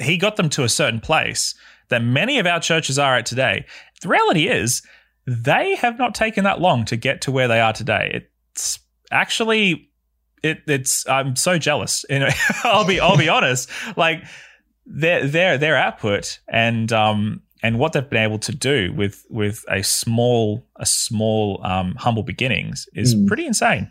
he 0.00 0.16
got 0.16 0.36
them 0.36 0.48
to 0.50 0.64
a 0.64 0.68
certain 0.68 1.00
place 1.00 1.54
that 1.88 2.02
many 2.02 2.38
of 2.38 2.46
our 2.46 2.58
churches 2.58 2.98
are 2.98 3.16
at 3.16 3.26
today. 3.26 3.64
The 4.00 4.08
reality 4.08 4.48
is, 4.48 4.82
they 5.26 5.76
have 5.76 5.98
not 5.98 6.14
taken 6.14 6.44
that 6.44 6.60
long 6.60 6.84
to 6.86 6.96
get 6.96 7.20
to 7.22 7.30
where 7.30 7.48
they 7.48 7.60
are 7.60 7.74
today. 7.74 8.24
It's 8.52 8.80
actually 9.12 9.90
it, 10.42 10.62
it's 10.66 11.08
I'm 11.08 11.36
so 11.36 11.58
jealous. 11.58 12.04
You 12.10 12.20
know, 12.20 12.28
I'll 12.64 12.86
be 12.86 13.00
I'll 13.00 13.16
be 13.16 13.28
honest. 13.38 13.70
Like 13.96 14.24
their 14.86 15.26
their 15.26 15.58
their 15.58 15.76
output 15.76 16.38
and 16.48 16.90
um 16.92 17.42
and 17.62 17.78
what 17.78 17.92
they've 17.92 18.08
been 18.08 18.22
able 18.22 18.38
to 18.38 18.54
do 18.54 18.92
with 18.92 19.26
with 19.30 19.64
a 19.68 19.82
small 19.82 20.66
a 20.76 20.86
small 20.86 21.60
um, 21.64 21.94
humble 21.96 22.22
beginnings 22.22 22.88
is 22.94 23.14
mm. 23.14 23.26
pretty 23.26 23.46
insane. 23.46 23.90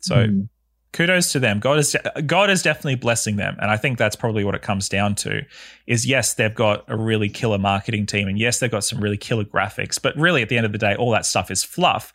So 0.00 0.26
mm. 0.26 0.48
kudos 0.92 1.32
to 1.32 1.38
them. 1.38 1.60
God 1.60 1.78
is 1.78 1.96
God 2.26 2.50
is 2.50 2.62
definitely 2.62 2.96
blessing 2.96 3.36
them, 3.36 3.56
and 3.60 3.70
I 3.70 3.76
think 3.76 3.98
that's 3.98 4.16
probably 4.16 4.44
what 4.44 4.54
it 4.54 4.62
comes 4.62 4.88
down 4.88 5.14
to. 5.16 5.42
Is 5.86 6.06
yes, 6.06 6.34
they've 6.34 6.54
got 6.54 6.84
a 6.88 6.96
really 6.96 7.28
killer 7.28 7.58
marketing 7.58 8.06
team, 8.06 8.28
and 8.28 8.38
yes, 8.38 8.58
they've 8.58 8.70
got 8.70 8.84
some 8.84 9.00
really 9.00 9.18
killer 9.18 9.44
graphics, 9.44 10.00
but 10.00 10.16
really 10.16 10.42
at 10.42 10.48
the 10.48 10.56
end 10.56 10.66
of 10.66 10.72
the 10.72 10.78
day, 10.78 10.94
all 10.96 11.12
that 11.12 11.26
stuff 11.26 11.50
is 11.50 11.62
fluff. 11.62 12.12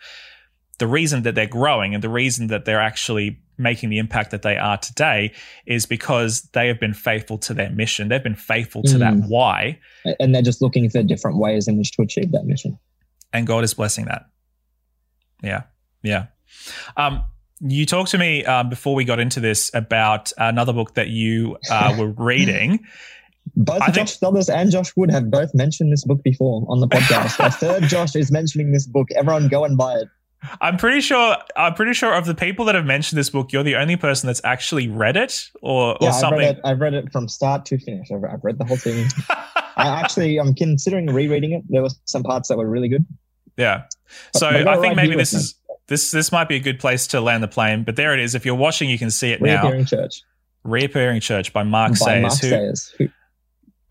The 0.80 0.88
reason 0.88 1.24
that 1.24 1.36
they're 1.36 1.48
growing 1.48 1.94
and 1.94 2.04
the 2.04 2.10
reason 2.10 2.48
that 2.48 2.66
they're 2.66 2.82
actually 2.82 3.40
making 3.60 3.90
the 3.90 3.98
impact 3.98 4.32
that 4.32 4.42
they 4.42 4.58
are 4.58 4.78
today 4.78 5.34
is 5.66 5.86
because 5.86 6.44
they 6.54 6.68
have 6.68 6.80
been 6.80 6.94
faithful 6.94 7.38
to 7.40 7.54
their 7.54 7.70
mission. 7.70 8.08
They've 8.08 8.24
been 8.24 8.36
faithful 8.36 8.84
to 8.84 8.96
mm. 8.96 9.00
that 9.00 9.16
why. 9.28 9.80
And 10.20 10.34
they're 10.34 10.42
just 10.42 10.62
looking 10.62 10.90
for 10.90 11.04
different 11.04 11.38
ways 11.38 11.68
in 11.68 11.78
which 11.78 11.92
to 11.94 12.02
achieve 12.02 12.32
that 12.32 12.46
mission. 12.46 12.80
And 13.34 13.46
God 13.46 13.64
is 13.64 13.74
blessing 13.74 14.06
that. 14.06 14.26
Yeah. 15.44 15.64
Yeah. 16.02 16.28
Um, 16.98 17.24
you 17.60 17.86
talked 17.86 18.12
to 18.12 18.18
me 18.18 18.46
um, 18.46 18.70
before 18.70 18.96
we 18.96 19.04
got 19.04 19.20
into 19.20 19.40
this 19.40 19.70
about 19.74 20.32
another 20.38 20.74
book 20.74 20.94
that 20.96 21.10
you 21.10 21.58
uh, 21.70 21.96
were 22.00 22.10
reading. 22.12 22.80
Both 23.56 23.82
I 23.82 23.92
Josh 23.92 24.18
think- 24.18 24.50
and 24.50 24.72
Josh 24.72 24.96
Wood 24.96 25.12
have 25.12 25.30
both 25.30 25.54
mentioned 25.54 25.92
this 25.92 26.06
book 26.06 26.24
before 26.24 26.66
on 26.70 26.80
the 26.80 26.88
podcast. 26.88 27.40
A 27.46 27.52
third 27.52 27.84
Josh 27.84 28.16
is 28.16 28.32
mentioning 28.32 28.72
this 28.72 28.88
book. 28.88 29.08
Everyone 29.16 29.48
go 29.48 29.66
and 29.66 29.78
buy 29.78 29.96
it. 29.96 30.08
I'm 30.62 30.78
pretty 30.78 31.02
sure. 31.02 31.38
I'm 31.56 31.74
pretty 31.74 31.94
sure 31.94 32.14
of 32.14 32.26
the 32.26 32.36
people 32.36 32.66
that 32.66 32.76
have 32.76 32.86
mentioned 32.86 33.18
this 33.18 33.30
book, 33.30 33.52
you're 33.52 33.64
the 33.64 33.76
only 33.76 33.96
person 33.96 34.28
that's 34.28 34.42
actually 34.44 34.88
read 34.88 35.18
it, 35.18 35.50
or, 35.62 35.98
yeah, 36.00 36.10
or 36.10 36.14
something. 36.14 36.40
I've 36.40 36.48
read, 36.48 36.56
it, 36.56 36.62
I've 36.64 36.80
read 36.80 36.94
it 36.94 37.12
from 37.12 37.28
start 37.28 37.66
to 37.66 37.78
finish. 37.78 38.12
I've, 38.12 38.24
I've 38.24 38.44
read 38.44 38.58
the 38.58 38.66
whole 38.66 38.78
thing. 38.78 39.08
I 39.30 40.00
actually, 40.02 40.40
I'm 40.40 40.54
considering 40.54 41.08
rereading 41.08 41.54
it. 41.54 41.64
There 41.70 41.82
were 41.82 41.90
some 42.06 42.24
parts 42.24 42.50
that 42.50 42.58
were 42.58 42.70
really 42.70 42.90
good. 42.90 43.06
Yeah. 43.58 43.84
So 44.34 44.48
I 44.48 44.78
think 44.78 44.96
maybe 44.96 45.16
this 45.16 45.34
is 45.34 45.56
this 45.88 46.12
this 46.12 46.32
might 46.32 46.48
be 46.48 46.56
a 46.56 46.60
good 46.60 46.80
place 46.80 47.08
to 47.08 47.22
land 47.22 47.44
the 47.44 47.48
plane. 47.48 47.84
But 47.84 47.96
there 47.96 48.14
it 48.14 48.20
is. 48.20 48.36
If 48.36 48.46
you're 48.46 48.56
watching, 48.56 48.90
you 48.90 48.98
can 48.98 49.12
see 49.12 49.32
it 49.32 49.42
Reappearing 49.42 49.82
now. 49.82 49.86
Church. 49.86 50.22
Reappearing 50.64 51.20
Church 51.20 51.52
by 51.52 51.64
Mark 51.64 51.92
by 51.92 51.96
Sayers, 51.96 52.22
Mark 52.22 52.40
who, 52.40 52.50
Sayers, 52.50 52.94
who, 52.98 53.10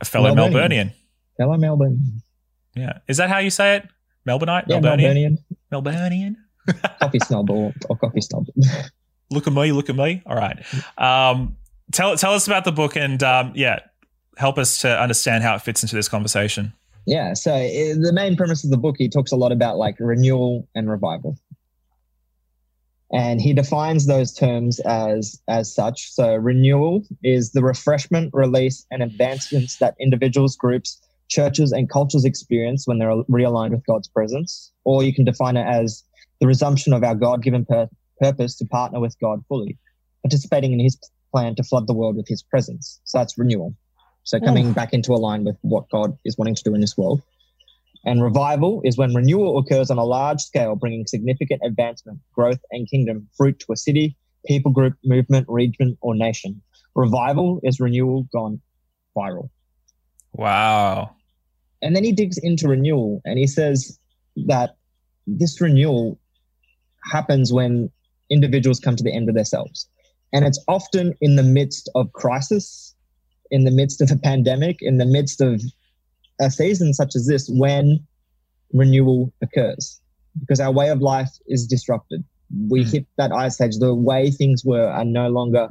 a 0.00 0.04
fellow 0.04 0.34
Melburnian. 0.34 0.92
Fellow 1.36 1.56
Melbourne. 1.56 2.22
Yeah. 2.74 2.98
Is 3.08 3.16
that 3.18 3.28
how 3.28 3.38
you 3.38 3.50
say 3.50 3.76
it? 3.76 3.88
Melbourneite? 4.26 4.64
Yeah, 4.66 4.80
Melburnian. 4.80 5.00
Melburnian 5.00 5.38
coffee 7.00 7.18
snob 7.20 7.50
or, 7.50 7.72
or 7.88 7.96
coffee 7.96 8.20
snob. 8.20 8.46
look 9.30 9.46
at 9.46 9.52
me, 9.52 9.72
look 9.72 9.88
at 9.88 9.96
me. 9.96 10.22
All 10.26 10.36
right. 10.36 10.58
Um, 10.96 11.56
tell 11.92 12.16
tell 12.16 12.34
us 12.34 12.46
about 12.46 12.64
the 12.64 12.72
book 12.72 12.96
and 12.96 13.22
um, 13.22 13.52
yeah, 13.54 13.80
help 14.36 14.58
us 14.58 14.78
to 14.78 15.00
understand 15.00 15.42
how 15.42 15.54
it 15.54 15.62
fits 15.62 15.82
into 15.82 15.96
this 15.96 16.08
conversation. 16.08 16.72
Yeah. 17.06 17.34
So 17.34 17.54
eh, 17.54 17.94
the 17.98 18.12
main 18.12 18.36
premise 18.36 18.64
of 18.64 18.70
the 18.70 18.76
book, 18.76 18.96
he 18.98 19.08
talks 19.08 19.32
a 19.32 19.36
lot 19.36 19.52
about 19.52 19.78
like 19.78 19.96
renewal 19.98 20.68
and 20.74 20.90
revival. 20.90 21.38
And 23.10 23.40
he 23.40 23.54
defines 23.54 24.06
those 24.06 24.34
terms 24.34 24.80
as 24.80 25.40
as 25.48 25.74
such. 25.74 26.12
So 26.12 26.34
renewal 26.34 27.02
is 27.22 27.52
the 27.52 27.62
refreshment, 27.62 28.30
release, 28.34 28.86
and 28.90 29.02
advancements 29.02 29.78
that 29.78 29.94
individuals, 29.98 30.56
groups, 30.56 31.00
churches, 31.28 31.72
and 31.72 31.88
cultures 31.90 32.24
experience 32.24 32.86
when 32.86 32.98
they're 32.98 33.22
realigned 33.30 33.70
with 33.70 33.86
God's 33.86 34.08
presence. 34.08 34.72
Or 34.84 35.02
you 35.02 35.14
can 35.14 35.24
define 35.24 35.56
it 35.56 35.66
as 35.66 36.02
the 36.40 36.46
resumption 36.46 36.92
of 36.92 37.04
our 37.04 37.14
God-given 37.14 37.66
pur- 37.66 37.88
purpose 38.20 38.56
to 38.56 38.64
partner 38.66 39.00
with 39.00 39.16
God 39.20 39.44
fully, 39.48 39.78
participating 40.22 40.72
in 40.72 40.80
His 40.80 40.98
plan 41.32 41.54
to 41.56 41.62
flood 41.62 41.86
the 41.86 41.94
world 41.94 42.16
with 42.16 42.28
His 42.28 42.42
presence. 42.42 43.00
So 43.04 43.18
that's 43.18 43.38
renewal. 43.38 43.74
So 44.24 44.38
hmm. 44.38 44.44
coming 44.44 44.72
back 44.72 44.92
into 44.92 45.14
line 45.14 45.44
with 45.44 45.56
what 45.62 45.88
God 45.90 46.16
is 46.24 46.36
wanting 46.36 46.54
to 46.54 46.62
do 46.62 46.74
in 46.74 46.80
this 46.80 46.96
world. 46.96 47.22
And 48.04 48.22
revival 48.22 48.80
is 48.84 48.96
when 48.96 49.14
renewal 49.14 49.58
occurs 49.58 49.90
on 49.90 49.98
a 49.98 50.04
large 50.04 50.40
scale, 50.40 50.76
bringing 50.76 51.06
significant 51.06 51.60
advancement, 51.64 52.20
growth, 52.32 52.60
and 52.70 52.88
kingdom 52.88 53.28
fruit 53.36 53.58
to 53.60 53.72
a 53.72 53.76
city, 53.76 54.16
people 54.46 54.70
group, 54.70 54.94
movement, 55.04 55.46
region, 55.48 55.98
or 56.00 56.14
nation. 56.14 56.62
Revival 56.94 57.60
is 57.64 57.80
renewal 57.80 58.26
gone 58.32 58.60
viral. 59.16 59.50
Wow. 60.32 61.16
And 61.82 61.94
then 61.94 62.04
he 62.04 62.12
digs 62.12 62.38
into 62.38 62.68
renewal 62.68 63.20
and 63.24 63.38
he 63.38 63.46
says 63.46 63.98
that 64.46 64.76
this 65.26 65.60
renewal 65.60 66.18
happens 67.04 67.52
when 67.52 67.90
individuals 68.30 68.80
come 68.80 68.96
to 68.96 69.04
the 69.04 69.14
end 69.14 69.28
of 69.28 69.34
themselves. 69.34 69.88
And 70.32 70.44
it's 70.44 70.62
often 70.68 71.14
in 71.20 71.36
the 71.36 71.42
midst 71.42 71.88
of 71.94 72.12
crisis 72.12 72.94
in 73.50 73.64
the 73.64 73.70
midst 73.70 74.00
of 74.00 74.10
a 74.10 74.16
pandemic, 74.16 74.78
in 74.80 74.98
the 74.98 75.06
midst 75.06 75.40
of 75.40 75.62
a 76.40 76.50
season 76.50 76.94
such 76.94 77.16
as 77.16 77.26
this, 77.26 77.48
when 77.48 78.06
renewal 78.72 79.32
occurs, 79.42 80.00
because 80.38 80.60
our 80.60 80.72
way 80.72 80.88
of 80.90 81.00
life 81.00 81.30
is 81.46 81.66
disrupted. 81.66 82.24
We 82.68 82.84
mm. 82.84 82.92
hit 82.92 83.06
that 83.16 83.32
ice 83.32 83.60
age. 83.60 83.78
The 83.78 83.94
way 83.94 84.30
things 84.30 84.64
were 84.64 84.88
are 84.88 85.04
no 85.04 85.28
longer 85.28 85.68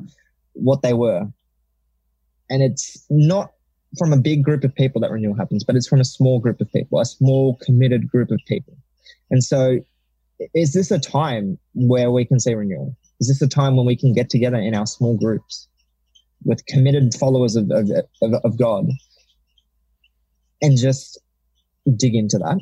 what 0.53 0.81
they 0.81 0.93
were. 0.93 1.27
And 2.49 2.63
it's 2.63 3.05
not 3.09 3.51
from 3.97 4.14
a 4.14 4.18
big 4.18 4.43
group 4.43 4.64
of 4.64 4.73
people 4.76 5.01
that 5.01 5.11
renewal 5.11 5.35
happens, 5.35 5.64
but 5.64 5.76
it's 5.76 5.88
from 5.88 6.01
a 6.01 6.05
small 6.05 6.39
group 6.39 6.59
of 6.61 6.72
people, 6.72 6.99
a 6.99 7.05
small 7.05 7.57
committed 7.61 8.09
group 8.09 8.31
of 8.31 8.39
people. 8.47 8.76
And 9.30 9.43
so, 9.43 9.80
is 10.53 10.73
this 10.73 10.91
a 10.91 10.99
time 10.99 11.57
where 11.73 12.11
we 12.11 12.26
can 12.26 12.39
see 12.39 12.53
renewal? 12.53 12.95
Is 13.19 13.27
this 13.27 13.41
a 13.41 13.47
time 13.47 13.76
when 13.76 13.85
we 13.85 13.95
can 13.95 14.14
get 14.14 14.30
together 14.30 14.57
in 14.57 14.76
our 14.76 14.85
small 14.85 15.18
groups 15.18 15.68
with 16.43 16.65
committed 16.65 17.14
followers 17.15 17.55
of, 17.55 17.69
of, 17.72 17.89
of, 18.22 18.34
of 18.43 18.57
God 18.57 18.89
and 20.61 20.77
just 20.77 21.19
dig 21.95 22.15
into 22.15 22.38
that. 22.39 22.59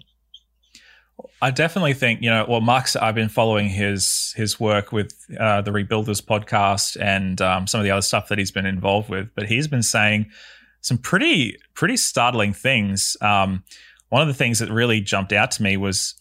I 1.41 1.51
definitely 1.51 1.93
think 1.93 2.21
you 2.21 2.29
know. 2.29 2.45
Well, 2.47 2.61
Mark's. 2.61 2.95
I've 2.95 3.15
been 3.15 3.29
following 3.29 3.69
his 3.69 4.33
his 4.35 4.59
work 4.59 4.91
with 4.91 5.13
uh, 5.39 5.61
the 5.61 5.71
Rebuilders 5.71 6.21
podcast 6.21 6.97
and 6.99 7.41
um, 7.41 7.67
some 7.67 7.79
of 7.79 7.85
the 7.85 7.91
other 7.91 8.01
stuff 8.01 8.27
that 8.29 8.37
he's 8.37 8.51
been 8.51 8.65
involved 8.65 9.09
with. 9.09 9.29
But 9.33 9.47
he's 9.47 9.67
been 9.67 9.83
saying 9.83 10.29
some 10.85 10.99
pretty 10.99 11.57
pretty 11.73 11.97
startling 11.97 12.53
things. 12.53 13.17
Um, 13.19 13.63
one 14.09 14.21
of 14.21 14.27
the 14.27 14.35
things 14.35 14.59
that 14.59 14.69
really 14.69 15.01
jumped 15.01 15.33
out 15.33 15.49
to 15.51 15.63
me 15.63 15.77
was 15.77 16.13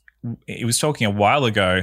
he 0.47 0.65
was 0.65 0.79
talking 0.79 1.07
a 1.07 1.11
while 1.11 1.45
ago 1.45 1.83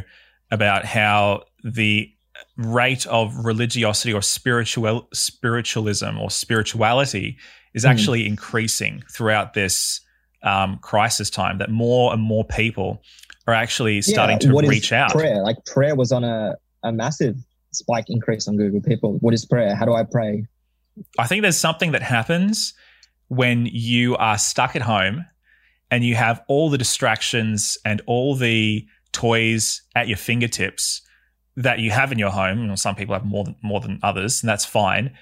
about 0.49 0.84
how 0.84 1.44
the 1.64 2.12
rate 2.58 3.06
of 3.06 3.45
religiosity 3.45 4.12
or 4.12 4.24
spiritual 4.24 5.08
spiritualism 5.14 6.18
or 6.20 6.32
spirituality 6.32 7.38
is 7.76 7.84
hmm. 7.84 7.90
actually 7.90 8.24
mm. 8.24 8.30
increasing 8.30 9.03
throughout 9.12 9.53
this 9.53 10.02
um, 10.41 10.80
crisis 10.80 11.30
time. 11.30 11.60
That 11.60 11.70
more 11.70 12.12
and 12.12 12.22
more 12.22 12.44
people 12.44 13.03
are 13.45 13.53
actually 13.53 14.02
starting 14.02 14.40
yeah, 14.41 14.60
to 14.60 14.68
reach 14.68 14.91
out. 14.91 15.12
Prayer, 15.12 15.44
like 15.44 15.64
prayer, 15.66 15.95
was 15.95 16.12
on 16.12 16.24
a, 16.24 16.56
a 16.82 16.91
massive 16.91 17.36
spike 17.74 18.06
increase 18.08 18.48
on 18.48 18.58
Google. 18.58 18.82
People, 18.82 19.20
what 19.20 19.36
is 19.36 19.45
prayer? 19.45 19.76
How 19.76 19.86
do 19.86 19.94
I 19.94 20.03
pray? 20.03 20.48
I 21.18 21.27
think 21.27 21.41
there's 21.41 21.57
something 21.57 21.91
that 21.91 22.01
happens 22.01 22.73
when 23.27 23.65
you 23.65 24.15
are 24.18 24.38
stuck 24.38 24.76
at 24.76 24.81
home 24.81 25.26
and 25.89 26.03
you 26.03 26.15
have 26.15 26.41
all 26.47 26.69
the 26.69 26.77
distractions 26.77 27.77
and 27.85 28.01
all 28.07 28.35
the 28.35 28.85
toys 29.11 29.81
at 29.95 30.07
your 30.07 30.18
fingertips 30.18 31.01
that 31.57 31.80
you 31.80 31.91
have 31.91 32.11
in 32.11 32.19
your 32.19 32.30
home. 32.30 32.59
You 32.59 32.68
know, 32.68 32.76
some 32.76 32.95
people 32.95 33.13
have 33.13 33.26
more 33.26 33.43
than 33.43 33.55
more 33.61 33.80
than 33.80 33.99
others, 34.03 34.41
and 34.41 34.49
that's 34.49 34.65
fine. 34.65 35.15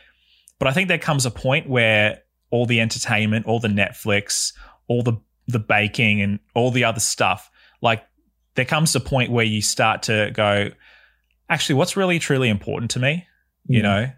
But 0.60 0.68
I 0.68 0.72
think 0.72 0.88
there 0.88 0.98
comes 1.00 1.26
a 1.26 1.32
point 1.32 1.68
where 1.68 2.22
all 2.52 2.66
the 2.66 2.82
entertainment, 2.82 3.46
all 3.46 3.60
the 3.60 3.68
Netflix, 3.68 4.54
all 4.88 5.02
the 5.02 5.20
the 5.48 5.60
baking, 5.60 6.22
and 6.22 6.40
all 6.54 6.72
the 6.72 6.84
other 6.84 7.00
stuff, 7.00 7.50
like 7.82 8.06
there 8.56 8.66
comes 8.66 8.96
a 8.96 9.00
point 9.00 9.32
where 9.32 9.46
you 9.46 9.62
start 9.62 10.04
to 10.04 10.32
go, 10.34 10.70
actually, 11.50 11.76
what's 11.76 11.98
really 11.98 12.20
truly 12.20 12.50
important 12.50 12.92
to 12.92 13.00
me? 13.00 13.26
You 13.66 13.84
know, 13.84 14.10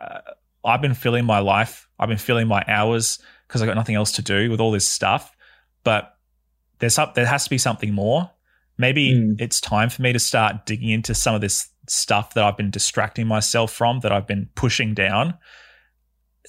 uh, 0.00 0.20
I've 0.66 0.82
been 0.82 0.94
filling 0.94 1.24
my 1.24 1.38
life, 1.38 1.88
I've 1.98 2.08
been 2.08 2.18
filling 2.18 2.48
my 2.48 2.64
hours 2.68 3.18
because 3.46 3.62
I 3.62 3.66
got 3.66 3.76
nothing 3.76 3.94
else 3.94 4.12
to 4.12 4.22
do 4.22 4.50
with 4.50 4.60
all 4.60 4.72
this 4.72 4.86
stuff. 4.86 5.34
But 5.84 6.16
there's 6.80 6.98
up, 6.98 7.14
there 7.14 7.26
has 7.26 7.44
to 7.44 7.50
be 7.50 7.58
something 7.58 7.94
more 7.94 8.30
maybe 8.78 9.14
mm. 9.14 9.40
it's 9.40 9.60
time 9.60 9.90
for 9.90 10.02
me 10.02 10.12
to 10.12 10.18
start 10.18 10.66
digging 10.66 10.90
into 10.90 11.14
some 11.14 11.34
of 11.34 11.40
this 11.40 11.68
stuff 11.88 12.34
that 12.34 12.44
I've 12.44 12.56
been 12.56 12.70
distracting 12.70 13.26
myself 13.26 13.72
from, 13.72 14.00
that 14.00 14.12
I've 14.12 14.26
been 14.26 14.48
pushing 14.54 14.94
down. 14.94 15.34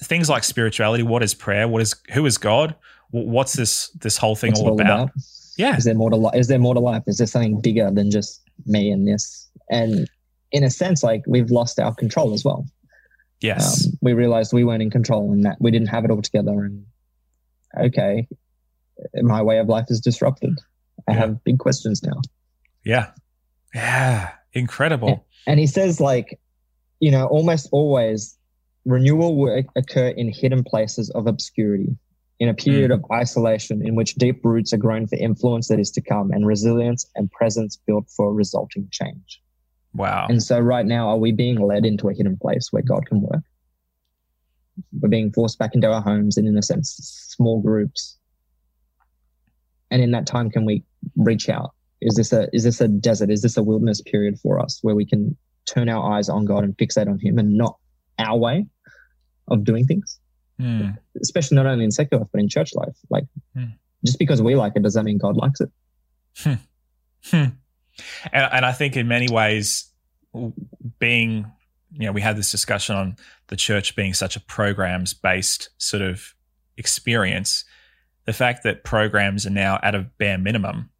Things 0.02 0.28
like 0.28 0.44
spirituality. 0.44 1.02
What 1.02 1.22
is 1.22 1.34
prayer? 1.34 1.66
What 1.66 1.82
is 1.82 1.94
who 2.12 2.24
is 2.26 2.38
God? 2.38 2.74
What's 3.10 3.54
this 3.54 3.90
this 4.00 4.16
whole 4.16 4.36
thing 4.36 4.54
all, 4.54 4.68
all 4.68 4.80
about? 4.80 5.04
about? 5.04 5.10
Yeah. 5.56 5.76
Is 5.76 5.84
there 5.84 5.94
more 5.94 6.10
to 6.10 6.16
life? 6.16 6.36
Is 6.36 6.46
there 6.46 6.58
more 6.58 6.74
to 6.74 6.80
life? 6.80 7.02
Is 7.06 7.18
there 7.18 7.26
something 7.26 7.60
bigger 7.60 7.90
than 7.90 8.10
just 8.10 8.42
me 8.66 8.90
and 8.90 9.08
this? 9.08 9.48
And 9.70 10.08
in 10.52 10.62
a 10.62 10.70
sense, 10.70 11.02
like 11.02 11.22
we've 11.26 11.50
lost 11.50 11.80
our 11.80 11.94
control 11.94 12.32
as 12.32 12.44
well. 12.44 12.64
Yes. 13.40 13.86
Um, 13.86 13.92
we 14.02 14.12
realized 14.12 14.52
we 14.52 14.64
weren't 14.64 14.82
in 14.82 14.90
control 14.90 15.32
and 15.32 15.44
that 15.44 15.56
we 15.60 15.70
didn't 15.70 15.88
have 15.88 16.04
it 16.04 16.10
all 16.10 16.22
together. 16.22 16.64
And 16.64 16.86
okay, 17.78 18.26
my 19.14 19.42
way 19.42 19.58
of 19.58 19.68
life 19.68 19.86
is 19.88 20.00
disrupted. 20.00 20.58
I 21.08 21.12
yeah. 21.12 21.18
have 21.18 21.44
big 21.44 21.58
questions 21.58 22.02
now. 22.02 22.20
Yeah. 22.84 23.10
Yeah. 23.74 24.30
Incredible. 24.52 25.08
And, 25.08 25.20
and 25.46 25.60
he 25.60 25.66
says, 25.66 26.00
like, 26.00 26.40
you 27.00 27.10
know, 27.10 27.26
almost 27.26 27.68
always 27.70 28.36
renewal 28.84 29.36
will 29.36 29.62
occur 29.76 30.08
in 30.08 30.32
hidden 30.32 30.64
places 30.64 31.10
of 31.10 31.26
obscurity, 31.26 31.96
in 32.40 32.48
a 32.48 32.54
period 32.54 32.90
mm. 32.90 32.94
of 32.94 33.04
isolation 33.12 33.86
in 33.86 33.94
which 33.94 34.14
deep 34.14 34.44
roots 34.44 34.72
are 34.72 34.78
grown 34.78 35.06
for 35.06 35.16
influence 35.16 35.68
that 35.68 35.78
is 35.78 35.90
to 35.92 36.00
come 36.00 36.30
and 36.30 36.46
resilience 36.46 37.06
and 37.14 37.30
presence 37.30 37.76
built 37.86 38.08
for 38.08 38.32
resulting 38.32 38.88
change. 38.90 39.42
Wow. 39.94 40.26
And 40.28 40.42
so, 40.42 40.58
right 40.58 40.86
now, 40.86 41.08
are 41.08 41.18
we 41.18 41.32
being 41.32 41.58
led 41.60 41.84
into 41.84 42.08
a 42.08 42.14
hidden 42.14 42.36
place 42.36 42.68
where 42.70 42.82
God 42.82 43.06
can 43.06 43.20
work? 43.20 43.42
We're 45.00 45.08
being 45.08 45.32
forced 45.32 45.58
back 45.58 45.74
into 45.74 45.90
our 45.90 46.00
homes 46.00 46.36
and, 46.36 46.46
in 46.46 46.56
a 46.56 46.62
sense, 46.62 46.90
small 47.30 47.60
groups. 47.60 48.16
And 49.90 50.02
in 50.02 50.10
that 50.12 50.26
time, 50.26 50.50
can 50.50 50.64
we 50.64 50.84
reach 51.16 51.48
out? 51.48 51.72
Is 52.00 52.14
this 52.14 52.32
a 52.32 52.48
is 52.52 52.64
this 52.64 52.80
a 52.80 52.88
desert? 52.88 53.30
Is 53.30 53.42
this 53.42 53.56
a 53.56 53.62
wilderness 53.62 54.02
period 54.02 54.38
for 54.38 54.60
us 54.60 54.78
where 54.82 54.94
we 54.94 55.04
can 55.04 55.36
turn 55.66 55.88
our 55.88 56.12
eyes 56.12 56.28
on 56.28 56.44
God 56.44 56.62
and 56.64 56.76
fixate 56.76 57.08
on 57.08 57.18
Him 57.18 57.38
and 57.38 57.56
not 57.56 57.76
our 58.18 58.36
way 58.36 58.66
of 59.48 59.64
doing 59.64 59.86
things? 59.86 60.20
Mm. 60.60 60.96
Especially 61.20 61.56
not 61.56 61.66
only 61.66 61.84
in 61.84 61.90
secular 61.90 62.22
life 62.22 62.30
but 62.32 62.40
in 62.40 62.48
church 62.48 62.72
life. 62.74 62.96
Like 63.10 63.24
mm. 63.56 63.72
just 64.04 64.18
because 64.18 64.42
we 64.42 64.54
like 64.54 64.74
it, 64.76 64.82
does 64.82 64.94
that 64.94 65.04
mean 65.04 65.18
God 65.18 65.36
likes 65.36 65.60
it? 65.60 65.70
And, 68.32 68.48
and 68.52 68.66
I 68.66 68.72
think 68.72 68.96
in 68.96 69.08
many 69.08 69.28
ways, 69.28 69.90
being 70.98 71.50
you 71.92 72.04
know, 72.06 72.12
we 72.12 72.20
had 72.20 72.36
this 72.36 72.50
discussion 72.50 72.96
on 72.96 73.16
the 73.46 73.56
church 73.56 73.96
being 73.96 74.12
such 74.12 74.36
a 74.36 74.40
programs 74.40 75.14
based 75.14 75.70
sort 75.78 76.02
of 76.02 76.34
experience 76.76 77.64
the 78.28 78.34
fact 78.34 78.62
that 78.62 78.84
programs 78.84 79.46
are 79.46 79.50
now 79.50 79.80
at 79.82 79.94
a 79.94 80.00
bare 80.18 80.36
minimum 80.36 80.90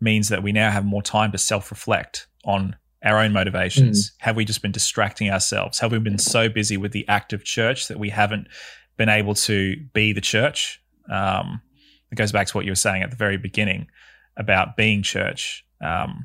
means 0.00 0.30
that 0.30 0.42
we 0.42 0.50
now 0.50 0.70
have 0.70 0.82
more 0.82 1.02
time 1.02 1.30
to 1.30 1.36
self 1.36 1.70
reflect 1.70 2.26
on 2.46 2.74
our 3.04 3.18
own 3.18 3.34
motivations. 3.34 4.08
Mm. 4.08 4.14
Have 4.20 4.36
we 4.36 4.46
just 4.46 4.62
been 4.62 4.72
distracting 4.72 5.28
ourselves? 5.28 5.78
Have 5.80 5.92
we 5.92 5.98
been 5.98 6.16
so 6.16 6.48
busy 6.48 6.78
with 6.78 6.92
the 6.92 7.06
active 7.06 7.44
church 7.44 7.88
that 7.88 7.98
we 7.98 8.08
haven't 8.08 8.48
been 8.96 9.10
able 9.10 9.34
to 9.34 9.76
be 9.92 10.14
the 10.14 10.22
church? 10.22 10.82
Um, 11.10 11.60
it 12.10 12.14
goes 12.14 12.32
back 12.32 12.46
to 12.46 12.56
what 12.56 12.64
you 12.64 12.72
were 12.72 12.76
saying 12.76 13.02
at 13.02 13.10
the 13.10 13.16
very 13.16 13.36
beginning 13.36 13.88
about 14.38 14.78
being 14.78 15.02
church. 15.02 15.66
Um, 15.82 16.24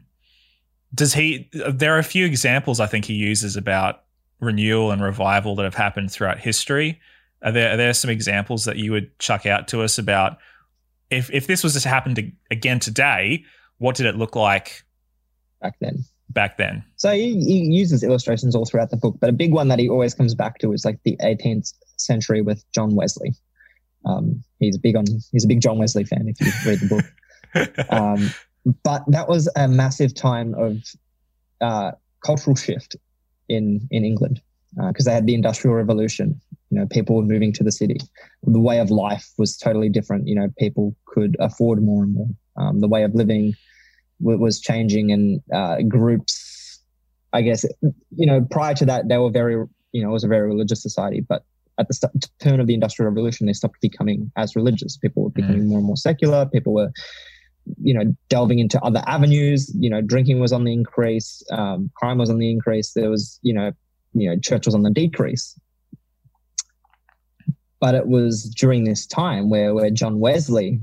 does 0.95 1.13
he? 1.13 1.49
There 1.51 1.95
are 1.95 1.99
a 1.99 2.03
few 2.03 2.25
examples 2.25 2.79
I 2.79 2.87
think 2.87 3.05
he 3.05 3.13
uses 3.13 3.55
about 3.55 4.03
renewal 4.39 4.91
and 4.91 5.01
revival 5.01 5.55
that 5.55 5.63
have 5.63 5.75
happened 5.75 6.11
throughout 6.11 6.39
history. 6.39 6.99
Are 7.43 7.51
there 7.51 7.73
are 7.73 7.77
there 7.77 7.93
some 7.93 8.09
examples 8.09 8.65
that 8.65 8.77
you 8.77 8.91
would 8.91 9.17
chuck 9.19 9.45
out 9.45 9.67
to 9.69 9.81
us 9.81 9.97
about 9.97 10.37
if 11.09 11.31
if 11.31 11.47
this 11.47 11.63
was 11.63 11.81
to 11.81 11.89
happen 11.89 12.15
to, 12.15 12.31
again 12.49 12.79
today, 12.79 13.43
what 13.77 13.95
did 13.95 14.05
it 14.05 14.15
look 14.15 14.35
like 14.35 14.83
back 15.61 15.75
then? 15.79 16.03
Back 16.29 16.57
then. 16.57 16.83
So 16.95 17.11
he, 17.11 17.39
he 17.45 17.59
uses 17.59 18.03
illustrations 18.03 18.55
all 18.55 18.65
throughout 18.65 18.89
the 18.89 18.97
book, 18.97 19.17
but 19.21 19.29
a 19.29 19.33
big 19.33 19.53
one 19.53 19.67
that 19.69 19.79
he 19.79 19.87
always 19.87 20.13
comes 20.13 20.33
back 20.33 20.59
to 20.59 20.73
is 20.73 20.83
like 20.83 20.99
the 21.03 21.15
18th 21.17 21.73
century 21.97 22.41
with 22.41 22.63
John 22.73 22.95
Wesley. 22.95 23.35
Um, 24.05 24.43
he's 24.59 24.77
big 24.77 24.95
on 24.95 25.05
he's 25.31 25.45
a 25.45 25.47
big 25.47 25.61
John 25.61 25.77
Wesley 25.77 26.03
fan 26.03 26.27
if 26.27 26.41
you 26.41 26.51
read 26.69 26.79
the 26.79 26.87
book. 26.87 27.05
Um, 27.89 28.31
but 28.83 29.03
that 29.07 29.27
was 29.27 29.49
a 29.55 29.67
massive 29.67 30.13
time 30.13 30.53
of 30.55 30.77
uh, 31.61 31.91
cultural 32.25 32.55
shift 32.55 32.95
in 33.47 33.87
in 33.91 34.03
England 34.03 34.41
because 34.87 35.07
uh, 35.07 35.11
they 35.11 35.15
had 35.15 35.25
the 35.25 35.35
Industrial 35.35 35.75
Revolution. 35.75 36.39
You 36.69 36.79
know, 36.79 36.87
people 36.87 37.15
were 37.15 37.23
moving 37.23 37.53
to 37.53 37.63
the 37.63 37.71
city. 37.71 37.97
The 38.43 38.59
way 38.59 38.79
of 38.79 38.91
life 38.91 39.31
was 39.37 39.55
totally 39.57 39.89
different. 39.89 40.27
You 40.27 40.35
know, 40.35 40.49
people 40.57 40.95
could 41.05 41.37
afford 41.39 41.81
more 41.81 42.03
and 42.03 42.13
more. 42.13 42.27
Um, 42.57 42.81
the 42.81 42.87
way 42.87 43.03
of 43.03 43.13
living 43.13 43.53
w- 44.21 44.39
was 44.39 44.59
changing, 44.59 45.11
and 45.11 45.41
uh, 45.53 45.81
groups. 45.83 46.81
I 47.33 47.41
guess 47.41 47.65
you 48.15 48.25
know, 48.25 48.41
prior 48.49 48.73
to 48.75 48.85
that, 48.85 49.07
they 49.07 49.17
were 49.17 49.31
very. 49.31 49.65
You 49.91 50.03
know, 50.03 50.09
it 50.09 50.13
was 50.13 50.25
a 50.25 50.27
very 50.27 50.45
religious 50.45 50.81
society, 50.81 51.21
but 51.21 51.45
at 51.79 51.87
the 51.87 51.93
st- 51.93 52.29
turn 52.39 52.59
of 52.59 52.67
the 52.67 52.73
Industrial 52.73 53.09
Revolution, 53.09 53.47
they 53.47 53.53
stopped 53.53 53.79
becoming 53.79 54.29
as 54.35 54.55
religious. 54.55 54.97
People 54.97 55.23
were 55.23 55.29
becoming 55.29 55.63
mm. 55.63 55.67
more 55.67 55.77
and 55.77 55.87
more 55.87 55.95
secular. 55.95 56.45
People 56.45 56.73
were 56.73 56.91
you 57.81 57.93
know, 57.93 58.15
delving 58.29 58.59
into 58.59 58.81
other 58.81 59.01
avenues. 59.07 59.71
You 59.75 59.89
know, 59.89 60.01
drinking 60.01 60.39
was 60.39 60.53
on 60.53 60.63
the 60.63 60.73
increase, 60.73 61.43
um, 61.51 61.89
crime 61.95 62.17
was 62.17 62.29
on 62.29 62.39
the 62.39 62.49
increase. 62.49 62.93
There 62.93 63.09
was, 63.09 63.39
you 63.41 63.53
know, 63.53 63.71
you 64.13 64.29
know, 64.29 64.39
church 64.39 64.65
was 64.65 64.75
on 64.75 64.83
the 64.83 64.89
decrease. 64.89 65.59
But 67.79 67.95
it 67.95 68.07
was 68.07 68.43
during 68.43 68.83
this 68.83 69.05
time 69.05 69.49
where 69.49 69.73
where 69.73 69.91
John 69.91 70.19
Wesley 70.19 70.79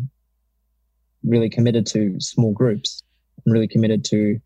really 1.25 1.49
committed 1.49 1.87
to 1.87 2.17
small 2.21 2.53
groups 2.53 3.03
and 3.45 3.53
really 3.53 3.69
committed 3.69 4.05
to 4.07 4.41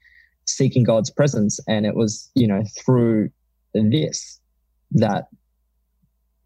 seeking 0.46 0.84
God's 0.84 1.10
presence, 1.10 1.58
and 1.66 1.84
it 1.84 1.94
was, 1.94 2.30
you 2.34 2.46
know, 2.46 2.62
through 2.78 3.30
this 3.74 4.40
that 4.92 5.26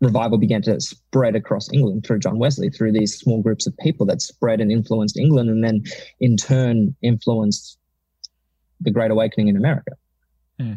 revival 0.01 0.39
began 0.39 0.63
to 0.63 0.81
spread 0.81 1.37
across 1.37 1.73
England 1.73 2.05
through 2.05 2.21
John 2.21 2.39
Wesley, 2.39 2.71
through 2.71 2.93
these 2.93 3.17
small 3.17 3.43
groups 3.43 3.67
of 3.67 3.77
people 3.79 4.07
that 4.07 4.23
spread 4.23 4.61
and 4.61 4.73
influenced 4.73 5.17
England, 5.17 5.51
and 5.51 5.63
then 5.63 5.83
in 6.21 6.37
turn 6.37 6.95
influenced 7.03 7.79
the 8.81 8.91
Great 8.91 9.11
Awakening 9.11 9.49
in 9.49 9.57
America. 9.57 9.93
Hmm. 10.59 10.73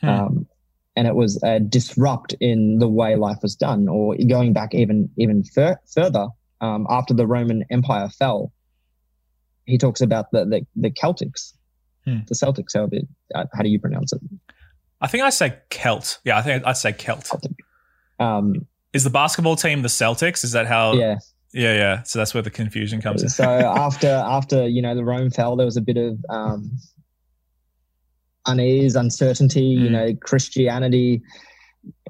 Hmm. 0.00 0.08
Um, 0.08 0.46
and 0.94 1.06
it 1.08 1.14
was 1.14 1.42
a 1.42 1.58
disrupt 1.58 2.34
in 2.40 2.78
the 2.78 2.88
way 2.88 3.16
life 3.16 3.38
was 3.42 3.56
done, 3.56 3.88
or 3.88 4.14
going 4.28 4.52
back 4.52 4.74
even 4.74 5.10
even 5.16 5.42
fur- 5.42 5.78
further 5.92 6.28
um, 6.60 6.86
after 6.88 7.14
the 7.14 7.26
Roman 7.26 7.64
Empire 7.70 8.08
fell. 8.08 8.52
He 9.64 9.78
talks 9.78 10.00
about 10.00 10.30
the 10.32 10.44
the, 10.44 10.66
the 10.76 10.90
Celtics, 10.90 11.54
hmm. 12.04 12.18
the 12.28 12.34
Celtics. 12.34 12.74
How, 12.74 12.88
uh, 13.34 13.46
how 13.52 13.62
do 13.62 13.68
you 13.68 13.80
pronounce 13.80 14.12
it? 14.12 14.20
I 15.00 15.08
think 15.08 15.24
I 15.24 15.30
say 15.30 15.58
Celt. 15.70 16.18
Yeah, 16.24 16.38
I 16.38 16.42
think 16.42 16.64
I 16.64 16.72
say 16.72 16.92
Celt. 16.92 17.24
Celtic. 17.24 17.52
Um, 18.22 18.66
is 18.92 19.04
the 19.04 19.10
basketball 19.10 19.56
team 19.56 19.82
the 19.82 19.88
Celtics? 19.88 20.44
Is 20.44 20.52
that 20.52 20.66
how? 20.66 20.94
Yeah. 20.94 21.18
Yeah, 21.52 21.74
yeah. 21.74 22.02
So 22.04 22.18
that's 22.18 22.32
where 22.32 22.42
the 22.42 22.50
confusion 22.50 23.02
comes 23.02 23.22
in. 23.22 23.28
so 23.28 23.44
after 23.76 24.08
after 24.08 24.66
you 24.66 24.80
know 24.80 24.94
the 24.94 25.04
Rome 25.04 25.30
fell, 25.30 25.56
there 25.56 25.66
was 25.66 25.76
a 25.76 25.82
bit 25.82 25.96
of 25.96 26.18
um, 26.30 26.70
unease, 28.46 28.96
uncertainty. 28.96 29.76
Mm. 29.76 29.82
You 29.82 29.90
know, 29.90 30.14
Christianity. 30.22 31.22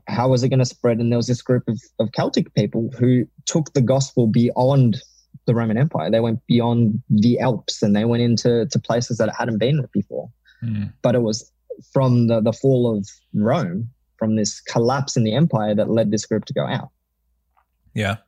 How 0.08 0.28
was 0.28 0.42
it 0.42 0.48
going 0.48 0.58
to 0.58 0.66
spread? 0.66 0.98
And 0.98 1.12
there 1.12 1.16
was 1.16 1.28
this 1.28 1.42
group 1.42 1.62
of, 1.68 1.80
of 2.00 2.10
Celtic 2.10 2.52
people 2.54 2.90
who 2.98 3.24
took 3.46 3.72
the 3.72 3.80
gospel 3.80 4.26
beyond 4.26 5.00
the 5.46 5.54
Roman 5.54 5.78
Empire. 5.78 6.10
They 6.10 6.20
went 6.20 6.44
beyond 6.46 7.00
the 7.08 7.38
Alps 7.38 7.82
and 7.82 7.94
they 7.94 8.04
went 8.04 8.22
into 8.22 8.66
to 8.66 8.78
places 8.80 9.18
that 9.18 9.28
it 9.28 9.34
hadn't 9.38 9.58
been 9.58 9.86
before. 9.92 10.28
Mm. 10.62 10.92
But 11.02 11.14
it 11.14 11.22
was 11.22 11.50
from 11.92 12.26
the, 12.26 12.40
the 12.40 12.52
fall 12.52 12.96
of 12.96 13.08
Rome 13.32 13.90
from 14.22 14.36
this 14.36 14.60
collapse 14.60 15.16
in 15.16 15.24
the 15.24 15.34
empire 15.34 15.74
that 15.74 15.90
led 15.90 16.12
this 16.12 16.24
group 16.24 16.44
to 16.44 16.52
go 16.52 16.64
out. 16.64 16.90
Yeah. 17.92 18.18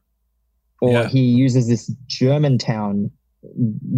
Or 0.80 0.90
yeah. 0.90 1.06
he 1.06 1.20
uses 1.20 1.68
this 1.68 1.86
German 2.08 2.58
town, 2.58 3.12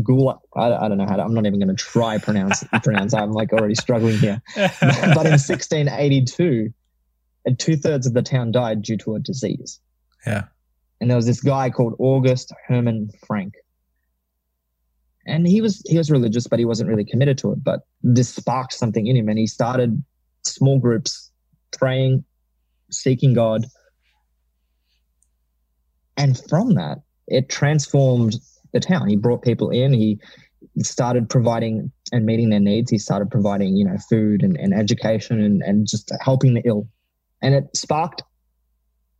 Gula. 0.02 0.38
I, 0.54 0.74
I 0.74 0.88
don't 0.88 0.98
know 0.98 1.06
how 1.06 1.16
to, 1.16 1.22
I'm 1.22 1.32
not 1.32 1.46
even 1.46 1.58
going 1.58 1.74
to 1.74 1.82
try 1.82 2.18
pronounce 2.18 2.62
pronounce. 2.82 3.14
I'm 3.14 3.32
like 3.32 3.54
already 3.54 3.76
struggling 3.76 4.18
here. 4.18 4.42
but 4.56 5.24
in 5.24 5.38
1682, 5.40 6.68
two 7.56 7.76
thirds 7.78 8.06
of 8.06 8.12
the 8.12 8.20
town 8.20 8.52
died 8.52 8.82
due 8.82 8.98
to 8.98 9.14
a 9.14 9.18
disease. 9.18 9.80
Yeah. 10.26 10.42
And 11.00 11.08
there 11.08 11.16
was 11.16 11.24
this 11.24 11.40
guy 11.40 11.70
called 11.70 11.94
August 11.98 12.52
Hermann 12.68 13.08
Francke. 13.26 13.54
And 15.24 15.48
he 15.48 15.62
was 15.62 15.82
he 15.86 15.96
was 15.96 16.10
religious, 16.10 16.46
but 16.46 16.58
he 16.58 16.66
wasn't 16.66 16.90
really 16.90 17.06
committed 17.06 17.38
to 17.38 17.52
it. 17.52 17.64
But 17.64 17.86
this 18.02 18.28
sparked 18.28 18.74
something 18.74 19.06
in 19.06 19.16
him, 19.16 19.30
and 19.30 19.38
he 19.38 19.46
started 19.46 20.04
small 20.44 20.78
groups 20.78 21.32
praying, 21.72 22.24
seeking 22.90 23.34
God. 23.34 23.66
And 26.16 26.38
from 26.48 26.74
that, 26.74 26.98
it 27.26 27.48
transformed 27.48 28.36
the 28.72 28.80
town. 28.80 29.08
He 29.08 29.16
brought 29.16 29.42
people 29.42 29.70
in. 29.70 29.92
He 29.92 30.18
started 30.78 31.28
providing 31.28 31.92
and 32.12 32.24
meeting 32.24 32.50
their 32.50 32.60
needs. 32.60 32.90
He 32.90 32.98
started 32.98 33.30
providing, 33.30 33.76
you 33.76 33.84
know, 33.84 33.96
food 34.08 34.42
and, 34.42 34.56
and 34.56 34.74
education 34.74 35.42
and, 35.42 35.62
and 35.62 35.86
just 35.86 36.10
helping 36.20 36.54
the 36.54 36.62
ill. 36.64 36.88
And 37.42 37.54
it 37.54 37.76
sparked 37.76 38.22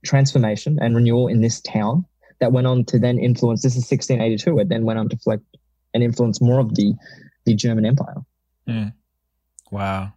transformation 0.05 0.79
and 0.81 0.95
renewal 0.95 1.29
in 1.29 1.41
this 1.41 1.61
town 1.61 2.05
that 2.41 2.53
went 2.53 2.67
on 2.67 2.85
to 2.87 2.99
then 2.99 3.19
influence. 3.19 3.63
This 3.63 3.73
is 3.73 3.91
1682. 3.91 4.59
It 4.59 4.69
then 4.69 4.85
went 4.85 4.99
on 4.99 5.09
to 5.09 5.17
reflect 5.17 5.45
and 5.95 6.03
influence 6.03 6.41
more 6.41 6.61
of 6.61 6.75
the 6.75 6.95
the 7.45 7.55
German 7.55 7.87
Empire. 7.87 8.17
Mm. 8.69 8.93
Wow. 9.71 10.13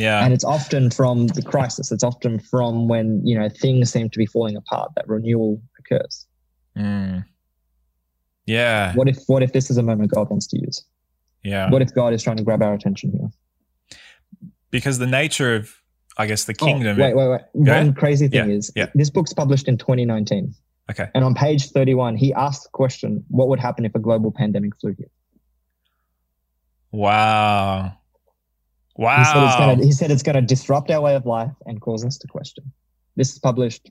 Yeah. 0.00 0.24
And 0.24 0.32
it's 0.32 0.44
often 0.44 0.90
from 0.90 1.26
the 1.26 1.42
crisis. 1.42 1.92
It's 1.92 2.02
often 2.02 2.38
from 2.38 2.88
when, 2.88 3.20
you 3.22 3.38
know, 3.38 3.50
things 3.50 3.92
seem 3.92 4.08
to 4.08 4.18
be 4.18 4.24
falling 4.24 4.56
apart 4.56 4.92
that 4.96 5.06
renewal 5.06 5.60
occurs. 5.78 6.26
Mm. 6.74 7.26
Yeah. 8.46 8.94
What 8.94 9.08
if 9.10 9.18
what 9.26 9.42
if 9.42 9.52
this 9.52 9.68
is 9.68 9.76
a 9.76 9.82
moment 9.82 10.10
God 10.10 10.30
wants 10.30 10.46
to 10.48 10.58
use? 10.58 10.82
Yeah. 11.44 11.68
What 11.68 11.82
if 11.82 11.92
God 11.94 12.14
is 12.14 12.22
trying 12.22 12.38
to 12.38 12.42
grab 12.42 12.62
our 12.62 12.72
attention 12.72 13.12
here? 13.12 14.40
Because 14.70 14.98
the 14.98 15.06
nature 15.06 15.54
of 15.54 15.76
I 16.16 16.24
guess 16.24 16.44
the 16.44 16.56
oh, 16.58 16.64
kingdom. 16.64 16.98
Oh, 16.98 17.02
wait, 17.02 17.14
wait, 17.14 17.28
wait. 17.28 17.40
One 17.52 17.68
ahead. 17.68 17.96
crazy 17.96 18.28
thing 18.28 18.48
yeah, 18.48 18.56
is 18.56 18.72
yeah. 18.74 18.86
this 18.94 19.10
book's 19.10 19.34
published 19.34 19.68
in 19.68 19.76
2019. 19.76 20.54
Okay. 20.90 21.08
And 21.14 21.24
on 21.24 21.34
page 21.34 21.72
31, 21.72 22.16
he 22.16 22.32
asked 22.32 22.64
the 22.64 22.70
question, 22.70 23.22
what 23.28 23.48
would 23.48 23.60
happen 23.60 23.84
if 23.84 23.94
a 23.94 23.98
global 23.98 24.32
pandemic 24.32 24.72
flew 24.80 24.94
here? 24.96 25.10
Wow. 26.90 27.99
Wow. 28.96 29.18
He 29.18 29.24
said, 29.24 29.44
it's 29.44 29.56
gonna, 29.56 29.84
he 29.84 29.92
said 29.92 30.10
it's 30.10 30.22
going 30.22 30.36
to 30.36 30.42
disrupt 30.42 30.90
our 30.90 31.00
way 31.00 31.14
of 31.14 31.26
life 31.26 31.52
and 31.66 31.80
cause 31.80 32.04
us 32.04 32.18
to 32.18 32.28
question. 32.28 32.72
This 33.16 33.32
is 33.32 33.38
published 33.38 33.90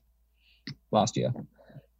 last 0.91 1.17
year. 1.17 1.33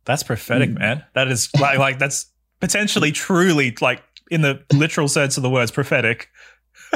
That's 0.06 0.24
prophetic, 0.24 0.72
mm. 0.72 0.80
man. 0.80 1.04
That 1.14 1.28
is 1.28 1.50
like, 1.60 1.80
like 1.80 2.00
that's 2.00 2.32
potentially 2.60 3.12
truly 3.12 3.76
like 3.82 4.04
in 4.32 4.42
the 4.42 4.64
literal 4.74 5.08
sense 5.08 5.38
of 5.38 5.44
the 5.44 5.50
words 5.50 5.72
prophetic. 5.72 6.30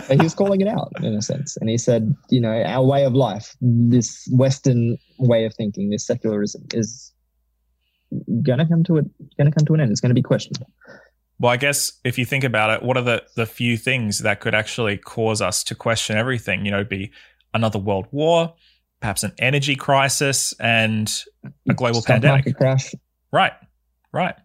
he 0.10 0.18
was 0.18 0.34
calling 0.34 0.62
it 0.62 0.68
out 0.68 0.92
in 1.02 1.14
a 1.14 1.22
sense. 1.22 1.58
And 1.58 1.70
he 1.70 1.78
said, 1.78 2.16
you 2.30 2.42
know, 2.42 2.62
our 2.64 2.84
way 2.84 3.06
of 3.06 3.14
life, 3.14 3.56
this 3.62 4.28
Western 4.32 4.98
way 5.20 5.46
of 5.46 5.54
thinking, 5.54 5.90
this 5.90 6.06
secularism 6.06 6.66
is 6.74 7.12
gonna 8.44 8.68
come 8.68 8.84
to 8.84 8.98
it 8.98 9.06
gonna 9.38 9.52
come 9.52 9.66
to 9.66 9.74
an 9.74 9.82
end. 9.82 9.92
It's 9.92 10.02
gonna 10.02 10.14
be 10.14 10.22
questioned. 10.22 10.64
Well, 11.44 11.52
I 11.52 11.58
guess 11.58 11.92
if 12.06 12.18
you 12.18 12.24
think 12.24 12.46
about 12.46 12.70
it, 12.70 12.84
what 12.84 12.96
are 12.96 13.04
the, 13.04 13.22
the 13.36 13.46
few 13.46 13.76
things 13.76 14.20
that 14.20 14.40
could 14.40 14.56
actually 14.56 14.96
cause 14.96 15.42
us 15.42 15.62
to 15.66 15.76
question 15.76 16.16
everything? 16.16 16.64
You 16.64 16.72
know, 16.72 16.86
be 16.86 17.12
another 17.54 17.80
world 17.80 18.08
war, 18.12 18.54
perhaps 19.02 19.24
an 19.24 19.34
energy 19.40 19.76
crisis, 19.76 20.54
and 20.58 21.12
a 21.68 21.74
global 21.74 22.00
Stock 22.00 22.22
pandemic. 22.22 22.56
crash. 22.56 22.96
Right, 23.34 23.52
right, 24.14 24.36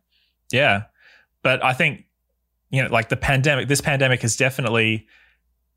yeah. 0.50 0.86
But 1.44 1.64
I 1.64 1.72
think 1.72 2.06
you 2.70 2.82
know, 2.82 2.88
like 2.88 3.10
the 3.10 3.16
pandemic, 3.16 3.68
this 3.68 3.80
pandemic 3.80 4.22
has 4.22 4.36
definitely 4.36 5.06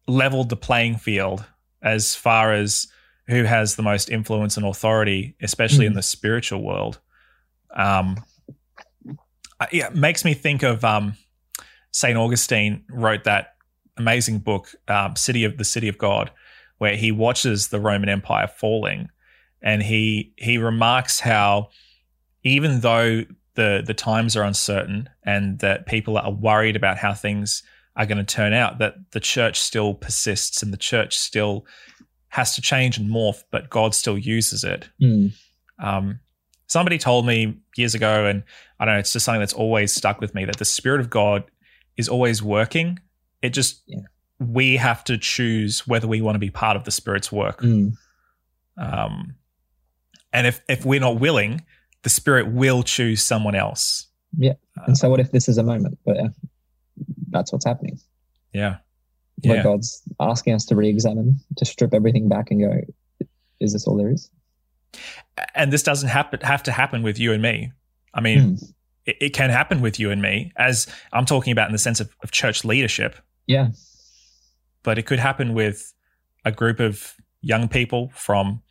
leveled 0.08 0.50
the 0.50 0.58
playing 0.58 0.96
field 0.96 1.46
as 1.84 2.16
far 2.16 2.52
as 2.52 2.88
who 3.28 3.44
has 3.44 3.76
the 3.76 3.84
most 3.84 4.10
influence 4.10 4.58
and 4.58 4.66
authority, 4.66 5.36
especially 5.40 5.86
mm. 5.86 5.90
in 5.90 5.94
the 5.94 6.02
spiritual 6.02 6.64
world. 6.64 7.00
Um, 7.76 8.24
yeah, 9.72 9.88
it 9.88 9.96
makes 9.96 10.26
me 10.26 10.34
think 10.34 10.64
of 10.64 10.84
um, 10.84 11.16
Saint 11.92 12.18
Augustine 12.18 12.84
wrote 12.90 13.24
that 13.26 13.56
amazing 13.98 14.40
book, 14.40 14.74
um, 14.88 15.16
City 15.16 15.44
of 15.44 15.58
the 15.58 15.66
City 15.66 15.88
of 15.88 15.98
God, 15.98 16.32
where 16.78 16.96
he 16.96 17.12
watches 17.12 17.68
the 17.68 17.80
Roman 17.80 18.10
Empire 18.10 18.48
falling, 18.48 19.10
and 19.62 19.84
he 19.84 20.34
he 20.38 20.58
remarks 20.58 21.20
how 21.20 21.70
even 22.44 22.80
though 22.82 23.24
the 23.56 23.84
the 23.86 23.94
times 23.94 24.36
are 24.36 24.44
uncertain 24.44 25.10
and 25.24 25.60
that 25.60 25.86
people 25.86 26.18
are 26.18 26.32
worried 26.32 26.76
about 26.76 26.98
how 26.98 27.14
things 27.14 27.64
are 27.96 28.06
going 28.06 28.18
to 28.18 28.36
turn 28.36 28.54
out, 28.54 28.80
that 28.80 28.96
the 29.12 29.20
church 29.20 29.60
still 29.60 29.94
persists 29.94 30.64
and 30.64 30.72
the 30.72 30.78
church 30.78 31.18
still 31.18 31.66
has 32.30 32.56
to 32.56 32.62
change 32.62 32.98
and 32.98 33.10
morph, 33.10 33.44
but 33.52 33.70
God 33.70 33.94
still 33.94 34.18
uses 34.18 34.64
it. 34.64 34.90
Mm. 35.02 35.34
Um, 35.80 36.20
somebody 36.72 36.98
told 36.98 37.26
me 37.26 37.58
years 37.76 37.94
ago, 37.96 38.26
and 38.26 38.44
I 38.80 38.86
don't 38.86 38.96
know, 38.96 39.00
it's 39.00 39.12
just 39.12 39.26
something 39.26 39.42
that's 39.42 39.52
always 39.54 39.94
stuck 39.94 40.22
with 40.22 40.34
me 40.34 40.46
that 40.46 40.58
the 40.58 40.64
Spirit 40.64 41.02
of 41.02 41.10
God 41.10 41.44
is 41.98 42.08
always 42.08 42.42
working. 42.42 42.98
It 43.42 43.50
just, 43.50 43.84
yeah. 43.88 44.00
we 44.40 44.78
have 44.78 45.04
to 45.04 45.18
choose 45.18 45.86
whether 45.86 46.08
we 46.08 46.22
want 46.22 46.36
to 46.36 46.40
be 46.40 46.50
part 46.50 46.78
of 46.78 46.86
the 46.86 46.92
Spirit's 46.92 47.30
work. 47.30 47.60
Mm. 47.62 47.92
Um, 48.78 49.36
and 50.32 50.48
if, 50.48 50.62
if 50.70 50.86
we're 50.86 51.02
not 51.02 51.20
willing, 51.20 51.66
the 52.04 52.10
spirit 52.10 52.48
will 52.48 52.84
choose 52.84 53.22
someone 53.22 53.54
else. 53.54 54.08
Yeah. 54.38 54.54
And 54.88 54.98
so, 54.98 55.10
what 55.10 55.20
if 55.20 55.32
this 55.32 55.50
is 55.50 55.58
a 55.58 55.64
moment 55.64 56.00
where 56.04 56.30
that's 57.32 57.52
what's 57.52 57.66
happening? 57.66 58.00
Yeah. 58.54 58.78
Where 59.44 59.58
Yeah. 59.58 59.64
God's 59.64 60.02
asking 60.22 60.54
us 60.54 60.64
to 60.68 60.76
re 60.78 60.88
examine, 60.88 61.38
to 61.58 61.66
strip 61.66 61.94
everything 61.94 62.30
back 62.30 62.50
and 62.50 62.62
go, 62.62 62.80
is 63.60 63.74
this 63.74 63.86
all 63.86 63.98
there 63.98 64.10
is? 64.10 64.32
And 65.56 65.72
this 65.72 65.84
doesn't 65.84 66.10
happen 66.10 66.40
have 66.42 66.64
to 66.64 66.72
happen 66.72 67.02
with 67.04 67.20
you 67.20 67.32
and 67.34 67.42
me. 67.42 67.72
I 68.14 68.22
mean, 68.22 68.40
Hmm. 68.42 68.56
it, 69.06 69.16
it 69.22 69.30
can 69.34 69.50
happen 69.50 69.82
with 69.82 70.00
you 70.00 70.12
and 70.12 70.22
me, 70.22 70.52
as 70.58 70.88
I'm 71.14 71.26
talking 71.26 71.52
about 71.52 71.68
in 71.68 71.72
the 71.74 71.78
sense 71.80 72.00
of, 72.00 72.16
of 72.24 72.32
church 72.32 72.64
leadership, 72.66 73.16
Yeah. 73.48 73.70
but 74.84 74.98
it 74.98 75.04
could 75.06 75.20
happen 75.20 75.54
with 75.54 75.94
a 76.46 76.52
group 76.52 76.80
of 76.80 77.14
young 77.42 77.68
people 77.70 78.12
from 78.14 78.62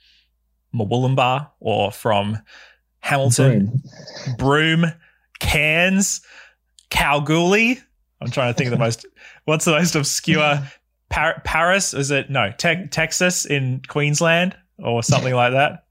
Murwillumbah 0.75 1.49
or 1.61 1.91
from 1.91 2.39
Hamilton, 3.01 3.83
Broom. 4.37 4.83
Broome, 4.83 4.93
Cairns, 5.41 6.21
Kalgoorlie. 6.91 7.81
I'm 8.21 8.31
trying 8.31 8.53
to 8.53 8.57
think 8.57 8.67
of 8.69 8.73
the 8.73 8.79
most. 8.85 9.07
What's 9.47 9.65
the 9.65 9.73
most 9.73 9.95
obscure? 9.95 10.61
Par- 11.09 11.41
Paris? 11.45 11.95
Is 11.95 12.11
it 12.11 12.31
no? 12.31 12.53
Te- 12.57 12.87
Texas 12.89 13.47
in 13.47 13.81
Queensland 13.89 14.55
or 14.79 15.03
something 15.03 15.35
like 15.35 15.53
that. 15.53 15.85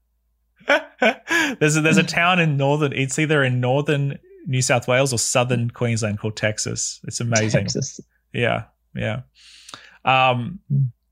There's 1.58 1.76
a, 1.76 1.80
there's 1.80 1.96
a 1.96 2.02
town 2.02 2.38
in 2.40 2.56
northern. 2.56 2.92
It's 2.92 3.18
either 3.18 3.42
in 3.42 3.60
northern 3.60 4.18
New 4.46 4.62
South 4.62 4.88
Wales 4.88 5.12
or 5.12 5.18
southern 5.18 5.70
Queensland 5.70 6.18
called 6.18 6.36
Texas. 6.36 7.00
It's 7.04 7.20
amazing. 7.20 7.62
Texas. 7.62 8.00
Yeah, 8.32 8.64
yeah, 8.94 9.22
um, 10.04 10.60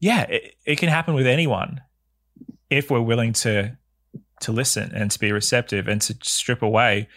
yeah. 0.00 0.22
It, 0.22 0.54
it 0.64 0.78
can 0.78 0.88
happen 0.88 1.14
with 1.14 1.26
anyone 1.26 1.80
if 2.70 2.90
we're 2.90 3.00
willing 3.00 3.32
to 3.34 3.76
to 4.40 4.52
listen 4.52 4.92
and 4.94 5.10
to 5.10 5.18
be 5.18 5.32
receptive 5.32 5.88
and 5.88 6.00
to 6.02 6.16
strip 6.22 6.62
away 6.62 7.08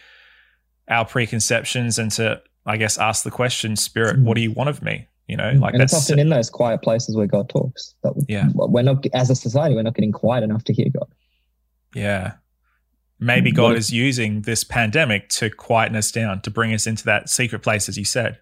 our 0.88 1.04
preconceptions 1.04 1.98
and 1.98 2.10
to, 2.10 2.42
I 2.66 2.76
guess, 2.76 2.98
ask 2.98 3.22
the 3.22 3.30
question, 3.30 3.76
Spirit, 3.76 4.18
what 4.18 4.34
do 4.34 4.40
you 4.40 4.50
want 4.50 4.70
of 4.70 4.82
me? 4.82 5.06
You 5.28 5.36
know, 5.36 5.52
like 5.52 5.72
and 5.72 5.82
it's 5.82 5.92
that's 5.92 6.10
often 6.10 6.18
in 6.18 6.30
those 6.30 6.50
quiet 6.50 6.82
places 6.82 7.16
where 7.16 7.28
God 7.28 7.48
talks. 7.48 7.94
But 8.02 8.14
Yeah. 8.28 8.48
we're 8.54 8.82
not, 8.82 9.06
as 9.14 9.30
a 9.30 9.36
society, 9.36 9.76
we're 9.76 9.82
not 9.84 9.94
getting 9.94 10.10
quiet 10.12 10.42
enough 10.42 10.64
to 10.64 10.72
hear 10.72 10.88
God. 10.92 11.08
Yeah. 11.94 12.34
Maybe 13.20 13.52
God 13.52 13.76
is 13.76 13.92
using 13.92 14.42
this 14.42 14.64
pandemic 14.64 15.28
to 15.30 15.48
quieten 15.48 15.94
us 15.94 16.10
down, 16.10 16.40
to 16.42 16.50
bring 16.50 16.74
us 16.74 16.88
into 16.88 17.04
that 17.04 17.28
secret 17.28 17.60
place, 17.62 17.88
as 17.88 17.96
you 17.96 18.04
said. 18.04 18.40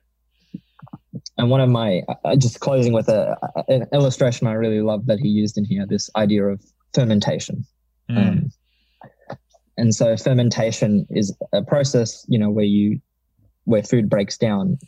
And 1.36 1.50
one 1.50 1.60
of 1.60 1.68
my, 1.68 2.00
uh, 2.24 2.36
just 2.36 2.60
closing 2.60 2.94
with 2.94 3.08
a, 3.08 3.36
an 3.68 3.86
illustration 3.92 4.46
I 4.46 4.52
really 4.52 4.80
love 4.80 5.04
that 5.06 5.18
he 5.18 5.28
used 5.28 5.58
in 5.58 5.66
here, 5.66 5.84
this 5.86 6.08
idea 6.16 6.44
of 6.46 6.64
fermentation. 6.94 7.66
Mm. 8.10 8.16
Um, 8.16 8.52
and 9.76 9.94
so 9.94 10.16
fermentation 10.16 11.06
is 11.10 11.36
a 11.52 11.62
process, 11.62 12.24
you 12.28 12.38
know, 12.38 12.48
where 12.48 12.64
you, 12.64 13.00
where 13.64 13.82
food 13.82 14.08
breaks 14.08 14.38
down. 14.38 14.78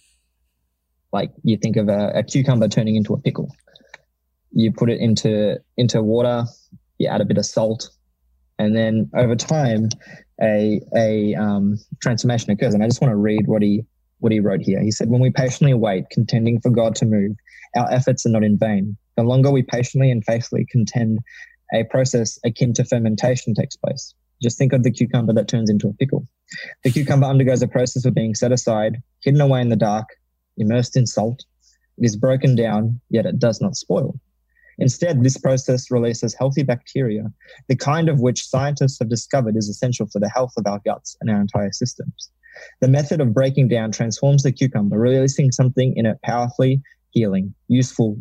Like 1.12 1.32
you 1.42 1.58
think 1.58 1.76
of 1.76 1.90
a, 1.90 2.12
a 2.14 2.22
cucumber 2.22 2.68
turning 2.68 2.96
into 2.96 3.12
a 3.12 3.18
pickle. 3.18 3.54
You 4.52 4.72
put 4.72 4.88
it 4.88 5.00
into, 5.00 5.58
into 5.76 6.02
water, 6.02 6.44
you 6.96 7.08
add 7.08 7.20
a 7.20 7.26
bit 7.26 7.36
of 7.36 7.44
salt, 7.44 7.90
and 8.62 8.76
then 8.76 9.10
over 9.16 9.34
time, 9.34 9.88
a, 10.40 10.80
a 10.96 11.34
um, 11.34 11.76
transformation 12.00 12.52
occurs. 12.52 12.74
And 12.74 12.82
I 12.82 12.86
just 12.86 13.00
want 13.00 13.10
to 13.10 13.16
read 13.16 13.48
what 13.48 13.60
he, 13.60 13.84
what 14.20 14.30
he 14.30 14.38
wrote 14.38 14.60
here. 14.60 14.80
He 14.80 14.92
said, 14.92 15.08
When 15.08 15.20
we 15.20 15.30
patiently 15.30 15.74
wait, 15.74 16.04
contending 16.10 16.60
for 16.60 16.70
God 16.70 16.94
to 16.96 17.04
move, 17.04 17.32
our 17.76 17.90
efforts 17.90 18.24
are 18.24 18.28
not 18.28 18.44
in 18.44 18.56
vain. 18.56 18.96
The 19.16 19.24
longer 19.24 19.50
we 19.50 19.62
patiently 19.62 20.12
and 20.12 20.24
faithfully 20.24 20.64
contend, 20.70 21.18
a 21.74 21.82
process 21.84 22.38
akin 22.44 22.72
to 22.74 22.84
fermentation 22.84 23.52
takes 23.52 23.76
place. 23.76 24.14
Just 24.40 24.58
think 24.58 24.72
of 24.72 24.84
the 24.84 24.92
cucumber 24.92 25.32
that 25.32 25.48
turns 25.48 25.68
into 25.68 25.88
a 25.88 25.94
pickle. 25.94 26.26
The 26.84 26.92
cucumber 26.92 27.26
undergoes 27.26 27.62
a 27.62 27.68
process 27.68 28.04
of 28.04 28.14
being 28.14 28.36
set 28.36 28.52
aside, 28.52 29.02
hidden 29.22 29.40
away 29.40 29.60
in 29.60 29.70
the 29.70 29.76
dark, 29.76 30.06
immersed 30.56 30.96
in 30.96 31.06
salt. 31.06 31.44
It 31.98 32.04
is 32.04 32.16
broken 32.16 32.54
down, 32.54 33.00
yet 33.10 33.26
it 33.26 33.40
does 33.40 33.60
not 33.60 33.76
spoil. 33.76 34.14
Instead, 34.78 35.22
this 35.22 35.36
process 35.36 35.90
releases 35.90 36.34
healthy 36.34 36.62
bacteria, 36.62 37.30
the 37.68 37.76
kind 37.76 38.08
of 38.08 38.20
which 38.20 38.46
scientists 38.46 38.98
have 38.98 39.08
discovered 39.08 39.56
is 39.56 39.68
essential 39.68 40.06
for 40.06 40.18
the 40.18 40.30
health 40.30 40.52
of 40.56 40.66
our 40.66 40.80
guts 40.84 41.16
and 41.20 41.30
our 41.30 41.40
entire 41.40 41.72
systems. 41.72 42.30
The 42.80 42.88
method 42.88 43.20
of 43.20 43.34
breaking 43.34 43.68
down 43.68 43.92
transforms 43.92 44.42
the 44.42 44.52
cucumber, 44.52 44.98
releasing 44.98 45.52
something 45.52 45.94
in 45.96 46.06
it 46.06 46.20
powerfully 46.22 46.82
healing, 47.10 47.54
useful 47.68 48.16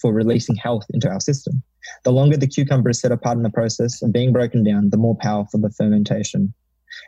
for 0.00 0.12
releasing 0.12 0.56
health 0.56 0.86
into 0.90 1.08
our 1.08 1.20
system. 1.20 1.62
The 2.04 2.12
longer 2.12 2.36
the 2.36 2.46
cucumber 2.46 2.90
is 2.90 3.00
set 3.00 3.12
apart 3.12 3.36
in 3.36 3.42
the 3.42 3.50
process 3.50 4.02
of 4.02 4.12
being 4.12 4.32
broken 4.32 4.64
down, 4.64 4.90
the 4.90 4.96
more 4.96 5.16
powerful 5.16 5.60
the 5.60 5.70
fermentation. 5.70 6.52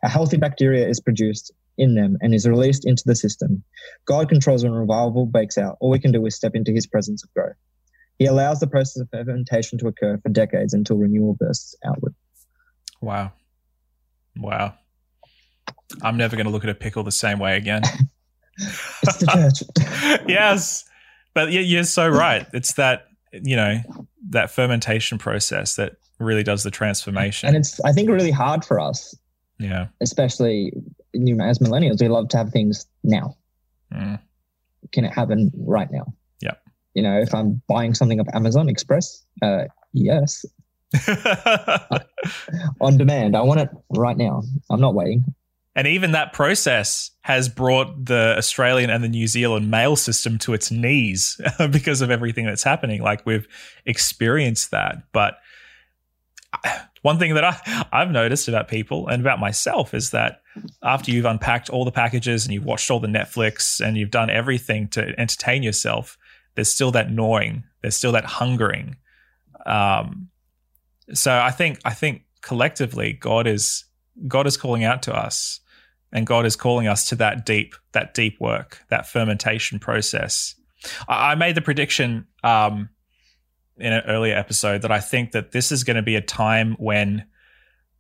A 0.03 0.09
healthy 0.09 0.37
bacteria 0.37 0.89
is 0.89 1.01
produced 1.01 1.53
in 1.79 1.95
them 1.95 2.17
and 2.21 2.35
is 2.35 2.47
released 2.47 2.87
into 2.87 3.03
the 3.07 3.15
system. 3.15 3.63
God 4.05 4.29
controls 4.29 4.65
when 4.65 4.73
revival 4.73 5.27
breaks 5.27 5.57
out. 5.57 5.77
All 5.81 5.91
we 5.91 5.99
can 5.99 6.13
do 6.13 6.25
is 6.27 6.35
step 6.35 6.55
into 6.55 6.73
his 6.73 6.87
presence 6.87 7.25
of 7.25 7.33
growth. 7.35 7.57
He 8.19 8.27
allows 8.27 8.61
the 8.61 8.67
process 8.67 9.01
of 9.01 9.09
fermentation 9.11 9.79
to 9.79 9.87
occur 9.87 10.19
for 10.19 10.29
decades 10.29 10.75
until 10.75 10.97
renewal 10.97 11.35
bursts 11.35 11.75
outward. 11.85 12.15
Wow. 13.01 13.33
Wow. 14.37 14.75
I'm 16.03 16.17
never 16.17 16.37
going 16.37 16.47
to 16.47 16.53
look 16.53 16.65
at 16.65 16.71
a 16.71 16.75
pickle 16.75 17.03
the 17.03 17.13
same 17.13 17.39
way 17.39 17.57
again. 17.57 17.83
It's 19.03 19.19
the 19.19 19.27
church. 19.27 20.29
yes. 20.29 20.85
But 21.33 21.53
yeah, 21.53 21.61
you're 21.61 21.85
so 21.85 22.09
right. 22.09 22.45
It's 22.53 22.75
that, 22.75 23.07
you 23.33 23.55
know, 23.55 23.81
that 24.31 24.51
fermentation 24.51 25.19
process 25.19 25.77
that 25.77 25.93
really 26.19 26.43
does 26.43 26.65
the 26.65 26.71
transformation. 26.73 27.47
and 27.47 27.57
it's, 27.57 27.79
I 27.85 27.93
think, 27.93 28.11
really 28.11 28.33
hard 28.33 28.65
for 28.65 28.81
us, 28.81 29.17
yeah. 29.61 29.87
especially 30.01 30.73
you 31.13 31.35
know, 31.35 31.45
as 31.45 31.59
millennials. 31.59 32.01
We 32.01 32.09
love 32.09 32.29
to 32.31 32.37
have 32.37 32.51
things 32.51 32.87
now. 33.05 33.37
Mm. 33.93 34.19
Can 34.93 35.05
it 35.05 35.13
happen 35.13 35.53
right 35.57 35.91
now? 35.91 36.13
You 36.99 37.03
know, 37.03 37.17
if 37.17 37.33
I'm 37.33 37.63
buying 37.69 37.95
something 37.95 38.19
off 38.19 38.27
Amazon 38.35 38.69
Express, 38.69 39.25
uh, 39.41 39.67
yes, 39.93 40.45
on 42.81 42.97
demand. 42.97 43.37
I 43.37 43.43
want 43.43 43.61
it 43.61 43.71
right 43.91 44.17
now. 44.17 44.43
I'm 44.69 44.81
not 44.81 44.95
waiting. 44.95 45.23
and 45.77 45.87
even 45.87 46.11
that 46.11 46.33
process 46.33 47.13
has 47.21 47.49
brought 47.49 48.07
the 48.07 48.35
Australian 48.37 48.91
and 48.91 49.05
the 49.05 49.09
New 49.09 49.29
Zealand 49.29 49.71
mail 49.71 49.95
system 49.95 50.39
to 50.39 50.55
its 50.55 50.73
knees 50.73 51.41
because 51.71 52.01
of 52.01 52.11
everything 52.11 52.47
that's 52.47 52.65
happening. 52.65 53.01
Like 53.01 53.25
we've 53.25 53.47
experienced 53.87 54.73
that. 54.73 55.05
But 55.13 55.39
one 57.03 57.21
thing 57.21 57.35
that 57.35 57.45
I, 57.45 57.87
I've 57.93 58.11
noticed 58.11 58.49
about 58.49 58.67
people 58.67 59.07
and 59.07 59.23
about 59.23 59.39
myself 59.39 59.95
is 59.95 60.11
that 60.11 60.43
after 60.83 61.13
you've 61.13 61.27
unpacked 61.27 61.71
all 61.71 61.85
the 61.85 61.93
packages 61.93 62.45
and 62.45 62.53
you've 62.53 62.65
watched 62.65 62.91
all 62.91 62.99
the 62.99 63.07
Netflix 63.07 63.81
and 63.81 63.97
you've 63.97 64.11
done 64.11 64.31
everything 64.31 64.89
to 64.89 65.15
entertain 65.17 65.63
yourself, 65.63 66.19
there's 66.59 66.73
still 66.73 66.91
that 66.91 67.09
gnawing, 67.09 67.63
there's 67.83 67.95
still 67.95 68.11
that 68.11 68.25
hungering. 68.25 68.97
Um, 69.65 70.29
so 71.15 71.33
I 71.33 71.53
think 71.53 71.79
I 71.85 71.95
think 71.95 72.23
collectively, 72.41 73.13
God 73.13 73.47
is 73.47 73.85
God 74.27 74.49
is 74.49 74.57
calling 74.57 74.83
out 74.83 75.05
to 75.05 75.15
us, 75.15 75.61
and 76.11 76.27
God 76.27 76.47
is 76.47 76.57
calling 76.57 76.89
us 76.89 77.09
to 77.11 77.15
that 77.15 77.47
deep 77.47 77.77
that 77.93 78.13
deep 78.13 78.41
work, 78.41 78.81
that 78.89 79.07
fermentation 79.07 79.79
process. 79.79 80.57
I, 81.07 81.31
I 81.31 81.35
made 81.37 81.55
the 81.55 81.61
prediction 81.61 82.27
um, 82.43 82.89
in 83.77 83.93
an 83.93 84.03
earlier 84.09 84.37
episode 84.37 84.83
that 84.83 84.91
I 84.91 84.99
think 84.99 85.31
that 85.31 85.53
this 85.53 85.71
is 85.71 85.85
going 85.85 85.95
to 85.95 86.03
be 86.03 86.17
a 86.17 86.21
time 86.21 86.75
when 86.81 87.25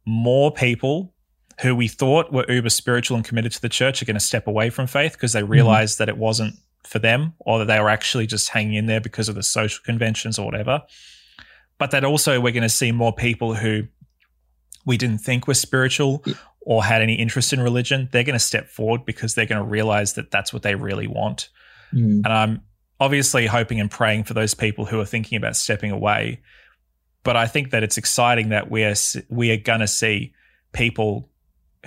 more 0.04 0.50
people 0.50 1.14
who 1.60 1.76
we 1.76 1.86
thought 1.86 2.32
were 2.32 2.44
uber 2.48 2.70
spiritual 2.70 3.16
and 3.16 3.24
committed 3.24 3.52
to 3.52 3.62
the 3.62 3.68
church 3.68 4.02
are 4.02 4.04
going 4.04 4.14
to 4.14 4.20
step 4.20 4.48
away 4.48 4.68
from 4.68 4.88
faith 4.88 5.12
because 5.12 5.32
they 5.32 5.44
realized 5.44 6.00
that 6.00 6.08
it 6.08 6.16
wasn't 6.16 6.56
for 6.84 6.98
them 6.98 7.34
or 7.40 7.58
that 7.58 7.66
they 7.66 7.80
were 7.80 7.90
actually 7.90 8.26
just 8.26 8.48
hanging 8.48 8.74
in 8.74 8.86
there 8.86 9.00
because 9.00 9.28
of 9.28 9.34
the 9.34 9.42
social 9.42 9.82
conventions 9.84 10.38
or 10.38 10.46
whatever. 10.46 10.82
But 11.78 11.90
that 11.92 12.04
also 12.04 12.40
we're 12.40 12.52
going 12.52 12.62
to 12.62 12.68
see 12.68 12.92
more 12.92 13.12
people 13.12 13.54
who 13.54 13.84
we 14.84 14.96
didn't 14.96 15.18
think 15.18 15.46
were 15.46 15.54
spiritual 15.54 16.24
or 16.60 16.84
had 16.84 17.02
any 17.02 17.14
interest 17.14 17.52
in 17.52 17.60
religion. 17.60 18.08
They're 18.10 18.24
going 18.24 18.34
to 18.34 18.44
step 18.44 18.68
forward 18.68 19.04
because 19.04 19.34
they're 19.34 19.46
going 19.46 19.62
to 19.62 19.68
realize 19.68 20.14
that 20.14 20.30
that's 20.30 20.52
what 20.52 20.62
they 20.62 20.74
really 20.74 21.06
want. 21.06 21.50
Mm. 21.92 22.22
And 22.24 22.26
I'm 22.26 22.62
obviously 23.00 23.46
hoping 23.46 23.80
and 23.80 23.90
praying 23.90 24.24
for 24.24 24.34
those 24.34 24.54
people 24.54 24.84
who 24.84 25.00
are 25.00 25.04
thinking 25.04 25.36
about 25.36 25.56
stepping 25.56 25.90
away. 25.90 26.40
But 27.22 27.36
I 27.36 27.46
think 27.46 27.70
that 27.70 27.82
it's 27.82 27.98
exciting 27.98 28.48
that 28.50 28.70
we 28.70 28.84
are 28.84 28.94
we 29.28 29.50
are 29.50 29.56
going 29.56 29.80
to 29.80 29.88
see 29.88 30.32
people 30.72 31.28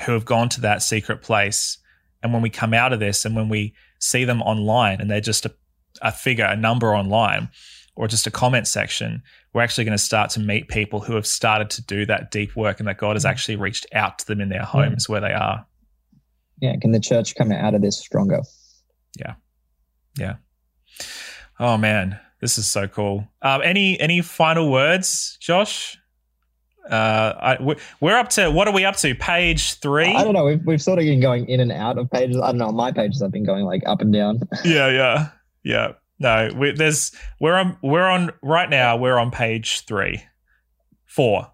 who 0.06 0.14
have 0.14 0.26
gone 0.26 0.50
to 0.50 0.62
that 0.62 0.84
secret 0.84 1.22
place, 1.22 1.78
and 2.22 2.34
when 2.34 2.42
we 2.42 2.50
come 2.50 2.74
out 2.74 2.94
of 2.94 3.00
this, 3.00 3.26
and 3.26 3.36
when 3.36 3.50
we 3.50 3.74
see 4.02 4.26
them 4.26 4.42
online, 4.42 5.00
and 5.00 5.10
they're 5.10 5.22
just 5.22 5.46
a, 5.46 5.54
a 6.02 6.12
figure, 6.12 6.46
a 6.46 6.58
number 6.58 6.94
online, 6.94 7.50
or 7.96 8.08
just 8.08 8.28
a 8.28 8.32
comment 8.32 8.68
section, 8.68 9.22
we're 9.54 9.62
actually 9.62 9.84
going 9.86 9.98
to 9.98 10.04
start 10.04 10.30
to 10.32 10.40
meet 10.40 10.68
people 10.68 11.00
who 11.00 11.16
have 11.16 11.28
started 11.28 11.70
to 11.70 11.82
do 11.82 12.06
that 12.08 12.32
deep 12.32 12.56
work, 12.56 12.80
and 12.80 12.88
that 12.88 12.98
God 12.98 13.16
has 13.16 13.26
actually 13.26 13.56
reached 13.56 13.86
out 13.94 14.20
to 14.20 14.28
them 14.28 14.42
in 14.42 14.50
their 14.50 14.64
homes 14.64 15.08
where 15.08 15.22
they 15.22 15.34
are. 15.34 15.66
Yeah. 16.60 16.76
Can 16.80 16.92
the 16.92 17.00
church 17.00 17.36
come 17.36 17.52
out 17.52 17.74
of 17.74 17.82
this 17.82 17.98
stronger? 17.98 18.42
Yeah. 19.18 19.36
Yeah. 20.18 20.36
Oh 21.60 21.78
man, 21.78 22.20
this 22.40 22.58
is 22.58 22.68
so 22.68 22.88
cool. 22.88 23.28
Um, 23.42 23.62
any 23.64 24.00
any 24.00 24.22
final 24.22 24.72
words, 24.72 25.38
Josh, 25.40 25.98
Uh, 26.92 27.56
I, 27.58 27.76
we're 28.02 28.18
up 28.18 28.28
to 28.32 28.52
what 28.52 28.68
are 28.68 28.74
we 28.74 28.84
up 28.84 28.98
to? 28.98 29.16
Page 29.16 29.76
three. 29.76 30.14
I 30.14 30.26
don't 30.26 30.34
know. 30.34 30.44
We've, 30.44 30.66
we've 30.66 30.82
sort 30.82 31.00
of 31.00 31.04
been 31.04 31.22
going 31.22 31.48
in 31.48 31.62
and 31.62 31.72
out 31.72 31.98
of 31.98 32.12
pages. 32.12 32.38
I 32.38 32.48
don't 32.48 32.58
know. 32.58 32.72
My 32.74 32.92
pages, 32.92 33.22
I've 33.22 33.32
been 33.32 33.46
going 33.46 33.64
like 33.64 33.82
up 33.86 34.02
and 34.02 34.12
down. 34.12 34.42
yeah, 34.66 34.90
yeah, 34.90 35.30
yeah. 35.64 35.94
No, 36.20 36.50
we, 36.54 36.74
there's 36.74 37.14
we're 37.40 37.56
on 37.56 37.78
we're 37.82 38.08
on 38.08 38.32
right 38.44 38.70
now. 38.70 38.98
We're 38.98 39.18
on 39.18 39.32
page 39.32 39.86
three, 39.86 40.22
four, 41.06 41.50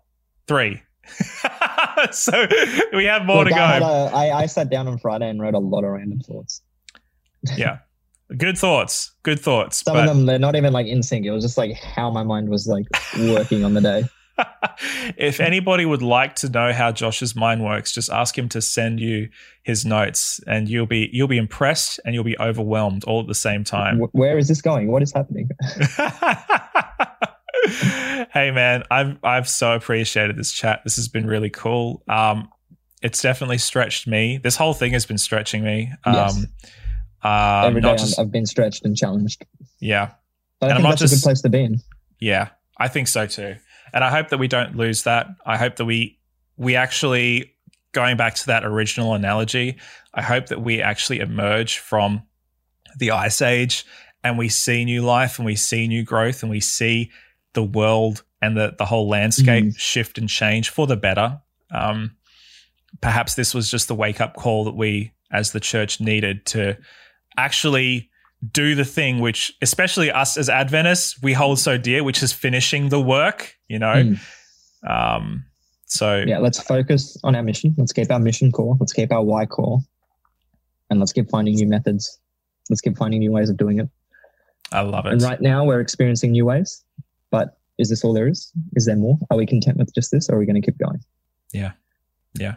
three. 0.47 0.81
so 2.11 2.47
we 2.93 3.05
have 3.05 3.23
more 3.23 3.45
Look, 3.45 3.49
to 3.49 3.53
go. 3.53 3.61
I, 3.61 3.77
a, 3.77 3.83
I, 3.83 4.39
I 4.39 4.45
sat 4.47 4.71
down 4.71 4.87
on 4.87 4.97
Friday 4.97 5.29
and 5.29 5.39
wrote 5.39 5.53
a 5.53 5.59
lot 5.59 5.83
of 5.83 5.91
random 5.91 6.19
thoughts. 6.19 6.63
yeah, 7.55 7.77
good 8.35 8.57
thoughts. 8.57 9.13
Good 9.21 9.39
thoughts. 9.39 9.83
Some 9.83 9.93
but, 9.93 10.09
of 10.09 10.15
them 10.17 10.25
they're 10.25 10.39
not 10.39 10.55
even 10.55 10.73
like 10.73 10.87
in 10.87 11.03
sync. 11.03 11.27
It 11.27 11.31
was 11.31 11.43
just 11.43 11.59
like 11.59 11.77
how 11.77 12.09
my 12.09 12.23
mind 12.23 12.49
was 12.49 12.65
like 12.65 12.87
working 13.19 13.63
on 13.63 13.75
the 13.75 13.81
day. 13.81 14.03
If 15.17 15.39
anybody 15.39 15.85
would 15.85 16.01
like 16.01 16.35
to 16.35 16.49
know 16.49 16.73
how 16.73 16.91
Josh's 16.91 17.35
mind 17.35 17.63
works, 17.63 17.91
just 17.91 18.11
ask 18.11 18.37
him 18.37 18.49
to 18.49 18.61
send 18.61 18.99
you 18.99 19.29
his 19.63 19.85
notes, 19.85 20.39
and 20.47 20.69
you'll 20.69 20.85
be 20.85 21.09
you'll 21.11 21.27
be 21.27 21.37
impressed 21.37 21.99
and 22.05 22.13
you'll 22.13 22.23
be 22.23 22.37
overwhelmed 22.39 23.03
all 23.05 23.21
at 23.21 23.27
the 23.27 23.35
same 23.35 23.63
time. 23.63 23.99
Where 24.11 24.37
is 24.37 24.47
this 24.47 24.61
going? 24.61 24.91
What 24.91 25.01
is 25.01 25.11
happening? 25.11 25.49
hey 28.33 28.51
man, 28.51 28.83
I've 28.89 29.17
I've 29.23 29.49
so 29.49 29.73
appreciated 29.73 30.37
this 30.37 30.51
chat. 30.51 30.81
This 30.83 30.95
has 30.95 31.07
been 31.07 31.25
really 31.27 31.49
cool. 31.49 32.03
Um, 32.07 32.49
it's 33.01 33.21
definitely 33.21 33.57
stretched 33.57 34.07
me. 34.07 34.37
This 34.37 34.55
whole 34.55 34.73
thing 34.73 34.93
has 34.93 35.05
been 35.05 35.17
stretching 35.17 35.63
me. 35.63 35.91
Um, 36.03 36.13
yes. 36.13 36.45
Um, 37.23 37.65
Every 37.65 37.81
day 37.81 37.95
just, 37.95 38.19
I've 38.19 38.31
been 38.31 38.45
stretched 38.45 38.85
and 38.85 38.95
challenged. 38.95 39.45
Yeah, 39.79 40.11
but 40.59 40.71
I 40.71 40.75
and 40.75 40.83
think 40.83 40.91
that's 40.91 41.01
just, 41.01 41.13
a 41.13 41.15
good 41.17 41.23
place 41.23 41.41
to 41.41 41.49
be 41.49 41.63
in. 41.63 41.79
Yeah, 42.19 42.49
I 42.77 42.87
think 42.87 43.07
so 43.07 43.27
too. 43.27 43.55
And 43.93 44.03
I 44.03 44.09
hope 44.09 44.29
that 44.29 44.37
we 44.37 44.47
don't 44.47 44.75
lose 44.75 45.03
that. 45.03 45.27
I 45.45 45.57
hope 45.57 45.77
that 45.77 45.85
we 45.85 46.19
we 46.57 46.75
actually 46.75 47.53
going 47.91 48.17
back 48.17 48.35
to 48.35 48.45
that 48.47 48.63
original 48.63 49.13
analogy, 49.13 49.77
I 50.13 50.21
hope 50.21 50.47
that 50.47 50.61
we 50.61 50.81
actually 50.81 51.19
emerge 51.19 51.79
from 51.79 52.23
the 52.97 53.11
ice 53.11 53.41
age 53.41 53.85
and 54.23 54.37
we 54.37 54.49
see 54.49 54.85
new 54.85 55.01
life 55.01 55.39
and 55.39 55.45
we 55.45 55.55
see 55.55 55.87
new 55.87 56.03
growth 56.03 56.43
and 56.43 56.49
we 56.49 56.59
see 56.59 57.11
the 57.53 57.63
world 57.63 58.23
and 58.41 58.55
the, 58.55 58.75
the 58.77 58.85
whole 58.85 59.09
landscape 59.09 59.65
mm. 59.65 59.79
shift 59.79 60.17
and 60.17 60.29
change 60.29 60.69
for 60.69 60.85
the 60.85 60.95
better. 60.95 61.41
Um, 61.71 62.15
perhaps 63.01 63.35
this 63.35 63.53
was 63.53 63.71
just 63.71 63.87
the 63.87 63.95
wake 63.95 64.21
up 64.21 64.35
call 64.35 64.65
that 64.65 64.75
we 64.75 65.11
as 65.31 65.51
the 65.51 65.59
church 65.59 65.99
needed 65.99 66.45
to 66.47 66.77
actually 67.35 68.09
do 68.51 68.75
the 68.75 68.85
thing 68.85 69.19
which 69.19 69.51
especially 69.61 70.11
us 70.11 70.37
as 70.37 70.49
adventists 70.49 71.21
we 71.21 71.33
hold 71.33 71.59
so 71.59 71.77
dear 71.77 72.03
which 72.03 72.21
is 72.21 72.31
finishing 72.31 72.89
the 72.89 73.01
work 73.01 73.55
you 73.67 73.79
know? 73.79 73.95
Mm. 73.95 74.19
um 74.89 75.45
so 75.85 76.23
yeah 76.27 76.37
let's 76.37 76.61
focus 76.61 77.17
on 77.23 77.35
our 77.35 77.43
mission. 77.43 77.73
Let's 77.77 77.93
keep 77.93 78.11
our 78.11 78.19
mission 78.19 78.51
core. 78.51 78.75
Let's 78.79 78.93
keep 78.93 79.11
our 79.11 79.23
why 79.23 79.45
core. 79.45 79.79
And 80.89 80.99
let's 80.99 81.13
keep 81.13 81.29
finding 81.29 81.55
new 81.55 81.67
methods. 81.67 82.19
Let's 82.69 82.81
keep 82.81 82.97
finding 82.97 83.19
new 83.19 83.31
ways 83.31 83.49
of 83.49 83.57
doing 83.57 83.79
it. 83.79 83.89
I 84.71 84.81
love 84.81 85.05
it. 85.05 85.13
And 85.13 85.21
right 85.21 85.39
now 85.39 85.63
we're 85.63 85.79
experiencing 85.79 86.31
new 86.31 86.45
ways 86.45 86.83
but 87.31 87.57
is 87.77 87.89
this 87.89 88.03
all 88.03 88.13
there 88.13 88.27
is? 88.27 88.51
Is 88.75 88.85
there 88.85 88.95
more? 88.95 89.17
Are 89.29 89.37
we 89.37 89.45
content 89.45 89.77
with 89.77 89.93
just 89.93 90.11
this 90.11 90.29
or 90.29 90.35
are 90.35 90.39
we 90.39 90.45
going 90.45 90.61
to 90.61 90.65
keep 90.65 90.77
going? 90.77 90.99
Yeah. 91.53 91.71
Yeah. 92.37 92.55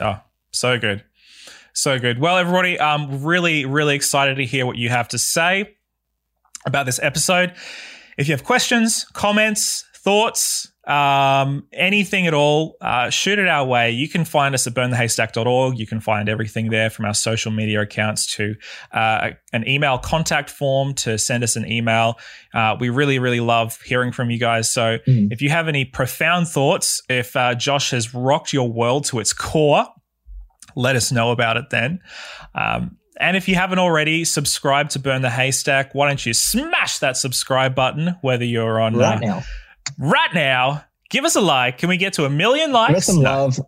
Oh 0.00 0.20
so 0.52 0.78
good 0.78 1.02
so 1.72 1.98
good. 1.98 2.18
Well, 2.18 2.36
everybody, 2.36 2.80
I'm 2.80 3.22
really, 3.22 3.64
really 3.64 3.94
excited 3.94 4.36
to 4.36 4.44
hear 4.44 4.66
what 4.66 4.76
you 4.76 4.88
have 4.88 5.08
to 5.08 5.18
say 5.18 5.76
about 6.66 6.86
this 6.86 7.00
episode. 7.02 7.54
If 8.18 8.28
you 8.28 8.34
have 8.34 8.44
questions, 8.44 9.04
comments, 9.12 9.84
thoughts, 9.96 10.72
um, 10.86 11.68
anything 11.72 12.26
at 12.26 12.34
all, 12.34 12.76
uh, 12.80 13.08
shoot 13.08 13.38
it 13.38 13.46
our 13.46 13.64
way. 13.64 13.92
You 13.92 14.08
can 14.08 14.24
find 14.24 14.54
us 14.54 14.66
at 14.66 14.74
burnthehaystack.org. 14.74 15.78
You 15.78 15.86
can 15.86 16.00
find 16.00 16.28
everything 16.28 16.70
there 16.70 16.90
from 16.90 17.04
our 17.04 17.14
social 17.14 17.52
media 17.52 17.80
accounts 17.80 18.34
to 18.36 18.56
uh, 18.90 19.30
an 19.52 19.66
email 19.68 19.98
contact 19.98 20.50
form 20.50 20.94
to 20.94 21.18
send 21.18 21.44
us 21.44 21.54
an 21.54 21.70
email. 21.70 22.18
Uh, 22.52 22.76
we 22.78 22.90
really, 22.90 23.18
really 23.18 23.40
love 23.40 23.80
hearing 23.82 24.12
from 24.12 24.30
you 24.30 24.38
guys. 24.38 24.72
So 24.72 24.98
mm. 25.06 25.32
if 25.32 25.40
you 25.40 25.50
have 25.50 25.68
any 25.68 25.84
profound 25.84 26.48
thoughts, 26.48 27.00
if 27.08 27.36
uh, 27.36 27.54
Josh 27.54 27.92
has 27.92 28.12
rocked 28.12 28.52
your 28.52 28.70
world 28.70 29.04
to 29.06 29.20
its 29.20 29.32
core, 29.32 29.86
let 30.76 30.96
us 30.96 31.12
know 31.12 31.30
about 31.30 31.56
it 31.56 31.70
then. 31.70 32.00
Um, 32.54 32.98
and 33.20 33.36
if 33.36 33.48
you 33.48 33.54
haven't 33.54 33.78
already, 33.78 34.24
subscribe 34.24 34.88
to 34.90 34.98
Burn 34.98 35.22
the 35.22 35.30
Haystack. 35.30 35.94
Why 35.94 36.08
don't 36.08 36.24
you 36.24 36.32
smash 36.32 36.98
that 36.98 37.16
subscribe 37.16 37.74
button, 37.74 38.16
whether 38.20 38.44
you're 38.44 38.80
on 38.80 38.96
right 38.96 39.16
uh, 39.16 39.20
now. 39.20 39.42
Right 39.98 40.34
now. 40.34 40.84
Give 41.10 41.24
us 41.24 41.36
a 41.36 41.40
like. 41.42 41.76
Can 41.76 41.90
we 41.90 41.98
get 41.98 42.14
to 42.14 42.24
a 42.24 42.30
million 42.30 42.72
likes? 42.72 42.88
Give 42.88 42.96
us 42.96 43.06
some 43.06 43.22
no. 43.22 43.30
love. 43.30 43.60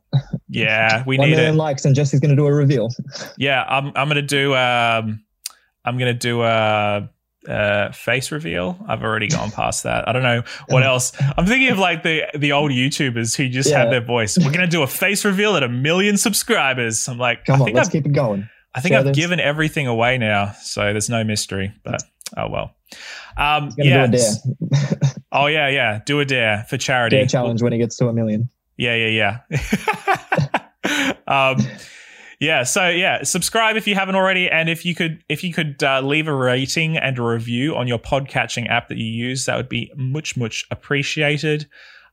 Yeah, 0.49 1.05
we 1.07 1.19
One 1.19 1.29
need 1.29 1.37
million 1.37 1.55
it. 1.55 1.59
likes, 1.59 1.85
and 1.85 1.95
Jesse's 1.95 2.19
going 2.19 2.31
to 2.31 2.37
do 2.37 2.47
a 2.47 2.53
reveal. 2.55 2.89
Yeah, 3.37 3.63
I'm. 3.69 3.93
I'm 3.95 4.09
going 4.09 4.17
to 4.17 4.23
do. 4.23 4.55
Um, 4.55 5.25
I'm 5.85 5.99
going 5.99 6.13
to 6.13 6.19
do 6.19 6.43
a 6.43 7.11
uh, 7.49 7.93
face 7.93 8.33
reveal. 8.33 8.79
I've 8.89 9.03
already 9.03 9.29
gone 9.29 9.51
past 9.51 9.83
that. 9.85 10.09
I 10.09 10.13
don't 10.13 10.23
know 10.23 10.43
what 10.69 10.83
else. 10.83 11.13
I'm 11.37 11.47
thinking 11.47 11.71
of 11.71 11.79
like 11.79 12.03
the 12.03 12.25
the 12.37 12.53
old 12.53 12.71
YouTubers 12.71 13.37
who 13.37 13.49
just 13.49 13.71
yeah. 13.71 13.81
had 13.81 13.91
their 13.91 14.01
voice. 14.01 14.39
We're 14.39 14.53
gonna 14.53 14.67
do 14.67 14.83
a 14.83 14.87
face 14.87 15.25
reveal 15.25 15.57
at 15.57 15.63
a 15.63 15.69
million 15.69 16.17
subscribers. 16.17 17.09
I'm 17.09 17.19
like, 17.19 17.45
come 17.45 17.63
I 17.63 17.67
on, 17.67 17.73
let's 17.73 17.89
I've, 17.89 17.93
keep 17.93 18.07
it 18.07 18.13
going. 18.13 18.49
I 18.75 18.81
think 18.81 18.93
Share 18.93 19.01
I've 19.01 19.07
this. 19.07 19.17
given 19.17 19.41
everything 19.41 19.87
away 19.87 20.19
now, 20.19 20.53
so 20.63 20.83
there's 20.83 21.11
no 21.11 21.25
mystery. 21.25 21.73
But 21.85 22.03
oh 22.37 22.49
well. 22.49 22.75
Um, 23.37 23.73
yeah. 23.77 24.07
oh 25.33 25.47
yeah, 25.47 25.69
yeah. 25.69 26.01
Do 26.05 26.21
a 26.21 26.25
dare 26.25 26.65
for 26.69 26.77
charity. 26.77 27.17
Dare 27.17 27.27
challenge 27.27 27.63
when 27.63 27.73
he 27.73 27.79
gets 27.79 27.97
to 27.97 28.09
a 28.09 28.13
million. 28.13 28.49
Yeah, 28.77 28.95
yeah, 28.95 29.41
yeah. 29.51 31.15
um, 31.29 31.59
yeah 32.45 32.63
so 32.63 32.89
yeah 32.89 33.23
subscribe 33.23 33.77
if 33.77 33.87
you 33.87 33.95
haven't 33.95 34.15
already 34.15 34.49
and 34.51 34.69
if 34.69 34.85
you 34.85 34.95
could 34.95 35.23
if 35.29 35.43
you 35.43 35.53
could 35.53 35.83
uh, 35.83 36.01
leave 36.01 36.29
a 36.29 36.35
rating 36.35 36.97
and 36.97 37.19
a 37.19 37.23
review 37.23 37.75
on 37.75 37.89
your 37.89 37.99
podcatching 37.99 38.69
app 38.69 38.89
that 38.89 38.99
you 38.99 39.07
use 39.07 39.47
that 39.47 39.57
would 39.57 39.69
be 39.69 39.91
much 39.97 40.37
much 40.37 40.67
appreciated 40.71 41.67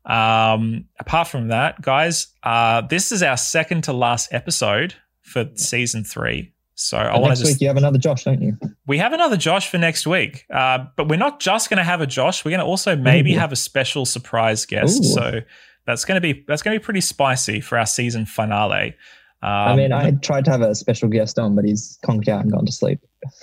um, 0.05 0.85
apart 0.99 1.27
from 1.27 1.49
that 1.49 1.81
guys 1.81 2.27
uh, 2.43 2.81
this 2.81 3.11
is 3.11 3.21
our 3.21 3.37
second 3.37 3.83
to 3.83 3.93
last 3.93 4.31
episode 4.31 4.95
for 5.21 5.49
season 5.55 6.03
three 6.03 6.51
so 6.75 6.97
I 6.97 7.19
want 7.19 7.35
to 7.35 7.39
just. 7.43 7.53
Week 7.53 7.61
you 7.61 7.67
have 7.67 7.77
another 7.77 7.99
Josh, 7.99 8.23
don't 8.23 8.41
you? 8.41 8.57
We 8.87 8.97
have 8.97 9.13
another 9.13 9.37
Josh 9.37 9.69
for 9.69 9.77
next 9.77 10.07
week, 10.07 10.45
uh, 10.51 10.85
but 10.97 11.07
we're 11.07 11.19
not 11.19 11.39
just 11.39 11.69
going 11.69 11.77
to 11.77 11.83
have 11.83 12.01
a 12.01 12.07
Josh. 12.07 12.43
We're 12.43 12.49
going 12.49 12.61
to 12.61 12.65
also 12.65 12.95
maybe 12.95 13.35
Ooh. 13.35 13.37
have 13.37 13.51
a 13.51 13.55
special 13.55 14.03
surprise 14.03 14.65
guest. 14.65 15.03
Ooh. 15.03 15.07
So 15.07 15.41
that's 15.85 16.05
going 16.05 16.15
to 16.15 16.21
be 16.21 16.43
that's 16.47 16.63
going 16.63 16.75
to 16.75 16.79
be 16.79 16.83
pretty 16.83 17.01
spicy 17.01 17.61
for 17.61 17.77
our 17.77 17.85
season 17.85 18.25
finale. 18.25 18.95
Um, 19.43 19.49
I 19.49 19.75
mean, 19.75 19.91
I 19.91 20.11
tried 20.11 20.45
to 20.45 20.51
have 20.51 20.61
a 20.61 20.75
special 20.75 21.09
guest 21.09 21.39
on, 21.39 21.55
but 21.55 21.65
he's 21.65 21.97
conked 22.05 22.27
out 22.27 22.41
and 22.41 22.51
gone 22.51 22.65
to 22.65 22.71
sleep. 22.71 22.99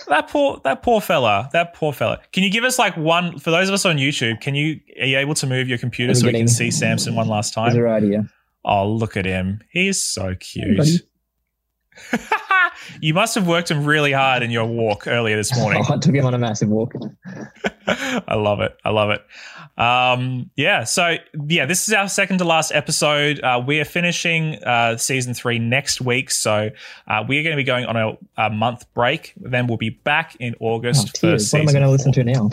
That 0.06 0.28
poor, 0.28 0.60
that 0.64 0.82
poor 0.82 1.00
fella. 1.00 1.48
That 1.52 1.74
poor 1.74 1.92
fella. 1.92 2.20
Can 2.32 2.44
you 2.44 2.50
give 2.50 2.64
us 2.64 2.78
like 2.78 2.96
one 2.96 3.38
for 3.38 3.50
those 3.50 3.68
of 3.68 3.74
us 3.74 3.84
on 3.84 3.96
YouTube? 3.96 4.40
Can 4.40 4.54
you 4.54 4.80
are 5.00 5.06
you 5.06 5.18
able 5.18 5.34
to 5.34 5.46
move 5.46 5.68
your 5.68 5.78
computer 5.78 6.14
so 6.14 6.26
we 6.26 6.32
can 6.32 6.48
see 6.48 6.70
Samson 6.70 7.14
one 7.14 7.28
last 7.28 7.52
time? 7.52 7.72
He's 7.72 7.80
right 7.80 8.02
here. 8.02 8.28
Oh, 8.64 8.90
look 8.90 9.16
at 9.16 9.24
him. 9.24 9.60
He's 9.70 10.02
so 10.02 10.34
cute. 10.38 10.84
Hey, 12.10 12.18
you 13.00 13.14
must 13.14 13.34
have 13.34 13.46
worked 13.46 13.70
him 13.70 13.84
really 13.84 14.12
hard 14.12 14.42
in 14.42 14.50
your 14.50 14.66
walk 14.66 15.06
earlier 15.06 15.36
this 15.36 15.56
morning. 15.58 15.84
I 15.88 15.96
took 15.98 16.14
him 16.14 16.26
on 16.26 16.34
a 16.34 16.38
massive 16.38 16.68
walk. 16.68 16.92
I 17.86 18.34
love 18.34 18.60
it. 18.60 18.76
I 18.84 18.90
love 18.90 19.10
it. 19.10 19.22
Um, 19.78 20.50
yeah. 20.56 20.84
So 20.84 21.16
yeah, 21.46 21.64
this 21.64 21.86
is 21.86 21.94
our 21.94 22.08
second 22.08 22.38
to 22.38 22.44
last 22.44 22.72
episode. 22.72 23.40
Uh, 23.40 23.62
we 23.64 23.80
are 23.80 23.84
finishing 23.84 24.56
uh, 24.64 24.96
season 24.96 25.34
three 25.34 25.60
next 25.60 26.00
week, 26.00 26.30
so 26.30 26.70
uh, 27.06 27.24
we 27.26 27.38
are 27.38 27.42
going 27.44 27.56
to 27.56 27.60
be 27.60 27.64
going 27.64 27.86
on 27.86 27.96
a, 27.96 28.18
a, 28.36 28.50
month 28.50 28.92
break. 28.92 29.34
Then 29.36 29.68
we'll 29.68 29.78
be 29.78 29.90
back 29.90 30.36
in 30.40 30.56
August 30.58 31.20
oh, 31.22 31.30
What 31.30 31.54
am 31.54 31.68
I 31.68 31.72
going 31.72 31.84
to 31.84 31.90
listen 31.90 32.12
to 32.12 32.24
now? 32.24 32.50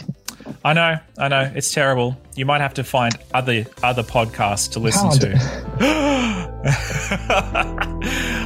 I 0.64 0.74
know, 0.74 0.98
I 1.18 1.28
know, 1.28 1.52
it's 1.56 1.74
terrible. 1.74 2.18
You 2.36 2.46
might 2.46 2.62
have 2.62 2.74
to 2.76 2.84
find 2.84 3.18
other 3.34 3.66
other 3.84 4.04
podcasts 4.04 4.72
to 4.72 4.80
listen 4.80 5.10
to. 5.20 5.36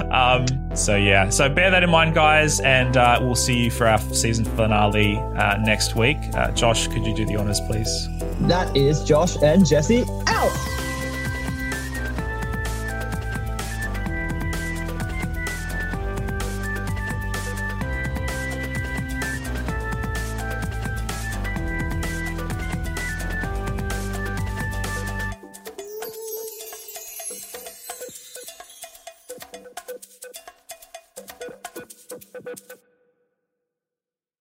um, 0.15 0.75
so 0.75 0.95
yeah, 0.95 1.29
so 1.29 1.49
bear 1.49 1.71
that 1.71 1.83
in 1.83 1.89
mind, 1.89 2.15
guys, 2.15 2.59
and 2.61 2.95
uh, 2.97 3.19
we'll 3.21 3.35
see 3.35 3.65
you 3.65 3.71
for 3.71 3.87
our 3.87 3.99
season 4.13 4.45
finale 4.45 5.17
uh, 5.17 5.57
next 5.57 5.95
week. 5.95 6.17
Uh, 6.33 6.51
Josh, 6.51 6.87
could 6.87 7.05
you 7.05 7.15
do 7.15 7.25
the 7.25 7.35
honors, 7.35 7.59
please? 7.61 8.07
That 8.41 8.75
is 8.75 9.03
Josh 9.03 9.35
and 9.41 9.65
Jesse 9.65 10.05
out. 10.27 10.88